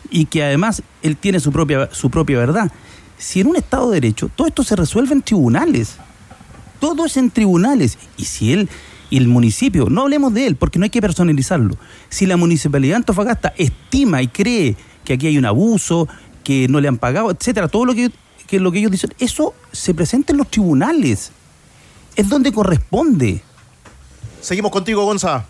y 0.09 0.27
que 0.27 0.45
además 0.45 0.83
él 1.03 1.17
tiene 1.17 1.41
su 1.41 1.51
propia, 1.51 1.89
su 1.93 2.11
propia 2.11 2.39
verdad. 2.39 2.71
Si 3.17 3.41
en 3.41 3.49
un 3.49 3.57
Estado 3.57 3.91
de 3.91 4.01
Derecho 4.01 4.31
todo 4.37 4.47
esto 4.47 4.63
se 4.63 4.77
resuelve 4.77 5.15
en 5.15 5.23
tribunales, 5.23 5.97
todo 6.79 7.07
es 7.07 7.17
en 7.17 7.31
tribunales, 7.33 7.99
y 8.17 8.25
si 8.25 8.53
él 8.53 8.69
y 9.11 9.17
el 9.17 9.29
municipio, 9.29 9.89
no 9.89 10.03
hablemos 10.03 10.35
de 10.35 10.47
él 10.47 10.57
porque 10.57 10.79
no 10.79 10.85
hay 10.85 10.91
que 10.91 11.01
personalizarlo, 11.01 11.77
si 12.09 12.27
la 12.27 12.37
municipalidad 12.37 12.93
de 12.93 12.97
Antofagasta 12.97 13.53
estima 13.57 14.23
y 14.23 14.29
cree 14.29 14.77
que 15.05 15.15
aquí 15.15 15.27
hay 15.27 15.39
un 15.39 15.47
abuso, 15.47 16.09
que 16.45 16.69
no 16.69 16.81
le 16.81 16.89
han 16.89 16.99
pagado, 16.99 17.31
etcétera, 17.31 17.69
todo 17.69 17.85
lo 17.85 17.95
que, 17.95 18.11
que 18.47 18.61
lo 18.61 18.73
que 18.73 18.79
ellos 18.79 18.91
dicen, 18.91 19.13
eso 19.19 19.55
se 19.73 19.95
presenta 19.95 20.33
en 20.33 20.39
los 20.39 20.51
tribunales, 20.51 21.33
es 22.17 22.29
donde 22.29 22.53
corresponde. 22.53 23.43
Seguimos 24.41 24.71
contigo, 24.71 25.05
Gonza. 25.05 25.45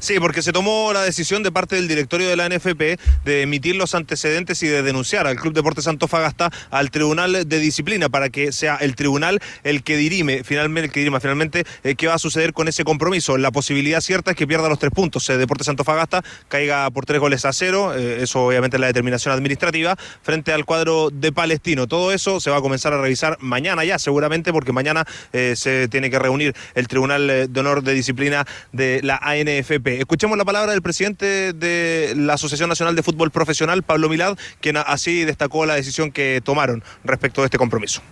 Sí, 0.00 0.18
porque 0.18 0.40
se 0.40 0.52
tomó 0.52 0.94
la 0.94 1.02
decisión 1.02 1.42
de 1.42 1.52
parte 1.52 1.76
del 1.76 1.86
directorio 1.86 2.26
de 2.26 2.34
la 2.34 2.48
NFP 2.48 2.98
de 3.22 3.42
emitir 3.42 3.76
los 3.76 3.94
antecedentes 3.94 4.62
y 4.62 4.66
de 4.66 4.82
denunciar 4.82 5.26
al 5.26 5.36
Club 5.36 5.52
Deportes 5.52 5.86
Antofagasta 5.88 6.50
al 6.70 6.90
Tribunal 6.90 7.46
de 7.46 7.58
Disciplina 7.58 8.08
para 8.08 8.30
que 8.30 8.50
sea 8.50 8.76
el 8.76 8.96
tribunal 8.96 9.40
el 9.62 9.82
que 9.82 9.98
dirime 9.98 10.42
finalmente, 10.42 10.86
el 10.86 10.92
que 10.92 11.00
dirima 11.00 11.20
finalmente 11.20 11.64
eh, 11.84 11.96
qué 11.96 12.06
va 12.06 12.14
a 12.14 12.18
suceder 12.18 12.54
con 12.54 12.66
ese 12.66 12.82
compromiso. 12.82 13.36
La 13.36 13.50
posibilidad 13.50 14.00
cierta 14.00 14.30
es 14.30 14.38
que 14.38 14.46
pierda 14.46 14.70
los 14.70 14.78
tres 14.78 14.90
puntos. 14.90 15.28
eh, 15.28 15.36
Deportes 15.36 15.68
Antofagasta 15.68 16.24
caiga 16.48 16.88
por 16.90 17.04
tres 17.04 17.20
goles 17.20 17.44
a 17.44 17.52
cero, 17.52 17.94
eh, 17.94 18.20
eso 18.22 18.46
obviamente 18.46 18.78
es 18.78 18.80
la 18.80 18.86
determinación 18.86 19.34
administrativa, 19.34 19.96
frente 20.22 20.54
al 20.54 20.64
cuadro 20.64 21.10
de 21.10 21.30
Palestino. 21.30 21.86
Todo 21.86 22.12
eso 22.12 22.40
se 22.40 22.50
va 22.50 22.56
a 22.56 22.60
comenzar 22.62 22.94
a 22.94 23.02
revisar 23.02 23.36
mañana 23.40 23.84
ya, 23.84 23.98
seguramente, 23.98 24.50
porque 24.50 24.72
mañana 24.72 25.04
eh, 25.34 25.52
se 25.56 25.88
tiene 25.88 26.10
que 26.10 26.18
reunir 26.18 26.54
el 26.74 26.88
Tribunal 26.88 27.52
de 27.52 27.60
Honor 27.60 27.82
de 27.82 27.92
Disciplina 27.92 28.46
de 28.72 29.00
la 29.02 29.16
ANFP. 29.16 29.89
Escuchemos 29.98 30.38
la 30.38 30.44
palabra 30.44 30.72
del 30.72 30.82
presidente 30.82 31.52
de 31.52 32.14
la 32.16 32.34
Asociación 32.34 32.68
Nacional 32.68 32.94
de 32.94 33.02
Fútbol 33.02 33.30
Profesional, 33.30 33.82
Pablo 33.82 34.08
Milad, 34.08 34.36
quien 34.60 34.76
así 34.76 35.24
destacó 35.24 35.66
la 35.66 35.74
decisión 35.74 36.12
que 36.12 36.40
tomaron 36.44 36.82
respecto 37.04 37.40
de 37.40 37.46
este 37.46 37.58
compromiso. 37.58 38.02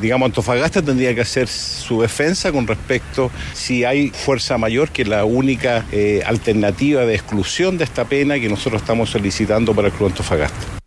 Digamos, 0.00 0.26
Antofagasta 0.26 0.82
tendría 0.82 1.14
que 1.14 1.20
hacer 1.20 1.48
su 1.48 2.00
defensa 2.00 2.52
con 2.52 2.66
respecto 2.66 3.30
si 3.52 3.84
hay 3.84 4.10
fuerza 4.10 4.56
mayor, 4.56 4.90
que 4.90 5.04
la 5.04 5.24
única 5.24 5.84
eh, 5.92 6.22
alternativa 6.24 7.04
de 7.04 7.14
exclusión 7.14 7.76
de 7.76 7.84
esta 7.84 8.04
pena 8.04 8.38
que 8.38 8.48
nosotros 8.48 8.80
estamos 8.80 9.10
solicitando 9.10 9.74
para 9.74 9.88
el 9.88 9.94
Club 9.94 10.10
Antofagasta. 10.10 10.79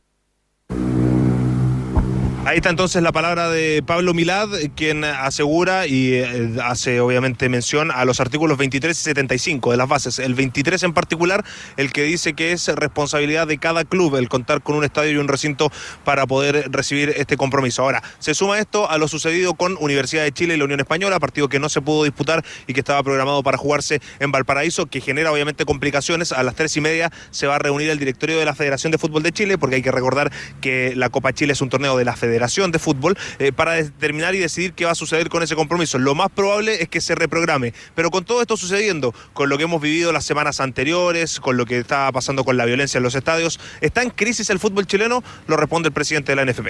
Ahí 2.54 2.58
está 2.58 2.70
entonces 2.70 3.02
la 3.02 3.12
palabra 3.12 3.50
de 3.50 3.82
Pablo 3.82 4.14
Milad, 4.14 4.48
quien 4.76 5.04
asegura 5.04 5.88
y 5.88 6.14
eh, 6.14 6.52
hace 6.64 7.00
obviamente 7.00 7.50
mención 7.50 7.90
a 7.90 8.06
los 8.06 8.20
artículos 8.20 8.60
23 8.60 8.96
y 8.96 9.04
75 9.06 9.72
de 9.72 9.78
las 9.78 9.90
bases. 9.90 10.20
El 10.20 10.36
23 10.36 10.84
en 10.84 10.94
particular, 10.94 11.44
el 11.78 11.92
que 11.92 12.04
dice 12.04 12.34
que 12.34 12.52
es 12.52 12.68
responsabilidad 12.68 13.48
de 13.48 13.58
cada 13.58 13.86
club 13.86 14.18
el 14.18 14.30
contar 14.30 14.62
con 14.62 14.76
un 14.76 14.84
estadio 14.84 15.14
y 15.14 15.18
un 15.18 15.30
recinto 15.30 15.72
para 16.04 16.28
poder 16.28 16.72
recibir 16.72 17.10
este 17.18 17.38
compromiso. 17.38 17.82
Ahora, 17.82 18.04
se 18.20 18.36
suma 18.36 18.60
esto 18.60 18.88
a 18.88 19.00
lo 19.00 19.08
sucedido 19.08 19.56
con 19.56 19.76
Universidad 19.80 20.22
de 20.22 20.32
Chile 20.32 20.54
y 20.54 20.58
la 20.58 20.66
Unión 20.66 20.80
Española, 20.80 21.20
partido 21.20 21.50
que 21.50 21.58
no 21.58 21.70
se 21.70 21.82
pudo 21.82 22.04
disputar 22.04 22.46
y 22.68 22.74
que 22.74 22.82
estaba 22.82 23.02
programado 23.02 23.42
para 23.42 23.58
jugarse 23.58 24.00
en 24.20 24.32
Valparaíso, 24.32 24.86
que 24.86 25.02
genera 25.02 25.32
obviamente 25.32 25.66
complicaciones. 25.66 26.32
A 26.32 26.44
las 26.44 26.54
tres 26.54 26.78
y 26.78 26.82
media 26.82 27.12
se 27.32 27.48
va 27.48 27.56
a 27.56 27.60
reunir 27.60 27.90
el 27.90 27.98
directorio 27.98 28.38
de 28.38 28.46
la 28.46 28.54
Federación 28.54 28.92
de 28.92 29.00
Fútbol 29.00 29.24
de 29.24 29.32
Chile, 29.32 29.58
porque 29.58 29.78
hay 29.78 29.82
que 29.82 29.92
recordar 29.92 30.32
que 30.62 30.94
la 30.96 31.10
Copa 31.10 31.34
Chile 31.34 31.54
es 31.54 31.62
un 31.62 31.70
torneo 31.70 31.98
de 31.98 32.06
la 32.06 32.16
Federación 32.16 32.43
de 32.44 32.80
Fútbol, 32.80 33.18
eh, 33.40 33.52
para 33.52 33.74
determinar 33.74 34.36
y 34.36 34.40
decidir 34.40 34.74
qué 34.74 34.86
va 34.86 34.92
a 34.92 34.96
suceder 34.96 35.30
con 35.30 35.44
ese 35.44 35.56
compromiso. 35.56 35.98
Lo 35.98 36.14
más 36.14 36.30
probable 36.30 36.82
es 36.82 36.90
que 36.90 37.02
se 37.02 37.16
reprograme, 37.16 37.74
pero 37.96 38.12
con 38.12 38.26
todo 38.26 38.42
esto 38.42 38.58
sucediendo, 38.58 39.14
con 39.34 39.50
lo 39.50 39.58
que 39.58 39.64
hemos 39.64 39.82
vivido 39.82 40.12
las 40.12 40.26
semanas 40.26 40.60
anteriores, 40.60 41.40
con 41.40 41.58
lo 41.58 41.66
que 41.66 41.80
está 41.80 42.12
pasando 42.12 42.44
con 42.44 42.58
la 42.58 42.66
violencia 42.66 42.98
en 42.98 43.04
los 43.04 43.16
estadios, 43.16 43.60
¿está 43.82 44.04
en 44.04 44.10
crisis 44.10 44.50
el 44.50 44.60
fútbol 44.60 44.86
chileno? 44.86 45.24
Lo 45.48 45.58
responde 45.58 45.88
el 45.88 45.94
presidente 45.94 46.36
de 46.36 46.36
la 46.36 46.52
NFP. 46.52 46.70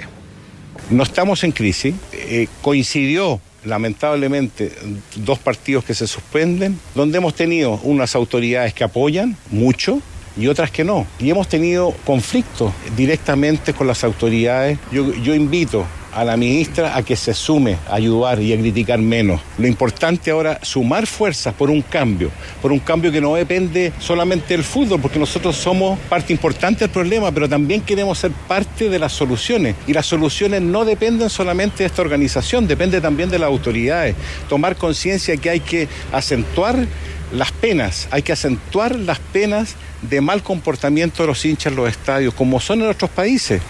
No 0.90 1.04
estamos 1.04 1.44
en 1.44 1.52
crisis. 1.52 1.96
Eh, 2.14 2.48
coincidió 2.62 3.42
lamentablemente 3.66 4.72
dos 5.16 5.40
partidos 5.40 5.84
que 5.86 5.94
se 5.94 6.08
suspenden, 6.08 6.80
donde 6.96 7.18
hemos 7.18 7.36
tenido 7.36 7.80
unas 7.84 8.16
autoridades 8.16 8.74
que 8.74 8.84
apoyan 8.84 9.38
mucho 9.50 10.02
y 10.38 10.48
otras 10.48 10.72
que 10.72 10.84
no. 10.84 11.06
Y 11.20 11.30
hemos 11.30 11.48
tenido 11.48 11.94
conflictos 12.06 12.74
directamente 12.96 13.74
con 13.74 13.88
las 13.88 14.04
autoridades. 14.04 14.78
Yo, 14.92 15.36
invito 15.36 15.86
a 16.14 16.24
la 16.24 16.38
ministra 16.38 16.96
a 16.96 17.02
que 17.02 17.16
se 17.16 17.34
sume 17.34 17.78
a 17.90 17.96
ayudar 17.96 18.40
y 18.40 18.54
a 18.54 18.58
criticar 18.58 19.00
menos. 19.00 19.42
Lo 19.58 19.68
importante 19.68 20.30
ahora 20.30 20.60
sumar 20.62 21.08
fuerzas 21.08 21.56
por 21.56 21.72
un 21.72 21.82
cambio, 21.82 22.30
por 22.62 22.72
un 22.72 22.78
cambio 22.80 23.12
que 23.12 23.20
no 23.20 23.34
depende 23.34 23.92
solamente 23.98 24.54
del 24.54 24.64
fútbol, 24.64 25.02
porque 25.02 25.18
nosotros 25.18 25.56
somos 25.56 25.98
parte 26.10 26.32
importante 26.32 26.82
del 26.82 26.92
problema, 26.92 27.32
pero 27.32 27.50
también 27.50 27.82
queremos 27.82 28.20
ser 28.20 28.32
parte 28.48 28.90
de 28.90 29.00
las 29.00 29.12
soluciones. 29.12 29.76
Y 29.88 29.94
las 29.94 30.06
soluciones 30.06 30.62
no 30.62 30.86
dependen 30.86 31.32
solamente 31.32 31.80
de 31.80 31.86
esta 31.86 32.04
organización, 32.04 32.68
depende 32.68 33.02
también 33.02 33.30
de 33.30 33.40
las 33.40 33.48
autoridades. 33.48 34.16
Tomar 34.48 34.76
conciencia 34.76 35.36
que 35.38 35.50
hay 35.50 35.62
que 35.62 35.88
acentuar 36.12 36.86
las 37.34 37.52
penas, 37.52 38.08
hay 38.12 38.22
que 38.22 38.32
acentuar 38.32 38.96
las 38.96 39.20
penas 39.20 39.76
de 40.02 40.22
mal 40.22 40.44
comportamiento 40.44 41.24
de 41.24 41.28
los 41.28 41.44
hinchas 41.44 41.72
en 41.72 41.78
los 41.78 41.90
estadios, 41.90 42.34
como 42.34 42.60
son 42.60 42.82
en 42.82 42.90
otros 42.90 43.10
países. 43.10 43.62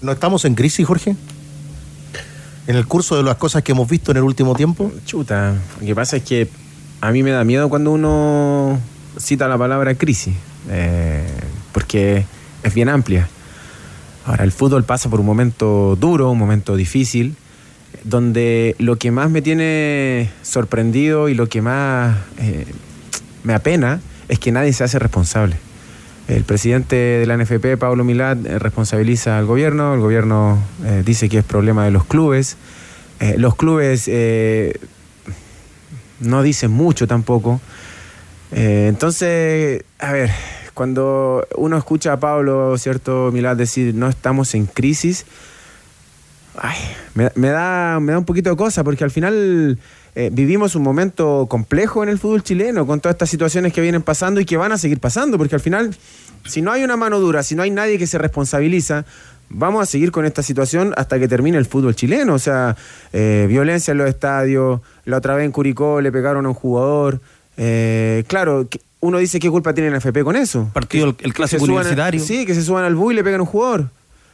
¿No 0.00 0.12
estamos 0.12 0.44
en 0.44 0.54
crisis, 0.54 0.86
Jorge? 0.86 1.16
En 2.66 2.76
el 2.76 2.86
curso 2.86 3.16
de 3.16 3.22
las 3.22 3.36
cosas 3.36 3.62
que 3.62 3.72
hemos 3.72 3.88
visto 3.88 4.10
en 4.10 4.18
el 4.18 4.22
último 4.22 4.54
tiempo. 4.54 4.92
Chuta, 5.04 5.54
lo 5.80 5.86
que 5.86 5.94
pasa 5.94 6.16
es 6.16 6.22
que 6.22 6.48
a 7.00 7.10
mí 7.10 7.22
me 7.22 7.30
da 7.30 7.44
miedo 7.44 7.68
cuando 7.68 7.92
uno 7.92 8.78
cita 9.18 9.48
la 9.48 9.58
palabra 9.58 9.94
crisis, 9.94 10.34
eh, 10.70 11.26
porque 11.72 12.24
es 12.62 12.74
bien 12.74 12.88
amplia. 12.88 13.28
Ahora, 14.24 14.44
el 14.44 14.52
fútbol 14.52 14.84
pasa 14.84 15.10
por 15.10 15.20
un 15.20 15.26
momento 15.26 15.96
duro, 15.96 16.30
un 16.30 16.38
momento 16.38 16.76
difícil, 16.76 17.36
donde 18.08 18.74
lo 18.78 18.96
que 18.96 19.10
más 19.10 19.30
me 19.30 19.42
tiene 19.42 20.30
sorprendido 20.42 21.28
y 21.28 21.34
lo 21.34 21.48
que 21.48 21.60
más 21.60 22.16
eh, 22.38 22.66
me 23.44 23.54
apena 23.54 24.00
es 24.28 24.38
que 24.38 24.50
nadie 24.50 24.72
se 24.72 24.84
hace 24.84 24.98
responsable. 24.98 25.56
El 26.26 26.44
presidente 26.44 26.96
de 26.96 27.26
la 27.26 27.36
NFP, 27.36 27.78
Pablo 27.78 28.04
Milad, 28.04 28.44
eh, 28.46 28.58
responsabiliza 28.58 29.38
al 29.38 29.46
gobierno, 29.46 29.94
el 29.94 30.00
gobierno 30.00 30.58
eh, 30.84 31.02
dice 31.04 31.28
que 31.28 31.38
es 31.38 31.44
problema 31.44 31.84
de 31.84 31.90
los 31.90 32.04
clubes, 32.04 32.56
los 33.36 33.56
clubes 33.56 34.08
no 36.20 36.42
dicen 36.44 36.70
mucho 36.70 37.08
tampoco. 37.08 37.60
Entonces, 38.52 39.82
a 39.98 40.12
ver, 40.12 40.30
cuando 40.72 41.44
uno 41.56 41.76
escucha 41.76 42.12
a 42.12 42.20
Pablo, 42.20 42.78
¿cierto? 42.78 43.30
Milad 43.32 43.56
decir, 43.56 43.92
no 43.96 44.08
estamos 44.08 44.54
en 44.54 44.66
crisis, 44.66 45.26
ay, 46.60 46.78
me, 47.14 47.30
me 47.34 47.48
da, 47.48 47.98
me 48.00 48.12
da 48.12 48.18
un 48.18 48.24
poquito 48.24 48.50
de 48.50 48.56
cosa, 48.56 48.84
porque 48.84 49.04
al 49.04 49.10
final 49.10 49.78
eh, 50.14 50.30
vivimos 50.32 50.74
un 50.74 50.82
momento 50.82 51.46
complejo 51.48 52.02
en 52.02 52.08
el 52.08 52.18
fútbol 52.18 52.42
chileno, 52.42 52.86
con 52.86 53.00
todas 53.00 53.14
estas 53.14 53.30
situaciones 53.30 53.72
que 53.72 53.80
vienen 53.80 54.02
pasando 54.02 54.40
y 54.40 54.44
que 54.44 54.56
van 54.56 54.72
a 54.72 54.78
seguir 54.78 54.98
pasando, 54.98 55.38
porque 55.38 55.54
al 55.54 55.60
final, 55.60 55.94
si 56.44 56.60
no 56.60 56.72
hay 56.72 56.82
una 56.82 56.96
mano 56.96 57.20
dura, 57.20 57.42
si 57.42 57.54
no 57.54 57.62
hay 57.62 57.70
nadie 57.70 57.98
que 57.98 58.06
se 58.06 58.18
responsabiliza, 58.18 59.04
vamos 59.48 59.82
a 59.82 59.86
seguir 59.86 60.10
con 60.10 60.24
esta 60.24 60.42
situación 60.42 60.92
hasta 60.96 61.18
que 61.18 61.28
termine 61.28 61.58
el 61.58 61.66
fútbol 61.66 61.94
chileno. 61.94 62.34
O 62.34 62.38
sea, 62.38 62.76
eh, 63.12 63.46
violencia 63.48 63.92
en 63.92 63.98
los 63.98 64.08
estadios, 64.08 64.80
la 65.04 65.18
otra 65.18 65.34
vez 65.36 65.44
en 65.44 65.52
Curicó 65.52 66.00
le 66.00 66.12
pegaron 66.12 66.46
a 66.46 66.48
un 66.48 66.54
jugador. 66.54 67.20
Eh, 67.56 68.24
claro, 68.26 68.68
uno 69.00 69.18
dice 69.18 69.38
qué 69.38 69.50
culpa 69.50 69.74
tiene 69.74 69.90
la 69.90 69.98
FP 69.98 70.24
con 70.24 70.36
eso. 70.36 70.68
Partido, 70.72 71.10
el, 71.10 71.16
el 71.20 71.34
clásico 71.34 71.60
suban 71.64 71.76
universitario. 71.76 72.20
sí, 72.20 72.44
que 72.44 72.54
se 72.54 72.62
suban 72.62 72.84
al 72.84 72.94
bus 72.94 73.12
y 73.12 73.16
le 73.16 73.24
pegan 73.24 73.40
a 73.40 73.42
un 73.44 73.48
jugador. 73.48 73.90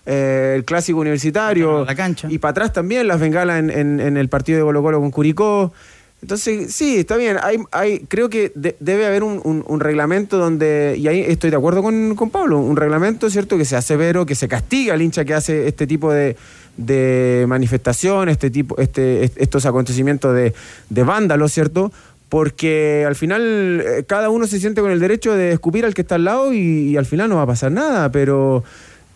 Eh, 0.07 0.55
el 0.57 0.65
clásico 0.65 0.99
universitario. 1.01 1.85
La 1.85 1.95
cancha. 1.95 2.29
Y 2.31 2.39
para 2.39 2.51
atrás 2.51 2.73
también 2.73 3.07
las 3.09 3.19
bengalas 3.21 3.59
en, 3.59 3.71
en- 3.71 4.01
en 4.01 4.17
el 4.17 4.29
partido 4.29 4.59
de 4.59 4.65
Colo 4.65 4.83
Colo 4.83 5.01
con 5.01 5.11
Curicó. 5.11 5.73
Entonces, 6.21 6.75
sí, 6.75 6.97
está 6.99 7.17
bien. 7.17 7.37
Hay, 7.43 7.59
hay, 7.71 8.01
creo 8.09 8.29
que 8.31 8.51
de- 8.55 8.77
debe 8.81 9.07
haber 9.07 9.23
un, 9.23 9.41
un- 9.45 9.65
un 9.67 9.81
reglamento 9.81 10.39
donde, 10.39 10.97
y 10.99 11.07
ahí 11.09 11.21
estoy 11.21 11.51
de 11.51 11.57
acuerdo 11.57 11.83
con, 11.83 12.15
con 12.15 12.31
Pablo, 12.31 12.59
un 12.59 12.77
reglamento, 12.77 13.29
¿cierto?, 13.29 13.59
que 13.59 13.65
sea 13.67 13.83
severo, 13.83 14.25
que 14.25 14.35
se 14.35 14.49
castiga 14.49 14.95
al 14.95 15.03
hincha 15.03 15.25
que 15.27 15.35
hace 15.35 15.69
este 15.69 15.87
tipo 15.87 16.11
de, 16.13 16.37
de 16.79 17.45
manifestación, 17.47 18.29
este 18.31 18.51
tipo, 18.51 18.77
este, 18.79 19.25
est- 19.25 19.37
estos 19.41 19.67
acontecimientos 19.67 20.35
de, 20.35 20.55
de 20.89 21.03
vándalos, 21.03 21.53
¿cierto? 21.53 21.93
Porque 22.31 23.05
al 23.07 23.15
final 23.17 23.83
eh, 23.87 24.05
cada 24.07 24.31
uno 24.31 24.47
se 24.47 24.59
siente 24.59 24.81
con 24.81 24.91
el 24.91 25.01
derecho 25.01 25.35
de 25.35 25.53
escupir 25.53 25.85
al 25.85 25.93
que 25.95 26.01
está 26.03 26.15
al 26.15 26.25
lado 26.25 26.53
y, 26.55 26.59
y 26.91 26.97
al 26.97 27.05
final 27.07 27.29
no 27.29 27.37
va 27.37 27.43
a 27.43 27.47
pasar 27.47 27.71
nada, 27.71 28.11
pero 28.11 28.65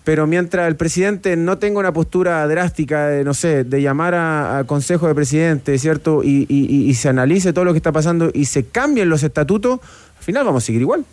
pero 0.08 0.26
mientras 0.26 0.66
el 0.68 0.74
presidente 0.76 1.36
no 1.36 1.58
tenga 1.58 1.80
una 1.80 1.92
postura 1.92 2.46
drástica, 2.48 3.08
de, 3.08 3.24
no 3.24 3.34
sé, 3.34 3.64
de 3.64 3.82
llamar 3.82 4.14
a, 4.14 4.56
a 4.60 4.64
consejo 4.64 5.06
de 5.06 5.14
presidente, 5.14 5.78
¿cierto? 5.78 6.24
Y, 6.24 6.46
y- 6.48 6.64
y- 6.64 6.88
y 6.88 6.94
se 6.94 7.10
analice 7.10 7.52
todo 7.52 7.66
lo 7.66 7.74
que 7.74 7.76
está 7.76 7.92
pasando 7.92 8.30
y 8.32 8.46
se 8.46 8.64
cambien 8.64 9.10
los 9.10 9.22
estatutos, 9.22 9.80
al 10.16 10.24
final 10.24 10.46
vamos 10.46 10.62
a 10.62 10.66
seguir 10.66 10.80
igual. 10.80 11.04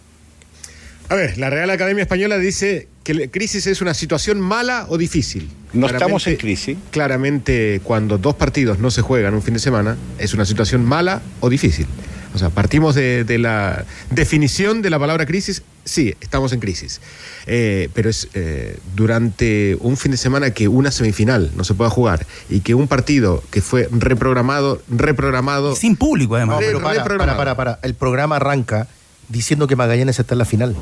A 1.09 1.15
ver, 1.15 1.37
la 1.37 1.49
Real 1.49 1.69
Academia 1.71 2.03
Española 2.03 2.37
dice 2.37 2.87
que 3.03 3.13
la 3.13 3.27
crisis 3.27 3.67
es 3.67 3.81
una 3.81 3.93
situación 3.93 4.39
mala 4.39 4.85
o 4.87 4.97
difícil. 4.97 5.49
No 5.73 5.87
estamos 5.87 6.25
en 6.27 6.37
crisis. 6.37 6.77
Claramente, 6.91 7.81
cuando 7.83 8.17
dos 8.17 8.35
partidos 8.35 8.79
no 8.79 8.91
se 8.91 9.01
juegan 9.01 9.33
un 9.33 9.41
fin 9.41 9.55
de 9.55 9.59
semana, 9.59 9.97
es 10.19 10.33
una 10.33 10.45
situación 10.45 10.85
mala 10.85 11.21
o 11.41 11.49
difícil. 11.49 11.85
O 12.33 12.37
sea, 12.37 12.49
partimos 12.49 12.95
de, 12.95 13.25
de 13.25 13.39
la 13.39 13.83
definición 14.09 14.81
de 14.81 14.89
la 14.89 14.99
palabra 14.99 15.25
crisis. 15.25 15.63
Sí, 15.85 16.15
estamos 16.19 16.51
en 16.51 16.59
crisis. 16.59 16.99
Eh, 17.45 17.89
pero 17.93 18.09
es 18.09 18.27
eh, 18.33 18.79
durante 18.95 19.77
un 19.79 19.97
fin 19.97 20.11
de 20.11 20.17
semana 20.17 20.49
que 20.49 20.67
una 20.67 20.91
semifinal 20.91 21.51
no 21.55 21.63
se 21.63 21.75
pueda 21.75 21.91
jugar 21.91 22.25
y 22.49 22.61
que 22.61 22.73
un 22.73 22.87
partido 22.87 23.43
que 23.51 23.61
fue 23.61 23.87
reprogramado, 23.91 24.81
reprogramado. 24.89 25.75
Sin 25.75 25.95
público, 25.95 26.35
además. 26.35 26.59
No, 26.59 26.65
pero 26.65 26.81
para, 26.81 27.03
para, 27.03 27.37
para, 27.37 27.55
para. 27.55 27.79
El 27.83 27.93
programa 27.93 28.37
arranca 28.37 28.87
diciendo 29.29 29.67
que 29.67 29.75
Magallanes 29.75 30.19
está 30.19 30.33
en 30.33 30.39
la 30.39 30.45
final. 30.45 30.75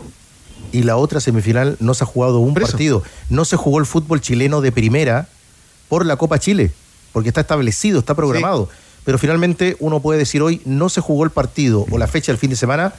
Y 0.72 0.84
la 0.84 0.95
otra 0.95 1.20
semifinal 1.20 1.76
no 1.82 1.93
se 1.93 2.06
ha 2.06 2.08
jugado 2.08 2.39
un 2.39 2.54
partido. 2.54 3.04
No 3.30 3.43
se 3.43 3.58
jugó 3.58 3.80
el 3.80 3.86
fútbol 3.86 4.22
chileno 4.22 4.62
de 4.62 4.72
primera 4.72 5.28
por 5.89 6.06
la 6.06 6.16
Copa 6.16 6.39
Chile, 6.39 6.72
porque 7.12 7.30
está 7.30 7.41
establecido, 7.41 7.99
está 7.99 8.16
programado. 8.16 8.70
Pero 9.04 9.20
finalmente 9.20 9.76
uno 9.80 9.99
puede 9.99 10.18
decir 10.18 10.41
hoy 10.41 10.62
no 10.66 10.88
se 10.88 11.01
jugó 11.01 11.26
el 11.26 11.30
partido 11.30 11.86
o 11.91 11.97
la 11.97 12.08
fecha 12.08 12.32
del 12.32 12.39
fin 12.39 12.49
de 12.49 12.56
semana 12.56 12.93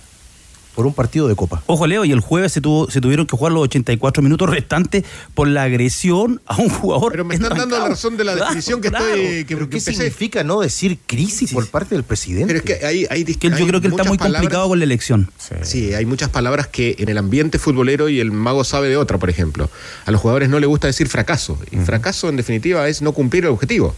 por 0.75 0.87
un 0.87 0.95
partido 0.95 1.29
de 1.29 1.35
Copa. 1.37 1.62
Ojo, 1.66 1.87
Leo, 1.87 2.05
y 2.05 2.12
el 2.12 2.20
jueves 2.20 2.53
se, 2.53 2.61
tuvo, 2.61 2.91
se 2.91 3.01
tuvieron 3.01 3.27
que 3.27 3.37
jugar 3.37 3.53
los 3.53 3.62
84 3.64 4.22
minutos 4.22 4.49
restantes 4.51 5.05
por 5.35 5.49
la 5.49 5.62
agresión 5.62 6.41
a 6.47 6.57
un 6.57 6.68
jugador. 6.68 7.12
Pero 7.12 7.25
me 7.25 7.35
están 7.37 7.57
dando 7.57 7.79
la 7.79 7.89
razón 7.89 8.16
de 8.16 8.25
la 8.25 8.33
Claro, 8.33 8.47
definición 8.47 8.81
que 8.81 8.89
claro. 8.91 9.05
estoy. 9.07 9.45
Que, 9.45 9.55
¿Pero 9.57 9.68
que 9.68 9.77
qué 9.77 9.81
significa 9.81 10.45
no 10.45 10.61
decir 10.61 10.99
crisis 11.07 11.53
por 11.53 11.68
parte 11.68 11.95
del 11.95 12.05
presidente? 12.05 12.47
Pero 12.47 12.59
es 12.59 12.64
que 12.64 12.85
hay, 12.87 13.07
hay 13.11 13.25
Que 13.25 13.51
yo 13.51 13.57
hay 13.57 13.66
creo 13.66 13.81
que 13.81 13.87
él 13.89 13.93
está 13.93 14.05
muy 14.05 14.18
palabras- 14.18 14.41
complicado 14.43 14.68
con 14.68 14.79
la 14.79 14.85
elección. 14.85 15.31
Sí, 15.62 15.95
hay 15.95 16.07
muchas 16.07 16.29
palabras 16.31 16.66
que 16.68 16.97
en 16.99 17.09
el 17.09 17.18
ambiente 17.18 17.59
futbolero 17.59 18.09
y 18.09 18.20
el 18.20 18.33
mago 18.33 18.64
sabe 18.64 18.89
de 18.89 18.97
otra, 18.97 19.18
por 19.18 19.31
ejemplo. 19.31 19.70
A 20.07 20.11
los 20.11 20.20
jugadores 20.20 20.49
no 20.49 20.59
les 20.59 20.68
gusta 20.68 20.87
decir 20.87 21.09
fracaso. 21.09 21.59
Y 21.70 21.77
fracaso, 21.79 22.29
en 22.29 22.37
definitiva, 22.37 22.89
es 22.89 23.03
no 23.03 23.12
cumplir 23.12 23.45
el 23.45 23.51
objetivo. 23.51 23.95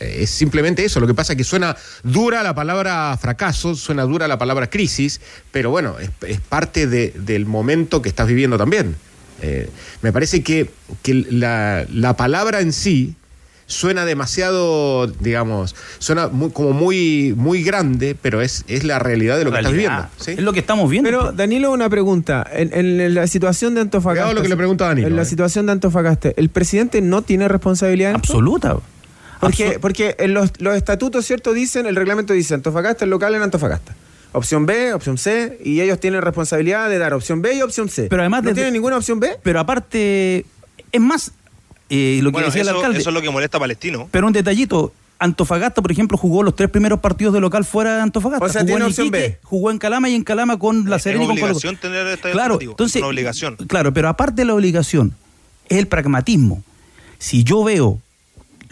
Es 0.00 0.30
simplemente 0.30 0.84
eso. 0.84 0.98
Lo 1.00 1.06
que 1.06 1.14
pasa 1.14 1.32
es 1.34 1.36
que 1.36 1.44
suena 1.44 1.76
dura 2.02 2.42
la 2.42 2.54
palabra 2.54 3.16
fracaso, 3.20 3.74
suena 3.74 4.02
dura 4.04 4.26
la 4.28 4.38
palabra 4.38 4.68
crisis, 4.68 5.20
pero 5.52 5.70
bueno, 5.70 5.96
es, 6.00 6.10
es 6.26 6.40
parte 6.40 6.86
de- 6.86 7.12
del 7.16 7.46
momento 7.46 8.02
que 8.02 8.08
estás 8.08 8.26
viviendo 8.26 8.58
también. 8.58 8.96
Eh, 9.42 9.68
me 10.02 10.12
parece 10.12 10.42
que, 10.42 10.70
que 11.02 11.14
la, 11.30 11.86
la 11.92 12.16
palabra 12.16 12.60
en 12.60 12.72
sí 12.72 13.14
suena 13.66 14.04
demasiado, 14.04 15.06
digamos, 15.06 15.74
suena 15.98 16.28
muy- 16.28 16.50
como 16.50 16.72
muy, 16.72 17.32
muy 17.36 17.62
grande, 17.62 18.14
pero 18.20 18.42
es, 18.42 18.64
es 18.68 18.84
la 18.84 18.98
realidad 18.98 19.38
de 19.38 19.44
lo 19.44 19.50
que 19.52 19.58
estás 19.58 19.72
viviendo. 19.72 20.06
¿sí? 20.18 20.32
Es 20.32 20.40
lo 20.42 20.52
que 20.52 20.60
estamos 20.60 20.90
viendo. 20.90 21.08
Pero, 21.08 21.32
Danilo, 21.32 21.72
una 21.72 21.88
pregunta. 21.88 22.46
En, 22.52 22.74
en 22.74 23.14
la 23.14 23.26
situación 23.26 23.74
de 23.74 23.80
Antofagasta. 23.82 24.32
Lo 24.34 24.42
que 24.42 24.48
le 24.48 24.56
pregunto 24.56 24.84
a 24.84 24.88
Danilo, 24.88 25.06
En 25.08 25.16
la 25.16 25.22
eh. 25.22 25.26
situación 25.26 25.66
de 25.66 25.72
Antofagasta, 25.72 26.30
¿el 26.36 26.48
presidente 26.50 27.00
no 27.00 27.22
tiene 27.22 27.48
responsabilidad 27.48 28.10
en 28.10 28.16
esto? 28.16 28.32
Absoluta. 28.34 28.76
Porque, 29.48 29.78
porque 29.78 30.16
en 30.18 30.34
los, 30.34 30.50
los 30.60 30.76
estatutos, 30.76 31.24
¿cierto? 31.26 31.52
Dicen, 31.52 31.86
el 31.86 31.96
reglamento 31.96 32.32
dice 32.32 32.54
Antofagasta, 32.54 33.04
el 33.04 33.10
local 33.10 33.34
en 33.34 33.42
Antofagasta. 33.42 33.94
Opción 34.32 34.66
B, 34.66 34.92
opción 34.94 35.16
C, 35.16 35.58
y 35.64 35.80
ellos 35.80 36.00
tienen 36.00 36.20
responsabilidad 36.22 36.88
de 36.90 36.98
dar 36.98 37.14
opción 37.14 37.40
B 37.40 37.54
y 37.54 37.62
opción 37.62 37.88
C. 37.88 38.08
Pero 38.10 38.22
además 38.22 38.42
¿No 38.42 38.48
desde- 38.48 38.56
tienen 38.56 38.72
ninguna 38.74 38.96
opción 38.96 39.20
B? 39.20 39.36
Pero 39.42 39.60
aparte, 39.60 40.44
es 40.90 41.00
más, 41.00 41.32
eh, 41.88 42.18
lo 42.22 42.30
que 42.30 42.32
Bueno, 42.32 42.46
decía 42.48 42.62
el 42.62 42.68
eso, 42.68 42.76
alcalde. 42.78 42.98
eso 42.98 43.10
es 43.10 43.14
lo 43.14 43.22
que 43.22 43.30
molesta 43.30 43.58
a 43.58 43.60
Palestino. 43.60 44.08
Pero 44.10 44.26
un 44.26 44.32
detallito. 44.32 44.92
Antofagasta, 45.20 45.80
por 45.80 45.92
ejemplo, 45.92 46.18
jugó 46.18 46.42
los 46.42 46.56
tres 46.56 46.68
primeros 46.68 46.98
partidos 46.98 47.32
de 47.32 47.40
local 47.40 47.64
fuera 47.64 47.94
de 47.94 48.02
Antofagasta. 48.02 48.44
O 48.44 48.48
sea, 48.48 48.62
jugó 48.62 48.66
tiene 48.66 48.80
en 48.84 48.86
opción 48.88 49.06
Iquique, 49.06 49.22
B. 49.28 49.38
Jugó 49.44 49.70
en 49.70 49.78
Calama 49.78 50.08
y 50.10 50.14
en 50.16 50.24
Calama 50.24 50.58
con 50.58 50.90
La 50.90 50.98
Serena 50.98 51.22
y 51.22 51.26
con 51.28 51.38
obligación 51.38 51.76
tener 51.76 52.04
estadio 52.08 52.32
Claro, 52.34 52.58
entonces, 52.60 52.96
Es 52.96 53.02
una 53.02 53.08
obligación. 53.10 53.56
Claro, 53.68 53.94
pero 53.94 54.08
aparte 54.08 54.42
de 54.42 54.46
la 54.46 54.54
obligación, 54.54 55.14
es 55.68 55.78
el 55.78 55.86
pragmatismo. 55.86 56.64
Si 57.18 57.44
yo 57.44 57.62
veo 57.62 58.00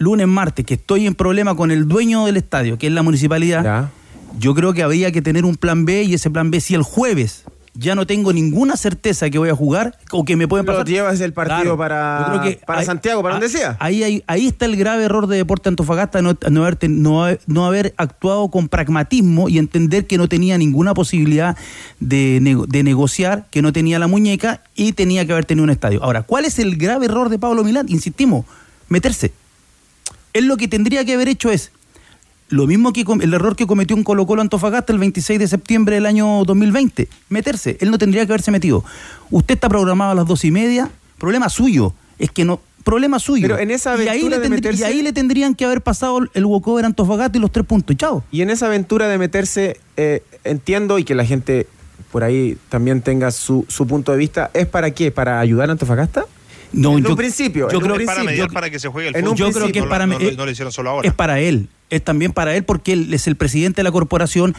lunes, 0.02 0.26
martes, 0.26 0.64
que 0.66 0.74
estoy 0.74 1.06
en 1.06 1.14
problema 1.14 1.54
con 1.54 1.70
el 1.70 1.88
dueño 1.88 2.26
del 2.26 2.36
estadio, 2.36 2.76
que 2.78 2.86
es 2.88 2.92
la 2.92 3.02
municipalidad, 3.02 3.90
yo 4.38 4.54
creo 4.54 4.72
que 4.72 4.82
habría 4.82 5.12
que 5.12 5.22
tener 5.22 5.44
un 5.44 5.56
plan 5.56 5.84
B 5.84 6.02
y 6.04 6.14
ese 6.14 6.30
plan 6.30 6.50
B, 6.50 6.60
si 6.60 6.74
el 6.74 6.82
jueves 6.82 7.44
ya 7.74 7.94
no 7.94 8.06
tengo 8.06 8.34
ninguna 8.34 8.76
certeza 8.76 9.30
que 9.30 9.38
voy 9.38 9.48
a 9.48 9.54
jugar 9.56 9.96
o 10.10 10.26
que 10.26 10.36
me 10.36 10.46
pueden 10.46 10.66
Lo 10.66 10.72
pasar. 10.72 10.86
llevas 10.86 11.18
el 11.22 11.32
partido 11.32 11.74
para- 11.74 12.40
creo 12.42 12.56
para 12.66 12.82
Santiago, 12.84 13.22
para 13.22 13.36
ahí- 13.36 13.40
donde 13.40 13.58
sea. 13.58 13.78
Ahí, 13.80 14.22
ahí, 14.26 14.46
está 14.46 14.66
el 14.66 14.76
grave 14.76 15.04
error 15.04 15.26
de 15.26 15.38
Deporte 15.38 15.70
Antofagasta 15.70 16.20
no, 16.20 16.36
no 16.50 16.64
haber, 16.66 16.76
no, 16.90 17.24
haber- 17.24 17.40
no 17.46 17.64
haber 17.64 17.94
actuado 17.96 18.50
con 18.50 18.68
pragmatismo 18.68 19.48
y 19.48 19.56
entender 19.56 20.06
que 20.06 20.18
no 20.18 20.28
tenía 20.28 20.58
ninguna 20.58 20.92
posibilidad 20.92 21.56
de, 21.98 22.40
de 22.68 22.82
negociar, 22.82 23.46
que 23.50 23.62
no 23.62 23.72
tenía 23.72 23.98
la 23.98 24.06
muñeca 24.06 24.60
y 24.74 24.92
tenía 24.92 25.24
que 25.24 25.32
haber 25.32 25.46
tenido 25.46 25.64
un 25.64 25.70
estadio. 25.70 26.04
Ahora, 26.04 26.24
¿cuál 26.24 26.44
es 26.44 26.58
el 26.58 26.76
grave 26.76 27.06
error 27.06 27.30
de 27.30 27.38
Pablo 27.38 27.64
Milán? 27.64 27.86
Insistimos, 27.88 28.44
meterse. 28.90 29.32
Él 30.32 30.46
lo 30.46 30.56
que 30.56 30.68
tendría 30.68 31.04
que 31.04 31.14
haber 31.14 31.28
hecho 31.28 31.50
es 31.50 31.70
lo 32.48 32.66
mismo 32.66 32.92
que 32.92 33.04
el 33.22 33.32
error 33.34 33.56
que 33.56 33.66
cometió 33.66 33.96
un 33.96 34.04
Colo 34.04 34.26
Colo 34.26 34.42
Antofagasta 34.42 34.92
el 34.92 34.98
26 34.98 35.38
de 35.38 35.48
septiembre 35.48 35.94
del 35.94 36.04
año 36.06 36.44
2020, 36.44 37.08
meterse. 37.30 37.78
Él 37.80 37.90
no 37.90 37.98
tendría 37.98 38.26
que 38.26 38.32
haberse 38.32 38.50
metido. 38.50 38.84
Usted 39.30 39.54
está 39.54 39.68
programado 39.70 40.12
a 40.12 40.14
las 40.14 40.26
dos 40.26 40.44
y 40.44 40.50
media, 40.50 40.90
problema 41.18 41.48
suyo. 41.48 41.94
Es 42.18 42.30
que 42.30 42.44
no, 42.44 42.60
problema 42.84 43.18
suyo. 43.18 43.48
Pero 43.48 43.58
en 43.58 43.70
esa 43.70 43.96
y, 43.96 44.00
ahí 44.08 44.20
aventura 44.20 44.36
le 44.36 44.42
de 44.42 44.48
tendr- 44.48 44.58
y 44.74 44.76
meterse- 44.76 44.84
ahí 44.84 45.02
le 45.02 45.12
tendrían 45.14 45.54
que 45.54 45.64
haber 45.64 45.80
pasado 45.80 46.18
el 46.34 46.44
walkover 46.44 46.84
Antofagasta 46.84 47.38
y 47.38 47.40
los 47.40 47.50
tres 47.50 47.64
puntos. 47.64 47.96
Chao. 47.96 48.22
Y 48.30 48.42
en 48.42 48.50
esa 48.50 48.66
aventura 48.66 49.08
de 49.08 49.16
meterse, 49.16 49.80
eh, 49.96 50.22
entiendo 50.44 50.98
y 50.98 51.04
que 51.04 51.14
la 51.14 51.24
gente 51.24 51.66
por 52.10 52.22
ahí 52.22 52.58
también 52.68 53.00
tenga 53.00 53.30
su, 53.30 53.64
su 53.68 53.86
punto 53.86 54.12
de 54.12 54.18
vista, 54.18 54.50
¿es 54.52 54.66
para 54.66 54.90
qué? 54.90 55.10
¿Para 55.10 55.40
ayudar 55.40 55.70
a 55.70 55.72
Antofagasta? 55.72 56.26
No, 56.72 56.96
en 56.98 57.04
yo- 57.04 57.10
un 57.10 57.16
principio. 57.16 57.68
yo 57.70 57.80
creo 57.80 57.96
que 57.98 58.04
para 58.04 58.16
principio. 58.16 58.30
mediar 58.30 58.50
para 58.50 58.70
que 58.70 58.78
se 58.78 58.88
juegue 58.88 59.08
el 59.08 59.14
fútbol. 59.14 59.30
un 59.30 59.36
Yo 59.36 59.50
creo 59.52 59.66
que 59.66 59.72
No 59.72 59.78
es 59.80 59.84
lo- 59.84 59.90
para 59.90 60.06
no, 60.06 60.18
lo- 60.18 60.36
no 60.36 60.44
lo 60.46 60.50
hicieron 60.50 60.72
solo 60.72 60.90
ahora. 60.90 61.08
Es 61.08 61.14
para 61.14 61.40
él. 61.40 61.68
Es 61.92 62.02
también 62.02 62.32
para 62.32 62.56
él 62.56 62.64
porque 62.64 62.94
él 62.94 63.12
es 63.12 63.26
el 63.26 63.36
presidente 63.36 63.76
de 63.80 63.84
la 63.84 63.92
corporación. 63.92 64.54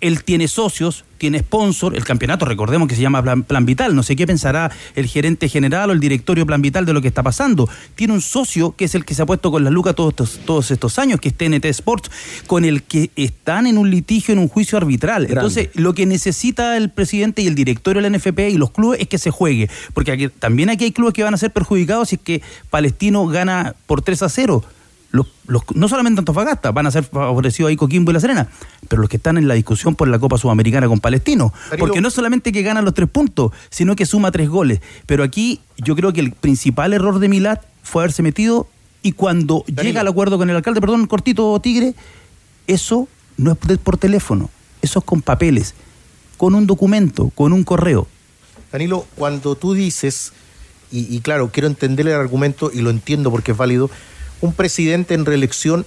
Él 0.00 0.24
tiene 0.24 0.48
socios, 0.48 1.04
tiene 1.18 1.40
sponsor. 1.40 1.94
El 1.94 2.04
campeonato, 2.04 2.46
recordemos 2.46 2.88
que 2.88 2.94
se 2.94 3.02
llama 3.02 3.22
Plan, 3.22 3.42
Plan 3.42 3.66
Vital. 3.66 3.94
No 3.94 4.02
sé 4.02 4.16
qué 4.16 4.26
pensará 4.26 4.70
el 4.96 5.06
gerente 5.06 5.46
general 5.50 5.90
o 5.90 5.92
el 5.92 6.00
directorio 6.00 6.46
Plan 6.46 6.62
Vital 6.62 6.86
de 6.86 6.94
lo 6.94 7.02
que 7.02 7.08
está 7.08 7.22
pasando. 7.22 7.68
Tiene 7.96 8.14
un 8.14 8.22
socio 8.22 8.74
que 8.74 8.86
es 8.86 8.94
el 8.94 9.04
que 9.04 9.14
se 9.14 9.20
ha 9.20 9.26
puesto 9.26 9.50
con 9.50 9.62
las 9.62 9.72
lucas 9.74 9.94
todos 9.94 10.12
estos, 10.12 10.38
todos 10.46 10.70
estos 10.70 10.98
años, 10.98 11.20
que 11.20 11.28
es 11.28 11.34
TNT 11.36 11.66
Sports, 11.66 12.10
con 12.46 12.64
el 12.64 12.82
que 12.82 13.10
están 13.14 13.66
en 13.66 13.76
un 13.76 13.90
litigio, 13.90 14.32
en 14.32 14.38
un 14.38 14.48
juicio 14.48 14.78
arbitral. 14.78 15.26
Grande. 15.26 15.34
Entonces, 15.34 15.68
lo 15.74 15.92
que 15.92 16.06
necesita 16.06 16.78
el 16.78 16.88
presidente 16.88 17.42
y 17.42 17.46
el 17.46 17.54
directorio 17.54 18.00
de 18.00 18.08
la 18.08 18.16
NFP 18.16 18.48
y 18.48 18.56
los 18.56 18.70
clubes 18.70 19.00
es 19.00 19.08
que 19.08 19.18
se 19.18 19.30
juegue. 19.30 19.68
Porque 19.92 20.12
aquí- 20.12 20.28
también 20.30 20.70
aquí 20.70 20.84
hay 20.84 20.92
clubes 20.92 21.12
que 21.12 21.22
van 21.22 21.34
a 21.34 21.36
ser 21.36 21.50
perjudicados 21.52 22.08
si 22.08 22.14
es 22.16 22.22
que 22.22 22.40
Palestino 22.70 23.26
gana 23.26 23.74
por 23.86 24.00
3 24.00 24.22
a 24.22 24.30
0. 24.30 24.64
Los, 25.12 25.26
los- 25.48 25.62
no 25.74 25.88
solamente 25.88 26.20
Antofagasta, 26.20 26.70
van 26.70 26.86
a 26.86 26.90
ser 26.92 27.02
favorecidos 27.04 27.70
ahí 27.70 27.76
Coquimbo 27.76 28.10
y 28.12 28.14
La 28.14 28.20
Serena, 28.20 28.48
pero 28.88 29.02
los 29.02 29.08
que 29.10 29.16
están 29.16 29.38
en 29.38 29.48
la 29.48 29.54
discusión 29.54 29.96
por 29.96 30.06
la 30.08 30.18
Copa 30.20 30.38
Sudamericana 30.38 30.86
con 30.86 31.00
Palestino. 31.00 31.52
Porque 31.78 32.00
no 32.00 32.10
solamente 32.10 32.52
que 32.52 32.62
ganan 32.62 32.84
los 32.84 32.94
tres 32.94 33.08
puntos, 33.08 33.50
sino 33.70 33.96
que 33.96 34.06
suma 34.06 34.30
tres 34.30 34.48
goles. 34.48 34.80
Pero 35.06 35.24
aquí 35.24 35.60
yo 35.78 35.96
creo 35.96 36.12
que 36.12 36.20
el 36.20 36.32
principal 36.32 36.92
error 36.92 37.18
de 37.18 37.28
Milat 37.28 37.62
fue 37.82 38.02
haberse 38.02 38.22
metido 38.22 38.68
y 39.02 39.12
cuando 39.12 39.64
llega 39.66 40.02
al 40.02 40.08
acuerdo 40.08 40.38
con 40.38 40.48
el 40.48 40.54
alcalde, 40.56 40.80
perdón, 40.80 41.06
cortito 41.06 41.58
Tigre, 41.60 41.94
eso 42.66 43.08
no 43.36 43.52
es 43.52 43.78
por 43.78 43.96
teléfono, 43.96 44.48
eso 44.82 44.98
es 45.00 45.04
con 45.04 45.22
papeles, 45.22 45.74
con 46.36 46.54
un 46.54 46.66
documento, 46.66 47.30
con 47.34 47.52
un 47.52 47.64
correo. 47.64 48.06
Danilo, 48.70 49.06
cuando 49.16 49.56
tú 49.56 49.72
dices, 49.74 50.32
y, 50.92 51.12
y 51.14 51.20
claro, 51.20 51.50
quiero 51.52 51.66
entender 51.66 52.06
el 52.06 52.14
argumento 52.14 52.70
y 52.72 52.80
lo 52.82 52.90
entiendo 52.90 53.30
porque 53.30 53.52
es 53.52 53.56
válido, 53.58 53.90
un 54.40 54.52
presidente 54.52 55.14
en 55.14 55.24
reelección 55.26 55.84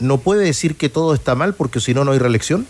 no 0.00 0.18
puede 0.18 0.44
decir 0.44 0.76
que 0.76 0.88
todo 0.88 1.14
está 1.14 1.34
mal 1.34 1.54
porque 1.54 1.80
si 1.80 1.94
no, 1.94 2.04
no 2.04 2.12
hay 2.12 2.18
reelección. 2.18 2.66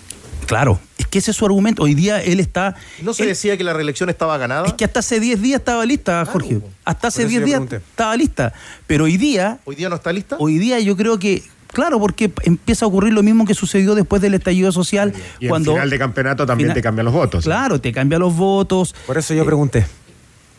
Claro, 0.47 0.79
es 0.99 1.07
que 1.07 1.19
ese 1.19 1.31
es 1.31 1.37
su 1.39 1.47
argumento. 1.47 1.83
Hoy 1.85 1.95
día 1.95 2.23
él 2.23 2.39
está. 2.39 2.75
¿No 3.03 3.15
se 3.15 3.23
él- 3.23 3.31
decía 3.31 3.57
que 3.57 3.65
la 3.65 3.73
reelección 3.73 4.11
estaba 4.11 4.37
ganada? 4.37 4.67
Es 4.67 4.75
que 4.75 4.85
hasta 4.85 5.01
hace 5.01 5.19
10 5.19 5.41
días 5.41 5.61
estaba 5.61 5.87
lista, 5.87 6.23
Jorge. 6.27 6.61
Hasta 6.85 7.09
hace 7.09 7.23
Por 7.23 7.31
eso 7.33 7.41
10 7.41 7.41
yo 7.41 7.47
días 7.67 7.83
estaba 7.83 8.15
lista. 8.17 8.53
Pero 8.87 9.05
hoy 9.05 9.17
día. 9.17 9.59
¿Hoy 9.65 9.75
día 9.75 9.89
no 9.89 9.95
está 9.97 10.13
lista? 10.13 10.37
Hoy 10.39 10.59
día 10.59 10.79
yo 10.81 10.97
creo 10.97 11.19
que. 11.19 11.43
Claro, 11.69 11.99
porque 11.99 12.31
empieza 12.43 12.85
a 12.85 12.89
ocurrir 12.89 13.15
lo 13.15 13.23
mismo 13.23 13.47
que 13.47 13.55
sucedió 13.55 13.95
después 13.95 14.21
del 14.23 14.35
estallido 14.35 14.71
social. 14.71 15.13
Y 15.41 15.49
cuando 15.49 15.71
en 15.73 15.77
final 15.79 15.91
de 15.91 15.99
campeonato 15.99 16.47
también 16.47 16.67
Final- 16.69 16.75
te 16.75 16.83
cambian 16.83 17.05
los 17.07 17.15
votos. 17.15 17.45
Claro, 17.45 17.81
te 17.81 17.91
cambia 17.93 18.19
los 18.19 18.37
votos. 18.37 18.95
Por 19.07 19.17
eso 19.17 19.33
yo 19.35 19.45
pregunté. 19.47 19.87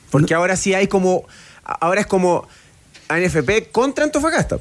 Porque 0.09 0.33
ahora 0.33 0.55
sí 0.57 0.73
hay 0.73 0.87
como. 0.87 1.25
Ahora 1.63 2.01
es 2.01 2.07
como 2.07 2.47
ANFP 3.07 3.71
contra 3.71 4.05
Antofagasta. 4.05 4.57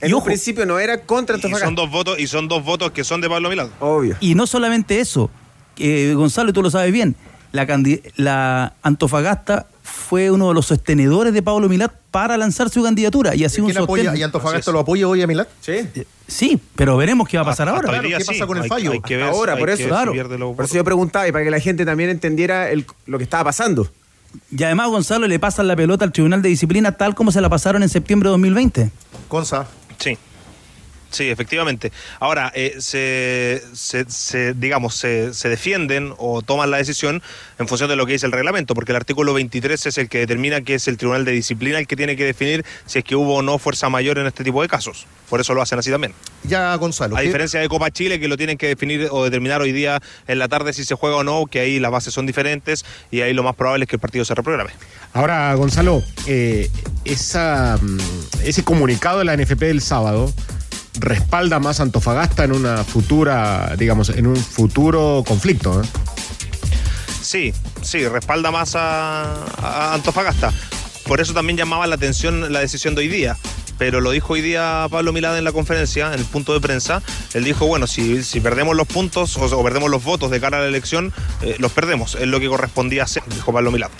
En 0.00 0.12
un 0.14 0.22
principio 0.22 0.66
no 0.66 0.78
era 0.78 1.00
contra 1.02 1.36
Y 1.36 1.38
Antofagasta. 1.38 1.66
son 1.66 1.74
dos 1.74 1.90
votos 1.90 2.18
y 2.18 2.26
son 2.26 2.48
dos 2.48 2.64
votos 2.64 2.90
que 2.92 3.02
son 3.04 3.20
de 3.20 3.28
Pablo 3.28 3.48
Milán. 3.48 3.70
Obvio. 3.80 4.16
Y 4.20 4.34
no 4.34 4.46
solamente 4.46 5.00
eso, 5.00 5.30
eh, 5.78 6.12
Gonzalo, 6.14 6.52
tú 6.52 6.62
lo 6.62 6.70
sabes 6.70 6.92
bien, 6.92 7.16
la, 7.52 7.66
la 8.16 8.74
Antofagasta 8.82 9.66
fue 9.82 10.30
uno 10.30 10.48
de 10.48 10.54
los 10.54 10.66
sostenedores 10.66 11.32
de 11.32 11.42
Pablo 11.42 11.68
Milat 11.68 11.92
para 12.10 12.36
lanzar 12.36 12.68
su 12.68 12.82
candidatura 12.82 13.34
y 13.34 13.44
así 13.44 13.60
un 13.60 13.68
¿Quién 13.70 13.82
apoya? 13.82 14.04
sostén- 14.10 14.18
¿Y 14.18 14.22
Antofagasta 14.22 14.70
lo 14.72 14.80
apoya 14.80 15.08
hoy 15.08 15.22
a 15.22 15.26
Milat? 15.26 15.48
Sí. 15.60 15.88
Sí, 16.28 16.60
pero 16.74 16.96
veremos 16.98 17.26
qué 17.28 17.38
va 17.38 17.44
a 17.44 17.46
pasar 17.46 17.68
ahora. 17.68 17.88
Claro, 17.88 18.08
¿qué 18.08 18.24
pasa 18.24 18.46
con 18.46 18.58
el 18.58 18.64
fallo? 18.68 18.92
Hay 18.92 19.00
que 19.00 19.16
ver, 19.16 19.26
Ahora, 19.26 19.54
hay 19.54 19.60
por 19.60 19.70
eso. 19.70 19.88
Claro. 19.88 20.12
pierde 20.12 20.36
los 20.36 20.54
Por 20.56 20.64
eso 20.66 20.74
yo 20.74 20.84
preguntaba 20.84 21.26
y 21.28 21.32
para 21.32 21.44
que 21.44 21.50
la 21.50 21.60
gente 21.60 21.86
también 21.86 22.10
entendiera 22.10 22.68
el- 22.70 22.84
lo 23.06 23.16
que 23.16 23.24
estaba 23.24 23.44
pasando. 23.44 23.88
Y 24.50 24.62
además, 24.62 24.88
Gonzalo, 24.88 25.26
le 25.26 25.38
pasan 25.38 25.68
la 25.68 25.76
pelota 25.76 26.04
al 26.04 26.12
Tribunal 26.12 26.42
de 26.42 26.48
Disciplina 26.48 26.92
tal 26.92 27.14
como 27.14 27.32
se 27.32 27.40
la 27.40 27.48
pasaron 27.48 27.82
en 27.82 27.88
septiembre 27.88 28.28
de 28.28 28.32
2020. 28.32 28.90
Consa. 29.28 29.66
Sí. 29.98 30.18
Sí, 31.16 31.30
efectivamente. 31.30 31.92
Ahora, 32.20 32.52
eh, 32.54 32.74
se, 32.78 33.62
se- 33.72 34.04
se, 34.10 34.52
digamos, 34.52 34.94
se, 34.96 35.32
se 35.32 35.48
defienden 35.48 36.12
o 36.18 36.42
toman 36.42 36.70
la 36.70 36.76
decisión 36.76 37.22
en 37.58 37.68
función 37.68 37.88
de 37.88 37.96
lo 37.96 38.04
que 38.04 38.12
dice 38.12 38.26
el 38.26 38.32
reglamento, 38.32 38.74
porque 38.74 38.92
el 38.92 38.96
artículo 38.96 39.32
23 39.32 39.86
es 39.86 39.96
el 39.96 40.10
que 40.10 40.18
determina 40.18 40.60
que 40.60 40.74
es 40.74 40.88
el 40.88 40.98
Tribunal 40.98 41.24
de 41.24 41.32
Disciplina 41.32 41.78
el 41.78 41.86
que 41.86 41.96
tiene 41.96 42.16
que 42.16 42.24
definir 42.26 42.66
si 42.84 42.98
es 42.98 43.04
que 43.04 43.16
hubo 43.16 43.36
o 43.36 43.42
no 43.42 43.58
fuerza 43.58 43.88
mayor 43.88 44.18
en 44.18 44.26
este 44.26 44.44
tipo 44.44 44.60
de 44.60 44.68
casos. 44.68 45.06
Por 45.30 45.40
eso 45.40 45.54
lo 45.54 45.62
hacen 45.62 45.78
así 45.78 45.90
también. 45.90 46.12
Ya, 46.44 46.74
Gonzalo. 46.76 47.16
A 47.16 47.20
¿qué- 47.20 47.26
diferencia 47.26 47.60
de 47.60 47.68
Copa 47.68 47.90
Chile, 47.90 48.20
que 48.20 48.28
lo 48.28 48.36
tienen 48.36 48.58
que 48.58 48.66
definir 48.68 49.08
o 49.10 49.24
determinar 49.24 49.62
hoy 49.62 49.72
día 49.72 50.00
en 50.28 50.38
la 50.38 50.48
tarde 50.48 50.74
si 50.74 50.84
se 50.84 50.94
juega 50.96 51.16
o 51.16 51.24
no, 51.24 51.46
que 51.46 51.60
ahí 51.60 51.80
las 51.80 51.90
bases 51.90 52.12
son 52.12 52.26
diferentes 52.26 52.84
y 53.10 53.22
ahí 53.22 53.32
lo 53.32 53.42
más 53.42 53.54
probable 53.56 53.84
es 53.84 53.88
que 53.88 53.96
el 53.96 54.00
partido 54.00 54.24
se 54.26 54.34
reprograme. 54.34 54.70
Ahora, 55.14 55.54
Gonzalo, 55.54 56.02
eh, 56.26 56.70
esa, 57.06 57.78
mm, 57.80 57.98
ese 58.44 58.62
comunicado 58.64 59.20
de 59.20 59.24
la 59.24 59.32
NFP 59.34 59.62
del 59.66 59.80
sábado 59.80 60.32
respalda 60.98 61.58
más 61.58 61.80
a 61.80 61.84
Antofagasta 61.84 62.44
en 62.44 62.52
una 62.52 62.84
futura, 62.84 63.74
digamos, 63.76 64.10
en 64.10 64.26
un 64.26 64.36
futuro 64.36 65.24
conflicto. 65.26 65.82
¿eh? 65.82 65.86
Sí, 67.22 67.52
sí, 67.82 68.06
respalda 68.06 68.50
más 68.50 68.76
a, 68.76 69.44
a 69.62 69.94
Antofagasta. 69.94 70.52
Por 71.06 71.20
eso 71.20 71.34
también 71.34 71.56
llamaba 71.56 71.86
la 71.86 71.94
atención 71.94 72.52
la 72.52 72.60
decisión 72.60 72.94
de 72.94 73.02
hoy 73.02 73.08
día. 73.08 73.36
Pero 73.78 74.00
lo 74.00 74.10
dijo 74.10 74.32
hoy 74.32 74.40
día 74.40 74.86
Pablo 74.90 75.12
Milad 75.12 75.36
en 75.36 75.44
la 75.44 75.52
conferencia, 75.52 76.06
en 76.14 76.18
el 76.18 76.24
punto 76.24 76.54
de 76.54 76.60
prensa. 76.60 77.02
Él 77.34 77.44
dijo, 77.44 77.66
bueno, 77.66 77.86
si, 77.86 78.22
si 78.24 78.40
perdemos 78.40 78.74
los 78.74 78.86
puntos 78.86 79.36
o, 79.36 79.44
o 79.44 79.62
perdemos 79.62 79.90
los 79.90 80.02
votos 80.02 80.30
de 80.30 80.40
cara 80.40 80.58
a 80.58 80.60
la 80.62 80.66
elección, 80.66 81.12
eh, 81.42 81.56
los 81.58 81.72
perdemos. 81.72 82.14
Es 82.14 82.26
lo 82.26 82.40
que 82.40 82.48
correspondía 82.48 83.04
hacer, 83.04 83.22
dijo 83.34 83.52
Pablo 83.52 83.70
Milad. 83.70 83.90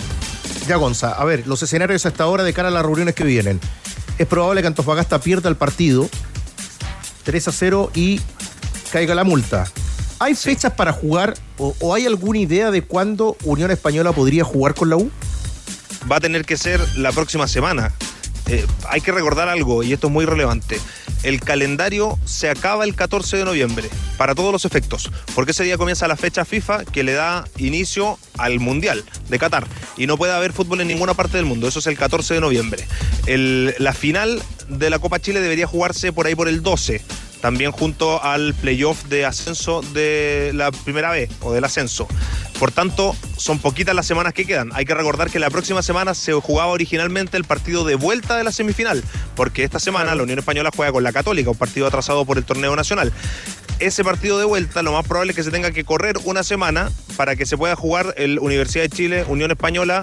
Ya, 0.66 0.76
Gonza. 0.76 1.12
A 1.12 1.24
ver, 1.24 1.46
los 1.46 1.62
escenarios 1.62 2.06
hasta 2.06 2.24
ahora 2.24 2.42
de 2.42 2.54
cara 2.54 2.68
a 2.68 2.70
las 2.70 2.84
reuniones 2.84 3.14
que 3.14 3.24
vienen. 3.24 3.60
Es 4.18 4.26
probable 4.26 4.62
que 4.62 4.68
Antofagasta 4.68 5.20
pierda 5.20 5.50
el 5.50 5.56
partido 5.56 6.08
3 7.26 7.48
a 7.48 7.52
0 7.52 7.90
y 7.94 8.20
caiga 8.90 9.14
la 9.14 9.24
multa. 9.24 9.66
¿Hay 10.18 10.34
fechas 10.34 10.72
para 10.72 10.92
jugar 10.92 11.34
o, 11.58 11.74
o 11.80 11.92
hay 11.92 12.06
alguna 12.06 12.38
idea 12.38 12.70
de 12.70 12.80
cuándo 12.80 13.36
Unión 13.44 13.70
Española 13.70 14.12
podría 14.12 14.44
jugar 14.44 14.74
con 14.74 14.88
la 14.88 14.96
U? 14.96 15.10
va 16.10 16.16
a 16.16 16.20
tener 16.20 16.44
que 16.44 16.56
ser 16.56 16.80
la 16.96 17.12
próxima 17.12 17.48
semana. 17.48 17.92
Eh, 18.48 18.64
hay 18.88 19.00
que 19.00 19.12
recordar 19.12 19.48
algo, 19.48 19.82
y 19.82 19.92
esto 19.92 20.06
es 20.06 20.12
muy 20.12 20.24
relevante. 20.24 20.78
El 21.22 21.40
calendario 21.40 22.18
se 22.24 22.48
acaba 22.48 22.84
el 22.84 22.94
14 22.94 23.38
de 23.38 23.44
noviembre, 23.44 23.88
para 24.16 24.34
todos 24.34 24.52
los 24.52 24.64
efectos, 24.64 25.10
porque 25.34 25.50
ese 25.50 25.64
día 25.64 25.76
comienza 25.76 26.06
la 26.06 26.16
fecha 26.16 26.44
FIFA 26.44 26.84
que 26.84 27.02
le 27.02 27.14
da 27.14 27.44
inicio 27.58 28.18
al 28.38 28.60
Mundial 28.60 29.04
de 29.28 29.38
Qatar. 29.38 29.66
Y 29.96 30.06
no 30.06 30.16
puede 30.16 30.32
haber 30.32 30.52
fútbol 30.52 30.80
en 30.80 30.88
ninguna 30.88 31.14
parte 31.14 31.36
del 31.36 31.46
mundo, 31.46 31.66
eso 31.66 31.80
es 31.80 31.86
el 31.86 31.98
14 31.98 32.34
de 32.34 32.40
noviembre. 32.40 32.86
La 33.26 33.92
final 33.92 34.42
de 34.68 34.90
la 34.90 34.98
Copa 34.98 35.20
Chile 35.20 35.40
debería 35.40 35.66
jugarse 35.66 36.12
por 36.12 36.26
ahí 36.26 36.34
por 36.34 36.48
el 36.48 36.62
12, 36.62 37.02
también 37.46 37.70
junto 37.70 38.20
al 38.24 38.54
playoff 38.54 39.04
de 39.04 39.24
ascenso 39.24 39.80
de 39.80 40.50
la 40.52 40.72
primera 40.72 41.12
B 41.12 41.28
o 41.42 41.52
del 41.52 41.62
ascenso. 41.62 42.08
Por 42.58 42.72
tanto, 42.72 43.14
son 43.36 43.60
poquitas 43.60 43.94
las 43.94 44.04
semanas 44.04 44.34
que 44.34 44.44
quedan. 44.44 44.70
Hay 44.74 44.84
que 44.84 44.94
recordar 44.94 45.30
que 45.30 45.38
la 45.38 45.48
próxima 45.48 45.80
semana 45.80 46.14
se 46.14 46.32
jugaba 46.32 46.72
originalmente 46.72 47.36
el 47.36 47.44
partido 47.44 47.84
de 47.84 47.94
vuelta 47.94 48.36
de 48.36 48.42
la 48.42 48.50
semifinal, 48.50 49.04
porque 49.36 49.62
esta 49.62 49.78
semana 49.78 50.16
la 50.16 50.24
Unión 50.24 50.40
Española 50.40 50.72
juega 50.74 50.90
con 50.90 51.04
la 51.04 51.12
Católica, 51.12 51.48
un 51.48 51.56
partido 51.56 51.86
atrasado 51.86 52.24
por 52.24 52.36
el 52.36 52.44
torneo 52.44 52.74
nacional. 52.74 53.12
Ese 53.78 54.02
partido 54.02 54.40
de 54.40 54.44
vuelta, 54.44 54.82
lo 54.82 54.90
más 54.90 55.06
probable 55.06 55.30
es 55.30 55.36
que 55.36 55.44
se 55.44 55.52
tenga 55.52 55.70
que 55.70 55.84
correr 55.84 56.16
una 56.24 56.42
semana 56.42 56.90
para 57.16 57.36
que 57.36 57.46
se 57.46 57.56
pueda 57.56 57.76
jugar 57.76 58.12
el 58.16 58.40
Universidad 58.40 58.82
de 58.82 58.90
Chile, 58.90 59.24
Unión 59.28 59.52
Española 59.52 60.02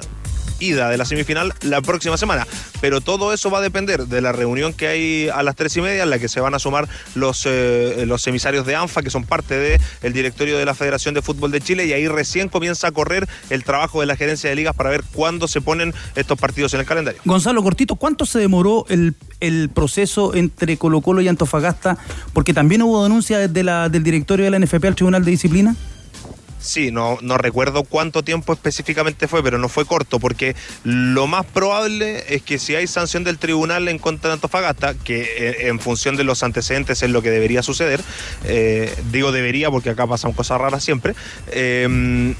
ida 0.63 0.89
de 0.89 0.97
la 0.97 1.05
semifinal 1.05 1.53
la 1.61 1.81
próxima 1.81 2.17
semana. 2.17 2.47
Pero 2.81 3.01
todo 3.01 3.33
eso 3.33 3.49
va 3.49 3.59
a 3.59 3.61
depender 3.61 4.07
de 4.07 4.21
la 4.21 4.31
reunión 4.31 4.73
que 4.73 4.87
hay 4.87 5.29
a 5.29 5.43
las 5.43 5.55
tres 5.55 5.75
y 5.77 5.81
media, 5.81 6.03
en 6.03 6.09
la 6.09 6.19
que 6.19 6.27
se 6.27 6.39
van 6.39 6.53
a 6.53 6.59
sumar 6.59 6.87
los, 7.15 7.45
eh, 7.45 8.05
los 8.07 8.25
emisarios 8.27 8.65
de 8.65 8.75
ANFA, 8.75 9.01
que 9.01 9.09
son 9.09 9.25
parte 9.25 9.79
del 10.01 10.13
directorio 10.13 10.57
de 10.57 10.65
la 10.65 10.73
Federación 10.73 11.13
de 11.13 11.21
Fútbol 11.21 11.51
de 11.51 11.61
Chile, 11.61 11.85
y 11.85 11.93
ahí 11.93 12.07
recién 12.07 12.49
comienza 12.49 12.87
a 12.87 12.91
correr 12.91 13.27
el 13.49 13.63
trabajo 13.63 13.99
de 14.01 14.07
la 14.07 14.15
gerencia 14.15 14.49
de 14.49 14.55
ligas 14.55 14.75
para 14.75 14.89
ver 14.89 15.03
cuándo 15.13 15.47
se 15.47 15.61
ponen 15.61 15.93
estos 16.15 16.39
partidos 16.39 16.73
en 16.73 16.81
el 16.81 16.85
calendario. 16.85 17.21
Gonzalo 17.25 17.63
Cortito, 17.63 17.95
¿cuánto 17.95 18.25
se 18.25 18.39
demoró 18.39 18.85
el, 18.89 19.15
el 19.39 19.69
proceso 19.69 20.33
entre 20.33 20.77
Colo 20.77 21.01
Colo 21.01 21.21
y 21.21 21.27
Antofagasta? 21.27 21.97
Porque 22.33 22.53
también 22.53 22.81
hubo 22.81 23.03
denuncia 23.03 23.39
desde 23.39 23.63
la, 23.63 23.89
del 23.89 24.03
directorio 24.03 24.45
de 24.45 24.51
la 24.51 24.59
NFP 24.59 24.85
al 24.85 24.95
Tribunal 24.95 25.25
de 25.25 25.31
Disciplina. 25.31 25.75
Sí, 26.63 26.91
no, 26.91 27.17
no 27.21 27.37
recuerdo 27.37 27.83
cuánto 27.83 28.23
tiempo 28.23 28.53
específicamente 28.53 29.27
fue, 29.27 29.43
pero 29.43 29.57
no 29.57 29.67
fue 29.67 29.85
corto, 29.85 30.17
porque 30.17 30.55
lo 30.85 31.27
más 31.27 31.45
probable 31.45 32.23
es 32.33 32.41
que 32.41 32.57
si 32.57 32.73
hay 32.73 32.87
sanción 32.87 33.25
del 33.25 33.37
tribunal 33.37 33.89
en 33.89 33.99
contra 33.99 34.29
de 34.29 34.35
Antofagasta, 34.35 34.93
que 34.93 35.23
eh, 35.23 35.67
en 35.67 35.81
función 35.81 36.15
de 36.15 36.23
los 36.23 36.41
antecedentes 36.41 37.03
es 37.03 37.09
lo 37.09 37.21
que 37.21 37.31
debería 37.31 37.63
suceder, 37.63 37.99
eh, 38.45 38.95
digo 39.11 39.33
debería 39.33 39.69
porque 39.71 39.89
acá 39.89 40.07
pasan 40.07 40.31
cosas 40.31 40.61
raras 40.61 40.85
siempre, 40.85 41.15
eh, 41.51 42.33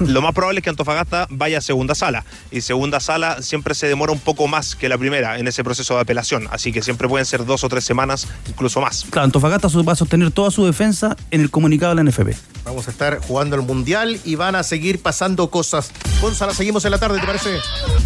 lo 0.00 0.22
más 0.22 0.34
probable 0.34 0.60
es 0.60 0.64
que 0.64 0.70
Antofagasta 0.70 1.26
vaya 1.30 1.58
a 1.58 1.60
segunda 1.60 1.94
sala, 1.94 2.24
y 2.50 2.60
segunda 2.60 3.00
sala 3.00 3.42
siempre 3.42 3.74
se 3.74 3.88
demora 3.88 4.12
un 4.12 4.18
poco 4.18 4.48
más 4.48 4.74
que 4.74 4.88
la 4.88 4.98
primera 4.98 5.38
en 5.38 5.48
ese 5.48 5.64
proceso 5.64 5.94
de 5.94 6.00
apelación, 6.00 6.48
así 6.50 6.72
que 6.72 6.82
siempre 6.82 7.08
pueden 7.08 7.26
ser 7.26 7.44
dos 7.44 7.64
o 7.64 7.68
tres 7.68 7.84
semanas, 7.84 8.28
incluso 8.48 8.80
más. 8.80 9.06
Claro, 9.10 9.24
Antofagasta 9.24 9.68
va 9.68 9.92
a 9.92 9.96
sostener 9.96 10.30
toda 10.30 10.50
su 10.50 10.64
defensa 10.66 11.16
en 11.30 11.40
el 11.40 11.50
comunicado 11.50 11.94
de 11.94 12.02
la 12.02 12.10
NFP. 12.10 12.36
Vamos 12.64 12.88
a 12.88 12.90
estar 12.90 13.18
jugando 13.20 13.56
el 13.56 13.62
Mundial 13.62 14.20
y 14.24 14.34
van 14.36 14.54
a 14.54 14.62
seguir 14.62 15.00
pasando 15.00 15.50
cosas. 15.50 15.90
Gonzalo, 16.20 16.54
seguimos 16.54 16.84
en 16.84 16.92
la 16.92 16.98
tarde, 16.98 17.20
¿te 17.20 17.26
parece? 17.26 17.58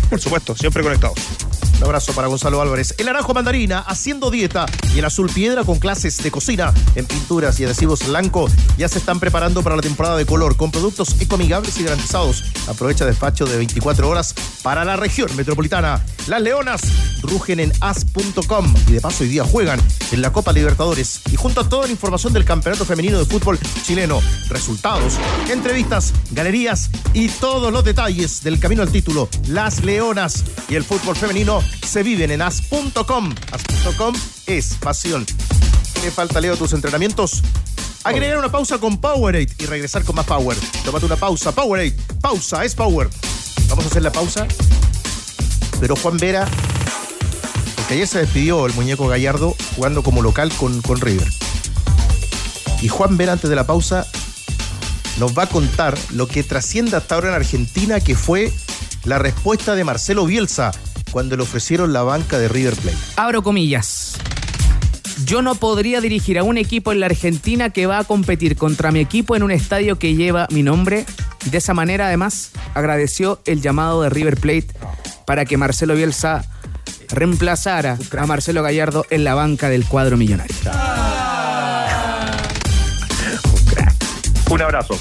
Por 0.08 0.20
supuesto, 0.20 0.54
siempre 0.54 0.82
conectados. 0.82 1.18
Un 1.78 1.84
abrazo 1.84 2.12
para 2.14 2.28
Gonzalo 2.28 2.60
Álvarez. 2.62 2.94
El 2.96 3.06
naranjo 3.06 3.34
mandarina 3.34 3.80
haciendo 3.80 4.30
dieta 4.30 4.66
y 4.94 4.98
el 4.98 5.04
azul 5.04 5.30
piedra 5.32 5.62
con 5.62 5.78
clases 5.78 6.16
de 6.22 6.30
cocina 6.30 6.72
en 6.94 7.04
pinturas 7.04 7.60
y 7.60 7.64
adhesivos 7.64 8.06
blanco 8.06 8.48
ya 8.78 8.88
se 8.88 8.98
están 8.98 9.20
preparando 9.20 9.62
para 9.62 9.76
la 9.76 9.82
temporada 9.82 10.16
de 10.16 10.24
color 10.24 10.56
con 10.56 10.70
productos 10.70 11.20
ecoamigables 11.20 11.78
y 11.78 11.84
garantizados. 11.84 12.44
Aprovecha 12.66 13.04
despacho 13.04 13.44
de 13.44 13.58
24 13.58 14.08
horas 14.08 14.34
para 14.62 14.84
la 14.84 14.96
región 14.96 15.34
metropolitana. 15.36 16.02
Las 16.26 16.40
leonas 16.40 16.82
rugen 17.22 17.60
en 17.60 17.72
as.com 17.80 18.74
y 18.88 18.92
de 18.92 19.00
paso 19.00 19.24
hoy 19.24 19.30
día 19.30 19.44
juegan 19.44 19.80
en 20.12 20.22
la 20.22 20.32
Copa 20.32 20.52
Libertadores 20.52 21.20
y 21.30 21.36
junto 21.36 21.60
a 21.60 21.68
toda 21.68 21.86
la 21.86 21.92
información 21.92 22.32
del 22.32 22.44
Campeonato 22.44 22.84
Femenino 22.84 23.18
de 23.18 23.26
Fútbol 23.26 23.58
chileno, 23.82 24.20
resultados, 24.48 25.14
entrevistas, 25.50 26.12
galerías 26.30 26.90
y 27.12 27.28
todos 27.28 27.72
los 27.72 27.84
detalles 27.84 28.42
del 28.42 28.58
camino 28.58 28.82
al 28.82 28.90
título. 28.90 29.28
Las 29.48 29.84
leonas 29.84 30.44
y 30.68 30.74
el 30.74 30.84
fútbol 30.84 31.16
femenino 31.16 31.62
se 31.86 32.02
viven 32.02 32.30
en 32.30 32.42
as.com. 32.42 33.34
As.com 33.52 34.14
es 34.46 34.74
pasión. 34.80 35.24
¿Qué 36.02 36.10
falta, 36.10 36.40
Leo, 36.40 36.56
tus 36.56 36.72
entrenamientos? 36.72 37.42
Agregar 38.04 38.38
una 38.38 38.50
pausa 38.50 38.78
con 38.78 38.98
Powerade 38.98 39.48
y 39.58 39.66
regresar 39.66 40.04
con 40.04 40.14
más 40.14 40.26
Power. 40.26 40.56
Tómate 40.84 41.06
una 41.06 41.16
pausa. 41.16 41.52
Powerade. 41.52 41.96
Pausa, 42.20 42.64
es 42.64 42.74
Power. 42.74 43.08
Vamos 43.68 43.84
a 43.84 43.88
hacer 43.88 44.02
la 44.02 44.12
pausa. 44.12 44.46
Pero 45.80 45.96
Juan 45.96 46.16
Vera, 46.16 46.46
porque 47.76 47.94
ayer 47.94 48.06
se 48.06 48.18
despidió 48.20 48.66
el 48.66 48.74
muñeco 48.74 49.08
Gallardo 49.08 49.56
jugando 49.74 50.02
como 50.02 50.22
local 50.22 50.52
con, 50.56 50.80
con 50.82 51.00
River. 51.00 51.28
Y 52.80 52.88
Juan 52.88 53.16
Vera, 53.16 53.32
antes 53.32 53.50
de 53.50 53.56
la 53.56 53.66
pausa, 53.66 54.06
nos 55.18 55.36
va 55.36 55.44
a 55.44 55.48
contar 55.48 55.98
lo 56.12 56.28
que 56.28 56.42
trasciende 56.42 56.96
hasta 56.96 57.14
ahora 57.14 57.28
en 57.28 57.34
Argentina, 57.34 58.00
que 58.00 58.14
fue 58.14 58.52
la 59.04 59.18
respuesta 59.18 59.74
de 59.74 59.84
Marcelo 59.84 60.26
Bielsa 60.26 60.72
cuando 61.16 61.34
le 61.34 61.44
ofrecieron 61.44 61.94
la 61.94 62.02
banca 62.02 62.38
de 62.38 62.46
River 62.46 62.74
Plate. 62.74 62.98
Abro 63.16 63.42
comillas. 63.42 64.18
Yo 65.24 65.40
no 65.40 65.54
podría 65.54 66.02
dirigir 66.02 66.38
a 66.38 66.42
un 66.42 66.58
equipo 66.58 66.92
en 66.92 67.00
la 67.00 67.06
Argentina 67.06 67.70
que 67.70 67.86
va 67.86 68.00
a 68.00 68.04
competir 68.04 68.54
contra 68.54 68.92
mi 68.92 69.00
equipo 69.00 69.34
en 69.34 69.42
un 69.42 69.50
estadio 69.50 69.98
que 69.98 70.14
lleva 70.14 70.46
mi 70.50 70.62
nombre. 70.62 71.06
De 71.46 71.56
esa 71.56 71.72
manera, 71.72 72.08
además, 72.08 72.50
agradeció 72.74 73.40
el 73.46 73.62
llamado 73.62 74.02
de 74.02 74.10
River 74.10 74.36
Plate 74.36 74.66
para 75.24 75.46
que 75.46 75.56
Marcelo 75.56 75.94
Bielsa 75.94 76.44
reemplazara 77.08 77.96
a 78.18 78.26
Marcelo 78.26 78.62
Gallardo 78.62 79.06
en 79.08 79.24
la 79.24 79.34
banca 79.34 79.70
del 79.70 79.86
cuadro 79.86 80.18
millonario. 80.18 80.54
Un 84.50 84.60
abrazo. 84.60 84.98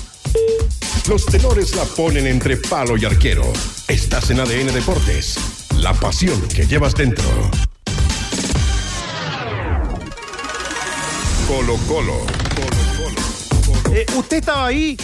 Los 1.09 1.25
tenores 1.25 1.75
la 1.75 1.83
ponen 1.83 2.25
entre 2.25 2.55
palo 2.55 2.95
y 2.95 3.03
arquero. 3.03 3.43
Estás 3.89 4.29
en 4.29 4.39
ADN 4.39 4.73
Deportes. 4.73 5.64
La 5.79 5.93
pasión 5.93 6.41
que 6.47 6.65
llevas 6.65 6.95
dentro. 6.95 7.23
Colo 11.47 11.77
Colo. 11.87 12.17
Eh, 13.93 14.05
¿Usted 14.15 14.37
estaba 14.37 14.65
ahí, 14.65 14.97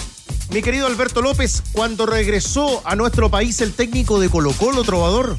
mi 0.49 0.61
querido 0.61 0.87
Alberto 0.87 1.21
López, 1.21 1.63
cuando 1.71 2.05
regresó 2.05 2.81
a 2.83 2.95
nuestro 2.95 3.29
país 3.29 3.61
el 3.61 3.73
técnico 3.73 4.19
de 4.19 4.29
Colo 4.29 4.53
Colo, 4.53 4.83
Trovador? 4.83 5.37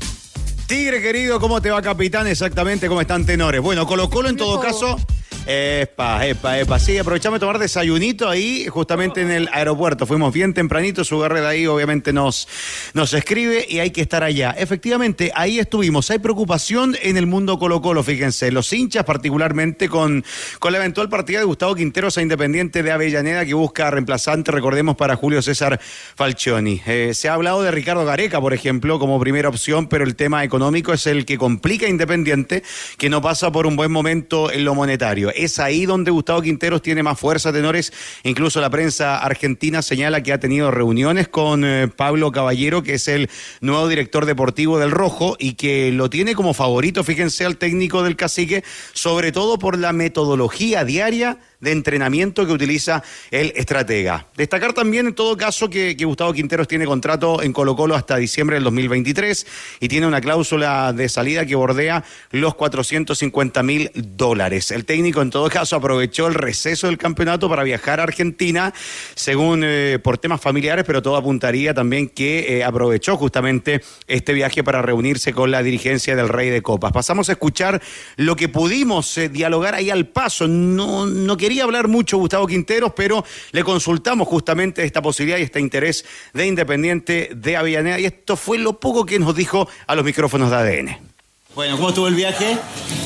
Tigre 0.66 1.02
querido, 1.02 1.40
¿cómo 1.40 1.60
te 1.60 1.70
va, 1.70 1.82
capitán? 1.82 2.26
Exactamente, 2.26 2.88
¿cómo 2.88 3.00
están 3.00 3.26
tenores? 3.26 3.60
Bueno, 3.60 3.86
Colo 3.86 4.08
Colo 4.08 4.28
en 4.28 4.36
todo 4.36 4.60
caso. 4.60 4.98
Epa, 5.44 6.24
epa, 6.24 6.60
epa. 6.60 6.78
Sí, 6.78 6.96
aprovechamos 6.98 7.36
de 7.36 7.40
tomar 7.40 7.58
desayunito 7.58 8.28
ahí, 8.28 8.66
justamente 8.68 9.22
en 9.22 9.32
el 9.32 9.48
aeropuerto. 9.52 10.06
Fuimos 10.06 10.32
bien 10.32 10.54
tempranito, 10.54 11.02
su 11.02 11.20
de 11.20 11.46
ahí 11.46 11.66
obviamente 11.66 12.12
nos, 12.12 12.46
nos 12.94 13.12
escribe 13.12 13.66
y 13.68 13.80
hay 13.80 13.90
que 13.90 14.02
estar 14.02 14.22
allá. 14.22 14.54
Efectivamente, 14.56 15.32
ahí 15.34 15.58
estuvimos. 15.58 16.12
Hay 16.12 16.20
preocupación 16.20 16.96
en 17.02 17.16
el 17.16 17.26
mundo 17.26 17.58
Colo 17.58 17.82
Colo, 17.82 18.04
fíjense. 18.04 18.52
Los 18.52 18.72
hinchas, 18.72 19.04
particularmente 19.04 19.88
con, 19.88 20.24
con 20.60 20.72
la 20.72 20.78
eventual 20.78 21.08
partida 21.08 21.40
de 21.40 21.44
Gustavo 21.44 21.74
Quinteros 21.74 22.18
a 22.18 22.22
Independiente 22.22 22.84
de 22.84 22.92
Avellaneda, 22.92 23.44
que 23.44 23.54
busca 23.54 23.90
reemplazante, 23.90 24.52
recordemos, 24.52 24.96
para 24.96 25.16
Julio 25.16 25.42
César 25.42 25.80
Falcioni. 26.14 26.80
Eh, 26.86 27.12
se 27.14 27.28
ha 27.28 27.34
hablado 27.34 27.62
de 27.62 27.72
Ricardo 27.72 28.04
Gareca, 28.04 28.40
por 28.40 28.54
ejemplo, 28.54 29.00
como 29.00 29.18
primera 29.18 29.48
opción, 29.48 29.88
pero 29.88 30.04
el 30.04 30.14
tema 30.14 30.44
económico 30.44 30.92
es 30.92 31.08
el 31.08 31.26
que 31.26 31.36
complica 31.36 31.86
a 31.86 31.88
Independiente, 31.88 32.62
que 32.96 33.10
no 33.10 33.20
pasa 33.20 33.50
por 33.50 33.66
un 33.66 33.74
buen 33.74 33.90
momento 33.90 34.52
en 34.52 34.64
lo 34.64 34.76
monetario. 34.76 35.31
Es 35.34 35.58
ahí 35.58 35.86
donde 35.86 36.10
Gustavo 36.10 36.42
Quinteros 36.42 36.82
tiene 36.82 37.02
más 37.02 37.18
fuerza, 37.18 37.52
tenores. 37.52 37.92
Incluso 38.22 38.60
la 38.60 38.70
prensa 38.70 39.18
argentina 39.18 39.82
señala 39.82 40.22
que 40.22 40.32
ha 40.32 40.40
tenido 40.40 40.70
reuniones 40.70 41.28
con 41.28 41.64
eh, 41.64 41.88
Pablo 41.88 42.32
Caballero, 42.32 42.82
que 42.82 42.94
es 42.94 43.08
el 43.08 43.30
nuevo 43.60 43.88
director 43.88 44.26
deportivo 44.26 44.78
del 44.78 44.90
Rojo, 44.90 45.36
y 45.38 45.54
que 45.54 45.92
lo 45.92 46.10
tiene 46.10 46.34
como 46.34 46.54
favorito, 46.54 47.04
fíjense, 47.04 47.44
al 47.44 47.56
técnico 47.56 48.02
del 48.02 48.16
cacique, 48.16 48.64
sobre 48.92 49.32
todo 49.32 49.58
por 49.58 49.78
la 49.78 49.92
metodología 49.92 50.84
diaria 50.84 51.38
de 51.62 51.70
entrenamiento 51.70 52.44
que 52.44 52.52
utiliza 52.52 53.02
el 53.30 53.52
estratega. 53.56 54.26
Destacar 54.36 54.72
también 54.74 55.06
en 55.06 55.14
todo 55.14 55.36
caso 55.36 55.70
que, 55.70 55.96
Gustavo 56.02 56.32
Quinteros 56.32 56.66
tiene 56.66 56.84
contrato 56.84 57.40
en 57.40 57.52
Colo 57.52 57.76
Colo 57.76 57.94
hasta 57.94 58.16
diciembre 58.16 58.56
del 58.56 58.64
2023 58.64 59.46
y 59.78 59.88
tiene 59.88 60.08
una 60.08 60.20
cláusula 60.20 60.92
de 60.92 61.08
salida 61.08 61.46
que 61.46 61.54
bordea 61.54 62.02
los 62.32 62.56
450 62.56 63.62
mil 63.62 63.90
dólares. 63.94 64.72
El 64.72 64.84
técnico 64.84 65.22
en 65.22 65.30
todo 65.30 65.48
caso 65.48 65.76
aprovechó 65.76 66.26
el 66.26 66.34
receso 66.34 66.88
del 66.88 66.98
campeonato 66.98 67.48
para 67.48 67.62
viajar 67.62 68.00
a 68.00 68.02
Argentina, 68.02 68.74
según 69.14 69.62
eh, 69.64 70.00
por 70.02 70.18
temas 70.18 70.40
familiares, 70.40 70.84
pero 70.84 71.00
todo 71.00 71.16
apuntaría 71.16 71.72
también 71.72 72.08
que 72.08 72.58
eh, 72.58 72.64
aprovechó 72.64 73.16
justamente 73.16 73.82
este 74.08 74.32
viaje 74.32 74.64
para 74.64 74.82
reunirse 74.82 75.32
con 75.32 75.52
la 75.52 75.62
dirigencia 75.62 76.16
del 76.16 76.28
Rey 76.28 76.50
de 76.50 76.60
Copas. 76.60 76.90
Pasamos 76.90 77.28
a 77.28 77.32
escuchar 77.32 77.80
lo 78.16 78.34
que 78.34 78.48
pudimos 78.48 79.16
eh, 79.16 79.28
dialogar 79.28 79.76
ahí 79.76 79.90
al 79.90 80.08
paso. 80.08 80.48
No, 80.48 81.06
no 81.06 81.36
quería 81.36 81.51
hablar 81.60 81.88
mucho 81.88 82.18
Gustavo 82.18 82.46
Quinteros, 82.46 82.92
pero 82.94 83.24
le 83.52 83.64
consultamos 83.64 84.28
justamente 84.28 84.84
esta 84.84 85.02
posibilidad 85.02 85.38
y 85.38 85.42
este 85.42 85.60
interés 85.60 86.04
de 86.32 86.46
Independiente 86.46 87.30
de 87.34 87.56
Avellaneda 87.56 87.98
y 87.98 88.06
esto 88.06 88.36
fue 88.36 88.58
lo 88.58 88.78
poco 88.78 89.04
que 89.06 89.18
nos 89.18 89.34
dijo 89.34 89.68
a 89.86 89.94
los 89.94 90.04
micrófonos 90.04 90.50
de 90.50 90.56
ADN. 90.56 91.12
Bueno, 91.54 91.76
¿cómo 91.76 91.90
estuvo 91.90 92.08
el 92.08 92.14
viaje? 92.14 92.56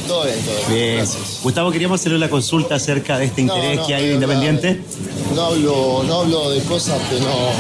Todo 0.07 0.25
bien, 0.25 0.39
todo 0.45 0.57
bien. 0.57 0.69
Bien. 0.69 0.97
Gracias. 0.99 1.41
Gustavo, 1.43 1.73
queríamos 1.73 2.01
hacerle 2.01 2.19
una 2.19 2.31
consulta 2.31 2.77
acerca 2.77 3.19
de 3.19 3.25
este 3.25 3.43
No, 3.43 3.57
interés 3.57 3.81
no, 3.81 3.87
que 3.89 3.95
hay 3.95 4.07
de 4.07 4.15
Independiente. 4.15 4.81
No 5.35 5.47
hablo, 5.47 6.05
no 6.07 6.21
hablo 6.21 6.51
de 6.51 6.63
cosas 6.63 7.01
que 7.09 7.19
no, 7.19 7.51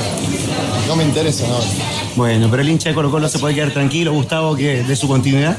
no 0.86 0.94
me 0.94 1.02
interesan. 1.02 1.48
No. 1.48 1.58
Bueno, 2.14 2.48
pero 2.48 2.62
el 2.62 2.68
hincha 2.68 2.90
de 2.90 2.94
Colo 2.94 3.10
Colo 3.10 3.28
se 3.28 3.40
puede 3.40 3.56
quedar 3.56 3.72
tranquilo, 3.72 4.12
Gustavo, 4.12 4.54
que 4.54 4.84
de 4.84 4.96
su 4.96 5.08
continuidad. 5.08 5.58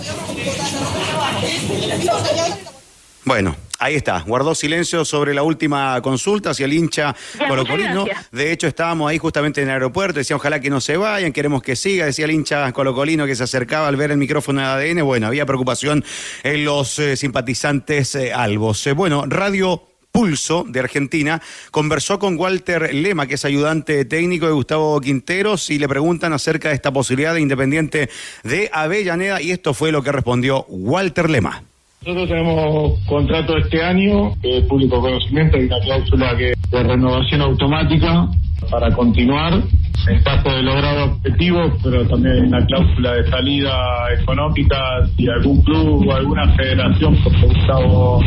Bueno, 3.25 3.55
ahí 3.80 3.95
está. 3.95 4.19
Guardó 4.21 4.55
silencio 4.55 5.05
sobre 5.05 5.34
la 5.34 5.43
última 5.43 5.99
consulta 6.01 6.51
hacia 6.51 6.65
el 6.65 6.73
hincha 6.73 7.15
Ya, 7.38 7.47
colocolino. 7.47 8.05
De 8.32 8.51
hecho, 8.51 8.67
estábamos 8.67 9.09
ahí 9.09 9.17
justamente 9.17 9.61
en 9.61 9.67
el 9.67 9.73
aeropuerto. 9.73 10.19
Decía, 10.19 10.36
ojalá 10.36 10.59
que 10.59 10.69
no 10.69 10.82
se 10.82 10.97
vayan, 10.97 11.32
queremos 11.32 11.61
que 11.61 11.75
siga. 11.75 12.05
Decía 12.05 12.25
el 12.25 12.32
hincha 12.32 12.71
colocolino 12.71 13.25
que 13.25 13.36
se 13.36 13.43
acercaba 13.43 13.88
al 13.88 13.95
ver 13.95 14.11
el 14.11 14.17
micrófono 14.17 14.61
de 14.61 14.67
ADN. 14.67 15.05
Bueno, 15.05 15.28
había 15.28 15.45
preocupación 15.45 16.03
en 16.43 16.65
los 16.65 16.99
eh, 16.99 17.15
simpatizantes 17.15 18.15
eh, 18.15 18.34
albos. 18.34 18.86
Eh, 18.88 18.93
bueno, 18.93 19.25
Radio 19.28 19.84
Pulso 20.11 20.65
de 20.67 20.80
Argentina 20.80 21.41
conversó 21.69 22.17
con 22.17 22.39
Walter 22.39 22.93
Lema, 22.93 23.28
que 23.28 23.36
es 23.36 23.45
ayudante 23.45 24.03
técnico 24.05 24.47
de 24.47 24.53
Gustavo 24.53 24.99
Quinteros, 24.99 25.69
y 25.69 25.78
le 25.78 25.88
preguntan 25.88 26.34
acerca 26.34 26.69
de 26.69 26.75
esta 26.75 26.91
posibilidad 26.91 27.36
de 27.36 27.41
Independiente 27.41 28.09
de 28.43 28.69
Avellaneda. 28.73 29.41
Y 29.41 29.51
esto 29.51 29.73
fue 29.73 29.91
lo 29.91 30.01
que 30.01 30.11
respondió 30.11 30.65
Walter 30.69 31.30
Lema. 31.30 31.63
Nosotros 32.05 32.29
tenemos 32.29 32.99
contrato 33.05 33.57
este 33.57 33.83
año, 33.83 34.33
que 34.41 34.61
público 34.61 35.01
conocimiento, 35.01 35.57
y 35.57 35.65
una 35.65 35.79
cláusula 35.79 36.37
que 36.37 36.53
de 36.71 36.83
renovación 36.83 37.41
automática 37.41 38.27
para 38.69 38.93
continuar 38.93 39.61
en 40.07 40.23
caso 40.23 40.49
de 40.49 40.63
logrado 40.63 41.05
objetivos, 41.05 41.73
pero 41.83 42.07
también 42.07 42.35
hay 42.35 42.41
una 42.41 42.65
cláusula 42.65 43.13
de 43.13 43.29
salida 43.29 43.73
económica 44.19 44.77
si 45.15 45.27
algún 45.27 45.61
club 45.63 46.07
o 46.07 46.13
alguna 46.13 46.47
federación, 46.55 47.17
porque 47.23 47.47
Gustavo 47.47 48.21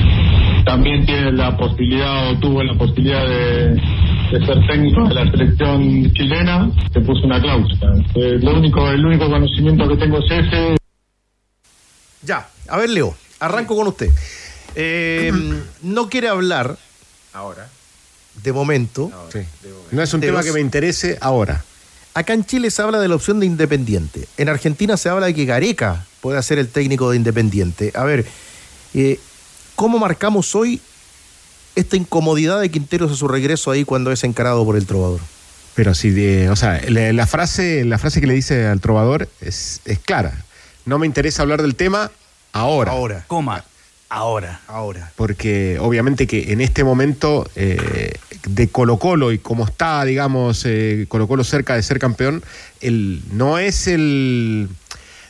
también 0.66 1.06
tiene 1.06 1.32
la 1.32 1.56
posibilidad 1.56 2.30
o 2.30 2.38
tuvo 2.38 2.62
la 2.62 2.74
posibilidad 2.74 3.26
de, 3.26 3.68
de 4.30 4.46
ser 4.46 4.66
técnico 4.66 5.08
de 5.08 5.14
la 5.14 5.30
selección 5.30 6.12
chilena, 6.12 6.70
se 6.92 7.00
puso 7.00 7.24
una 7.24 7.40
cláusula. 7.40 7.92
Eh, 8.14 8.38
lo 8.42 8.58
único, 8.58 8.90
el 8.90 9.04
único 9.04 9.30
conocimiento 9.30 9.88
que 9.88 9.96
tengo 9.96 10.18
es 10.18 10.30
ese. 10.30 10.76
Ya, 12.22 12.46
a 12.68 12.76
ver, 12.76 12.90
Leo, 12.90 13.14
arranco 13.41 13.74
con 13.76 13.88
usted. 13.88 14.11
Eh, 14.76 15.32
no 15.82 16.09
quiere 16.09 16.28
hablar 16.28 16.76
Ahora. 17.32 17.68
de 18.43 18.53
momento. 18.53 19.11
No 19.91 20.03
es 20.03 20.14
un 20.14 20.20
de 20.20 20.28
tema 20.28 20.38
los- 20.38 20.47
que 20.47 20.53
me 20.53 20.61
interese 20.61 21.18
ahora. 21.20 21.64
Acá 22.14 22.32
en 22.34 22.45
Chile 22.45 22.70
se 22.70 22.82
habla 22.82 22.99
de 22.99 23.09
la 23.09 23.14
opción 23.14 23.41
de 23.41 23.47
Independiente. 23.47 24.26
En 24.36 24.49
Argentina 24.49 24.97
se 24.97 25.09
habla 25.09 25.26
de 25.26 25.34
que 25.34 25.45
Gareca 25.45 26.05
puede 26.20 26.43
ser 26.43 26.59
el 26.59 26.68
técnico 26.68 27.11
de 27.11 27.16
Independiente. 27.16 27.93
A 27.95 28.05
ver, 28.05 28.26
eh, 28.95 29.18
¿cómo 29.76 29.99
marcamos 29.99 30.55
hoy 30.55 30.80
esta 31.76 31.97
incomodidad 31.97 32.61
de 32.61 32.68
Quinteros 32.70 33.12
a 33.12 33.14
su 33.14 33.28
regreso 33.28 33.70
ahí 33.70 33.84
cuando 33.84 34.11
es 34.12 34.24
encarado 34.24 34.64
por 34.64 34.76
el 34.76 34.86
trovador? 34.86 35.20
Pero 35.76 35.95
si, 35.95 36.11
de- 36.11 36.51
o 36.51 36.57
sea, 36.57 36.80
la, 36.88 37.12
la 37.12 37.26
frase, 37.28 37.84
la 37.84 37.97
frase 37.97 38.20
que 38.20 38.26
le 38.26 38.34
dice 38.34 38.66
al 38.66 38.80
trovador 38.80 39.28
es, 39.41 39.80
es 39.84 39.99
clara. 40.01 40.45
No 40.84 40.99
me 40.99 41.07
interesa 41.07 41.43
hablar 41.43 41.62
del 41.62 41.76
tema 41.76 42.11
ahora. 42.53 42.92
Ahora. 42.92 43.24
Coma. 43.26 43.64
Ahora. 44.09 44.61
Ahora. 44.66 45.12
Porque 45.14 45.78
obviamente 45.80 46.26
que 46.26 46.53
en 46.53 46.61
este 46.61 46.82
momento 46.82 47.48
eh, 47.55 48.12
de 48.48 48.68
Colo 48.68 48.98
Colo 48.98 49.32
y 49.32 49.38
como 49.38 49.64
está, 49.64 50.05
digamos, 50.05 50.64
eh, 50.66 51.07
Colo 51.09 51.28
Colo 51.28 51.44
cerca 51.44 51.76
de 51.76 51.82
ser 51.82 51.98
campeón, 51.98 52.42
el, 52.80 53.22
no 53.32 53.59
es 53.59 53.86
el, 53.86 54.68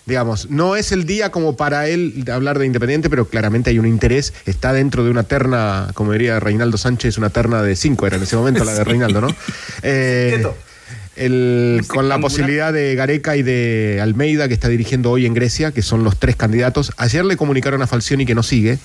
digamos, 0.07 0.49
no 0.51 0.77
es 0.77 0.93
el 0.93 1.05
día 1.05 1.31
como 1.31 1.57
para 1.57 1.89
él 1.89 2.25
de 2.25 2.33
hablar 2.33 2.59
de 2.59 2.67
Independiente, 2.67 3.11
pero 3.11 3.29
claramente 3.29 3.71
hay 3.71 3.79
un 3.79 3.87
interés, 3.87 4.33
está 4.47 4.73
dentro 4.73 5.05
de 5.05 5.11
una 5.11 5.25
terna, 5.25 5.91
como 5.95 6.13
diría 6.13 6.41
Reinaldo 6.41 6.79
Sánchez, 6.79 7.19
una 7.19 7.31
terna 7.31 7.63
de 7.63 7.77
cinco 7.77 8.07
era 8.07 8.17
en 8.17 8.23
ese 8.23 8.37
momento 8.37 8.65
la 8.65 8.73
de 8.73 8.85
Reinaldo, 8.85 9.21
¿no? 9.21 9.29
Eh, 9.83 10.43
el- 11.17 11.83
con 11.89 12.09
la 12.09 12.19
posibilidad 12.19 12.73
de 12.73 12.95
Gareca 12.95 13.37
y 13.37 13.43
de 13.43 13.99
Almeida, 14.03 14.49
que 14.49 14.55
está 14.55 14.69
dirigiendo 14.69 15.11
hoy 15.11 15.27
en 15.27 15.35
Grecia, 15.35 15.73
que 15.73 15.83
son 15.83 16.05
los 16.05 16.17
tres 16.19 16.37
candidatos. 16.37 16.93
Ayer 16.97 17.25
le 17.25 17.37
comunicaron 17.37 17.83
a 17.83 17.87
Falcioni 17.87 18.27
que 18.27 18.35
no 18.35 18.43
sigue, 18.43 18.79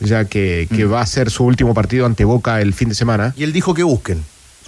ya 0.00 0.24
que, 0.26 0.68
que 0.74 0.84
va 0.84 1.00
a 1.00 1.06
ser 1.06 1.30
su 1.30 1.44
último 1.44 1.74
partido 1.74 2.06
ante 2.06 2.24
Boca 2.24 2.60
el 2.60 2.74
fin 2.74 2.88
de 2.88 2.94
semana. 2.94 3.34
Y 3.36 3.42
él 3.44 3.52
dijo 3.52 3.74
que 3.74 3.82
busquen, 3.82 4.22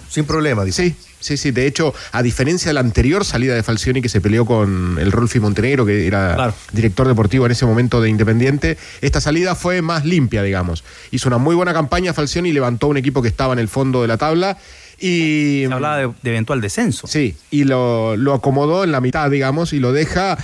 sin 0.08 0.24
problema. 0.24 0.64
Dice. 0.64 0.82
Sí, 0.90 0.94
sí, 1.20 1.36
sí. 1.36 1.50
De 1.50 1.66
hecho, 1.66 1.94
a 2.12 2.22
diferencia 2.22 2.70
de 2.70 2.74
la 2.74 2.80
anterior 2.80 3.24
salida 3.24 3.54
de 3.54 3.62
Falcioni, 3.62 4.00
que 4.02 4.08
se 4.08 4.20
peleó 4.20 4.44
con 4.46 4.96
el 4.98 5.12
Rolfi 5.12 5.38
Montenegro, 5.38 5.84
que 5.86 6.06
era 6.06 6.54
director 6.72 7.06
deportivo 7.06 7.46
en 7.46 7.52
ese 7.52 7.66
momento 7.66 8.00
de 8.00 8.08
Independiente, 8.08 8.76
esta 9.02 9.20
salida 9.20 9.54
fue 9.54 9.82
más 9.82 10.04
limpia, 10.04 10.42
digamos. 10.42 10.82
Hizo 11.10 11.28
una 11.28 11.38
muy 11.38 11.54
buena 11.54 11.72
campaña 11.74 12.12
Falcioni 12.14 12.48
y 12.48 12.52
levantó 12.52 12.88
un 12.88 12.96
equipo 12.96 13.20
que 13.22 13.28
estaba 13.28 13.52
en 13.52 13.58
el 13.58 13.68
fondo 13.68 14.02
de 14.02 14.08
la 14.08 14.16
tabla. 14.16 14.56
Y, 15.00 15.64
Se 15.66 15.72
hablaba 15.72 15.96
de, 15.98 16.10
de 16.22 16.30
eventual 16.30 16.60
descenso. 16.60 17.06
Sí, 17.06 17.34
y 17.50 17.64
lo, 17.64 18.16
lo 18.16 18.34
acomodó 18.34 18.84
en 18.84 18.92
la 18.92 19.00
mitad, 19.00 19.30
digamos, 19.30 19.72
y 19.72 19.80
lo 19.80 19.92
deja 19.92 20.36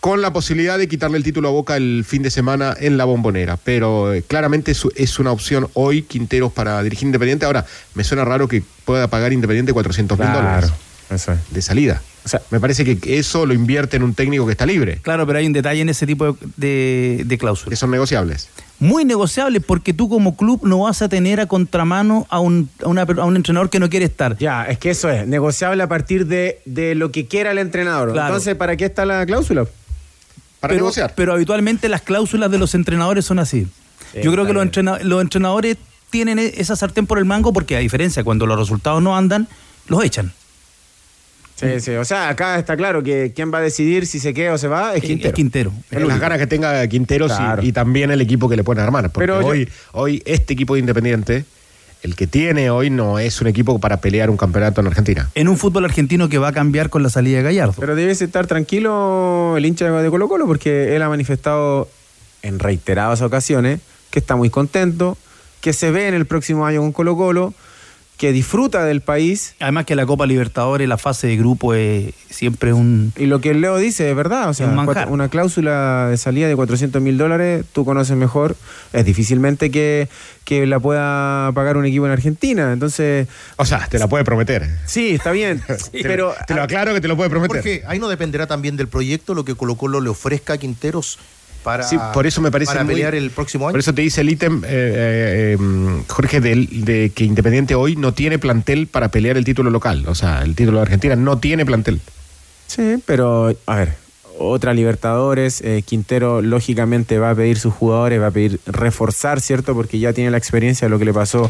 con 0.00 0.22
la 0.22 0.32
posibilidad 0.32 0.78
de 0.78 0.88
quitarle 0.88 1.18
el 1.18 1.24
título 1.24 1.48
a 1.48 1.50
Boca 1.50 1.76
el 1.76 2.04
fin 2.06 2.22
de 2.22 2.30
semana 2.30 2.74
en 2.80 2.96
la 2.96 3.04
bombonera. 3.04 3.58
Pero 3.58 4.14
eh, 4.14 4.22
claramente 4.22 4.72
es, 4.72 4.82
es 4.96 5.18
una 5.18 5.30
opción 5.30 5.68
hoy 5.74 6.02
Quinteros 6.02 6.52
para 6.52 6.82
dirigir 6.82 7.06
Independiente. 7.06 7.44
Ahora, 7.44 7.66
me 7.94 8.02
suena 8.04 8.24
raro 8.24 8.48
que 8.48 8.62
pueda 8.86 9.08
pagar 9.08 9.32
Independiente 9.34 9.72
400 9.74 10.18
mil 10.18 10.26
Claro, 10.26 10.38
dólares 10.42 10.70
eso 11.10 11.32
es. 11.32 11.38
de 11.50 11.60
salida. 11.60 12.00
O 12.24 12.28
sea, 12.28 12.40
me 12.50 12.60
parece 12.60 12.84
que 12.84 13.18
eso 13.18 13.44
lo 13.44 13.52
invierte 13.52 13.96
en 13.96 14.02
un 14.04 14.14
técnico 14.14 14.46
que 14.46 14.52
está 14.52 14.64
libre, 14.64 14.98
Claro, 15.02 15.26
pero 15.26 15.38
hay 15.38 15.46
un 15.46 15.52
detalle 15.52 15.80
en 15.82 15.88
ese 15.88 16.06
tipo 16.06 16.32
de, 16.32 16.36
de, 16.56 17.22
de 17.26 17.38
cláusulas. 17.38 17.70
que 17.70 17.76
son 17.76 17.90
negociables. 17.90 18.48
Muy 18.80 19.04
negociable 19.04 19.60
porque 19.60 19.92
tú 19.92 20.08
como 20.08 20.36
club 20.36 20.60
no 20.66 20.80
vas 20.80 21.02
a 21.02 21.08
tener 21.08 21.38
a 21.38 21.46
contramano 21.46 22.26
a 22.30 22.40
un, 22.40 22.70
a 22.82 22.88
una- 22.88 23.02
a 23.02 23.24
un 23.26 23.36
entrenador 23.36 23.68
que 23.68 23.78
no 23.78 23.90
quiere 23.90 24.06
estar. 24.06 24.36
Ya, 24.38 24.64
es 24.64 24.78
que 24.78 24.90
eso 24.90 25.10
es, 25.10 25.26
negociable 25.26 25.82
a 25.82 25.86
partir 25.86 26.26
de, 26.26 26.60
de 26.64 26.94
lo 26.94 27.12
que 27.12 27.26
quiera 27.26 27.50
el 27.50 27.58
entrenador. 27.58 28.12
Claro. 28.12 28.28
Entonces, 28.28 28.54
¿para 28.56 28.76
qué 28.76 28.86
está 28.86 29.04
la 29.04 29.24
cláusula? 29.26 29.64
Para 30.60 30.72
pero, 30.72 30.84
negociar. 30.84 31.12
pero 31.14 31.32
habitualmente 31.34 31.88
las 31.90 32.00
cláusulas 32.02 32.50
de 32.50 32.58
los 32.58 32.74
entrenadores 32.74 33.24
son 33.26 33.38
así. 33.38 33.66
Sí, 34.12 34.20
Yo 34.22 34.32
creo 34.32 34.46
que 34.46 34.52
los, 34.54 34.62
entrena- 34.62 34.98
los 35.02 35.20
entrenadores 35.22 35.76
tienen 36.10 36.38
e- 36.38 36.54
esa 36.56 36.74
sartén 36.74 37.06
por 37.06 37.18
el 37.18 37.24
mango 37.26 37.52
porque 37.52 37.76
a 37.76 37.80
diferencia 37.80 38.24
cuando 38.24 38.46
los 38.46 38.58
resultados 38.58 39.02
no 39.02 39.16
andan, 39.16 39.46
los 39.88 40.02
echan. 40.04 40.32
Sí, 41.60 41.80
sí. 41.80 41.90
O 41.92 42.04
sea, 42.04 42.28
acá 42.30 42.58
está 42.58 42.76
claro 42.76 43.02
que 43.02 43.32
quien 43.34 43.52
va 43.52 43.58
a 43.58 43.60
decidir 43.60 44.06
si 44.06 44.18
se 44.18 44.32
queda 44.34 44.54
o 44.54 44.58
se 44.58 44.68
va 44.68 44.94
es 44.94 45.02
Quintero. 45.02 45.28
Es 45.28 45.34
Quintero. 45.34 45.72
Es 45.90 46.02
las 46.02 46.18
ganas 46.20 46.38
que 46.38 46.46
tenga 46.46 46.86
Quinteros 46.88 47.32
y- 47.32 47.36
Claro. 47.36 47.62
y, 47.62 47.72
también 47.72 48.10
el 48.10 48.20
equipo 48.20 48.48
que 48.48 48.56
le 48.56 48.64
pone 48.64 48.80
armar. 48.80 49.10
Porque 49.10 49.26
Pero 49.26 49.40
yo- 49.42 49.46
hoy, 49.48 49.68
hoy 49.92 50.22
este 50.24 50.54
equipo 50.54 50.74
de 50.74 50.80
Independiente, 50.80 51.44
el 52.02 52.16
que 52.16 52.26
tiene 52.26 52.70
hoy, 52.70 52.88
no 52.88 53.18
es 53.18 53.40
un 53.42 53.46
equipo 53.48 53.78
para 53.78 54.00
pelear 54.00 54.30
un 54.30 54.38
campeonato 54.38 54.80
en 54.80 54.86
Argentina. 54.86 55.28
En 55.34 55.48
un 55.48 55.58
fútbol 55.58 55.84
argentino 55.84 56.28
que 56.30 56.38
va 56.38 56.48
a 56.48 56.52
cambiar 56.52 56.88
con 56.88 57.02
la 57.02 57.10
salida 57.10 57.36
de 57.38 57.42
Gallardo. 57.42 57.74
Pero 57.78 57.94
debe 57.94 58.12
estar 58.12 58.46
tranquilo 58.46 59.54
el 59.58 59.66
hincha 59.66 59.90
de 59.90 60.10
Colo 60.10 60.28
Colo 60.28 60.46
porque 60.46 60.96
él 60.96 61.02
ha 61.02 61.08
manifestado 61.10 61.88
en 62.42 62.58
reiteradas 62.58 63.20
ocasiones 63.20 63.80
que 64.10 64.18
está 64.18 64.34
muy 64.34 64.48
contento, 64.48 65.18
que 65.60 65.72
se 65.74 65.90
ve 65.90 66.08
en 66.08 66.14
el 66.14 66.24
próximo 66.24 66.64
año 66.64 66.80
con 66.80 66.92
Colo 66.92 67.16
Colo, 67.16 67.52
que 68.20 68.32
disfruta 68.32 68.84
del 68.84 69.00
país. 69.00 69.54
Además 69.60 69.86
que 69.86 69.96
la 69.96 70.04
Copa 70.04 70.26
Libertadores, 70.26 70.86
la 70.86 70.98
fase 70.98 71.26
de 71.26 71.38
grupo 71.38 71.72
es 71.72 72.12
siempre 72.28 72.74
un... 72.74 73.14
Y 73.16 73.24
lo 73.24 73.40
que 73.40 73.54
Leo 73.54 73.78
dice 73.78 74.10
es 74.10 74.14
verdad, 74.14 74.50
o 74.50 74.52
sea, 74.52 74.66
Un 74.66 75.08
una 75.08 75.30
cláusula 75.30 76.08
de 76.10 76.18
salida 76.18 76.46
de 76.46 76.54
400 76.54 77.00
mil 77.00 77.16
dólares, 77.16 77.64
tú 77.72 77.86
conoces 77.86 78.18
mejor, 78.18 78.56
es 78.92 79.06
difícilmente 79.06 79.70
que, 79.70 80.10
que 80.44 80.66
la 80.66 80.78
pueda 80.78 81.50
pagar 81.52 81.78
un 81.78 81.86
equipo 81.86 82.04
en 82.04 82.12
Argentina, 82.12 82.74
entonces... 82.74 83.26
O 83.56 83.64
sea, 83.64 83.88
te 83.88 83.98
la 83.98 84.06
puede 84.06 84.22
prometer. 84.22 84.68
Sí, 84.84 85.12
está 85.14 85.30
bien, 85.30 85.62
pero... 86.02 86.34
Te 86.46 86.52
lo 86.52 86.62
aclaro 86.62 86.92
que 86.92 87.00
te 87.00 87.08
lo 87.08 87.16
puede 87.16 87.30
prometer. 87.30 87.56
Porque 87.56 87.82
ahí 87.86 87.98
no 87.98 88.08
dependerá 88.08 88.46
también 88.46 88.76
del 88.76 88.88
proyecto 88.88 89.32
lo 89.32 89.46
que 89.46 89.54
Colo 89.54 89.76
Colo 89.76 89.98
le 90.02 90.10
ofrezca 90.10 90.52
a 90.52 90.58
Quinteros 90.58 91.18
para, 91.62 91.82
Sí, 91.84 91.96
por 92.14 92.26
eso 92.26 92.40
me 92.40 92.50
parece 92.50 92.72
para 92.72 92.84
muy- 92.84 92.94
pelear 92.94 93.14
el 93.14 93.30
próximo 93.30 93.66
año. 93.66 93.72
Por 93.72 93.80
eso 93.80 93.92
te 93.94 94.02
dice 94.02 94.20
el 94.22 94.30
ítem, 94.30 94.62
eh, 94.64 94.68
eh, 94.68 95.56
eh, 95.60 96.02
Jorge, 96.08 96.40
del- 96.40 96.84
de, 96.84 97.10
que 97.14 97.24
Independiente 97.24 97.74
hoy 97.74 97.96
no 97.96 98.12
tiene 98.14 98.38
plantel 98.38 98.86
para 98.86 99.08
pelear 99.10 99.36
el 99.36 99.44
título 99.44 99.70
local. 99.70 100.04
O 100.08 100.14
sea, 100.14 100.42
el 100.42 100.54
título 100.54 100.78
de 100.78 100.82
Argentina 100.82 101.16
no 101.16 101.38
tiene 101.38 101.64
plantel. 101.66 102.00
Sí, 102.66 103.02
pero 103.04 103.54
a 103.66 103.74
ver, 103.76 103.94
otra 104.40 104.74
Libertadores, 104.74 105.60
eh, 105.60 105.82
Quintero 105.86 106.42
lógicamente 106.42 107.18
va 107.18 107.30
a 107.30 107.34
pedir 107.34 107.58
sus 107.58 107.74
jugadores, 107.74 108.20
va 108.20 108.28
a 108.28 108.30
pedir 108.30 108.60
reforzar, 108.66 109.40
¿cierto? 109.40 109.74
Porque 109.74 109.98
ya 109.98 110.12
tiene 110.12 110.30
la 110.30 110.38
experiencia 110.38 110.86
de 110.86 110.90
lo 110.90 110.98
que 110.98 111.04
le 111.04 111.12
pasó 111.12 111.48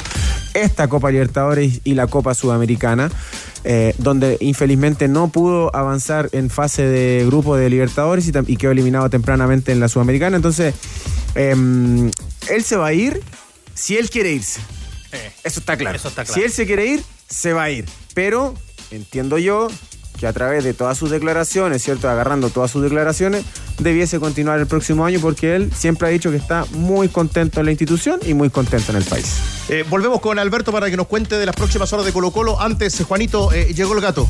esta 0.54 0.88
Copa 0.88 1.10
Libertadores 1.10 1.80
y 1.84 1.94
la 1.94 2.08
Copa 2.08 2.34
Sudamericana, 2.34 3.10
eh, 3.64 3.94
donde 3.98 4.36
infelizmente 4.40 5.08
no 5.08 5.28
pudo 5.28 5.74
avanzar 5.74 6.28
en 6.32 6.50
fase 6.50 6.82
de 6.82 7.24
grupo 7.26 7.56
de 7.56 7.70
Libertadores 7.70 8.28
y, 8.28 8.56
quedó 8.56 8.72
eliminado 8.72 9.08
tempranamente 9.08 9.72
en 9.72 9.80
la 9.80 9.88
Sudamericana. 9.88 10.36
Entonces, 10.36 10.74
em, 11.34 12.10
él 12.48 12.64
se 12.64 12.76
va 12.76 12.88
a 12.88 12.92
ir 12.92 13.22
si 13.74 13.96
él 13.96 14.10
quiere 14.10 14.32
irse. 14.32 14.60
Eso 15.44 15.60
está 15.60 15.76
claro. 15.76 15.96
Eso 15.96 16.08
está 16.08 16.24
claro. 16.24 16.38
Si 16.38 16.44
él 16.44 16.52
se 16.52 16.66
quiere 16.66 16.86
ir, 16.86 17.02
se 17.28 17.52
va 17.52 17.64
a 17.64 17.70
ir. 17.70 17.86
Pero 18.14 18.54
entiendo 18.90 19.38
yo 19.38 19.68
que 20.18 20.26
a 20.26 20.32
través 20.32 20.64
de 20.64 20.74
todas 20.74 20.98
sus 20.98 21.10
declaraciones, 21.10 21.82
¿cierto? 21.82 22.08
Agarrando 22.08 22.50
todas 22.50 22.70
sus 22.70 22.82
declaraciones, 22.82 23.44
debiese 23.78 24.20
continuar 24.20 24.60
el 24.60 24.66
próximo 24.66 25.04
año 25.04 25.18
porque 25.20 25.56
él 25.56 25.70
siempre 25.74 26.08
ha 26.08 26.10
dicho 26.10 26.30
que 26.30 26.36
está 26.36 26.64
muy 26.72 27.08
contento 27.08 27.60
en 27.60 27.66
la 27.66 27.72
institución 27.72 28.20
y 28.24 28.34
muy 28.34 28.50
contento 28.50 28.92
en 28.92 28.98
el 28.98 29.04
país. 29.04 29.36
Eh, 29.68 29.84
volvemos 29.88 30.20
con 30.20 30.38
Alberto 30.38 30.72
para 30.72 30.90
que 30.90 30.96
nos 30.96 31.06
cuente 31.06 31.38
de 31.38 31.46
las 31.46 31.56
próximas 31.56 31.92
horas 31.92 32.04
de 32.04 32.12
Colo 32.12 32.30
Colo. 32.30 32.60
Antes, 32.60 33.02
Juanito, 33.02 33.52
eh, 33.52 33.72
llegó 33.74 33.94
el 33.94 34.00
gato. 34.00 34.28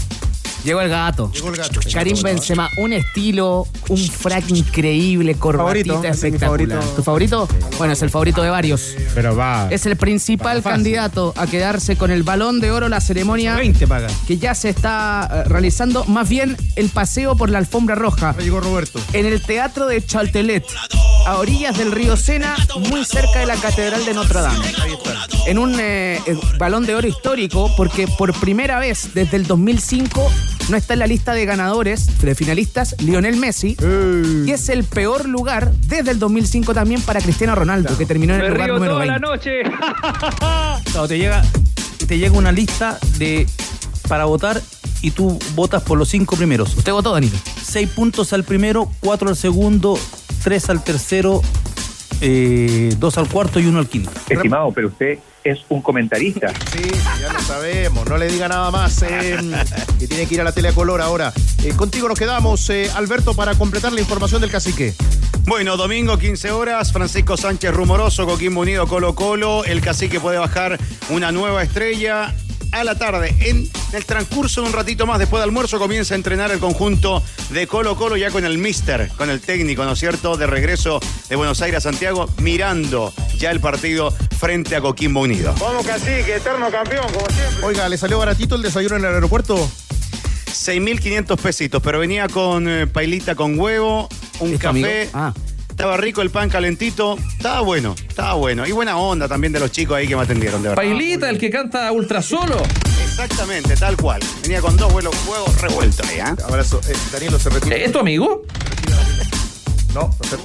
Llegó 0.64 0.80
el 0.82 0.88
gato. 0.90 1.30
Llegó 1.32 1.48
el 1.48 1.56
gato. 1.56 1.80
Karim 1.92 2.20
Benzema, 2.22 2.68
un 2.78 2.92
estilo, 2.92 3.66
un 3.88 3.98
frac 3.98 4.48
increíble, 4.50 5.34
corbatita 5.34 5.94
Favorito, 5.94 6.08
espectacular. 6.08 6.68
favorito. 6.68 6.96
¿Tu 6.96 7.02
favorito? 7.02 7.48
Bueno, 7.78 7.92
es 7.94 8.02
el 8.02 8.10
favorito 8.10 8.42
de 8.42 8.50
varios. 8.50 8.94
Pero 9.14 9.34
va. 9.36 9.68
Es 9.70 9.86
el 9.86 9.96
principal 9.96 10.62
candidato 10.62 11.32
a 11.36 11.46
quedarse 11.46 11.96
con 11.96 12.10
el 12.10 12.22
balón 12.22 12.60
de 12.60 12.70
oro, 12.70 12.88
la 12.88 13.00
ceremonia 13.00 13.54
20 13.56 13.86
paga. 13.86 14.08
que 14.26 14.36
ya 14.38 14.54
se 14.54 14.68
está 14.68 15.28
eh, 15.32 15.48
realizando, 15.48 16.04
más 16.04 16.28
bien 16.28 16.56
el 16.76 16.88
paseo 16.90 17.36
por 17.36 17.48
la 17.50 17.58
alfombra 17.58 17.94
roja. 17.94 18.36
Llegó 18.38 18.60
Roberto. 18.60 19.00
En 19.12 19.26
el 19.26 19.42
Teatro 19.42 19.86
de 19.86 20.04
Chaltelet, 20.04 20.64
a 21.26 21.38
orillas 21.38 21.76
del 21.76 21.92
río 21.92 22.16
Sena, 22.16 22.56
muy 22.90 23.04
cerca 23.04 23.40
de 23.40 23.46
la 23.46 23.56
Catedral 23.56 24.04
de 24.04 24.14
Notre 24.14 24.40
Dame. 24.40 24.64
En 25.46 25.58
un 25.58 25.78
eh, 25.78 26.20
eh, 26.26 26.36
balón 26.58 26.86
de 26.86 26.94
oro 26.94 27.06
histórico, 27.06 27.70
porque 27.76 28.06
por 28.06 28.32
primera 28.34 28.78
vez 28.78 29.10
desde 29.14 29.36
el 29.36 29.46
2005 29.46 30.30
no 30.68 30.76
está 30.76 30.94
en 30.94 31.00
la 31.00 31.06
lista 31.06 31.34
de 31.34 31.44
ganadores, 31.44 32.20
de 32.20 32.34
finalistas, 32.34 32.96
Lionel 33.00 33.36
Messi. 33.36 33.76
Y 34.46 34.50
es 34.50 34.68
el 34.68 34.84
peor 34.84 35.28
lugar 35.28 35.72
desde 35.72 36.12
el 36.12 36.18
2005 36.18 36.74
también 36.74 37.00
para 37.02 37.20
Cristiano 37.20 37.54
Ronaldo, 37.54 37.96
que 37.96 38.06
terminó 38.06 38.34
en 38.34 38.42
el 38.42 38.52
lugar 38.52 38.68
número 38.70 38.98
20. 38.98 39.20
noche. 39.20 39.62
Claro, 40.90 41.06
te 41.06 41.18
llega, 41.18 41.42
te 42.06 42.18
llega 42.18 42.36
una 42.36 42.52
lista 42.52 42.98
de 43.18 43.46
para 44.08 44.24
votar 44.24 44.60
y 45.02 45.12
tú 45.12 45.38
votas 45.54 45.82
por 45.82 45.98
los 45.98 46.08
cinco 46.08 46.36
primeros. 46.36 46.76
¿Usted 46.76 46.92
votó, 46.92 47.12
Danilo? 47.12 47.36
Seis 47.62 47.88
puntos 47.88 48.32
al 48.32 48.44
primero, 48.44 48.90
cuatro 49.00 49.28
al 49.28 49.36
segundo, 49.36 49.98
tres 50.42 50.68
al 50.70 50.82
tercero 50.82 51.42
eh, 52.20 52.94
dos 52.98 53.16
al 53.18 53.28
cuarto 53.28 53.60
y 53.60 53.66
uno 53.66 53.78
al 53.78 53.88
quinto. 53.88 54.10
Estimado, 54.28 54.72
pero 54.72 54.88
usted 54.88 55.18
es 55.42 55.60
un 55.70 55.80
comentarista. 55.80 56.52
Sí, 56.72 56.82
ya 57.20 57.32
lo 57.32 57.40
sabemos. 57.40 58.06
No 58.08 58.18
le 58.18 58.28
diga 58.28 58.46
nada 58.48 58.70
más. 58.70 59.02
eh, 59.02 59.38
que 59.98 60.06
tiene 60.06 60.26
que 60.26 60.34
ir 60.34 60.40
a 60.40 60.44
la 60.44 60.52
tele 60.52 60.68
a 60.68 60.72
color 60.72 61.00
ahora. 61.00 61.32
Eh, 61.64 61.72
contigo 61.74 62.08
nos 62.08 62.18
quedamos, 62.18 62.68
eh, 62.70 62.90
Alberto, 62.94 63.34
para 63.34 63.54
completar 63.54 63.92
la 63.92 64.00
información 64.00 64.40
del 64.40 64.50
cacique. 64.50 64.94
Bueno, 65.46 65.76
domingo 65.78 66.18
15 66.18 66.50
horas, 66.50 66.92
Francisco 66.92 67.36
Sánchez 67.36 67.72
Rumoroso, 67.72 68.26
Coquimbo 68.26 68.60
Unido, 68.60 68.86
Colo 68.86 69.14
Colo. 69.14 69.64
El 69.64 69.80
cacique 69.80 70.20
puede 70.20 70.38
bajar 70.38 70.78
una 71.08 71.32
nueva 71.32 71.62
estrella. 71.62 72.34
A 72.72 72.84
la 72.84 72.94
tarde, 72.94 73.34
en 73.40 73.68
el 73.92 74.04
transcurso 74.04 74.62
de 74.62 74.68
un 74.68 74.72
ratito 74.72 75.04
más 75.04 75.18
después 75.18 75.40
del 75.40 75.48
almuerzo, 75.48 75.78
comienza 75.78 76.14
a 76.14 76.16
entrenar 76.16 76.52
el 76.52 76.60
conjunto 76.60 77.22
de 77.50 77.66
Colo 77.66 77.96
Colo 77.96 78.16
ya 78.16 78.30
con 78.30 78.44
el 78.44 78.58
mister, 78.58 79.10
con 79.16 79.28
el 79.28 79.40
técnico, 79.40 79.84
¿no 79.84 79.92
es 79.92 79.98
cierto? 79.98 80.36
De 80.36 80.46
regreso 80.46 81.00
de 81.28 81.36
Buenos 81.36 81.60
Aires 81.62 81.78
a 81.78 81.90
Santiago, 81.90 82.28
mirando 82.38 83.12
ya 83.36 83.50
el 83.50 83.60
partido 83.60 84.12
frente 84.38 84.76
a 84.76 84.80
Coquimbo 84.80 85.20
Unido. 85.20 85.52
Vamos 85.58 85.84
cacique, 85.84 86.36
eterno 86.36 86.70
campeón, 86.70 87.06
como 87.12 87.26
siempre. 87.30 87.64
Oiga, 87.64 87.88
¿le 87.88 87.98
salió 87.98 88.18
baratito 88.18 88.54
el 88.54 88.62
desayuno 88.62 88.96
en 88.96 89.04
el 89.04 89.14
aeropuerto? 89.14 89.56
6.500 89.56 91.36
pesitos, 91.38 91.82
pero 91.82 91.98
venía 91.98 92.28
con 92.28 92.68
eh, 92.68 92.86
pailita 92.86 93.34
con 93.34 93.58
huevo, 93.58 94.08
un 94.38 94.58
café. 94.58 95.10
Ah. 95.12 95.32
Estaba 95.80 95.96
rico 95.96 96.20
el 96.20 96.28
pan 96.28 96.50
calentito. 96.50 97.16
Estaba 97.38 97.60
bueno, 97.62 97.94
estaba 98.06 98.34
bueno. 98.34 98.66
Y 98.66 98.72
buena 98.72 98.98
onda 98.98 99.28
también 99.28 99.50
de 99.50 99.60
los 99.60 99.70
chicos 99.72 99.96
ahí 99.96 100.06
que 100.06 100.14
me 100.14 100.20
atendieron, 100.20 100.62
de 100.62 100.68
verdad. 100.68 100.82
Pailita, 100.82 101.30
el 101.30 101.38
que 101.38 101.48
canta 101.48 101.90
ultra 101.90 102.20
solo. 102.20 102.62
Exactamente, 103.02 103.74
tal 103.76 103.96
cual. 103.96 104.20
Venía 104.42 104.60
con 104.60 104.76
dos 104.76 104.92
huevos, 104.92 105.16
huevos 105.26 105.58
revueltos 105.58 106.06
ahí, 106.06 106.18
¿ah? 106.20 106.36
Abrazo. 106.46 106.82
Eh, 106.86 106.92
Danilo 107.10 107.38
se 107.38 107.48
retira. 107.48 107.76
¿Es 107.76 107.92
tu 107.92 107.98
amigo? 107.98 108.42
No, 109.94 110.02
no 110.02 110.28
se- 110.28 110.36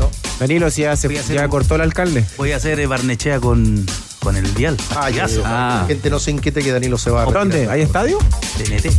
no. 0.00 0.10
Danilo, 0.40 0.68
si 0.72 0.82
ya, 0.82 0.96
se, 0.96 1.08
ya 1.22 1.46
cortó 1.46 1.76
el 1.76 1.82
alcalde. 1.82 2.24
Voy 2.36 2.50
a 2.50 2.56
hacer 2.56 2.80
eh, 2.80 2.86
Barnechea 2.86 3.38
con, 3.38 3.86
con 4.20 4.36
el 4.36 4.46
Vial. 4.52 4.76
Ah, 4.94 5.10
ya. 5.10 5.26
La 5.26 5.84
gente 5.88 6.10
no 6.10 6.18
se 6.20 6.30
inquiete 6.30 6.62
que 6.62 6.72
Danilo 6.72 6.98
se 6.98 7.10
va 7.10 7.22
a 7.22 7.24
retirar. 7.24 7.48
¿Dónde? 7.48 7.68
¿Hay 7.70 7.80
estadio? 7.82 8.18
TNT. 8.58 8.92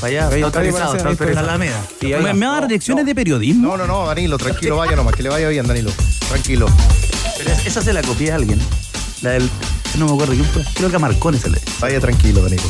Vaya, 0.00 0.28
está 0.30 0.46
autorizado, 0.46 0.96
está 0.96 1.08
autorizado 1.10 1.46
la 1.46 1.52
Alameda. 1.54 1.80
¿Me, 2.00 2.34
me 2.34 2.46
va 2.46 2.56
a 2.56 2.60
dar 2.62 2.70
lecciones 2.70 3.06
de 3.06 3.14
periodismo? 3.14 3.68
No, 3.68 3.76
no, 3.76 3.86
no, 3.86 4.06
Danilo, 4.06 4.36
tranquilo, 4.38 4.76
vaya 4.76 4.96
nomás, 4.96 5.14
que 5.14 5.22
le 5.22 5.28
vaya 5.28 5.48
bien, 5.48 5.66
Danilo. 5.66 5.90
Tranquilo. 6.28 6.66
Pero 7.38 7.50
es- 7.52 7.66
esa 7.66 7.82
se 7.82 7.92
la 7.92 8.02
copié 8.02 8.32
a 8.32 8.36
alguien. 8.36 8.58
La 9.20 9.30
del. 9.30 9.48
No 9.98 10.06
me 10.06 10.12
acuerdo 10.12 10.32
quién 10.32 10.46
fue. 10.46 10.64
Creo 10.74 10.88
que 10.90 10.96
a 10.96 10.98
Marconi 10.98 11.38
se 11.38 11.50
le. 11.50 11.60
Vaya 11.80 12.00
tranquilo, 12.00 12.42
Danilo. 12.42 12.62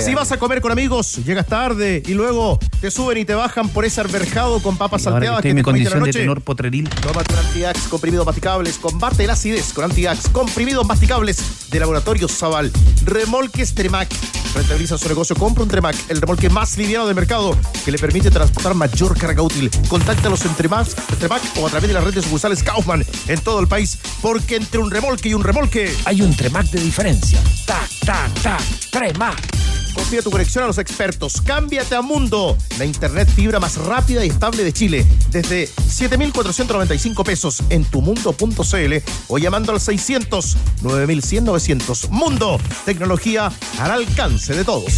Si 0.00 0.14
vas 0.14 0.30
a 0.32 0.36
comer 0.36 0.60
con 0.60 0.72
amigos, 0.72 1.20
llegas 1.24 1.46
tarde 1.46 2.02
y 2.04 2.14
luego 2.14 2.58
te 2.80 2.90
suben 2.90 3.18
y 3.18 3.24
te 3.24 3.34
bajan 3.34 3.68
por 3.68 3.84
ese 3.84 4.00
arberjado 4.00 4.60
con 4.60 4.76
papas 4.76 5.02
que 5.02 5.04
salteadas 5.04 5.44
mi 5.44 5.54
te 5.54 5.62
comiste 5.62 5.90
condición 5.90 6.04
de 6.04 6.12
tenor 6.12 6.40
potreril. 6.42 6.88
Tómate 6.90 7.32
un 7.32 7.38
Antiax 7.38 7.88
comprimidos 7.88 8.26
masticables. 8.26 8.78
Combate 8.78 9.26
la 9.26 9.34
acidez 9.34 9.72
con 9.72 9.84
Antiax 9.84 10.28
comprimidos 10.28 10.86
masticables 10.86 11.70
de 11.70 11.80
Laboratorio 11.80 12.28
Zaval. 12.28 12.70
Remolques 13.04 13.74
Tremac. 13.74 14.08
Rentabiliza 14.54 14.98
su 14.98 15.08
negocio. 15.08 15.36
Compra 15.36 15.62
un 15.62 15.68
Tremac, 15.68 15.96
el 16.08 16.20
remolque 16.20 16.50
más 16.50 16.76
liviano 16.76 17.06
del 17.06 17.14
mercado 17.14 17.56
que 17.84 17.90
le 17.90 17.98
permite 17.98 18.30
transportar 18.30 18.74
mayor 18.74 19.16
carga 19.16 19.42
útil. 19.42 19.70
Contáctalos 19.88 20.44
en 20.44 20.54
Tremac, 20.54 20.88
Tremac 21.18 21.42
o 21.58 21.66
a 21.66 21.70
través 21.70 21.88
de 21.88 21.94
las 21.94 22.04
redes 22.04 22.24
sucursales 22.24 22.62
Kaufman 22.62 23.04
en 23.28 23.40
todo 23.40 23.60
el 23.60 23.68
país. 23.68 23.98
Porque 24.20 24.56
entre 24.56 24.80
un 24.80 24.90
remolque 24.90 25.28
y 25.28 25.34
un 25.34 25.44
remolque 25.44 25.94
Hay 26.04 26.22
un 26.22 26.34
Tremac 26.34 26.66
de 26.70 26.80
diferencia. 26.80 27.40
Tac, 27.66 27.88
tac, 28.04 28.42
tac. 28.42 28.62
Tremac. 28.90 29.55
Confía 29.96 30.20
tu 30.22 30.30
conexión 30.30 30.62
a 30.62 30.66
los 30.66 30.76
expertos. 30.78 31.40
Cámbiate 31.40 31.96
a 31.96 32.02
Mundo, 32.02 32.56
la 32.78 32.84
internet 32.84 33.28
fibra 33.34 33.58
más 33.58 33.76
rápida 33.78 34.24
y 34.24 34.28
estable 34.28 34.62
de 34.62 34.72
Chile. 34.72 35.06
Desde 35.30 35.66
7,495 35.88 37.24
pesos 37.24 37.62
en 37.70 37.84
tumundo.cl 37.84 38.94
o 39.28 39.38
llamando 39.38 39.72
al 39.72 39.80
600 39.80 40.56
9100 40.82 41.44
900. 41.44 42.10
Mundo, 42.10 42.60
tecnología 42.84 43.50
al 43.78 43.90
alcance 43.90 44.54
de 44.54 44.64
todos. 44.64 44.92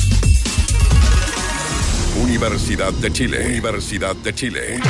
Universidad 2.21 2.93
de 2.95 3.13
Chile. 3.13 3.47
Universidad 3.47 4.17
de 4.17 4.35
Chile. 4.35 4.81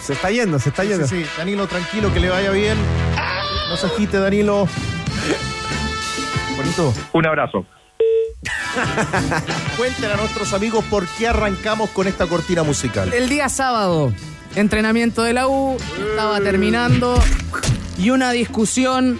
Se 0.00 0.12
está 0.12 0.30
yendo, 0.30 0.58
se 0.58 0.68
está 0.68 0.82
Sí, 0.82 0.88
yendo. 0.88 1.08
sí, 1.08 1.22
sí. 1.24 1.30
Danilo, 1.36 1.66
tranquilo, 1.66 2.12
que 2.12 2.20
le 2.20 2.28
vaya 2.28 2.50
bien. 2.50 2.76
No 3.74 3.80
se 3.80 3.86
agite, 3.88 4.20
Danilo. 4.20 4.68
Bonito. 6.56 6.94
Un 7.12 7.26
abrazo. 7.26 7.66
Cuenten 9.76 10.12
a 10.12 10.14
nuestros 10.14 10.52
amigos 10.52 10.84
por 10.84 11.08
qué 11.18 11.26
arrancamos 11.26 11.90
con 11.90 12.06
esta 12.06 12.28
cortina 12.28 12.62
musical. 12.62 13.12
El 13.12 13.28
día 13.28 13.48
sábado, 13.48 14.12
entrenamiento 14.54 15.24
de 15.24 15.32
la 15.32 15.48
U, 15.48 15.76
estaba 16.08 16.38
terminando 16.38 17.20
y 17.98 18.10
una 18.10 18.30
discusión 18.30 19.18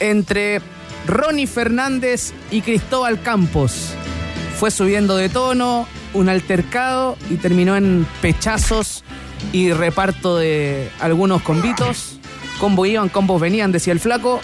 entre 0.00 0.62
Ronnie 1.06 1.46
Fernández 1.46 2.32
y 2.50 2.62
Cristóbal 2.62 3.20
Campos. 3.20 3.92
Fue 4.56 4.70
subiendo 4.70 5.14
de 5.14 5.28
tono, 5.28 5.86
un 6.14 6.30
altercado 6.30 7.18
y 7.28 7.34
terminó 7.34 7.76
en 7.76 8.06
pechazos 8.22 9.04
y 9.52 9.72
reparto 9.72 10.38
de 10.38 10.88
algunos 11.00 11.42
convitos. 11.42 12.18
Combo 12.58 12.86
iban, 12.86 13.08
combos 13.08 13.40
venían, 13.40 13.72
decía 13.72 13.92
el 13.92 14.00
flaco. 14.00 14.40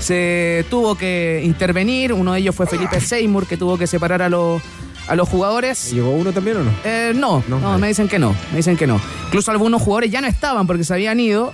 Se 0.00 0.64
tuvo 0.70 0.96
que 0.96 1.42
intervenir, 1.44 2.12
uno 2.12 2.32
de 2.32 2.40
ellos 2.40 2.54
fue 2.54 2.66
Felipe 2.66 3.00
Seymour, 3.00 3.46
que 3.46 3.56
tuvo 3.56 3.76
que 3.76 3.86
separar 3.86 4.22
a 4.22 4.28
los, 4.30 4.62
a 5.08 5.14
los 5.14 5.28
jugadores. 5.28 5.92
¿Llegó 5.92 6.10
uno 6.10 6.32
también 6.32 6.56
o 6.58 6.64
no? 6.64 6.70
Eh, 6.84 7.12
no, 7.14 7.44
no, 7.48 7.78
me 7.78 7.88
dicen 7.88 8.08
que 8.08 8.18
no, 8.18 8.34
me 8.50 8.58
dicen 8.58 8.76
que 8.76 8.86
no. 8.86 9.00
Incluso 9.26 9.50
algunos 9.50 9.82
jugadores 9.82 10.10
ya 10.10 10.20
no 10.22 10.26
estaban 10.26 10.66
porque 10.66 10.84
se 10.84 10.94
habían 10.94 11.20
ido, 11.20 11.52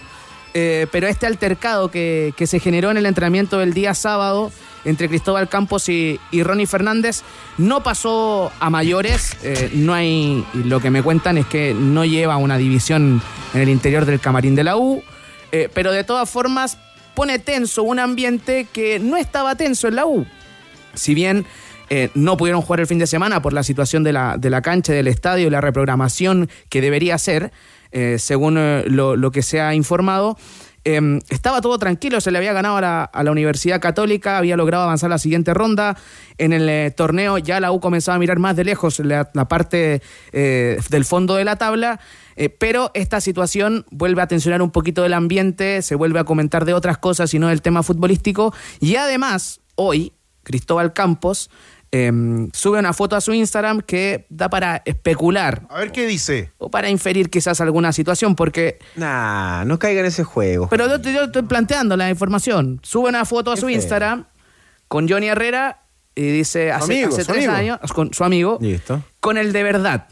eh, 0.55 0.87
pero 0.93 1.09
este 1.09 1.27
altercado 1.27 1.91
que, 1.91 2.35
que 2.37 2.47
se 2.47 2.61
generó 2.61 2.91
en 2.93 2.99
el 2.99 3.07
entrenamiento 3.07 3.59
del 3.59 3.75
día 3.75 3.95
sábado 3.95 4.53
entre 4.85 5.09
Cristóbal 5.09 5.49
Campos 5.49 5.89
y, 5.89 6.21
y 6.31 6.45
Ronnie 6.45 6.67
Fernández 6.67 7.23
no 7.59 7.83
pasó 7.83 8.53
a 8.61 8.71
mayores. 8.71 9.37
eh, 9.43 9.73
no 9.75 9.93
hay, 9.93 10.47
lo 10.55 10.79
que 10.79 10.91
me 10.91 11.03
cuentan 11.03 11.37
es 11.39 11.47
que 11.47 11.75
no 11.75 12.05
lleva 12.05 12.37
una 12.37 12.57
división 12.57 13.21
en 13.55 13.61
el 13.61 13.69
interior 13.69 14.05
del 14.05 14.21
camarín 14.21 14.55
de 14.55 14.63
la 14.63 14.77
U, 14.77 15.03
eh, 15.53 15.69
pero 15.73 15.93
de 15.93 16.05
todas 16.05 16.29
formas 16.29 16.79
pone 17.15 17.39
tenso 17.39 17.83
un 17.83 17.99
ambiente 17.99 18.67
que 18.73 18.99
no 18.99 19.17
estaba 19.17 19.55
tenso 19.55 19.89
en 19.89 19.97
la 19.97 20.07
U 20.07 20.27
si 20.97 21.15
bien 21.15 21.47
eh, 21.89 22.11
no 22.15 22.37
pudieron 22.37 22.63
jugar 22.63 22.81
el 22.81 22.87
fin 22.87 22.99
de 22.99 23.07
semana 23.07 23.41
por 23.43 23.53
la 23.53 23.63
situación 23.63 24.03
de 24.03 24.13
la, 24.13 24.37
de 24.39 24.51
la 24.51 24.63
cancha, 24.63 24.93
del 24.93 25.07
estadio, 25.07 25.51
la 25.51 25.61
reprogramación 25.61 26.51
que 26.69 26.81
debería 26.81 27.17
ser, 27.19 27.53
eh, 27.93 28.17
según 28.19 28.55
lo, 28.87 29.17
lo 29.17 29.31
que 29.31 29.43
se 29.43 29.61
ha 29.61 29.75
informado, 29.75 30.37
eh, 30.85 31.21
estaba 31.31 31.61
todo 31.61 31.79
tranquilo, 31.79 32.21
se 32.21 32.31
le 32.31 32.39
había 32.39 32.53
ganado 32.53 32.77
a 32.77 32.81
la, 32.81 33.05
a 33.05 33.23
la 33.23 33.31
Universidad 33.31 33.81
Católica, 33.81 34.39
había 34.39 34.57
logrado 34.57 34.85
avanzar 34.85 35.11
la 35.11 35.19
siguiente 35.19 35.55
ronda. 35.55 35.97
En 36.39 36.53
el 36.53 36.95
torneo 36.95 37.39
ya 37.39 37.61
la 37.61 37.73
U 37.73 37.81
comenzaba 37.81 38.17
a 38.17 38.19
mirar 38.19 38.39
más 38.39 38.57
de 38.57 38.65
lejos 38.65 39.01
la, 39.01 39.25
parte 39.49 40.03
del 40.33 41.05
fondo 41.05 41.35
de 41.35 41.45
la 41.45 41.57
tabla. 41.57 41.99
Eh, 42.37 42.49
pero 42.49 42.91
esta 42.95 43.21
situación 43.21 43.87
vuelve 43.91 44.23
a 44.23 44.27
tensionar 44.27 44.63
un 44.63 44.71
poquito 44.71 45.05
el 45.05 45.15
ambiente, 45.15 45.83
se 45.83 45.95
vuelve 45.95 46.21
a 46.21 46.25
comentar 46.25 46.65
de 46.65 46.75
otras 46.75 46.99
cosas 46.99 47.33
y 47.35 47.39
no 47.39 47.49
del 47.49 47.63
tema 47.63 47.83
futbolístico. 47.83 48.55
Y 48.81 48.97
además, 48.97 49.61
hoy, 49.75 50.13
Cristóbal 50.43 50.93
Campos 50.93 51.51
eh, 51.93 52.13
sube 52.53 52.79
una 52.79 52.93
foto 52.93 53.17
a 53.17 53.21
su 53.21 53.33
Instagram 53.33 53.81
que 53.81 54.27
da 54.29 54.49
para 54.51 54.83
especular. 54.85 55.67
A 55.71 55.79
ver 55.79 55.93
qué 55.93 56.07
dice. 56.07 56.53
O 56.59 56.71
para 56.71 56.91
inferir 56.91 57.31
quizás 57.31 57.61
alguna 57.61 57.93
situación, 57.93 58.35
porque. 58.35 58.79
Nah, 58.97 59.65
no 59.65 59.79
caiga 59.79 60.01
en 60.01 60.07
ese 60.07 60.25
juego. 60.25 60.69
Pero 60.69 60.89
yo, 60.89 61.23
estoy 61.23 61.43
planteando 61.43 61.97
la 61.97 62.11
información. 62.11 62.81
Sube 62.83 63.09
una 63.09 63.25
foto 63.25 63.53
a 63.53 63.57
su. 63.57 63.69
Instagram 63.69 64.27
con 64.89 65.09
Johnny 65.09 65.27
Herrera 65.27 65.83
y 66.15 66.23
dice 66.23 66.71
hace, 66.71 66.93
amigo, 66.93 67.09
hace 67.09 67.25
su 67.25 67.33
tres 67.33 67.49
amigo. 67.49 67.75
años, 67.75 67.93
con 67.93 68.13
su 68.15 68.25
amigo, 68.25 68.59
Listo. 68.61 69.03
con 69.21 69.37
el 69.37 69.53
de 69.53 69.63
verdad. 69.63 70.09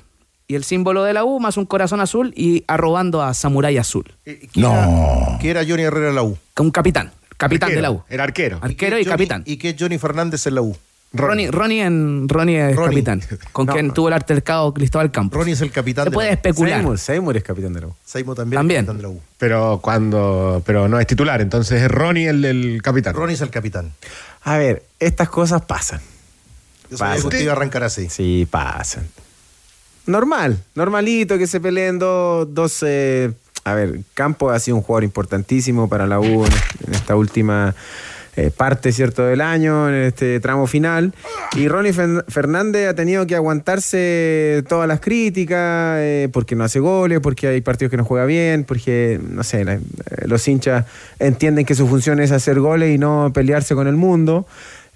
Y 0.46 0.56
el 0.56 0.64
símbolo 0.64 1.04
de 1.04 1.12
la 1.14 1.24
U 1.24 1.40
más 1.40 1.56
un 1.56 1.64
corazón 1.66 2.00
azul 2.00 2.32
y 2.36 2.64
arrobando 2.66 3.22
a 3.22 3.32
Samurai 3.34 3.78
Azul. 3.78 4.12
No. 4.56 5.38
Que 5.40 5.50
era 5.50 5.62
Johnny 5.66 5.82
Herrera 5.84 6.10
en 6.10 6.14
la 6.16 6.22
U. 6.22 6.36
Un 6.58 6.70
capitán, 6.70 7.10
capitán 7.36 7.68
Arquero, 7.68 7.78
de 7.78 7.82
la 7.82 7.90
U. 7.90 8.02
Era 8.08 8.24
arquero. 8.24 8.58
Arquero 8.60 8.98
y 8.98 9.04
Johnny- 9.04 9.10
capitán. 9.12 9.42
¿Y 9.46 9.56
qué 9.56 9.70
es 9.70 9.76
Johnny 9.78 9.98
Fernández 9.98 10.46
en 10.46 10.54
la 10.56 10.62
U? 10.62 10.76
Ronnie, 11.16 11.48
Ronnie, 11.48 11.80
en, 11.82 12.28
Ronnie 12.28 12.70
es 12.70 12.76
Ronnie. 12.76 13.04
capitán, 13.04 13.22
con 13.52 13.66
quien 13.68 13.92
tuvo 13.92 14.08
el 14.08 14.14
altercado 14.14 14.74
Cristóbal 14.74 15.12
Campos. 15.12 15.38
Ronnie 15.38 15.54
es 15.54 15.60
el 15.60 15.70
capitán 15.70 16.04
Se 16.04 16.10
de 16.10 16.14
puede 16.14 16.26
la 16.28 16.32
U. 16.32 16.34
especular. 16.34 16.78
Seymour, 16.80 16.98
Seymour 16.98 17.36
es 17.36 17.42
capitán 17.44 17.72
de 17.72 17.80
la 17.82 17.86
U. 17.86 17.94
Seymour 18.04 18.36
también, 18.36 18.58
También. 18.58 18.80
es 18.80 18.86
capitán 18.86 18.96
de 18.98 19.02
la 19.04 19.08
U. 19.10 19.20
Pero 19.38 19.78
cuando. 19.80 20.60
Pero 20.66 20.88
no 20.88 20.98
es 20.98 21.06
titular, 21.06 21.40
entonces 21.40 21.82
es 21.82 21.88
Ronnie 21.90 22.26
el 22.28 22.42
del 22.42 22.82
capitán. 22.82 23.14
Ronnie 23.14 23.34
es 23.36 23.40
el 23.42 23.50
capitán. 23.50 23.92
A 24.42 24.56
ver, 24.58 24.82
estas 24.98 25.28
cosas 25.28 25.62
pasan. 25.62 26.00
Yo 26.90 26.96
sabía 26.98 27.14
que 27.20 27.26
usted 27.28 27.40
iba 27.40 27.52
a 27.52 27.56
arrancar 27.56 27.84
así. 27.84 28.08
Sí, 28.10 28.46
pasan. 28.50 29.06
Normal, 30.06 30.58
normalito 30.74 31.38
que 31.38 31.46
se 31.46 31.60
peleen 31.60 31.98
dos, 31.98 32.52
dos 32.52 32.82
eh, 32.86 33.32
a 33.64 33.74
ver, 33.74 34.00
Campo 34.12 34.50
ha 34.50 34.58
sido 34.58 34.76
un 34.76 34.82
jugador 34.82 35.04
importantísimo 35.04 35.88
para 35.88 36.06
la 36.06 36.20
U 36.20 36.44
en, 36.44 36.52
esta 36.92 37.16
última 37.16 37.74
eh, 38.36 38.50
parte, 38.54 38.92
¿cierto?, 38.92 39.24
del 39.24 39.40
año, 39.40 39.88
en 39.88 39.94
este 39.94 40.40
tramo 40.40 40.66
final. 40.66 41.14
Y 41.56 41.68
Ronnie 41.68 41.94
Fer- 41.94 42.24
Fernández 42.28 42.88
ha 42.88 42.94
tenido 42.94 43.26
que 43.26 43.34
aguantarse 43.36 44.62
todas 44.68 44.86
las 44.86 45.00
críticas, 45.00 45.98
eh, 46.00 46.28
porque 46.32 46.54
no 46.54 46.64
hace 46.64 46.80
goles, 46.80 47.20
porque 47.20 47.46
hay 47.46 47.62
partidos 47.62 47.90
que 47.90 47.96
no 47.96 48.04
juega 48.04 48.26
bien, 48.26 48.64
porque, 48.64 49.18
no 49.26 49.42
sé, 49.42 49.64
los 50.26 50.46
hinchas 50.46 50.84
entienden 51.18 51.64
que 51.64 51.74
su 51.74 51.86
función 51.86 52.20
es 52.20 52.30
hacer 52.30 52.60
goles 52.60 52.94
y 52.94 52.98
no 52.98 53.30
pelearse 53.32 53.74
con 53.74 53.86
el 53.86 53.96
mundo. 53.96 54.46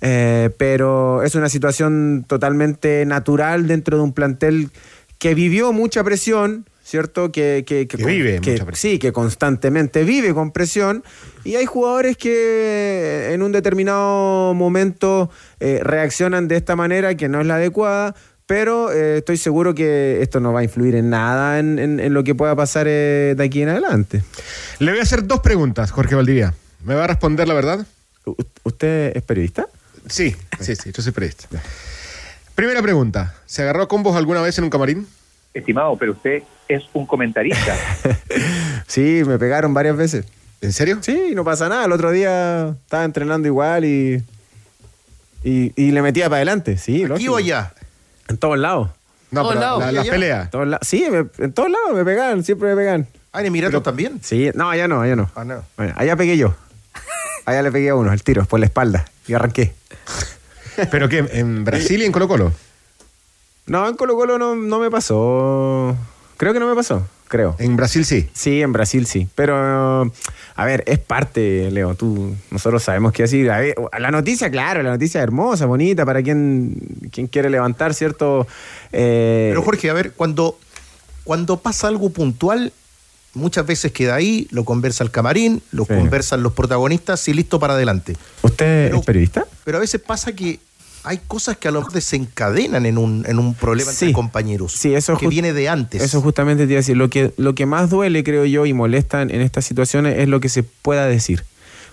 Pero 0.01 1.25
es 1.25 1.35
una 1.35 1.49
situación 1.49 2.25
totalmente 2.29 3.05
natural 3.05 3.67
dentro 3.67 3.97
de 3.97 4.03
un 4.05 4.13
plantel 4.13 4.71
que 5.19 5.35
vivió 5.35 5.73
mucha 5.73 6.03
presión, 6.05 6.67
¿cierto? 6.85 7.33
Que, 7.33 7.65
que, 7.67 7.87
Que 7.89 7.97
vive 8.05 8.41
que- 8.41 8.53
mucha 8.53 8.65
presión. 8.67 8.93
Sí, 8.93 8.99
que 8.99 9.13
constantemente 9.13 10.05
vive 10.05 10.33
con 10.35 10.53
presión. 10.53 11.03
Y 11.45 11.57
hay 11.57 11.67
jugadores 11.67 12.17
que 12.17 13.31
en 13.33 13.43
un 13.43 13.53
determinado 13.53 14.55
momento 14.55 15.31
eh, 15.61 15.81
reaccionan 15.83 16.49
de 16.49 16.57
esta 16.57 16.77
manera 16.77 17.15
que 17.17 17.29
no 17.29 17.41
es 17.41 17.47
la 17.47 17.57
adecuada. 17.57 18.15
Pero 18.47 18.91
eh, 18.93 19.19
estoy 19.19 19.37
seguro 19.37 19.75
que 19.75 20.23
esto 20.23 20.41
no 20.41 20.55
va 20.55 20.61
a 20.61 20.65
influir 20.65 20.95
en 20.95 21.11
nada 21.11 21.59
en, 21.59 21.79
en- 21.79 22.01
en 22.01 22.15
lo 22.15 22.25
que 22.25 22.35
pueda 22.35 22.57
pasar 22.57 22.87
eh, 22.89 23.35
de 23.37 23.45
aquí 23.45 23.61
en 23.61 23.69
adelante. 23.69 24.23
Le 24.79 24.91
voy 24.91 25.01
a 25.01 25.03
hacer 25.03 25.27
dos 25.27 25.41
preguntas, 25.41 25.91
Jorge 25.91 26.15
Valdivia. 26.15 26.55
¿Me 26.83 26.95
va 26.95 27.05
a 27.05 27.07
responder 27.09 27.47
la 27.47 27.53
verdad? 27.55 27.87
¿Usted 28.65 29.13
es 29.15 29.23
periodista? 29.23 29.67
Sí, 30.09 30.35
sí, 30.61 30.77
sí, 30.77 30.91
yo 30.95 31.03
soy 31.03 31.13
periodista. 31.13 31.47
Primera 32.59 32.83
pregunta. 32.83 33.35
¿Se 33.47 33.63
agarró 33.63 33.85
a 33.85 33.89
combos 33.89 34.17
alguna 34.17 34.41
vez 34.41 34.59
en 34.59 34.65
un 34.65 34.71
camarín? 34.71 35.07
Estimado, 35.55 35.97
pero 35.97 36.11
usted 36.11 36.43
es 36.67 36.83
un 36.93 37.07
comentarista. 37.07 37.77
Sí, 38.89 39.23
me 39.25 39.39
pegaron 39.39 39.73
varias 39.75 39.97
veces. 39.97 40.25
¿En 40.61 40.73
serio? 40.73 40.99
Sí, 41.03 41.35
no 41.37 41.45
pasa 41.45 41.69
nada. 41.69 41.85
El 41.85 41.93
otro 41.93 42.11
día 42.11 42.71
estaba 42.83 43.05
entrenando 43.05 43.47
igual 43.47 43.85
y. 43.85 44.25
Y, 45.45 45.73
y 45.77 45.93
le 45.93 46.03
metía 46.03 46.25
para 46.25 46.39
adelante, 46.39 46.79
sí. 46.79 47.05
¿Aquí 47.05 47.29
o 47.29 47.37
allá? 47.37 47.75
En 48.27 48.39
todos 48.39 48.59
lados. 48.59 48.91
No, 49.31 49.43
Todos 49.43 49.55
pero 49.55 49.61
lados. 49.65 49.81
la- 49.81 49.93
las 49.93 49.95
¿Y 49.95 49.99
allá? 50.09 50.11
peleas. 50.11 50.51
Todos 50.51 50.67
la- 50.67 50.79
sí, 50.83 51.07
me- 51.13 51.27
en 51.45 51.53
todos 51.53 51.71
lados 51.71 51.95
me 51.95 52.05
pegan, 52.05 52.43
siempre 52.43 52.71
me 52.71 52.75
pegan. 52.77 53.07
Ah, 53.33 53.39
en 53.41 53.47
Emiratos 53.47 53.85
también. 53.85 54.19
Sí, 54.21 54.51
no, 54.55 54.69
allá 54.69 54.89
no, 54.89 55.01
allá 55.01 55.15
no. 55.15 55.31
Ah, 55.37 55.45
no. 55.45 55.63
Bueno, 55.77 55.93
allá 55.97 56.17
pegué 56.17 56.37
yo. 56.37 56.57
Allá 57.45 57.63
le 57.63 57.71
pegué 57.71 57.91
a 57.91 57.95
uno, 57.95 58.11
al 58.11 58.23
tiro, 58.25 58.45
por 58.47 58.59
la 58.59 58.67
espalda. 58.67 59.05
Y 59.29 59.35
arranqué. 59.35 59.75
¿Pero 60.91 61.09
qué? 61.09 61.25
¿En 61.33 61.65
Brasil 61.65 62.01
y 62.03 62.05
en 62.05 62.13
Colo 62.13 62.29
Colo? 62.29 62.53
No, 63.67 63.89
en 63.89 63.97
Colo 63.97 64.17
Colo 64.17 64.39
no, 64.39 64.55
no 64.55 64.79
me 64.79 64.91
pasó. 64.91 65.97
Creo 66.37 66.53
que 66.53 66.61
no 66.61 66.69
me 66.69 66.75
pasó, 66.75 67.07
creo. 67.27 67.57
En 67.59 67.77
Brasil 67.77 68.05
sí. 68.05 68.29
Sí, 68.33 68.63
en 68.63 68.73
Brasil 68.73 69.07
sí. 69.07 69.29
Pero, 69.35 70.11
a 70.55 70.65
ver, 70.65 70.85
es 70.87 70.99
parte, 71.01 71.69
Leo. 71.71 71.95
Tú, 71.97 72.35
nosotros 72.51 72.83
sabemos 72.83 73.13
qué 73.13 73.25
decir. 73.25 73.51
A 73.51 73.59
ver, 73.59 73.75
la 73.99 74.11
noticia, 74.11 74.51
claro, 74.51 74.83
la 74.83 74.91
noticia 74.91 75.19
es 75.21 75.25
hermosa, 75.25 75.67
bonita, 75.67 76.07
para 76.07 76.23
quien, 76.23 76.77
quien 77.13 77.27
quiere 77.27 77.51
levantar, 77.51 77.93
¿cierto? 77.93 78.47
Eh, 78.93 79.49
Pero 79.51 79.63
Jorge, 79.63 79.91
a 79.91 79.95
ver, 79.95 80.13
cuando, 80.13 80.59
cuando 81.25 81.59
pasa 81.59 81.89
algo 81.89 82.11
puntual, 82.11 82.73
muchas 83.35 83.67
veces 83.67 83.91
queda 83.93 84.15
ahí, 84.15 84.47
lo 84.53 84.65
conversa 84.65 85.03
el 85.05 85.11
camarín, 85.11 85.61
lo 85.73 85.85
Sí. 85.85 85.95
conversan 85.95 86.43
los 86.45 86.53
protagonistas 86.53 87.27
y 87.29 87.35
listo 87.35 87.59
para 87.59 87.75
adelante. 87.75 88.17
¿Usted 88.43 88.95
es 88.95 89.05
periodista? 89.05 89.45
Pero 89.65 89.79
a 89.79 89.81
veces 89.81 90.01
pasa 90.01 90.33
que 90.33 90.61
hay 91.05 91.21
cosas 91.27 91.57
que 91.57 91.69
a 91.69 91.71
lo 91.71 91.81
mejor 91.81 91.93
desencadenan 91.95 92.85
en 92.87 92.99
un, 92.99 93.25
en 93.27 93.39
un 93.39 93.55
problema 93.55 93.91
entre 93.91 94.09
Sí. 94.09 94.13
compañeros. 94.13 94.73
Sí, 94.73 94.95
eso 94.95 95.17
que 95.17 95.27
ju- 95.27 95.31
viene 95.31 95.53
de 95.53 95.69
antes. 95.69 96.03
Eso 96.03 96.21
justamente 96.21 96.67
te 96.67 96.73
iba 96.73 96.79
a 96.79 96.83
decir. 96.83 96.97
Lo 96.97 97.09
que, 97.09 97.33
lo 97.37 97.55
que 97.55 97.67
más 97.67 97.91
duele, 97.91 98.25
creo 98.25 98.45
yo, 98.45 98.67
y 98.67 98.73
molesta 98.73 99.23
en, 99.23 99.31
en 99.31 99.41
estas 99.41 99.65
situaciones 99.65 100.19
es 100.19 100.29
lo 100.29 100.41
que 100.41 100.49
se 100.49 100.63
pueda 100.63 101.07
decir. 101.07 101.45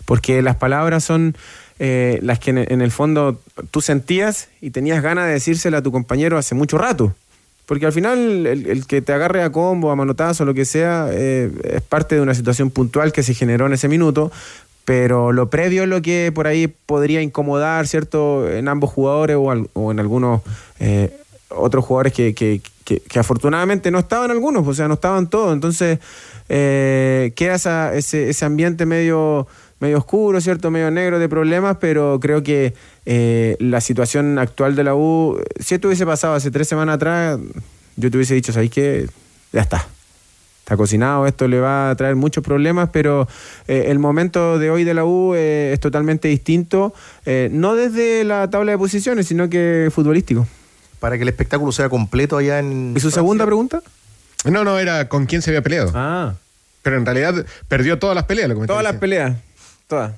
Porque 0.05 0.41
las 0.41 0.55
palabras 0.57 1.03
son 1.03 1.35
eh, 1.79 2.19
las 2.21 2.39
que 2.39 2.51
en, 2.51 2.57
en 2.71 2.81
el 2.81 2.91
fondo 2.91 3.41
tú 3.71 3.81
sentías 3.81 4.49
y 4.61 4.69
tenías 4.71 5.01
ganas 5.01 5.27
de 5.27 5.33
decírsela 5.33 5.79
a 5.79 5.81
tu 5.81 5.91
compañero 5.91 6.37
hace 6.37 6.55
mucho 6.55 6.77
rato. 6.77 7.15
Porque 7.65 7.87
al 7.87 7.93
final 7.93 8.45
el, 8.45 8.67
el 8.67 8.85
que 8.85 9.01
te 9.01 9.11
agarre 9.11 9.41
a 9.41 9.51
combo, 9.51 9.89
a 9.89 9.95
manotazo, 9.95 10.45
lo 10.45 10.53
que 10.53 10.65
sea, 10.65 11.07
eh, 11.11 11.51
es 11.63 11.81
parte 11.81 12.13
de 12.13 12.21
una 12.21 12.35
situación 12.35 12.69
puntual 12.69 13.11
que 13.11 13.23
se 13.23 13.33
generó 13.33 13.65
en 13.65 13.73
ese 13.73 13.87
minuto. 13.87 14.31
Pero 14.85 15.31
lo 15.31 15.49
previo 15.49 15.83
es 15.83 15.89
lo 15.89 16.01
que 16.01 16.31
por 16.33 16.45
ahí 16.47 16.67
podría 16.67 17.21
incomodar, 17.21 17.87
¿cierto? 17.87 18.49
En 18.49 18.67
ambos 18.67 18.91
jugadores 18.91 19.35
o, 19.39 19.49
al- 19.51 19.67
o 19.73 19.91
en 19.91 19.99
algunos 19.99 20.41
eh, 20.79 21.11
otros 21.49 21.83
jugadores 21.85 22.13
que, 22.13 22.33
que- 22.35 22.61
que- 22.83 23.19
afortunadamente 23.19 23.89
no 23.89 23.97
estaban 23.97 24.29
algunos, 24.29 24.67
o 24.67 24.73
sea, 24.75 24.87
no 24.87 24.93
estaban 24.93 25.27
todos. 25.27 25.53
Entonces, 25.53 25.97
eh, 26.49 27.33
queda 27.35 27.55
esa- 27.55 27.95
ese, 27.95 28.29
ese 28.29 28.45
ambiente 28.45 28.85
medio, 28.85 29.47
medio 29.79 29.97
oscuro, 29.97 30.39
¿cierto? 30.39 30.69
Medio 30.69 30.91
negro 30.91 31.17
de 31.17 31.27
problemas, 31.27 31.77
pero 31.81 32.19
creo 32.21 32.43
que 32.43 32.75
eh, 33.07 33.55
la 33.59 33.81
situación 33.81 34.37
actual 34.37 34.75
de 34.75 34.83
la 34.83 34.93
U, 34.93 35.41
si 35.59 35.73
esto 35.75 35.87
hubiese 35.87 36.05
pasado 36.05 36.35
hace 36.35 36.51
tres 36.51 36.67
semanas 36.67 36.97
atrás, 36.97 37.39
yo 37.95 38.11
te 38.11 38.17
hubiese 38.17 38.35
dicho, 38.35 38.53
¿sabes 38.53 38.69
qué? 38.69 39.07
Ya 39.51 39.61
está. 39.61 39.87
Está 40.65 40.77
cocinado, 40.77 41.27
esto 41.27 41.47
le 41.47 41.59
va 41.59 41.91
a 41.91 41.95
traer 41.95 42.15
muchos 42.15 42.43
problemas, 42.43 42.89
pero 42.91 43.27
eh, 43.67 43.85
el 43.89 43.99
momento 43.99 44.57
de 44.57 44.71
hoy 44.71 44.83
de 44.83 44.95
la 44.95 45.05
U 45.05 45.35
eh, 45.35 45.69
es 45.71 45.79
totalmente 45.79 46.27
distinto, 46.27 46.91
eh, 47.27 47.49
no 47.51 47.75
desde 47.75 48.23
la 48.23 48.49
tabla 48.49 48.71
de 48.71 48.77
posiciones, 48.79 49.27
sino 49.27 49.47
que 49.47 49.91
futbolístico. 49.93 50.47
Para 50.99 51.17
que 51.17 51.21
el 51.21 51.29
espectáculo 51.29 51.71
sea 51.71 51.87
completo 51.87 52.37
allá 52.37 52.57
en. 52.57 52.93
¿Y 52.97 52.99
su 52.99 53.11
segunda 53.11 53.45
pregunta? 53.45 53.83
No, 54.43 54.63
no, 54.63 54.79
era 54.79 55.07
con 55.07 55.27
quién 55.27 55.43
se 55.43 55.51
había 55.51 55.61
peleado. 55.61 55.91
Ah. 55.93 56.33
Pero 56.81 56.97
en 56.97 57.05
realidad 57.05 57.45
perdió 57.67 57.99
todas 57.99 58.15
las 58.15 58.23
peleas, 58.23 58.49
lo 58.49 58.55
que 58.55 58.61
me 58.61 58.65
Todas 58.67 58.83
las 58.83 58.95
peleas, 58.95 59.37
todas. 59.85 60.13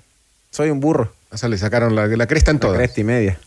Soy 0.52 0.70
un 0.70 0.80
burro. 0.80 1.12
O 1.30 1.38
sea, 1.38 1.50
le 1.50 1.58
sacaron 1.58 1.94
la, 1.94 2.08
la 2.08 2.26
cresta 2.26 2.52
en 2.52 2.60
todas. 2.60 2.78
cresta 2.78 3.02
y 3.02 3.04
media. 3.04 3.38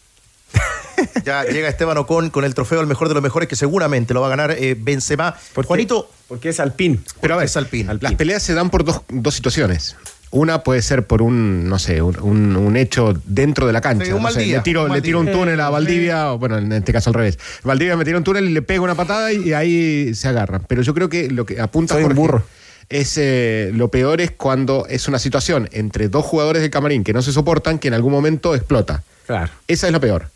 Ya 1.25 1.45
llega 1.45 1.69
Esteban 1.69 1.99
Ocon 1.99 2.31
con 2.31 2.45
el 2.45 2.55
trofeo 2.55 2.81
al 2.81 2.87
mejor 2.87 3.09
de 3.09 3.15
los 3.15 3.23
mejores 3.23 3.49
que 3.49 3.57
seguramente 3.57 4.15
lo 4.15 4.21
va 4.21 4.27
a 4.29 4.31
ganar 4.31 4.53
eh, 4.53 4.77
Benzema. 4.79 5.35
Juanito. 5.55 6.11
Porque 6.29 6.51
es 6.51 6.61
alpín. 6.61 7.03
Pero 7.21 7.35
a 7.35 7.37
ver, 7.39 7.47
es 7.47 7.57
alpín. 7.57 7.89
las 8.01 8.15
peleas 8.15 8.43
se 8.43 8.55
dan 8.55 8.71
por 8.71 8.85
dos, 8.85 9.03
dos 9.09 9.35
situaciones. 9.35 9.97
Una 10.33 10.63
puede 10.63 10.81
ser 10.81 11.09
por 11.09 11.23
un, 11.23 11.69
no 11.69 11.81
sé, 11.81 12.01
un, 12.03 12.17
un- 12.21 12.55
un 12.57 12.77
hecho 12.77 13.21
dentro 13.25 13.67
de 13.67 13.73
la 13.73 13.81
cancha. 13.81 14.05
Sí, 14.05 14.11
un 14.13 14.19
no 14.19 14.23
mal 14.23 14.33
sé, 14.35 14.43
día, 14.43 14.59
le, 14.59 14.63
tiro, 14.63 14.85
un 14.85 14.93
le 14.93 15.03
tiro 15.03 15.19
un 15.19 15.33
túnel 15.33 15.61
a 15.61 15.71
Valdivia, 15.71 16.33
o, 16.33 16.39
bueno, 16.39 16.57
en 16.59 16.71
este 16.73 16.93
caso 16.93 17.11
al 17.11 17.15
revés. 17.15 17.37
Valdivia 17.65 17.97
me 17.97 18.05
tira 18.05 18.17
un 18.17 18.23
túnel 18.23 18.49
y 18.49 18.53
le 18.53 18.63
pega 18.63 18.81
una 18.81 18.95
patada 18.95 19.33
y, 19.33 19.49
y 19.49 19.53
ahí 19.55 20.15
se 20.15 20.29
agarran. 20.29 20.65
Pero 20.69 20.83
yo 20.83 20.95
creo 20.95 21.09
que 21.09 21.29
lo 21.31 21.45
que 21.45 21.61
apunta 21.61 21.95
Soy 21.95 22.05
Jorge 22.05 22.17
burro. 22.17 22.45
es 22.89 23.15
eh, 23.19 23.73
lo 23.75 23.89
peor 23.89 24.21
es 24.21 24.31
cuando 24.31 24.87
es 24.89 25.09
una 25.09 25.19
situación 25.19 25.69
entre 25.73 26.09
dos 26.09 26.25
jugadores 26.25 26.63
del 26.63 26.71
camarín 26.71 27.03
que 27.03 27.13
no 27.13 27.23
se 27.23 27.33
soportan 27.33 27.81
que 27.81 27.89
en 27.89 27.95
algún 27.95 28.13
momento 28.13 28.55
explota. 28.55 29.03
Claro. 29.27 29.51
Esa 29.67 29.89
es 29.89 29.93
la 29.93 29.99
peor. 29.99 30.29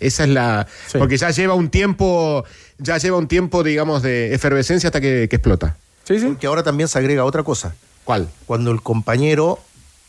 Esa 0.00 0.24
es 0.24 0.30
la. 0.30 0.66
Sí. 0.86 0.98
Porque 0.98 1.16
ya 1.16 1.30
lleva 1.30 1.54
un 1.54 1.70
tiempo, 1.70 2.44
ya 2.78 2.98
lleva 2.98 3.16
un 3.16 3.28
tiempo, 3.28 3.62
digamos, 3.62 4.02
de 4.02 4.34
efervescencia 4.34 4.88
hasta 4.88 5.00
que, 5.00 5.26
que 5.28 5.36
explota. 5.36 5.76
Sí, 6.04 6.18
sí. 6.20 6.26
Porque 6.26 6.46
ahora 6.46 6.62
también 6.62 6.88
se 6.88 6.98
agrega 6.98 7.24
otra 7.24 7.42
cosa. 7.42 7.74
¿Cuál? 8.04 8.28
Cuando 8.46 8.70
el 8.70 8.80
compañero 8.80 9.58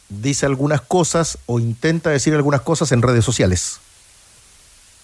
dice 0.09 0.45
algunas 0.45 0.81
cosas 0.81 1.37
o 1.45 1.59
intenta 1.59 2.09
decir 2.09 2.33
algunas 2.33 2.61
cosas 2.61 2.91
en 2.91 3.01
redes 3.01 3.25
sociales. 3.25 3.79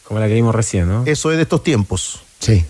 Como 0.05 0.19
la 0.19 0.27
que 0.27 0.33
vimos 0.35 0.53
recién, 0.53 0.87
¿no? 0.87 1.03
Eso 1.05 1.31
es 1.31 1.37
de 1.37 1.43
estos 1.43 1.63
tiempos. 1.63 2.21
Sí. 2.39 2.63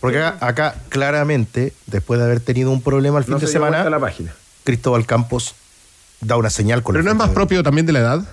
Porque 0.00 0.22
acá, 0.22 0.46
acá, 0.46 0.74
claramente, 0.90 1.72
después 1.86 2.20
de 2.20 2.26
haber 2.26 2.40
tenido 2.40 2.70
un 2.70 2.82
problema 2.82 3.18
el 3.18 3.24
fin 3.24 3.32
No 3.32 3.40
de 3.40 3.46
se 3.46 3.52
semana, 3.54 3.88
la 3.88 3.98
página. 3.98 4.34
Cristóbal 4.62 5.06
Campos 5.06 5.54
da 6.20 6.36
una 6.36 6.50
señal 6.50 6.82
con 6.82 6.92
Pero 6.94 7.00
el 7.00 7.04
no 7.06 7.12
es 7.12 7.16
más 7.16 7.30
propio 7.30 7.62
también 7.62 7.86
de 7.86 7.92
la 7.92 8.00
edad. 8.00 8.28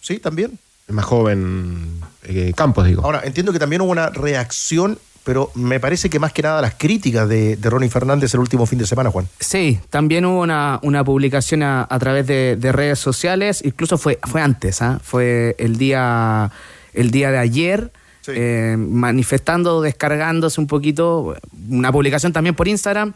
Sí, 0.00 0.18
también. 0.18 0.58
Es 0.86 0.94
más 0.94 1.04
joven 1.04 2.00
eh, 2.24 2.52
Campos, 2.54 2.86
digo. 2.86 3.02
Ahora, 3.04 3.22
entiendo 3.24 3.52
que 3.52 3.58
también 3.58 3.80
hubo 3.82 3.90
una 3.90 4.10
reacción, 4.10 4.98
pero 5.24 5.50
me 5.54 5.80
parece 5.80 6.10
que 6.10 6.18
más 6.18 6.32
que 6.32 6.42
nada 6.42 6.60
las 6.60 6.74
críticas 6.74 7.28
de, 7.28 7.56
de 7.56 7.70
Ronnie 7.70 7.88
Fernández 7.88 8.34
el 8.34 8.40
último 8.40 8.66
fin 8.66 8.78
de 8.78 8.86
semana, 8.86 9.10
Juan. 9.10 9.26
Sí, 9.40 9.80
también 9.88 10.26
hubo 10.26 10.40
una, 10.40 10.78
una 10.82 11.02
publicación 11.02 11.62
a, 11.62 11.86
a 11.88 11.98
través 11.98 12.26
de, 12.26 12.56
de 12.56 12.72
redes 12.72 12.98
sociales, 12.98 13.62
incluso 13.64 13.96
fue, 13.96 14.18
fue 14.22 14.42
antes, 14.42 14.82
¿ah? 14.82 15.00
fue 15.02 15.56
el 15.58 15.78
día, 15.78 16.50
el 16.92 17.10
día 17.10 17.30
de 17.30 17.38
ayer, 17.38 17.90
eh, 18.26 18.76
manifestando, 18.78 19.80
descargándose 19.80 20.60
un 20.60 20.66
poquito, 20.66 21.36
una 21.68 21.92
publicación 21.92 22.32
también 22.32 22.54
por 22.54 22.68
Instagram, 22.68 23.14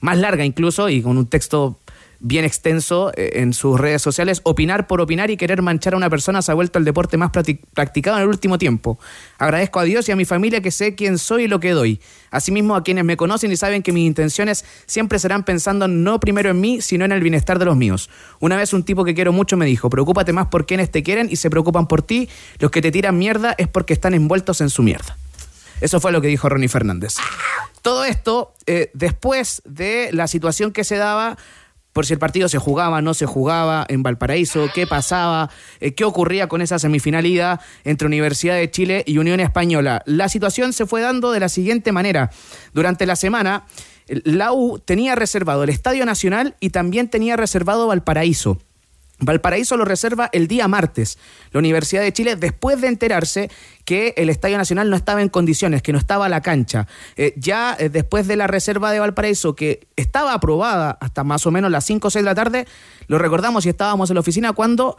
más 0.00 0.18
larga 0.18 0.44
incluso, 0.44 0.88
y 0.88 1.02
con 1.02 1.18
un 1.18 1.26
texto 1.26 1.78
bien 2.20 2.44
extenso 2.44 3.12
eh, 3.16 3.40
en 3.40 3.52
sus 3.52 3.80
redes 3.80 4.02
sociales, 4.02 4.40
opinar 4.44 4.86
por 4.86 5.00
opinar 5.00 5.30
y 5.30 5.36
querer 5.36 5.62
manchar 5.62 5.94
a 5.94 5.96
una 5.96 6.10
persona 6.10 6.42
se 6.42 6.52
ha 6.52 6.54
vuelto 6.54 6.78
el 6.78 6.84
deporte 6.84 7.16
más 7.16 7.30
practi- 7.32 7.60
practicado 7.74 8.18
en 8.18 8.24
el 8.24 8.28
último 8.28 8.58
tiempo. 8.58 8.98
Agradezco 9.38 9.80
a 9.80 9.84
Dios 9.84 10.08
y 10.08 10.12
a 10.12 10.16
mi 10.16 10.24
familia 10.24 10.60
que 10.60 10.70
sé 10.70 10.94
quién 10.94 11.18
soy 11.18 11.44
y 11.44 11.48
lo 11.48 11.60
que 11.60 11.70
doy. 11.70 12.00
Asimismo 12.30 12.76
a 12.76 12.84
quienes 12.84 13.04
me 13.04 13.16
conocen 13.16 13.50
y 13.50 13.56
saben 13.56 13.82
que 13.82 13.92
mis 13.92 14.06
intenciones 14.06 14.64
siempre 14.86 15.18
serán 15.18 15.44
pensando 15.44 15.88
no 15.88 16.20
primero 16.20 16.50
en 16.50 16.60
mí, 16.60 16.80
sino 16.80 17.04
en 17.04 17.12
el 17.12 17.22
bienestar 17.22 17.58
de 17.58 17.64
los 17.64 17.76
míos. 17.76 18.10
Una 18.38 18.56
vez 18.56 18.72
un 18.72 18.84
tipo 18.84 19.04
que 19.04 19.14
quiero 19.14 19.32
mucho 19.32 19.56
me 19.56 19.66
dijo, 19.66 19.90
preocúpate 19.90 20.32
más 20.32 20.48
por 20.48 20.66
quienes 20.66 20.90
te 20.90 21.02
quieren 21.02 21.28
y 21.30 21.36
se 21.36 21.50
preocupan 21.50 21.88
por 21.88 22.02
ti, 22.02 22.28
los 22.58 22.70
que 22.70 22.82
te 22.82 22.92
tiran 22.92 23.18
mierda 23.18 23.54
es 23.58 23.66
porque 23.66 23.94
están 23.94 24.14
envueltos 24.14 24.60
en 24.60 24.68
su 24.70 24.82
mierda. 24.82 25.16
Eso 25.80 25.98
fue 25.98 26.12
lo 26.12 26.20
que 26.20 26.28
dijo 26.28 26.46
Ronnie 26.48 26.68
Fernández. 26.68 27.14
Todo 27.80 28.04
esto 28.04 28.52
eh, 28.66 28.90
después 28.92 29.62
de 29.64 30.10
la 30.12 30.28
situación 30.28 30.72
que 30.72 30.84
se 30.84 30.96
daba 30.96 31.38
por 32.00 32.06
si 32.06 32.14
el 32.14 32.18
partido 32.18 32.48
se 32.48 32.56
jugaba, 32.56 33.02
no 33.02 33.12
se 33.12 33.26
jugaba 33.26 33.84
en 33.90 34.02
Valparaíso, 34.02 34.70
qué 34.74 34.86
pasaba, 34.86 35.50
eh, 35.80 35.92
qué 35.92 36.04
ocurría 36.04 36.48
con 36.48 36.62
esa 36.62 36.78
semifinalidad 36.78 37.60
entre 37.84 38.06
Universidad 38.06 38.54
de 38.54 38.70
Chile 38.70 39.04
y 39.06 39.18
Unión 39.18 39.38
Española. 39.38 40.02
La 40.06 40.30
situación 40.30 40.72
se 40.72 40.86
fue 40.86 41.02
dando 41.02 41.30
de 41.30 41.40
la 41.40 41.50
siguiente 41.50 41.92
manera. 41.92 42.30
Durante 42.72 43.04
la 43.04 43.16
semana, 43.16 43.66
la 44.06 44.54
U 44.54 44.78
tenía 44.78 45.14
reservado 45.14 45.62
el 45.62 45.68
Estadio 45.68 46.06
Nacional 46.06 46.56
y 46.58 46.70
también 46.70 47.10
tenía 47.10 47.36
reservado 47.36 47.86
Valparaíso. 47.86 48.56
Valparaíso 49.20 49.76
lo 49.76 49.84
reserva 49.84 50.28
el 50.32 50.48
día 50.48 50.66
martes. 50.68 51.18
La 51.52 51.58
Universidad 51.58 52.02
de 52.02 52.12
Chile, 52.12 52.36
después 52.36 52.80
de 52.80 52.88
enterarse 52.88 53.50
que 53.84 54.14
el 54.16 54.30
Estadio 54.30 54.56
Nacional 54.58 54.90
no 54.90 54.96
estaba 54.96 55.22
en 55.22 55.28
condiciones, 55.28 55.82
que 55.82 55.92
no 55.92 55.98
estaba 55.98 56.26
a 56.26 56.28
la 56.28 56.40
cancha, 56.40 56.86
eh, 57.16 57.34
ya 57.36 57.76
eh, 57.78 57.88
después 57.88 58.26
de 58.26 58.36
la 58.36 58.46
reserva 58.46 58.92
de 58.92 59.00
Valparaíso, 59.00 59.54
que 59.54 59.86
estaba 59.96 60.32
aprobada 60.32 60.96
hasta 61.00 61.24
más 61.24 61.46
o 61.46 61.50
menos 61.50 61.70
las 61.70 61.84
5 61.84 62.08
o 62.08 62.10
6 62.10 62.24
de 62.24 62.30
la 62.30 62.34
tarde, 62.34 62.66
lo 63.06 63.18
recordamos 63.18 63.66
y 63.66 63.68
estábamos 63.68 64.10
en 64.10 64.14
la 64.14 64.20
oficina 64.20 64.52
cuando 64.52 64.96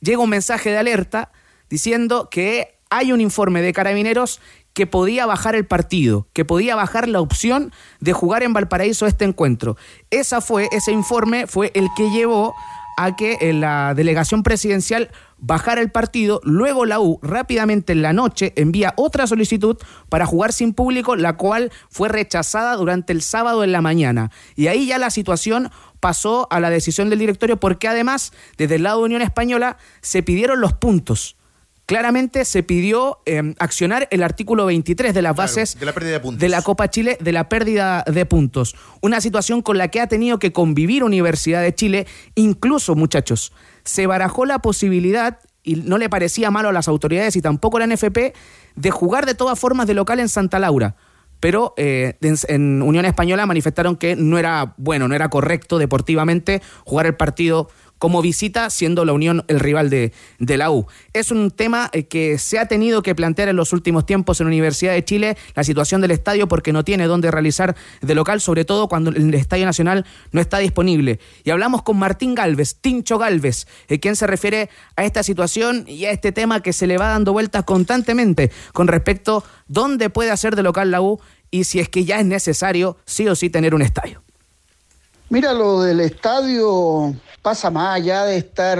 llega 0.00 0.18
un 0.18 0.30
mensaje 0.30 0.70
de 0.70 0.78
alerta 0.78 1.30
diciendo 1.68 2.28
que 2.30 2.78
hay 2.90 3.12
un 3.12 3.20
informe 3.20 3.62
de 3.62 3.72
carabineros 3.72 4.40
que 4.72 4.86
podía 4.86 5.26
bajar 5.26 5.54
el 5.54 5.66
partido, 5.66 6.26
que 6.32 6.44
podía 6.44 6.76
bajar 6.76 7.08
la 7.08 7.20
opción 7.20 7.72
de 8.00 8.12
jugar 8.12 8.42
en 8.42 8.52
Valparaíso 8.52 9.06
este 9.06 9.24
encuentro. 9.24 9.76
Esa 10.10 10.40
fue, 10.40 10.68
ese 10.72 10.92
informe 10.92 11.46
fue 11.46 11.70
el 11.74 11.88
que 11.96 12.10
llevó 12.10 12.54
a 12.96 13.16
que 13.16 13.38
eh, 13.40 13.52
la 13.52 13.94
delegación 13.94 14.42
presidencial 14.42 15.10
bajara 15.38 15.80
el 15.80 15.90
partido, 15.90 16.40
luego 16.44 16.84
la 16.84 17.00
U 17.00 17.18
rápidamente 17.22 17.92
en 17.92 18.02
la 18.02 18.12
noche 18.12 18.52
envía 18.56 18.92
otra 18.96 19.26
solicitud 19.26 19.76
para 20.08 20.26
jugar 20.26 20.52
sin 20.52 20.74
público, 20.74 21.16
la 21.16 21.36
cual 21.36 21.72
fue 21.88 22.08
rechazada 22.08 22.76
durante 22.76 23.12
el 23.12 23.22
sábado 23.22 23.64
en 23.64 23.72
la 23.72 23.80
mañana. 23.80 24.30
Y 24.54 24.66
ahí 24.66 24.86
ya 24.86 24.98
la 24.98 25.10
situación 25.10 25.70
pasó 26.00 26.46
a 26.50 26.60
la 26.60 26.70
decisión 26.70 27.10
del 27.10 27.18
directorio 27.18 27.58
porque 27.58 27.88
además 27.88 28.32
desde 28.58 28.76
el 28.76 28.82
lado 28.82 28.98
de 28.98 29.04
Unión 29.04 29.22
Española 29.22 29.76
se 30.00 30.22
pidieron 30.22 30.60
los 30.60 30.72
puntos. 30.72 31.36
Claramente 31.90 32.44
se 32.44 32.62
pidió 32.62 33.18
eh, 33.26 33.52
accionar 33.58 34.06
el 34.12 34.22
artículo 34.22 34.64
23 34.66 35.12
de 35.12 35.22
las 35.22 35.34
bases 35.34 35.76
de 35.76 35.84
la 35.84 35.92
pérdida 35.92 36.12
de 36.12 36.20
puntos. 36.20 36.40
de 36.40 36.48
la 36.48 36.62
Copa 36.62 36.88
Chile 36.88 37.18
de 37.20 37.32
la 37.32 37.48
pérdida 37.48 38.04
de 38.06 38.26
puntos. 38.26 38.76
Una 39.00 39.20
situación 39.20 39.60
con 39.60 39.76
la 39.76 39.88
que 39.88 40.00
ha 40.00 40.06
tenido 40.06 40.38
que 40.38 40.52
convivir 40.52 41.02
Universidad 41.02 41.62
de 41.62 41.74
Chile. 41.74 42.06
Incluso, 42.36 42.94
muchachos, 42.94 43.52
se 43.82 44.06
barajó 44.06 44.46
la 44.46 44.60
posibilidad, 44.60 45.40
y 45.64 45.74
no 45.74 45.98
le 45.98 46.08
parecía 46.08 46.52
malo 46.52 46.68
a 46.68 46.72
las 46.72 46.86
autoridades 46.86 47.34
y 47.34 47.42
tampoco 47.42 47.78
a 47.78 47.80
la 47.80 47.92
NFP, 47.92 48.34
de 48.76 48.90
jugar 48.92 49.26
de 49.26 49.34
todas 49.34 49.58
formas 49.58 49.88
de 49.88 49.94
local 49.94 50.20
en 50.20 50.28
Santa 50.28 50.60
Laura. 50.60 50.94
Pero 51.40 51.74
eh, 51.76 52.16
en, 52.20 52.36
en 52.46 52.82
Unión 52.82 53.04
Española 53.04 53.46
manifestaron 53.46 53.96
que 53.96 54.14
no 54.14 54.38
era 54.38 54.74
bueno, 54.76 55.08
no 55.08 55.16
era 55.16 55.28
correcto 55.28 55.78
deportivamente 55.78 56.62
jugar 56.84 57.06
el 57.06 57.16
partido 57.16 57.68
como 58.00 58.22
visita, 58.22 58.70
siendo 58.70 59.04
la 59.04 59.12
Unión 59.12 59.44
el 59.46 59.60
rival 59.60 59.90
de, 59.90 60.12
de 60.38 60.56
la 60.56 60.70
U. 60.70 60.86
Es 61.12 61.30
un 61.30 61.50
tema 61.50 61.90
eh, 61.92 62.06
que 62.06 62.38
se 62.38 62.58
ha 62.58 62.66
tenido 62.66 63.02
que 63.02 63.14
plantear 63.14 63.50
en 63.50 63.56
los 63.56 63.74
últimos 63.74 64.06
tiempos 64.06 64.40
en 64.40 64.46
la 64.46 64.48
Universidad 64.48 64.94
de 64.94 65.04
Chile, 65.04 65.36
la 65.54 65.62
situación 65.62 66.00
del 66.00 66.10
estadio, 66.10 66.48
porque 66.48 66.72
no 66.72 66.82
tiene 66.82 67.06
dónde 67.06 67.30
realizar 67.30 67.76
de 68.00 68.14
local, 68.14 68.40
sobre 68.40 68.64
todo 68.64 68.88
cuando 68.88 69.10
el 69.10 69.34
Estadio 69.34 69.66
Nacional 69.66 70.06
no 70.32 70.40
está 70.40 70.58
disponible. 70.58 71.20
Y 71.44 71.50
hablamos 71.50 71.82
con 71.82 71.98
Martín 71.98 72.34
Galvez, 72.34 72.76
Tincho 72.80 73.18
Galvez, 73.18 73.66
eh, 73.88 74.00
quien 74.00 74.16
se 74.16 74.26
refiere 74.26 74.70
a 74.96 75.04
esta 75.04 75.22
situación 75.22 75.84
y 75.86 76.06
a 76.06 76.10
este 76.10 76.32
tema 76.32 76.62
que 76.62 76.72
se 76.72 76.86
le 76.86 76.96
va 76.96 77.08
dando 77.08 77.34
vueltas 77.34 77.64
constantemente 77.64 78.50
con 78.72 78.88
respecto 78.88 79.44
dónde 79.68 80.08
puede 80.08 80.30
hacer 80.30 80.56
de 80.56 80.62
local 80.62 80.90
la 80.90 81.02
U 81.02 81.20
y 81.50 81.64
si 81.64 81.80
es 81.80 81.90
que 81.90 82.06
ya 82.06 82.18
es 82.18 82.24
necesario 82.24 82.96
sí 83.04 83.28
o 83.28 83.34
sí 83.34 83.50
tener 83.50 83.74
un 83.74 83.82
estadio. 83.82 84.22
Mira, 85.28 85.52
lo 85.52 85.82
del 85.82 86.00
estadio 86.00 87.14
pasa 87.42 87.70
más 87.70 87.96
allá 87.96 88.24
de 88.24 88.36
estar 88.36 88.78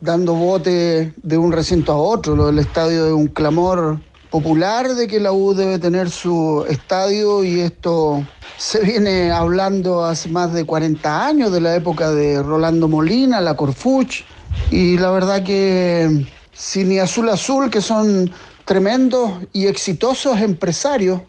dando 0.00 0.34
bote 0.34 1.14
de 1.22 1.38
un 1.38 1.52
recinto 1.52 1.92
a 1.92 1.96
otro. 1.96 2.34
Lo 2.34 2.46
del 2.46 2.58
estadio 2.58 3.06
es 3.06 3.12
un 3.12 3.28
clamor 3.28 4.00
popular 4.30 4.94
de 4.94 5.06
que 5.06 5.20
la 5.20 5.32
U 5.32 5.54
debe 5.54 5.78
tener 5.78 6.10
su 6.10 6.66
estadio 6.68 7.44
y 7.44 7.60
esto 7.60 8.26
se 8.56 8.80
viene 8.80 9.30
hablando 9.30 10.04
hace 10.04 10.28
más 10.28 10.52
de 10.52 10.64
40 10.64 11.26
años, 11.26 11.52
de 11.52 11.60
la 11.60 11.76
época 11.76 12.10
de 12.10 12.42
Rolando 12.42 12.88
Molina, 12.88 13.40
la 13.40 13.54
Corfuch, 13.54 14.24
y 14.70 14.98
la 14.98 15.10
verdad 15.10 15.44
que 15.44 16.26
si 16.52 16.84
ni 16.84 16.98
Azul 16.98 17.28
Azul, 17.28 17.70
que 17.70 17.80
son 17.80 18.30
tremendos 18.64 19.30
y 19.52 19.66
exitosos 19.66 20.40
empresarios, 20.40 21.20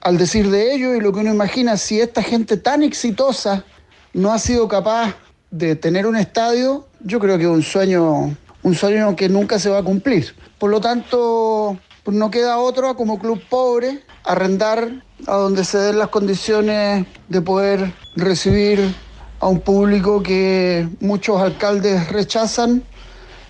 al 0.00 0.18
decir 0.18 0.50
de 0.50 0.74
ellos 0.74 0.96
y 0.96 1.00
lo 1.00 1.12
que 1.12 1.20
uno 1.20 1.32
imagina, 1.32 1.76
si 1.76 2.00
esta 2.00 2.22
gente 2.22 2.56
tan 2.56 2.82
exitosa 2.82 3.64
no 4.12 4.32
ha 4.32 4.38
sido 4.38 4.68
capaz 4.68 5.14
de 5.54 5.76
tener 5.76 6.04
un 6.04 6.16
estadio, 6.16 6.84
yo 7.00 7.20
creo 7.20 7.38
que 7.38 7.44
es 7.44 7.50
un 7.50 7.62
sueño, 7.62 8.36
un 8.64 8.74
sueño 8.74 9.14
que 9.14 9.28
nunca 9.28 9.60
se 9.60 9.70
va 9.70 9.78
a 9.78 9.82
cumplir. 9.84 10.34
Por 10.58 10.68
lo 10.70 10.80
tanto, 10.80 11.78
no 12.06 12.30
queda 12.32 12.58
otro 12.58 12.96
como 12.96 13.20
club 13.20 13.40
pobre 13.48 14.02
arrendar 14.24 14.90
a 15.28 15.36
donde 15.36 15.64
se 15.64 15.78
den 15.78 15.98
las 15.98 16.08
condiciones 16.08 17.06
de 17.28 17.40
poder 17.40 17.94
recibir 18.16 18.92
a 19.38 19.46
un 19.46 19.60
público 19.60 20.24
que 20.24 20.88
muchos 20.98 21.40
alcaldes 21.40 22.08
rechazan, 22.08 22.82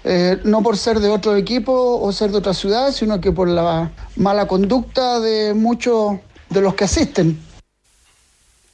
eh, 0.04 0.38
no 0.44 0.62
por 0.62 0.76
ser 0.76 1.00
de 1.00 1.08
otro 1.08 1.36
equipo 1.36 1.98
o 2.02 2.12
ser 2.12 2.32
de 2.32 2.36
otra 2.36 2.52
ciudad, 2.52 2.92
sino 2.92 3.18
que 3.18 3.32
por 3.32 3.48
la 3.48 3.90
mala 4.16 4.46
conducta 4.46 5.20
de 5.20 5.54
muchos 5.54 6.18
de 6.50 6.60
los 6.60 6.74
que 6.74 6.84
asisten. 6.84 7.53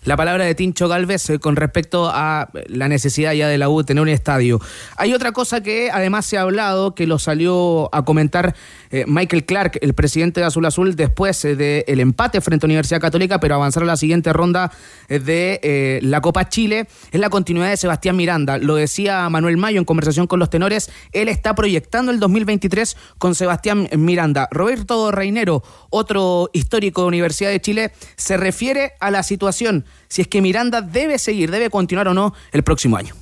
La 0.04 0.16
palabra 0.16 0.46
de 0.46 0.54
Tincho 0.54 0.88
Galvez 0.88 1.28
eh, 1.28 1.38
con 1.38 1.56
respecto 1.56 2.10
a 2.10 2.48
la 2.68 2.88
necesidad 2.88 3.34
ya 3.34 3.48
de 3.48 3.58
la 3.58 3.68
U 3.68 3.80
de 3.80 3.84
tener 3.84 4.00
un 4.00 4.08
estadio. 4.08 4.58
Hay 4.96 5.12
otra 5.12 5.32
cosa 5.32 5.62
que 5.62 5.90
además 5.92 6.24
se 6.24 6.38
ha 6.38 6.40
hablado, 6.40 6.94
que 6.94 7.06
lo 7.06 7.18
salió 7.18 7.94
a 7.94 8.02
comentar 8.06 8.54
eh, 8.90 9.04
Michael 9.06 9.44
Clark, 9.44 9.78
el 9.82 9.92
presidente 9.92 10.40
de 10.40 10.46
Azul 10.46 10.64
Azul, 10.64 10.96
después 10.96 11.44
eh, 11.44 11.54
del 11.54 12.00
empate 12.00 12.40
frente 12.40 12.64
a 12.64 12.68
Universidad 12.68 12.98
Católica, 12.98 13.40
pero 13.40 13.56
avanzar 13.56 13.82
a 13.82 13.86
la 13.86 13.98
siguiente 13.98 14.32
ronda 14.32 14.72
de 15.08 16.00
la 16.02 16.20
Copa 16.22 16.48
Chile, 16.48 16.86
es 17.10 17.20
la 17.20 17.28
continuidad 17.28 17.68
de 17.68 17.76
Sebastián 17.76 18.16
Miranda. 18.16 18.56
Lo 18.56 18.76
decía 18.76 19.28
Manuel 19.28 19.58
Mayo 19.58 19.78
en 19.78 19.84
conversación 19.84 20.26
con 20.26 20.38
los 20.38 20.48
tenores, 20.48 20.90
él 21.12 21.28
está 21.28 21.54
proyectando 21.54 22.10
el 22.10 22.20
2023 22.20 22.96
con 23.18 23.34
Sebastián 23.34 23.88
Miranda. 23.96 24.48
Roberto 24.50 25.10
Reinero, 25.10 25.62
otro 25.90 26.48
histórico 26.54 27.02
de 27.02 27.08
Universidad 27.08 27.50
de 27.50 27.60
Chile, 27.60 27.92
se 28.16 28.36
refiere 28.36 28.92
a 29.00 29.10
la 29.10 29.22
situación 29.22 29.84
si 30.08 30.22
es 30.22 30.28
que 30.28 30.42
Miranda 30.42 30.80
debe 30.82 31.18
seguir, 31.18 31.50
debe 31.50 31.70
continuar 31.70 32.08
o 32.08 32.14
no 32.14 32.34
el 32.52 32.62
próximo 32.62 32.96
año. 32.96 33.14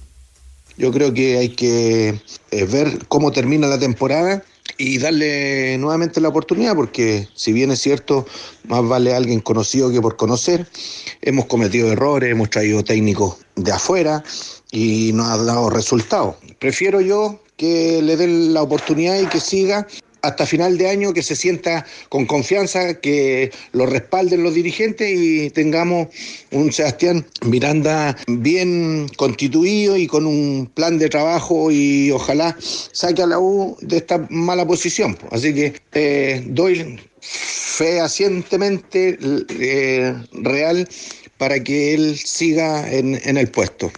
Yo 0.77 0.93
creo 0.93 1.13
que 1.13 1.39
hay 1.39 1.49
que 1.51 2.21
eh, 2.51 2.65
ver 2.65 3.07
cómo 3.09 3.33
termina 3.33 3.67
la 3.67 3.79
temporada 3.79 4.43
y 4.77 4.99
darle 4.99 5.77
nuevamente 5.79 6.21
la 6.21 6.29
oportunidad, 6.29 6.77
porque 6.77 7.29
si 7.35 7.53
bien 7.53 7.73
es 7.73 7.81
cierto, 7.81 8.27
más 8.69 8.87
vale 8.87 9.13
alguien 9.13 9.41
conocido 9.41 9.91
que 9.91 10.01
por 10.01 10.17
conocer. 10.17 10.69
Hemos 11.21 11.47
cometido 11.47 11.91
errores, 11.91 12.31
hemos 12.31 12.51
traído 12.51 12.85
técnicos 12.85 13.39
de 13.57 13.73
afuera 13.73 14.23
y 14.71 15.11
no 15.15 15.25
ha 15.25 15.37
dado 15.37 15.69
resultados. 15.69 16.37
Prefiero 16.61 17.01
yo 17.01 17.43
que 17.57 18.01
le 18.01 18.17
den 18.17 18.55
la 18.55 18.63
oportunidad 18.63 19.21
y 19.21 19.27
que 19.27 19.41
siga 19.41 19.87
hasta 20.29 20.47
final 20.47 20.79
de 20.79 20.89
año, 20.89 21.13
que 21.13 21.23
se 21.23 21.37
sienta 21.37 21.85
con 22.09 22.27
confianza, 22.27 22.95
que 23.01 23.51
lo 23.73 23.87
respalden 23.87 24.43
los 24.43 24.55
dirigentes 24.55 25.11
y 25.11 25.51
tengamos 25.51 26.09
un 26.53 26.73
Sebastián 26.73 27.27
Miranda 27.43 28.17
bien 28.27 29.09
constituido 29.17 29.97
y 29.97 30.07
con 30.07 30.27
un 30.27 30.71
plan 30.75 30.99
de 30.99 31.09
trabajo 31.09 31.71
y 31.71 32.11
ojalá 32.11 32.57
saque 32.61 33.23
a 33.23 33.27
la 33.27 33.39
U 33.39 33.77
de 33.81 33.99
esta 33.99 34.27
mala 34.31 34.67
posición. 34.67 35.19
Así 35.31 35.55
que 35.55 35.75
eh, 35.93 36.43
doy 36.47 36.99
fehacientemente 37.21 39.19
eh, 39.61 40.15
real 40.33 40.89
para 41.37 41.63
que 41.63 41.95
él 41.95 42.17
siga 42.17 42.91
en, 42.93 43.21
en 43.25 43.37
el 43.37 43.49
puesto. 43.49 43.91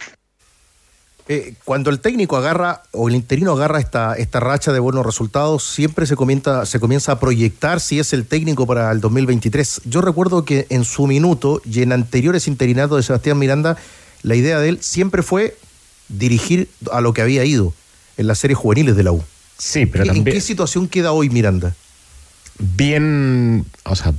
Eh, 1.27 1.53
cuando 1.63 1.89
el 1.91 1.99
técnico 1.99 2.35
agarra 2.35 2.83
o 2.91 3.07
el 3.07 3.15
interino 3.15 3.53
agarra 3.53 3.79
esta, 3.79 4.15
esta 4.15 4.39
racha 4.39 4.73
de 4.73 4.79
buenos 4.79 5.05
resultados, 5.05 5.63
siempre 5.63 6.05
se 6.05 6.15
comienza, 6.15 6.65
se 6.65 6.79
comienza 6.79 7.13
a 7.13 7.19
proyectar 7.19 7.79
si 7.79 7.99
es 7.99 8.11
el 8.13 8.25
técnico 8.25 8.65
para 8.67 8.91
el 8.91 8.99
2023. 9.01 9.81
Yo 9.85 10.01
recuerdo 10.01 10.43
que 10.45 10.65
en 10.69 10.83
su 10.83 11.07
minuto 11.07 11.61
y 11.63 11.81
en 11.83 11.91
anteriores 11.93 12.47
interinatos 12.47 12.97
de 12.97 13.03
Sebastián 13.03 13.37
Miranda, 13.39 13.77
la 14.23 14.35
idea 14.35 14.59
de 14.59 14.69
él 14.69 14.77
siempre 14.81 15.23
fue 15.23 15.55
dirigir 16.09 16.67
a 16.91 16.99
lo 17.01 17.13
que 17.13 17.21
había 17.21 17.45
ido 17.45 17.73
en 18.17 18.27
las 18.27 18.39
series 18.39 18.57
juveniles 18.57 18.95
de 18.97 19.03
la 19.03 19.11
U. 19.13 19.23
Sí, 19.57 19.85
pero 19.85 20.03
¿En 20.03 20.07
también- 20.09 20.35
qué 20.35 20.41
situación 20.41 20.87
queda 20.87 21.11
hoy 21.13 21.29
Miranda? 21.29 21.75
bien, 22.59 23.65
o 23.85 23.95
sea, 23.95 24.13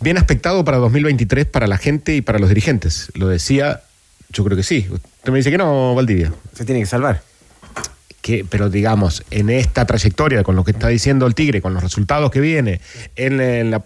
bien 0.00 0.16
aspectado 0.18 0.64
para 0.64 0.78
2023 0.78 1.44
para 1.46 1.66
la 1.66 1.76
gente 1.76 2.16
y 2.16 2.22
para 2.22 2.38
los 2.38 2.48
dirigentes. 2.48 3.08
Lo 3.14 3.28
decía, 3.28 3.82
yo 4.34 4.44
creo 4.44 4.56
que 4.56 4.62
sí. 4.62 4.86
Usted 4.90 5.32
me 5.32 5.38
dice 5.38 5.50
que 5.50 5.56
no, 5.58 5.94
Valdivia. 5.94 6.32
Se 6.54 6.64
tiene 6.64 6.80
que 6.80 6.86
salvar. 6.86 7.22
Que, 8.20 8.44
pero 8.48 8.70
digamos, 8.70 9.22
en 9.30 9.50
esta 9.50 9.84
trayectoria, 9.86 10.42
con 10.42 10.56
lo 10.56 10.64
que 10.64 10.70
está 10.72 10.88
diciendo 10.88 11.26
el 11.26 11.34
Tigre, 11.34 11.60
con 11.62 11.74
los 11.74 11.82
resultados 11.82 12.30
que 12.30 12.40
viene, 12.40 12.80
en, 13.16 13.40
en 13.40 13.70
la, 13.70 13.82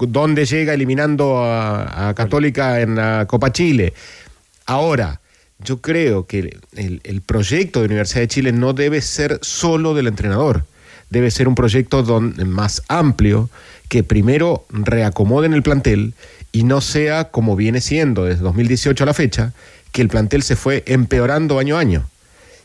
donde 0.00 0.44
llega 0.46 0.74
eliminando 0.74 1.38
a, 1.44 2.08
a 2.08 2.14
Católica 2.14 2.80
en 2.80 2.94
la 2.94 3.26
Copa 3.28 3.52
Chile, 3.52 3.92
ahora 4.66 5.20
yo 5.58 5.80
creo 5.80 6.26
que 6.26 6.56
el, 6.76 7.00
el 7.02 7.20
proyecto 7.20 7.80
de 7.80 7.86
Universidad 7.86 8.20
de 8.20 8.28
Chile 8.28 8.52
no 8.52 8.72
debe 8.72 9.00
ser 9.02 9.38
solo 9.42 9.92
del 9.94 10.06
entrenador, 10.06 10.64
debe 11.10 11.30
ser 11.32 11.48
un 11.48 11.56
proyecto 11.56 12.02
don- 12.04 12.34
más 12.48 12.82
amplio 12.88 13.50
que 13.88 14.04
primero 14.04 14.64
reacomoden 14.70 15.52
el 15.52 15.64
plantel 15.64 16.14
y 16.52 16.62
no 16.62 16.80
sea 16.80 17.24
como 17.30 17.56
viene 17.56 17.80
siendo 17.80 18.24
desde 18.24 18.42
2018 18.42 19.02
a 19.02 19.06
la 19.08 19.14
fecha, 19.14 19.52
que 19.92 20.02
el 20.02 20.08
plantel 20.08 20.42
se 20.42 20.56
fue 20.56 20.82
empeorando 20.86 21.58
año 21.58 21.76
a 21.76 21.80
año. 21.80 22.06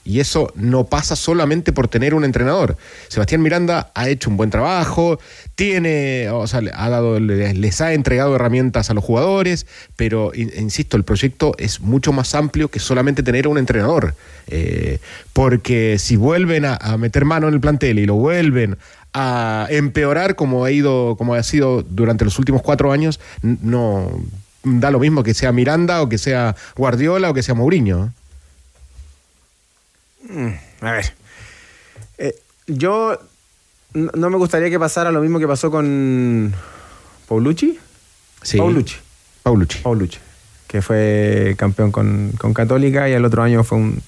Y 0.07 0.19
eso 0.19 0.53
no 0.56 0.84
pasa 0.84 1.15
solamente 1.15 1.73
por 1.73 1.88
tener 1.88 2.14
un 2.14 2.23
entrenador. 2.23 2.77
Sebastián 3.07 3.41
Miranda 3.41 3.89
ha 3.95 4.07
hecho 4.07 4.30
un 4.30 4.38
buen 4.38 4.52
trabajo, 4.52 5.19
tiene, 5.56 6.30
o 6.30 6.45
sea, 6.45 6.61
ha 6.76 6.89
dado, 6.89 7.19
le- 7.19 7.56
les 7.56 7.81
ha 7.81 7.91
entregado 7.93 8.35
herramientas 8.35 8.91
a 8.91 8.93
los 8.93 9.03
jugadores, 9.03 9.65
pero 9.95 10.31
in- 10.35 10.52
insisto, 10.60 10.95
el 10.95 11.03
proyecto 11.06 11.56
es 11.57 11.80
mucho 11.80 12.14
más 12.14 12.35
amplio 12.35 12.68
que 12.69 12.77
solamente 12.80 13.23
tener 13.23 13.47
un 13.47 13.57
entrenador. 13.57 14.14
Eh, 14.45 14.99
porque 15.34 15.97
si 15.97 16.18
vuelven 16.18 16.65
a, 16.65 16.76
a 16.76 16.97
meter 16.97 17.26
mano 17.26 17.47
en 17.47 17.56
el 17.56 17.60
plantel 17.60 17.97
y 17.97 18.06
lo 18.06 18.14
vuelven 18.14 18.77
a 19.15 19.65
empeorar 19.72 20.35
como 20.35 20.65
ha 20.65 20.72
ido, 20.72 21.15
como 21.18 21.34
ha 21.34 21.41
sido 21.41 21.81
durante 21.81 22.26
los 22.26 22.38
últimos 22.38 22.61
cuatro 22.61 22.91
años, 22.91 23.19
no 23.41 24.11
da 24.65 24.91
lo 24.91 24.99
mismo 24.99 25.23
que 25.23 25.33
sea 25.33 25.51
Miranda 25.51 26.01
o 26.01 26.09
que 26.09 26.17
sea 26.17 26.55
Guardiola 26.75 27.29
o 27.29 27.33
que 27.33 27.43
sea 27.43 27.55
Mourinho. 27.55 28.11
Mm, 30.29 30.53
a 30.81 30.91
ver. 30.91 31.13
Eh, 32.17 32.35
yo 32.67 33.17
no, 33.93 34.11
no 34.15 34.29
me 34.29 34.37
gustaría 34.37 34.69
que 34.69 34.79
pasara 34.79 35.11
lo 35.11 35.21
mismo 35.21 35.39
que 35.39 35.47
pasó 35.47 35.69
con 35.71 36.53
Paulucci. 37.27 37.79
Sí. 38.41 38.57
Paulucci. 38.57 38.95
Paulucci. 39.43 39.79
Paulucci. 39.79 40.19
Que 40.67 40.81
fue 40.81 41.55
campeón 41.57 41.91
con, 41.91 42.33
con 42.37 42.53
Católica 42.53 43.07
y 43.07 43.13
el 43.13 43.23
otro 43.23 43.43
año 43.43 43.63
fue 43.63 43.77
un. 43.77 44.01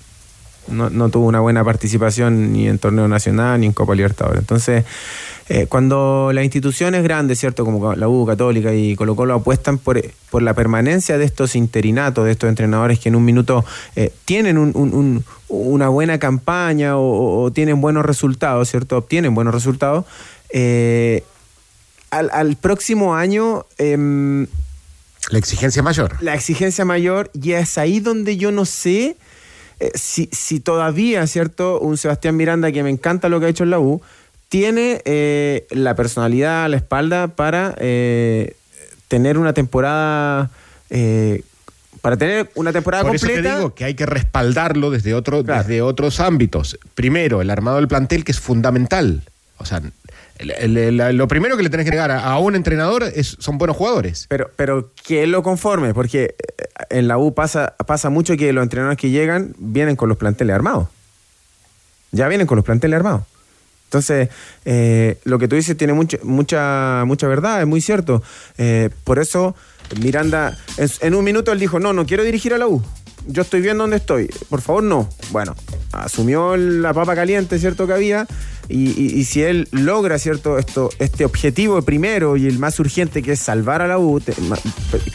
No, 0.67 0.89
no 0.89 1.07
tuvo 1.09 1.27
una 1.27 1.39
buena 1.39 1.63
participación 1.63 2.51
ni 2.51 2.67
en 2.67 2.77
torneo 2.77 3.07
nacional 3.07 3.61
ni 3.61 3.67
en 3.67 3.73
Copa 3.73 3.95
Libertadores. 3.95 4.41
Entonces, 4.41 4.83
eh, 5.49 5.65
cuando 5.67 6.31
las 6.33 6.43
instituciones 6.43 7.03
grandes, 7.03 7.39
¿cierto? 7.39 7.63
Como 7.63 7.95
la 7.95 8.07
U, 8.09 8.25
Católica 8.25 8.73
y 8.73 8.95
Colo 8.95 9.15
Colo 9.15 9.33
apuestan 9.35 9.77
por, 9.77 10.01
por 10.29 10.41
la 10.41 10.53
permanencia 10.53 11.17
de 11.17 11.25
estos 11.25 11.55
interinatos, 11.55 12.25
de 12.25 12.31
estos 12.31 12.49
entrenadores 12.49 12.99
que 12.99 13.09
en 13.09 13.15
un 13.15 13.23
minuto 13.25 13.63
eh, 13.95 14.11
tienen 14.25 14.57
un- 14.57 14.71
un- 14.75 14.93
un- 14.93 15.25
una 15.49 15.87
buena 15.89 16.19
campaña 16.19 16.97
o, 16.97 17.49
tienen 17.51 17.79
buenos 17.79 18.05
resultados, 18.05 18.69
¿cierto? 18.69 18.97
Obtienen 18.97 19.33
buenos 19.35 19.53
resultados. 19.53 20.05
eh, 20.49 21.23
al, 22.09 22.29
al 22.31 22.55
próximo 22.55 23.15
año 23.15 23.65
em, 23.77 24.47
La 25.29 25.37
exigencia 25.39 25.83
mayor. 25.83 26.15
la 26.21 26.35
exigencia 26.35 26.85
mayor 26.85 27.29
y 27.33 27.51
es 27.51 27.77
ahí 27.77 27.99
donde 27.99 28.37
yo 28.37 28.51
no 28.51 28.63
sé 28.65 29.17
eh, 29.79 29.91
si, 29.93 30.29
si 30.31 30.59
todavía, 30.61 31.27
¿cierto? 31.27 31.79
Un 31.81 31.97
Sebastián 31.97 32.35
Miranda 32.37 32.71
que 32.71 32.81
me 32.81 32.89
encanta 32.89 33.27
lo 33.29 33.39
que 33.41 33.47
ha 33.47 33.49
hecho 33.49 33.63
en 33.65 33.71
la 33.71 33.79
U, 33.79 34.01
tiene 34.49 35.01
eh, 35.05 35.67
la 35.71 35.95
personalidad, 35.95 36.69
la 36.69 36.77
espalda 36.77 37.27
para 37.29 37.75
eh, 37.79 38.55
tener 39.07 39.37
una 39.37 39.53
temporada... 39.53 40.49
eh, 40.89 41.43
para 42.01 42.15
tener 42.15 42.49
una 42.55 42.71
temporada 42.71 43.03
Por 43.03 43.15
eso 43.15 43.25
completa. 43.25 43.49
te 43.49 43.55
digo 43.57 43.75
que 43.75 43.83
hay 43.83 43.93
que 43.95 44.05
respaldarlo 44.05 44.91
desde, 44.91 45.13
otro, 45.13 45.43
desde 45.43 45.81
otros 45.81 46.19
ámbitos. 46.21 46.77
Primero, 46.95 47.41
el 47.41 47.49
armado 47.49 47.77
del 47.77 47.87
plantel, 47.89 48.23
que 48.23 48.31
es 48.31 48.39
fundamental. 48.39 49.23
O 49.57 49.65
sea, 49.65 49.81
el- 50.37 50.51
el- 50.51 50.77
el- 51.01 51.17
lo 51.17 51.27
primero 51.27 51.57
que 51.57 51.63
le 51.63 51.69
tenés 51.69 51.83
que 51.85 51.89
negar 51.91 52.11
a, 52.11 52.23
a 52.23 52.37
un 52.37 52.55
entrenador 52.55 53.03
es, 53.03 53.35
son 53.39 53.57
buenos 53.57 53.75
jugadores. 53.75 54.27
Pero, 54.29 54.49
pero 54.55 54.91
que 55.05 55.23
él 55.23 55.31
lo 55.31 55.43
conforme, 55.43 55.93
porque 55.93 56.35
eh, 56.37 56.63
en 56.91 57.07
la 57.09 57.17
U 57.17 57.33
pasa, 57.33 57.75
pasa 57.85 58.09
mucho 58.09 58.37
que 58.37 58.53
los 58.53 58.63
entrenadores 58.63 58.97
que 58.99 59.09
llegan 59.09 59.53
vienen 59.57 59.95
con 59.97 60.07
los 60.07 60.17
planteles 60.17 60.55
armados. 60.55 60.87
Ya 62.11 62.27
vienen 62.29 62.47
con 62.47 62.55
los 62.55 62.63
planteles 62.65 62.95
armados. 62.95 63.23
Entonces, 63.87 64.27
eh, 64.65 65.17
lo 65.23 65.39
que 65.39 65.47
tú 65.47 65.55
dices 65.55 65.77
tiene 65.77 65.93
mucho- 65.93 66.19
mucha, 66.23 67.03
mucha 67.05 67.27
verdad, 67.27 67.61
es 67.61 67.67
muy 67.67 67.79
cierto. 67.79 68.21
Eh, 68.57 68.89
por 69.05 69.17
eso, 69.17 69.55
Miranda, 70.01 70.57
en, 70.77 71.15
un 71.15 71.23
minuto 71.23 71.53
él 71.53 71.59
dijo, 71.59 71.79
no, 71.79 71.93
no 71.93 72.05
quiero 72.05 72.23
dirigir 72.23 72.53
a 72.53 72.57
la 72.57 72.67
U. 72.67 72.83
Yo 73.27 73.41
estoy 73.43 73.61
bien 73.61 73.77
donde 73.77 73.97
estoy. 73.97 74.29
Por 74.49 74.61
favor, 74.61 74.83
no. 74.83 75.09
Bueno, 75.31 75.55
asumió 75.93 76.57
la 76.57 76.93
papa 76.93 77.15
caliente, 77.15 77.59
¿cierto? 77.59 77.87
Que 77.87 77.93
había. 77.93 78.27
Y, 78.69 79.23
si 79.23 79.43
él 79.43 79.69
logra, 79.71 80.19
¿cierto? 80.19 80.57
Esto, 80.57 80.89
este 80.99 81.23
objetivo 81.23 81.81
primero 81.81 82.35
y 82.35 82.47
el 82.47 82.59
más 82.59 82.77
urgente 82.81 83.21
que 83.23 83.33
es 83.33 83.39
salvar 83.39 83.81
a 83.81 83.87
la 83.87 83.97
U, 83.97 84.21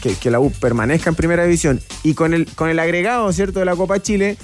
que, 0.01 0.15
que 0.15 0.31
la 0.31 0.39
U 0.39 0.51
permanezca 0.51 1.11
en 1.11 1.15
primera 1.15 1.43
división, 1.43 1.79
y 2.01 2.15
con 2.15 2.33
el, 2.33 2.47
con 2.55 2.69
el 2.69 2.79
agregado, 2.79 3.31
¿cierto? 3.31 3.59
De 3.59 3.65
la 3.65 3.75
Copa 3.75 4.01
Chile, 4.01 4.37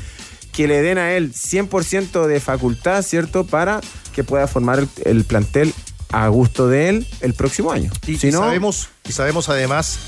que 0.59 0.67
le 0.67 0.81
den 0.81 0.97
a 0.97 1.13
él 1.13 1.31
100% 1.31 2.27
de 2.27 2.41
facultad, 2.41 3.01
¿cierto? 3.01 3.45
Para 3.45 3.79
que 4.13 4.25
pueda 4.25 4.45
formar 4.45 4.79
el, 4.79 4.89
el 5.05 5.23
plantel 5.23 5.73
a 6.11 6.27
gusto 6.27 6.67
de 6.67 6.89
él 6.89 7.07
el 7.21 7.33
próximo 7.33 7.71
año. 7.71 7.89
Y, 8.05 8.17
si 8.17 8.27
y 8.27 8.31
no, 8.31 8.39
sabemos, 8.39 8.89
y 9.07 9.13
sabemos 9.13 9.47
además 9.47 9.99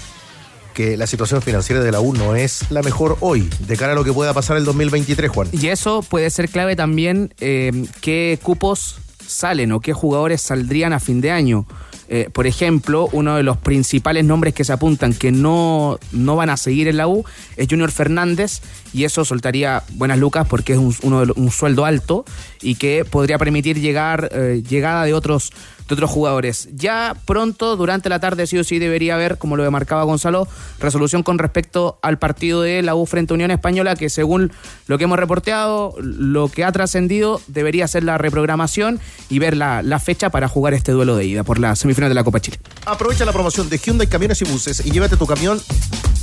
que 0.73 0.97
la 0.97 1.07
situación 1.07 1.41
financiera 1.41 1.81
de 1.81 1.93
la 1.93 2.01
U 2.01 2.13
no 2.13 2.35
es 2.35 2.69
la 2.69 2.81
mejor 2.81 3.15
hoy, 3.21 3.49
de 3.59 3.77
cara 3.77 3.93
a 3.93 3.95
lo 3.95 4.03
que 4.03 4.11
pueda 4.11 4.33
pasar 4.33 4.57
el 4.57 4.65
2023, 4.65 5.31
Juan. 5.31 5.47
Y 5.53 5.67
eso 5.67 6.01
puede 6.01 6.29
ser 6.29 6.49
clave 6.49 6.75
también 6.75 7.33
eh, 7.39 7.85
qué 8.01 8.37
cupos 8.43 8.97
salen 9.25 9.71
o 9.71 9.79
qué 9.79 9.93
jugadores 9.93 10.41
saldrían 10.41 10.91
a 10.91 10.99
fin 10.99 11.21
de 11.21 11.31
año. 11.31 11.65
Eh, 12.13 12.29
por 12.29 12.45
ejemplo, 12.45 13.07
uno 13.13 13.37
de 13.37 13.43
los 13.43 13.55
principales 13.55 14.25
nombres 14.25 14.53
que 14.53 14.65
se 14.65 14.73
apuntan 14.73 15.13
que 15.13 15.31
no, 15.31 15.97
no 16.11 16.35
van 16.35 16.49
a 16.49 16.57
seguir 16.57 16.89
en 16.89 16.97
la 16.97 17.07
U 17.07 17.23
es 17.55 17.69
Junior 17.69 17.89
Fernández 17.89 18.59
y 18.91 19.05
eso 19.05 19.23
soltaría 19.23 19.83
buenas 19.93 20.19
lucas 20.19 20.45
porque 20.45 20.73
es 20.73 20.77
un, 20.77 20.93
uno 21.03 21.23
un 21.33 21.51
sueldo 21.51 21.85
alto 21.85 22.25
y 22.61 22.75
que 22.75 23.05
podría 23.05 23.37
permitir 23.37 23.79
llegar 23.79 24.27
eh, 24.33 24.61
llegada 24.67 25.05
de 25.05 25.13
otros 25.13 25.53
otros 25.93 26.09
jugadores. 26.09 26.69
Ya 26.73 27.15
pronto, 27.25 27.75
durante 27.75 28.09
la 28.09 28.19
tarde, 28.19 28.47
sí 28.47 28.57
o 28.57 28.63
sí 28.63 28.79
debería 28.79 29.15
haber, 29.15 29.37
como 29.37 29.57
lo 29.57 29.69
marcaba 29.71 30.03
Gonzalo, 30.03 30.47
resolución 30.79 31.23
con 31.23 31.37
respecto 31.37 31.99
al 32.01 32.19
partido 32.19 32.61
de 32.61 32.81
la 32.81 32.95
U 32.95 33.05
frente 33.05 33.33
a 33.33 33.35
Unión 33.35 33.51
Española, 33.51 33.95
que 33.95 34.09
según 34.09 34.51
lo 34.87 34.97
que 34.97 35.05
hemos 35.05 35.17
reporteado, 35.17 35.95
lo 35.99 36.49
que 36.49 36.63
ha 36.63 36.71
trascendido 36.71 37.41
debería 37.47 37.87
ser 37.87 38.03
la 38.03 38.17
reprogramación 38.17 38.99
y 39.29 39.39
ver 39.39 39.55
la, 39.55 39.81
la 39.83 39.99
fecha 39.99 40.29
para 40.29 40.47
jugar 40.47 40.73
este 40.73 40.91
duelo 40.91 41.15
de 41.15 41.25
ida 41.25 41.43
por 41.43 41.59
la 41.59 41.75
semifinal 41.75 42.09
de 42.09 42.15
la 42.15 42.23
Copa 42.23 42.39
Chile. 42.39 42.59
Aprovecha 42.85 43.25
la 43.25 43.33
promoción 43.33 43.69
de 43.69 43.77
Hyundai 43.77 44.07
Camiones 44.07 44.41
y 44.41 44.45
Buses 44.45 44.85
y 44.85 44.91
llévate 44.91 45.17
tu 45.17 45.27
camión 45.27 45.61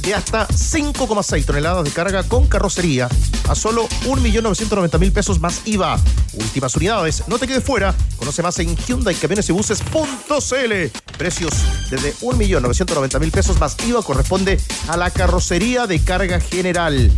de 0.03 0.15
hasta 0.15 0.47
5,6 0.49 1.45
toneladas 1.45 1.85
de 1.85 1.91
carga 1.91 2.23
con 2.23 2.47
carrocería 2.47 3.09
a 3.49 3.55
solo 3.55 3.89
1.990.000 4.05 5.13
pesos 5.13 5.41
más 5.41 5.63
IVA. 5.65 5.99
Últimas 6.35 6.77
unidades, 6.77 7.25
no 7.27 7.39
te 7.39 7.47
quedes 7.47 7.65
fuera. 7.65 7.95
Conoce 8.17 8.43
más 8.43 8.59
en 8.59 8.77
Hyundai 8.77 9.15
Camiones 9.15 9.49
y 9.49 9.53
Buses.cl. 9.59 11.17
Precios 11.19 11.53
desde 11.91 12.15
1.990.000 12.15 13.31
pesos 13.33 13.59
más 13.59 13.77
IVA 13.85 14.03
corresponde 14.03 14.61
a 14.87 14.97
la 14.97 15.11
carrocería 15.11 15.89
de 15.89 15.99
carga 15.99 16.39
general. 16.39 17.11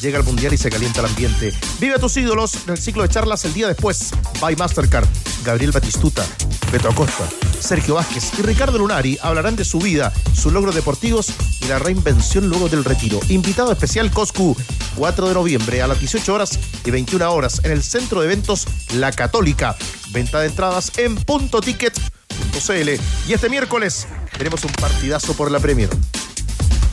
Llega 0.00 0.18
el 0.18 0.24
mundial 0.24 0.52
y 0.54 0.58
se 0.58 0.70
calienta 0.70 1.00
el 1.00 1.06
ambiente. 1.06 1.52
Vive 1.80 1.94
a 1.94 1.98
tus 1.98 2.16
ídolos 2.16 2.54
en 2.66 2.72
el 2.72 2.78
ciclo 2.78 3.02
de 3.02 3.08
charlas 3.08 3.44
el 3.44 3.54
día 3.54 3.68
después. 3.68 4.10
By 4.40 4.56
Mastercard. 4.56 5.06
Gabriel 5.46 5.70
Batistuta, 5.70 6.26
Beto 6.72 6.88
Acosta, 6.88 7.28
Sergio 7.60 7.94
Vázquez 7.94 8.32
y 8.36 8.42
Ricardo 8.42 8.78
Lunari 8.78 9.16
hablarán 9.22 9.54
de 9.54 9.64
su 9.64 9.78
vida, 9.78 10.12
sus 10.34 10.52
logros 10.52 10.74
deportivos 10.74 11.32
y 11.60 11.66
la 11.66 11.78
reinvención 11.78 12.48
luego 12.48 12.68
del 12.68 12.84
retiro. 12.84 13.20
Invitado 13.28 13.70
especial 13.70 14.10
Coscu, 14.10 14.56
4 14.96 15.28
de 15.28 15.34
noviembre 15.34 15.82
a 15.82 15.86
las 15.86 16.00
18 16.00 16.34
horas 16.34 16.58
y 16.84 16.90
21 16.90 17.32
horas 17.32 17.60
en 17.62 17.70
el 17.70 17.84
centro 17.84 18.20
de 18.20 18.26
eventos 18.26 18.66
La 18.94 19.12
Católica. 19.12 19.76
Venta 20.10 20.40
de 20.40 20.48
entradas 20.48 20.90
en 20.98 21.14
puntoticket.cl. 21.14 22.90
Y 23.28 23.32
este 23.32 23.48
miércoles 23.48 24.08
tenemos 24.36 24.64
un 24.64 24.72
partidazo 24.72 25.34
por 25.34 25.52
la 25.52 25.60
Premier. 25.60 25.90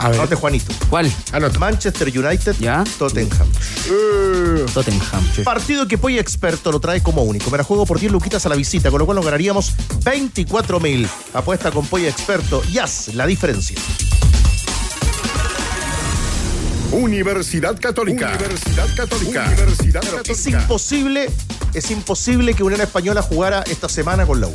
Anote, 0.04 0.34
Juanito. 0.34 0.72
¿Cuál? 0.90 1.10
Manchester 1.58 2.08
United, 2.08 2.56
Tottenham. 2.98 3.48
Tottenham. 4.74 5.24
Partido 5.44 5.88
que 5.88 5.96
Poy 5.96 6.18
Experto 6.18 6.70
lo 6.70 6.78
trae 6.78 7.02
como 7.02 7.22
único. 7.22 7.50
Me 7.50 7.56
la 7.56 7.64
juego 7.64 7.86
por 7.86 7.98
10 7.98 8.12
luquitas 8.12 8.44
a 8.44 8.50
la 8.50 8.54
visita, 8.54 8.90
con 8.90 8.98
lo 8.98 9.06
cual 9.06 9.16
nos 9.16 9.24
ganaríamos 9.24 9.72
24 10.04 10.78
mil. 10.78 11.08
Apuesta 11.32 11.70
con 11.70 11.86
Poy 11.86 12.06
Experto 12.06 12.62
y 12.70 12.78
haz 12.78 13.14
la 13.14 13.26
diferencia. 13.26 13.78
Universidad 16.92 17.80
Católica. 17.80 18.32
Universidad 18.36 18.86
Católica. 18.94 19.44
Universidad 19.46 20.04
Es 20.04 20.10
Católica. 20.10 20.60
imposible, 20.62 21.30
es 21.72 21.90
imposible 21.90 22.54
que 22.54 22.62
Unión 22.62 22.80
Española 22.82 23.22
jugara 23.22 23.62
esta 23.66 23.88
semana 23.88 24.26
con 24.26 24.40
la 24.40 24.48
U. 24.48 24.54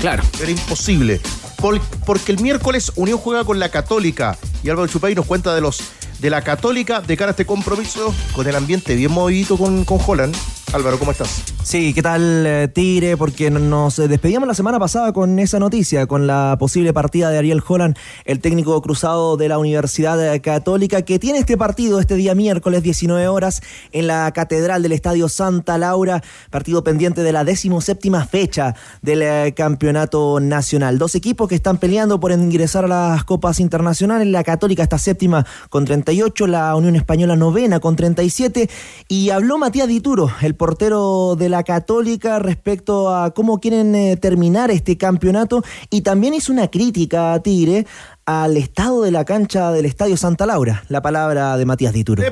Claro. 0.00 0.22
Era 0.40 0.50
imposible. 0.50 1.20
Por- 1.58 1.80
porque 2.06 2.32
el 2.32 2.40
miércoles 2.40 2.92
Unión 2.96 3.18
juega 3.18 3.44
con 3.44 3.58
la 3.58 3.68
Católica. 3.68 4.36
Y 4.62 4.70
Álvaro 4.70 4.88
Chupay 4.88 5.14
nos 5.14 5.26
cuenta 5.26 5.54
de 5.54 5.60
los 5.60 5.80
de 6.20 6.30
la 6.30 6.42
Católica 6.42 7.00
de 7.00 7.16
cara 7.16 7.30
a 7.30 7.32
este 7.32 7.46
compromiso 7.46 8.14
con 8.32 8.46
el 8.46 8.56
ambiente 8.56 8.94
bien 8.94 9.12
movidito 9.12 9.56
con, 9.56 9.84
con 9.84 9.98
Holland. 10.06 10.34
Álvaro, 10.72 11.00
¿cómo 11.00 11.10
estás? 11.10 11.42
Sí, 11.64 11.92
¿qué 11.92 12.00
tal 12.00 12.46
eh, 12.46 12.68
Tigre? 12.68 13.16
Porque 13.16 13.50
nos 13.50 13.98
eh, 13.98 14.06
despedíamos 14.06 14.46
la 14.46 14.54
semana 14.54 14.78
pasada 14.78 15.12
con 15.12 15.40
esa 15.40 15.58
noticia, 15.58 16.06
con 16.06 16.28
la 16.28 16.56
posible 16.60 16.92
partida 16.92 17.28
de 17.30 17.38
Ariel 17.38 17.60
Holland, 17.66 17.96
el 18.24 18.38
técnico 18.38 18.80
cruzado 18.80 19.36
de 19.36 19.48
la 19.48 19.58
Universidad 19.58 20.40
Católica, 20.42 21.02
que 21.02 21.18
tiene 21.18 21.40
este 21.40 21.56
partido 21.56 21.98
este 21.98 22.14
día 22.14 22.36
miércoles 22.36 22.84
19 22.84 23.26
horas 23.26 23.62
en 23.90 24.06
la 24.06 24.30
Catedral 24.32 24.82
del 24.82 24.92
Estadio 24.92 25.28
Santa 25.28 25.76
Laura, 25.76 26.22
partido 26.50 26.84
pendiente 26.84 27.22
de 27.22 27.32
la 27.32 27.42
decimoséptima 27.42 28.24
fecha 28.24 28.76
del 29.02 29.22
eh, 29.22 29.52
Campeonato 29.56 30.38
Nacional. 30.38 30.98
Dos 30.98 31.16
equipos 31.16 31.48
que 31.48 31.56
están 31.56 31.78
peleando 31.78 32.20
por 32.20 32.30
ingresar 32.30 32.84
a 32.84 32.88
las 32.88 33.24
Copas 33.24 33.58
Internacionales, 33.58 34.28
la 34.28 34.44
Católica 34.44 34.84
está 34.84 34.98
séptima 34.98 35.44
con 35.68 35.84
38, 36.10 36.46
la 36.48 36.74
Unión 36.74 36.96
Española 36.96 37.36
novena 37.36 37.78
con 37.78 37.94
37, 37.94 38.68
y 39.06 39.30
habló 39.30 39.58
Matías 39.58 39.86
Dituro, 39.86 40.28
el 40.42 40.56
portero 40.56 41.36
de 41.38 41.48
la 41.48 41.62
Católica 41.62 42.40
respecto 42.40 43.14
a 43.14 43.30
cómo 43.30 43.60
quieren 43.60 43.94
eh, 43.94 44.16
terminar 44.16 44.72
este 44.72 44.98
campeonato 44.98 45.62
y 45.88 46.00
también 46.00 46.34
hizo 46.34 46.52
una 46.52 46.68
crítica 46.68 47.32
a 47.32 47.40
Tigre 47.40 47.86
al 48.26 48.56
estado 48.56 49.02
de 49.02 49.12
la 49.12 49.24
cancha 49.24 49.70
del 49.70 49.86
Estadio 49.86 50.16
Santa 50.16 50.46
Laura. 50.46 50.82
La 50.88 51.00
palabra 51.00 51.56
de 51.56 51.64
Matías 51.64 51.92
Dituro. 51.92 52.24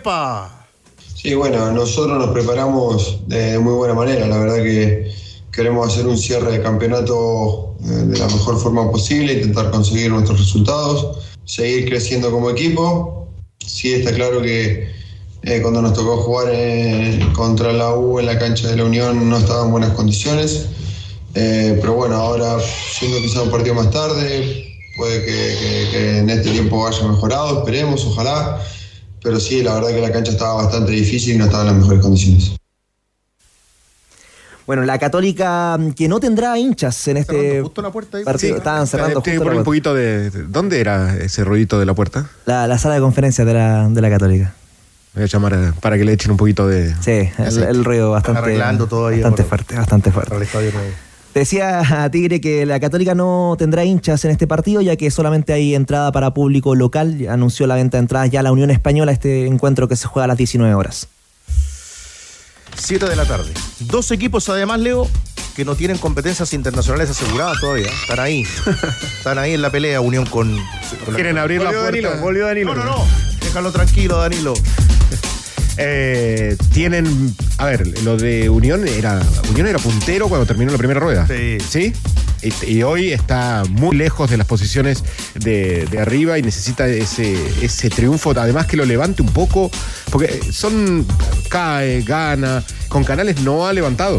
Sí, 1.14 1.34
bueno, 1.34 1.70
nosotros 1.70 2.18
nos 2.18 2.30
preparamos 2.30 3.28
de 3.28 3.60
muy 3.60 3.74
buena 3.74 3.94
manera. 3.94 4.26
La 4.26 4.38
verdad 4.38 4.56
que 4.56 5.12
queremos 5.52 5.86
hacer 5.86 6.04
un 6.08 6.18
cierre 6.18 6.50
de 6.50 6.62
campeonato 6.62 7.76
eh, 7.84 7.86
de 7.86 8.18
la 8.18 8.26
mejor 8.26 8.58
forma 8.58 8.90
posible, 8.90 9.34
intentar 9.34 9.70
conseguir 9.70 10.10
nuestros 10.10 10.40
resultados, 10.40 11.28
seguir 11.44 11.88
creciendo 11.88 12.32
como 12.32 12.50
equipo. 12.50 13.27
Sí 13.68 13.92
está 13.92 14.12
claro 14.14 14.40
que 14.42 14.88
eh, 15.42 15.60
cuando 15.62 15.80
nos 15.82 15.92
tocó 15.92 16.16
jugar 16.18 16.48
eh, 16.50 17.20
contra 17.34 17.72
la 17.72 17.94
U 17.94 18.18
en 18.18 18.26
la 18.26 18.38
cancha 18.38 18.66
de 18.68 18.76
la 18.76 18.84
Unión 18.84 19.28
no 19.28 19.38
estaba 19.38 19.64
en 19.64 19.70
buenas 19.70 19.92
condiciones. 19.92 20.66
Eh, 21.34 21.76
pero 21.80 21.94
bueno, 21.94 22.16
ahora 22.16 22.56
siendo 22.98 23.18
quizá 23.18 23.42
un 23.42 23.50
partido 23.50 23.74
más 23.74 23.90
tarde, 23.90 24.64
puede 24.96 25.24
que, 25.24 25.88
que- 25.92 26.18
en 26.18 26.30
este 26.30 26.50
tiempo 26.50 26.82
vaya 26.82 27.06
mejorado, 27.06 27.58
esperemos, 27.58 28.04
ojalá. 28.06 28.60
Pero 29.22 29.38
sí, 29.38 29.62
la 29.62 29.74
verdad 29.74 29.90
que 29.90 30.00
la 30.00 30.12
cancha 30.12 30.32
estaba 30.32 30.54
bastante 30.62 30.92
difícil 30.92 31.34
y 31.34 31.38
no 31.38 31.44
estaba 31.44 31.64
en 31.64 31.68
las 31.68 31.76
mejores 31.76 32.00
condiciones. 32.02 32.52
Bueno, 34.68 34.82
la 34.84 34.98
Católica 34.98 35.78
mm, 35.78 35.92
que 35.92 36.08
no 36.08 36.20
tendrá 36.20 36.58
hinchas 36.58 37.08
en 37.08 37.16
este 37.16 37.62
partido. 38.22 38.56
Estaban 38.58 38.86
cerrando 38.86 39.22
justo 39.38 39.44
la 39.54 39.58
un 39.60 39.64
poquito 39.64 39.94
de. 39.94 40.28
de- 40.30 40.42
¿Dónde 40.44 40.78
era 40.80 41.16
ese 41.16 41.42
ruidito 41.42 41.80
de 41.80 41.86
la 41.86 41.94
puerta? 41.94 42.28
La, 42.44 42.66
la 42.66 42.76
sala 42.76 42.94
de 42.96 43.00
conferencias 43.00 43.46
de 43.46 43.54
la, 43.54 43.88
de 43.88 44.00
la 44.02 44.10
Católica. 44.10 44.52
Voy 45.14 45.24
a 45.24 45.26
llamar 45.26 45.54
a- 45.54 45.72
para 45.80 45.96
que 45.96 46.04
le 46.04 46.12
echen 46.12 46.32
un 46.32 46.36
poquito 46.36 46.68
de. 46.68 46.94
Sí, 47.00 47.30
el, 47.38 47.62
el 47.62 47.82
ruido 47.82 48.10
bastante, 48.10 48.40
Arreglando 48.40 48.86
todo 48.86 49.06
ahí, 49.06 49.16
bastante 49.22 49.42
fuerte, 49.44 49.74
bastante 49.74 50.12
fuerte. 50.12 50.34
Decía 51.34 52.04
a 52.04 52.10
Tigre 52.10 52.40
que 52.42 52.66
la 52.66 52.78
Católica 52.78 53.14
no 53.14 53.54
tendrá 53.58 53.84
hinchas 53.86 54.22
en 54.26 54.32
este 54.32 54.46
partido, 54.46 54.82
ya 54.82 54.96
que 54.96 55.10
solamente 55.10 55.54
hay 55.54 55.74
entrada 55.74 56.12
para 56.12 56.34
público 56.34 56.74
local. 56.74 57.16
Anunció 57.30 57.66
la 57.66 57.76
venta 57.76 57.96
de 57.96 58.00
entradas 58.02 58.28
ya 58.30 58.42
la 58.42 58.52
Unión 58.52 58.70
Española, 58.70 59.12
este 59.12 59.46
encuentro 59.46 59.88
que 59.88 59.96
se 59.96 60.06
juega 60.08 60.24
a 60.24 60.28
las 60.28 60.36
19 60.36 60.74
horas. 60.74 61.08
7 62.76 63.06
de 63.08 63.16
la 63.16 63.24
tarde. 63.24 63.52
Dos 63.80 64.10
equipos, 64.10 64.48
además, 64.48 64.80
Leo, 64.80 65.08
que 65.56 65.64
no 65.64 65.74
tienen 65.74 65.98
competencias 65.98 66.52
internacionales 66.52 67.10
aseguradas 67.10 67.58
todavía. 67.60 67.88
Están 67.88 68.20
ahí. 68.20 68.46
Están 69.18 69.38
ahí 69.38 69.54
en 69.54 69.62
la 69.62 69.70
pelea, 69.70 70.00
Unión 70.00 70.26
con. 70.26 70.56
con 71.04 71.14
Quieren 71.14 71.38
abrir 71.38 71.62
la 71.62 71.70
puerta. 71.70 71.86
Danilo, 71.86 72.16
Volvió 72.18 72.46
Danilo. 72.46 72.74
No, 72.74 72.84
no, 72.84 72.90
no. 72.98 73.06
Déjalo 73.40 73.72
tranquilo, 73.72 74.18
Danilo. 74.18 74.54
Eh, 75.78 76.56
tienen. 76.72 77.34
A 77.58 77.66
ver, 77.66 77.86
lo 78.02 78.16
de 78.16 78.50
Unión 78.50 78.86
era. 78.86 79.20
Unión 79.50 79.66
era 79.66 79.78
puntero 79.78 80.28
cuando 80.28 80.44
terminó 80.44 80.72
la 80.72 80.78
primera 80.78 81.00
rueda. 81.00 81.26
Sí. 81.26 81.92
Y, 82.40 82.72
y 82.72 82.82
hoy 82.82 83.12
está 83.12 83.64
muy 83.68 83.96
lejos 83.96 84.30
de 84.30 84.36
las 84.36 84.46
posiciones 84.46 85.02
de, 85.34 85.86
de 85.86 85.98
arriba 85.98 86.38
y 86.38 86.42
necesita 86.42 86.86
ese, 86.86 87.36
ese 87.62 87.90
triunfo. 87.90 88.30
Además 88.30 88.66
que 88.66 88.76
lo 88.76 88.84
levante 88.84 89.22
un 89.22 89.28
poco. 89.32 89.70
Porque 90.10 90.40
son. 90.52 91.06
Cae, 91.48 92.02
gana. 92.02 92.62
Con 92.88 93.04
Canales 93.04 93.40
no 93.40 93.66
ha 93.66 93.72
levantado. 93.72 94.18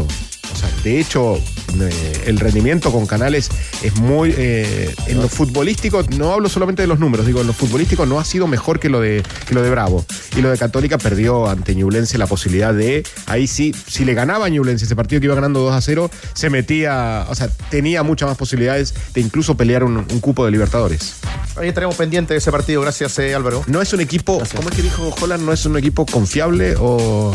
O 0.52 0.56
sea, 0.56 0.68
de 0.82 0.98
hecho, 0.98 1.38
eh, 1.80 2.22
el 2.26 2.38
rendimiento 2.38 2.92
con 2.92 3.06
Canales 3.06 3.50
es 3.82 3.94
muy. 3.96 4.34
eh, 4.36 4.94
en 5.06 5.20
lo 5.20 5.28
futbolístico, 5.28 6.02
no 6.16 6.32
hablo 6.32 6.48
solamente 6.48 6.82
de 6.82 6.88
los 6.88 6.98
números, 6.98 7.26
digo, 7.26 7.40
en 7.40 7.46
lo 7.46 7.52
futbolístico 7.52 8.06
no 8.06 8.18
ha 8.18 8.24
sido 8.24 8.46
mejor 8.46 8.80
que 8.80 8.88
lo 8.88 9.00
de, 9.00 9.22
que 9.46 9.54
lo 9.54 9.62
de 9.62 9.70
Bravo. 9.70 10.04
Y 10.36 10.40
lo 10.40 10.50
de 10.50 10.58
Católica 10.58 10.98
perdió 10.98 11.48
ante 11.48 11.74
Ñublense 11.74 12.18
la 12.18 12.26
posibilidad 12.26 12.74
de. 12.74 13.02
Ahí 13.26 13.46
sí, 13.46 13.74
si 13.86 14.04
le 14.04 14.14
ganaba 14.14 14.46
a 14.46 14.48
Ñublense 14.48 14.84
ese 14.84 14.96
partido 14.96 15.20
que 15.20 15.26
iba 15.26 15.34
ganando 15.34 15.60
2 15.60 15.74
a 15.74 15.80
0, 15.80 16.10
se 16.34 16.50
metía. 16.50 17.26
O 17.28 17.34
sea, 17.34 17.48
tenía 17.70 18.02
muchas 18.02 18.28
más 18.28 18.36
posibilidades 18.36 18.94
de 19.14 19.20
incluso 19.20 19.56
pelear 19.56 19.84
un, 19.84 19.96
un 19.98 20.20
cupo 20.20 20.44
de 20.44 20.50
Libertadores. 20.50 21.14
Ahí 21.56 21.68
estaremos 21.68 21.96
pendientes 21.96 22.34
de 22.34 22.38
ese 22.38 22.52
partido. 22.52 22.80
Gracias, 22.80 23.18
eh, 23.18 23.34
Álvaro. 23.34 23.64
No 23.66 23.82
es 23.82 23.92
un 23.92 24.00
equipo, 24.00 24.42
¿cómo 24.54 24.68
es 24.68 24.76
que 24.76 24.82
dijo 24.82 25.14
Holland? 25.20 25.44
No 25.44 25.52
es 25.52 25.66
un 25.66 25.76
equipo 25.76 26.06
confiable 26.06 26.74
o 26.78 27.34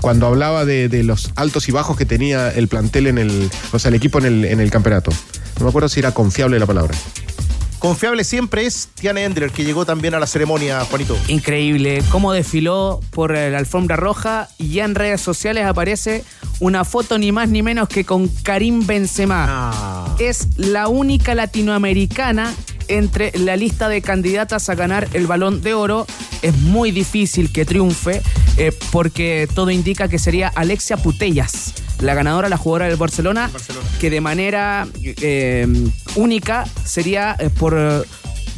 cuando 0.00 0.26
hablaba 0.26 0.64
de, 0.64 0.88
de 0.88 1.02
los 1.02 1.30
altos 1.34 1.68
y 1.68 1.72
bajos 1.72 1.96
que 1.96 2.04
tenía 2.04 2.50
el 2.50 2.68
plantel 2.68 3.06
en 3.06 3.18
el, 3.18 3.30
o 3.72 3.78
sea, 3.78 3.88
el 3.88 3.94
equipo 3.94 4.18
en 4.18 4.26
el, 4.26 4.44
en 4.44 4.60
el 4.60 4.70
campeonato. 4.70 5.10
No 5.58 5.64
me 5.64 5.68
acuerdo 5.70 5.88
si 5.88 6.00
era 6.00 6.12
confiable 6.12 6.58
la 6.58 6.66
palabra. 6.66 6.94
Confiable 7.78 8.24
siempre 8.24 8.64
es 8.64 8.88
Tiana 8.94 9.22
Endler, 9.22 9.50
que 9.50 9.64
llegó 9.64 9.84
también 9.84 10.14
a 10.14 10.18
la 10.18 10.26
ceremonia, 10.26 10.80
Juanito. 10.86 11.16
Increíble 11.28 12.02
cómo 12.10 12.32
desfiló 12.32 13.00
por 13.10 13.36
eh, 13.36 13.50
la 13.50 13.58
alfombra 13.58 13.96
roja 13.96 14.48
y 14.58 14.70
ya 14.70 14.84
en 14.84 14.94
redes 14.94 15.20
sociales 15.20 15.66
aparece 15.66 16.24
una 16.58 16.84
foto 16.84 17.18
ni 17.18 17.32
más 17.32 17.50
ni 17.50 17.62
menos 17.62 17.88
que 17.88 18.04
con 18.04 18.28
Karim 18.28 18.86
Benzema. 18.86 20.16
Es 20.18 20.48
la 20.56 20.88
única 20.88 21.34
latinoamericana 21.34 22.54
entre 22.88 23.36
la 23.38 23.56
lista 23.56 23.88
de 23.88 24.00
candidatas 24.00 24.68
a 24.68 24.74
ganar 24.74 25.06
el 25.12 25.26
balón 25.26 25.60
de 25.60 25.74
oro. 25.74 26.06
Es 26.40 26.56
muy 26.58 26.92
difícil 26.92 27.52
que 27.52 27.64
triunfe 27.66 28.22
eh, 28.56 28.72
porque 28.90 29.48
todo 29.54 29.70
indica 29.70 30.08
que 30.08 30.18
sería 30.18 30.48
Alexia 30.48 30.96
Putellas, 30.96 31.74
la 32.00 32.14
ganadora, 32.14 32.48
la 32.48 32.56
jugadora 32.56 32.86
del 32.86 32.96
Barcelona, 32.96 33.50
que 34.00 34.10
de 34.10 34.20
manera 34.20 34.86
eh, 35.02 35.66
única 36.14 36.66
sería 36.84 37.36
eh, 37.38 37.50
por 37.50 37.74
eh, 37.76 38.02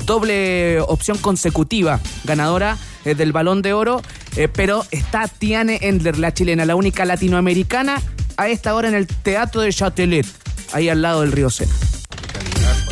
doble 0.05 0.81
opción 0.81 1.19
consecutiva 1.19 2.01
ganadora 2.24 2.77
del 3.05 3.32
balón 3.32 3.62
de 3.62 3.73
oro, 3.73 4.02
eh, 4.36 4.48
pero 4.48 4.85
está 4.90 5.28
Tiane 5.28 5.78
Endler, 5.82 6.19
la 6.19 6.32
chilena, 6.32 6.65
la 6.65 6.77
única 6.77 7.05
latinoamericana, 7.05 8.01
a 8.36 8.48
esta 8.48 8.74
hora 8.74 8.89
en 8.89 8.94
el 8.94 9.06
Teatro 9.06 9.62
de 9.62 9.73
Châtelet, 9.73 10.27
ahí 10.73 10.89
al 10.89 11.02
lado 11.02 11.23
del 11.23 11.32
río 11.32 11.51
Sena. 11.51 11.73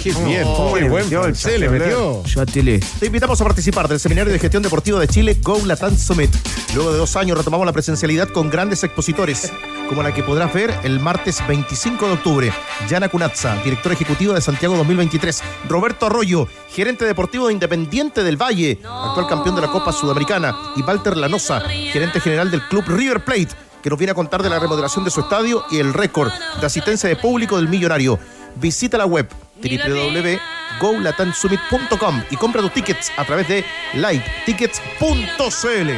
Qué 0.07 0.12
bien, 0.24 0.47
muy 0.47 0.85
buen 0.85 1.05
francés 1.09 1.59
le 1.59 1.69
metió. 1.69 2.23
Te 3.01 3.07
invitamos 3.07 3.41
a 3.41 3.45
participar 3.45 3.89
del 3.89 3.99
Seminario 3.99 4.33
de 4.33 4.39
Gestión 4.39 4.62
Deportiva 4.62 5.01
de 5.01 5.09
Chile 5.09 5.37
Go 5.43 5.61
Latam 5.66 5.99
Summit. 5.99 6.31
Luego 6.77 6.93
de 6.93 6.99
dos 6.99 7.16
años 7.16 7.37
retomamos 7.37 7.66
la 7.66 7.73
presencialidad 7.73 8.28
con 8.28 8.49
grandes 8.49 8.85
expositores, 8.85 9.53
como 9.89 10.05
la 10.05 10.15
que 10.15 10.23
podrás 10.23 10.55
ver 10.55 10.73
el 10.85 11.01
martes 11.01 11.45
25 11.49 12.07
de 12.07 12.12
octubre. 12.12 12.53
Yana 12.89 13.09
Cunazza, 13.09 13.61
director 13.65 13.91
ejecutivo 13.91 14.33
de 14.33 14.41
Santiago 14.41 14.77
2023. 14.77 15.43
Roberto 15.69 16.07
Arroyo, 16.07 16.47
gerente 16.70 17.05
deportivo 17.05 17.49
de 17.49 17.55
Independiente 17.55 18.23
del 18.23 18.41
Valle, 18.41 18.78
actual 18.85 19.27
campeón 19.27 19.57
de 19.57 19.62
la 19.62 19.73
Copa 19.73 19.93
Sudamericana. 19.93 20.55
Y 20.77 20.83
Walter 20.83 21.16
Lanosa, 21.16 21.62
gerente 21.62 22.20
general 22.20 22.53
del 22.53 22.62
club 22.69 22.85
River 22.87 23.24
Plate, 23.24 23.49
que 23.83 23.91
nos 23.91 23.99
viene 23.99 24.12
a 24.12 24.15
contar 24.15 24.45
de 24.45 24.51
la 24.51 24.61
remodelación 24.61 25.05
de 25.05 25.11
su 25.11 25.19
estadio 25.19 25.65
y 25.73 25.78
el 25.78 25.93
récord 25.93 26.31
de 26.61 26.66
asistencia 26.66 27.09
de 27.09 27.16
público 27.16 27.57
del 27.57 27.66
millonario. 27.66 28.20
Visita 28.55 28.97
la 28.99 29.05
web 29.05 29.28
www.golatansummit.com 29.62 32.23
y 32.31 32.37
compra 32.37 32.62
tus 32.62 32.73
tickets 32.73 33.12
a 33.16 33.24
través 33.24 33.49
de 33.49 33.65
livetickets.cl. 33.95 35.91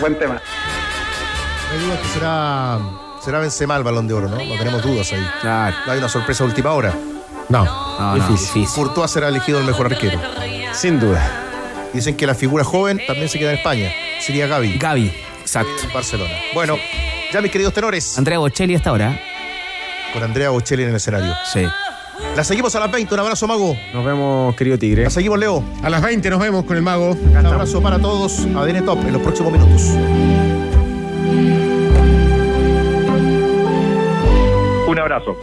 Buen 0.00 0.18
tema. 0.18 0.34
No 0.34 0.40
hay 1.72 1.78
duda 1.86 2.00
que 2.00 2.08
será, 2.08 2.78
será 3.22 3.38
Benzema 3.38 3.76
el 3.76 3.84
balón 3.84 4.08
de 4.08 4.14
oro, 4.14 4.28
¿no? 4.28 4.36
No 4.36 4.58
tenemos 4.58 4.82
dudas 4.82 5.12
ahí. 5.12 5.24
No 5.44 5.92
hay 5.92 5.98
una 5.98 6.08
sorpresa 6.08 6.44
a 6.44 6.46
última 6.46 6.72
hora. 6.72 6.94
No, 7.48 7.64
no, 7.64 8.14
difícil. 8.14 8.66
Courtois 8.74 9.10
será 9.10 9.28
elegido 9.28 9.60
el 9.60 9.66
mejor 9.66 9.92
arquero. 9.92 10.18
Sin 10.72 10.98
duda. 10.98 11.22
Dicen 11.92 12.16
que 12.16 12.26
la 12.26 12.34
figura 12.34 12.64
joven 12.64 13.00
también 13.06 13.28
se 13.28 13.38
queda 13.38 13.52
en 13.52 13.58
España. 13.58 13.92
Sería 14.20 14.46
Gaby. 14.46 14.78
Gaby, 14.78 15.12
exacto. 15.40 15.70
En 15.84 15.92
Barcelona. 15.92 16.32
Bueno, 16.54 16.76
ya 17.32 17.42
mis 17.42 17.50
queridos 17.50 17.74
tenores. 17.74 18.16
Andrea 18.16 18.38
Bocelli 18.38 18.74
hasta 18.74 18.88
ahora. 18.90 19.20
Con 20.12 20.22
Andrea 20.22 20.50
Bocelli 20.50 20.82
en 20.82 20.90
el 20.90 20.96
escenario. 20.96 21.34
Sí. 21.52 21.66
La 22.36 22.44
seguimos 22.44 22.74
a 22.74 22.80
las 22.80 22.90
20. 22.90 23.14
Un 23.14 23.20
abrazo, 23.20 23.46
Mago. 23.46 23.76
Nos 23.92 24.04
vemos, 24.04 24.54
querido 24.56 24.78
Tigre. 24.78 25.04
La 25.04 25.10
seguimos, 25.10 25.38
Leo. 25.38 25.62
A 25.82 25.90
las 25.90 26.02
20 26.02 26.30
nos 26.30 26.40
vemos 26.40 26.64
con 26.64 26.76
el 26.76 26.82
mago. 26.82 27.12
Un 27.12 27.46
abrazo 27.46 27.82
para 27.82 27.98
todos. 27.98 28.40
ADN 28.54 28.84
Top 28.84 28.98
en 29.04 29.12
los 29.12 29.22
próximos 29.22 29.52
minutos. 29.52 29.82
Un 34.86 34.98
abrazo. 34.98 35.36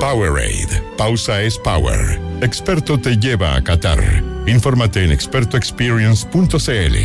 Powerade. 0.00 0.82
Pausa 0.96 1.42
es 1.42 1.58
power. 1.58 2.20
Experto 2.40 2.98
te 2.98 3.16
lleva 3.16 3.54
a 3.54 3.62
Qatar. 3.62 4.00
Infórmate 4.46 5.04
en 5.04 5.12
expertoexperience.cl. 5.12 6.96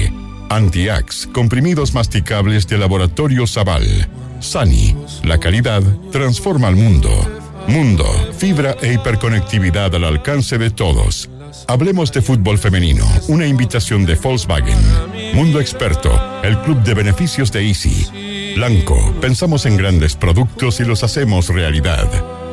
Antiax, 0.50 1.28
comprimidos 1.34 1.94
masticables 1.94 2.68
de 2.68 2.78
laboratorio 2.78 3.46
Zaval. 3.48 4.08
Sani, 4.46 4.96
la 5.24 5.40
calidad 5.40 5.82
transforma 6.12 6.68
al 6.68 6.76
mundo. 6.76 7.10
Mundo, 7.68 8.06
fibra 8.38 8.78
e 8.82 8.94
hiperconectividad 8.94 9.94
al 9.96 10.04
alcance 10.04 10.58
de 10.58 10.70
todos. 10.70 11.30
Hablemos 11.68 12.12
de 12.12 12.22
fútbol 12.22 12.60
femenino, 12.60 13.06
una 13.28 13.48
invitación 13.48 14.06
de 14.06 14.16
Volkswagen. 14.16 14.78
Mundo 15.34 15.60
Experto, 15.60 16.12
el 16.44 16.60
club 16.60 16.84
de 16.84 16.94
beneficios 16.94 17.52
de 17.52 17.68
Easy. 17.68 18.54
Blanco, 18.56 19.14
pensamos 19.20 19.66
en 19.66 19.78
grandes 19.78 20.16
productos 20.16 20.80
y 20.80 20.86
los 20.86 21.04
hacemos 21.04 21.50
realidad. 21.50 22.08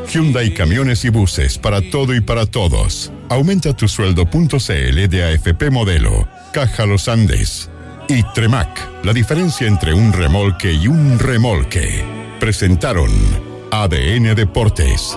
Hyundai 0.08 0.52
Camiones 0.54 1.04
y 1.04 1.10
Buses 1.10 1.58
para 1.58 1.80
todo 1.90 2.14
y 2.14 2.20
para 2.20 2.46
todos. 2.46 3.12
Aumenta 3.28 3.76
tu 3.76 3.88
sueldo.cl 3.88 5.08
de 5.08 5.24
AFP 5.24 5.70
Modelo. 5.70 6.26
Caja 6.52 6.86
Los 6.86 7.08
Andes. 7.08 7.70
Y 8.08 8.22
Tremac, 8.34 9.04
la 9.04 9.12
diferencia 9.12 9.66
entre 9.66 9.94
un 9.94 10.12
remolque 10.12 10.72
y 10.72 10.88
un 10.88 11.18
remolque. 11.18 12.04
Presentaron 12.38 13.10
ADN 13.70 14.34
Deportes. 14.34 15.16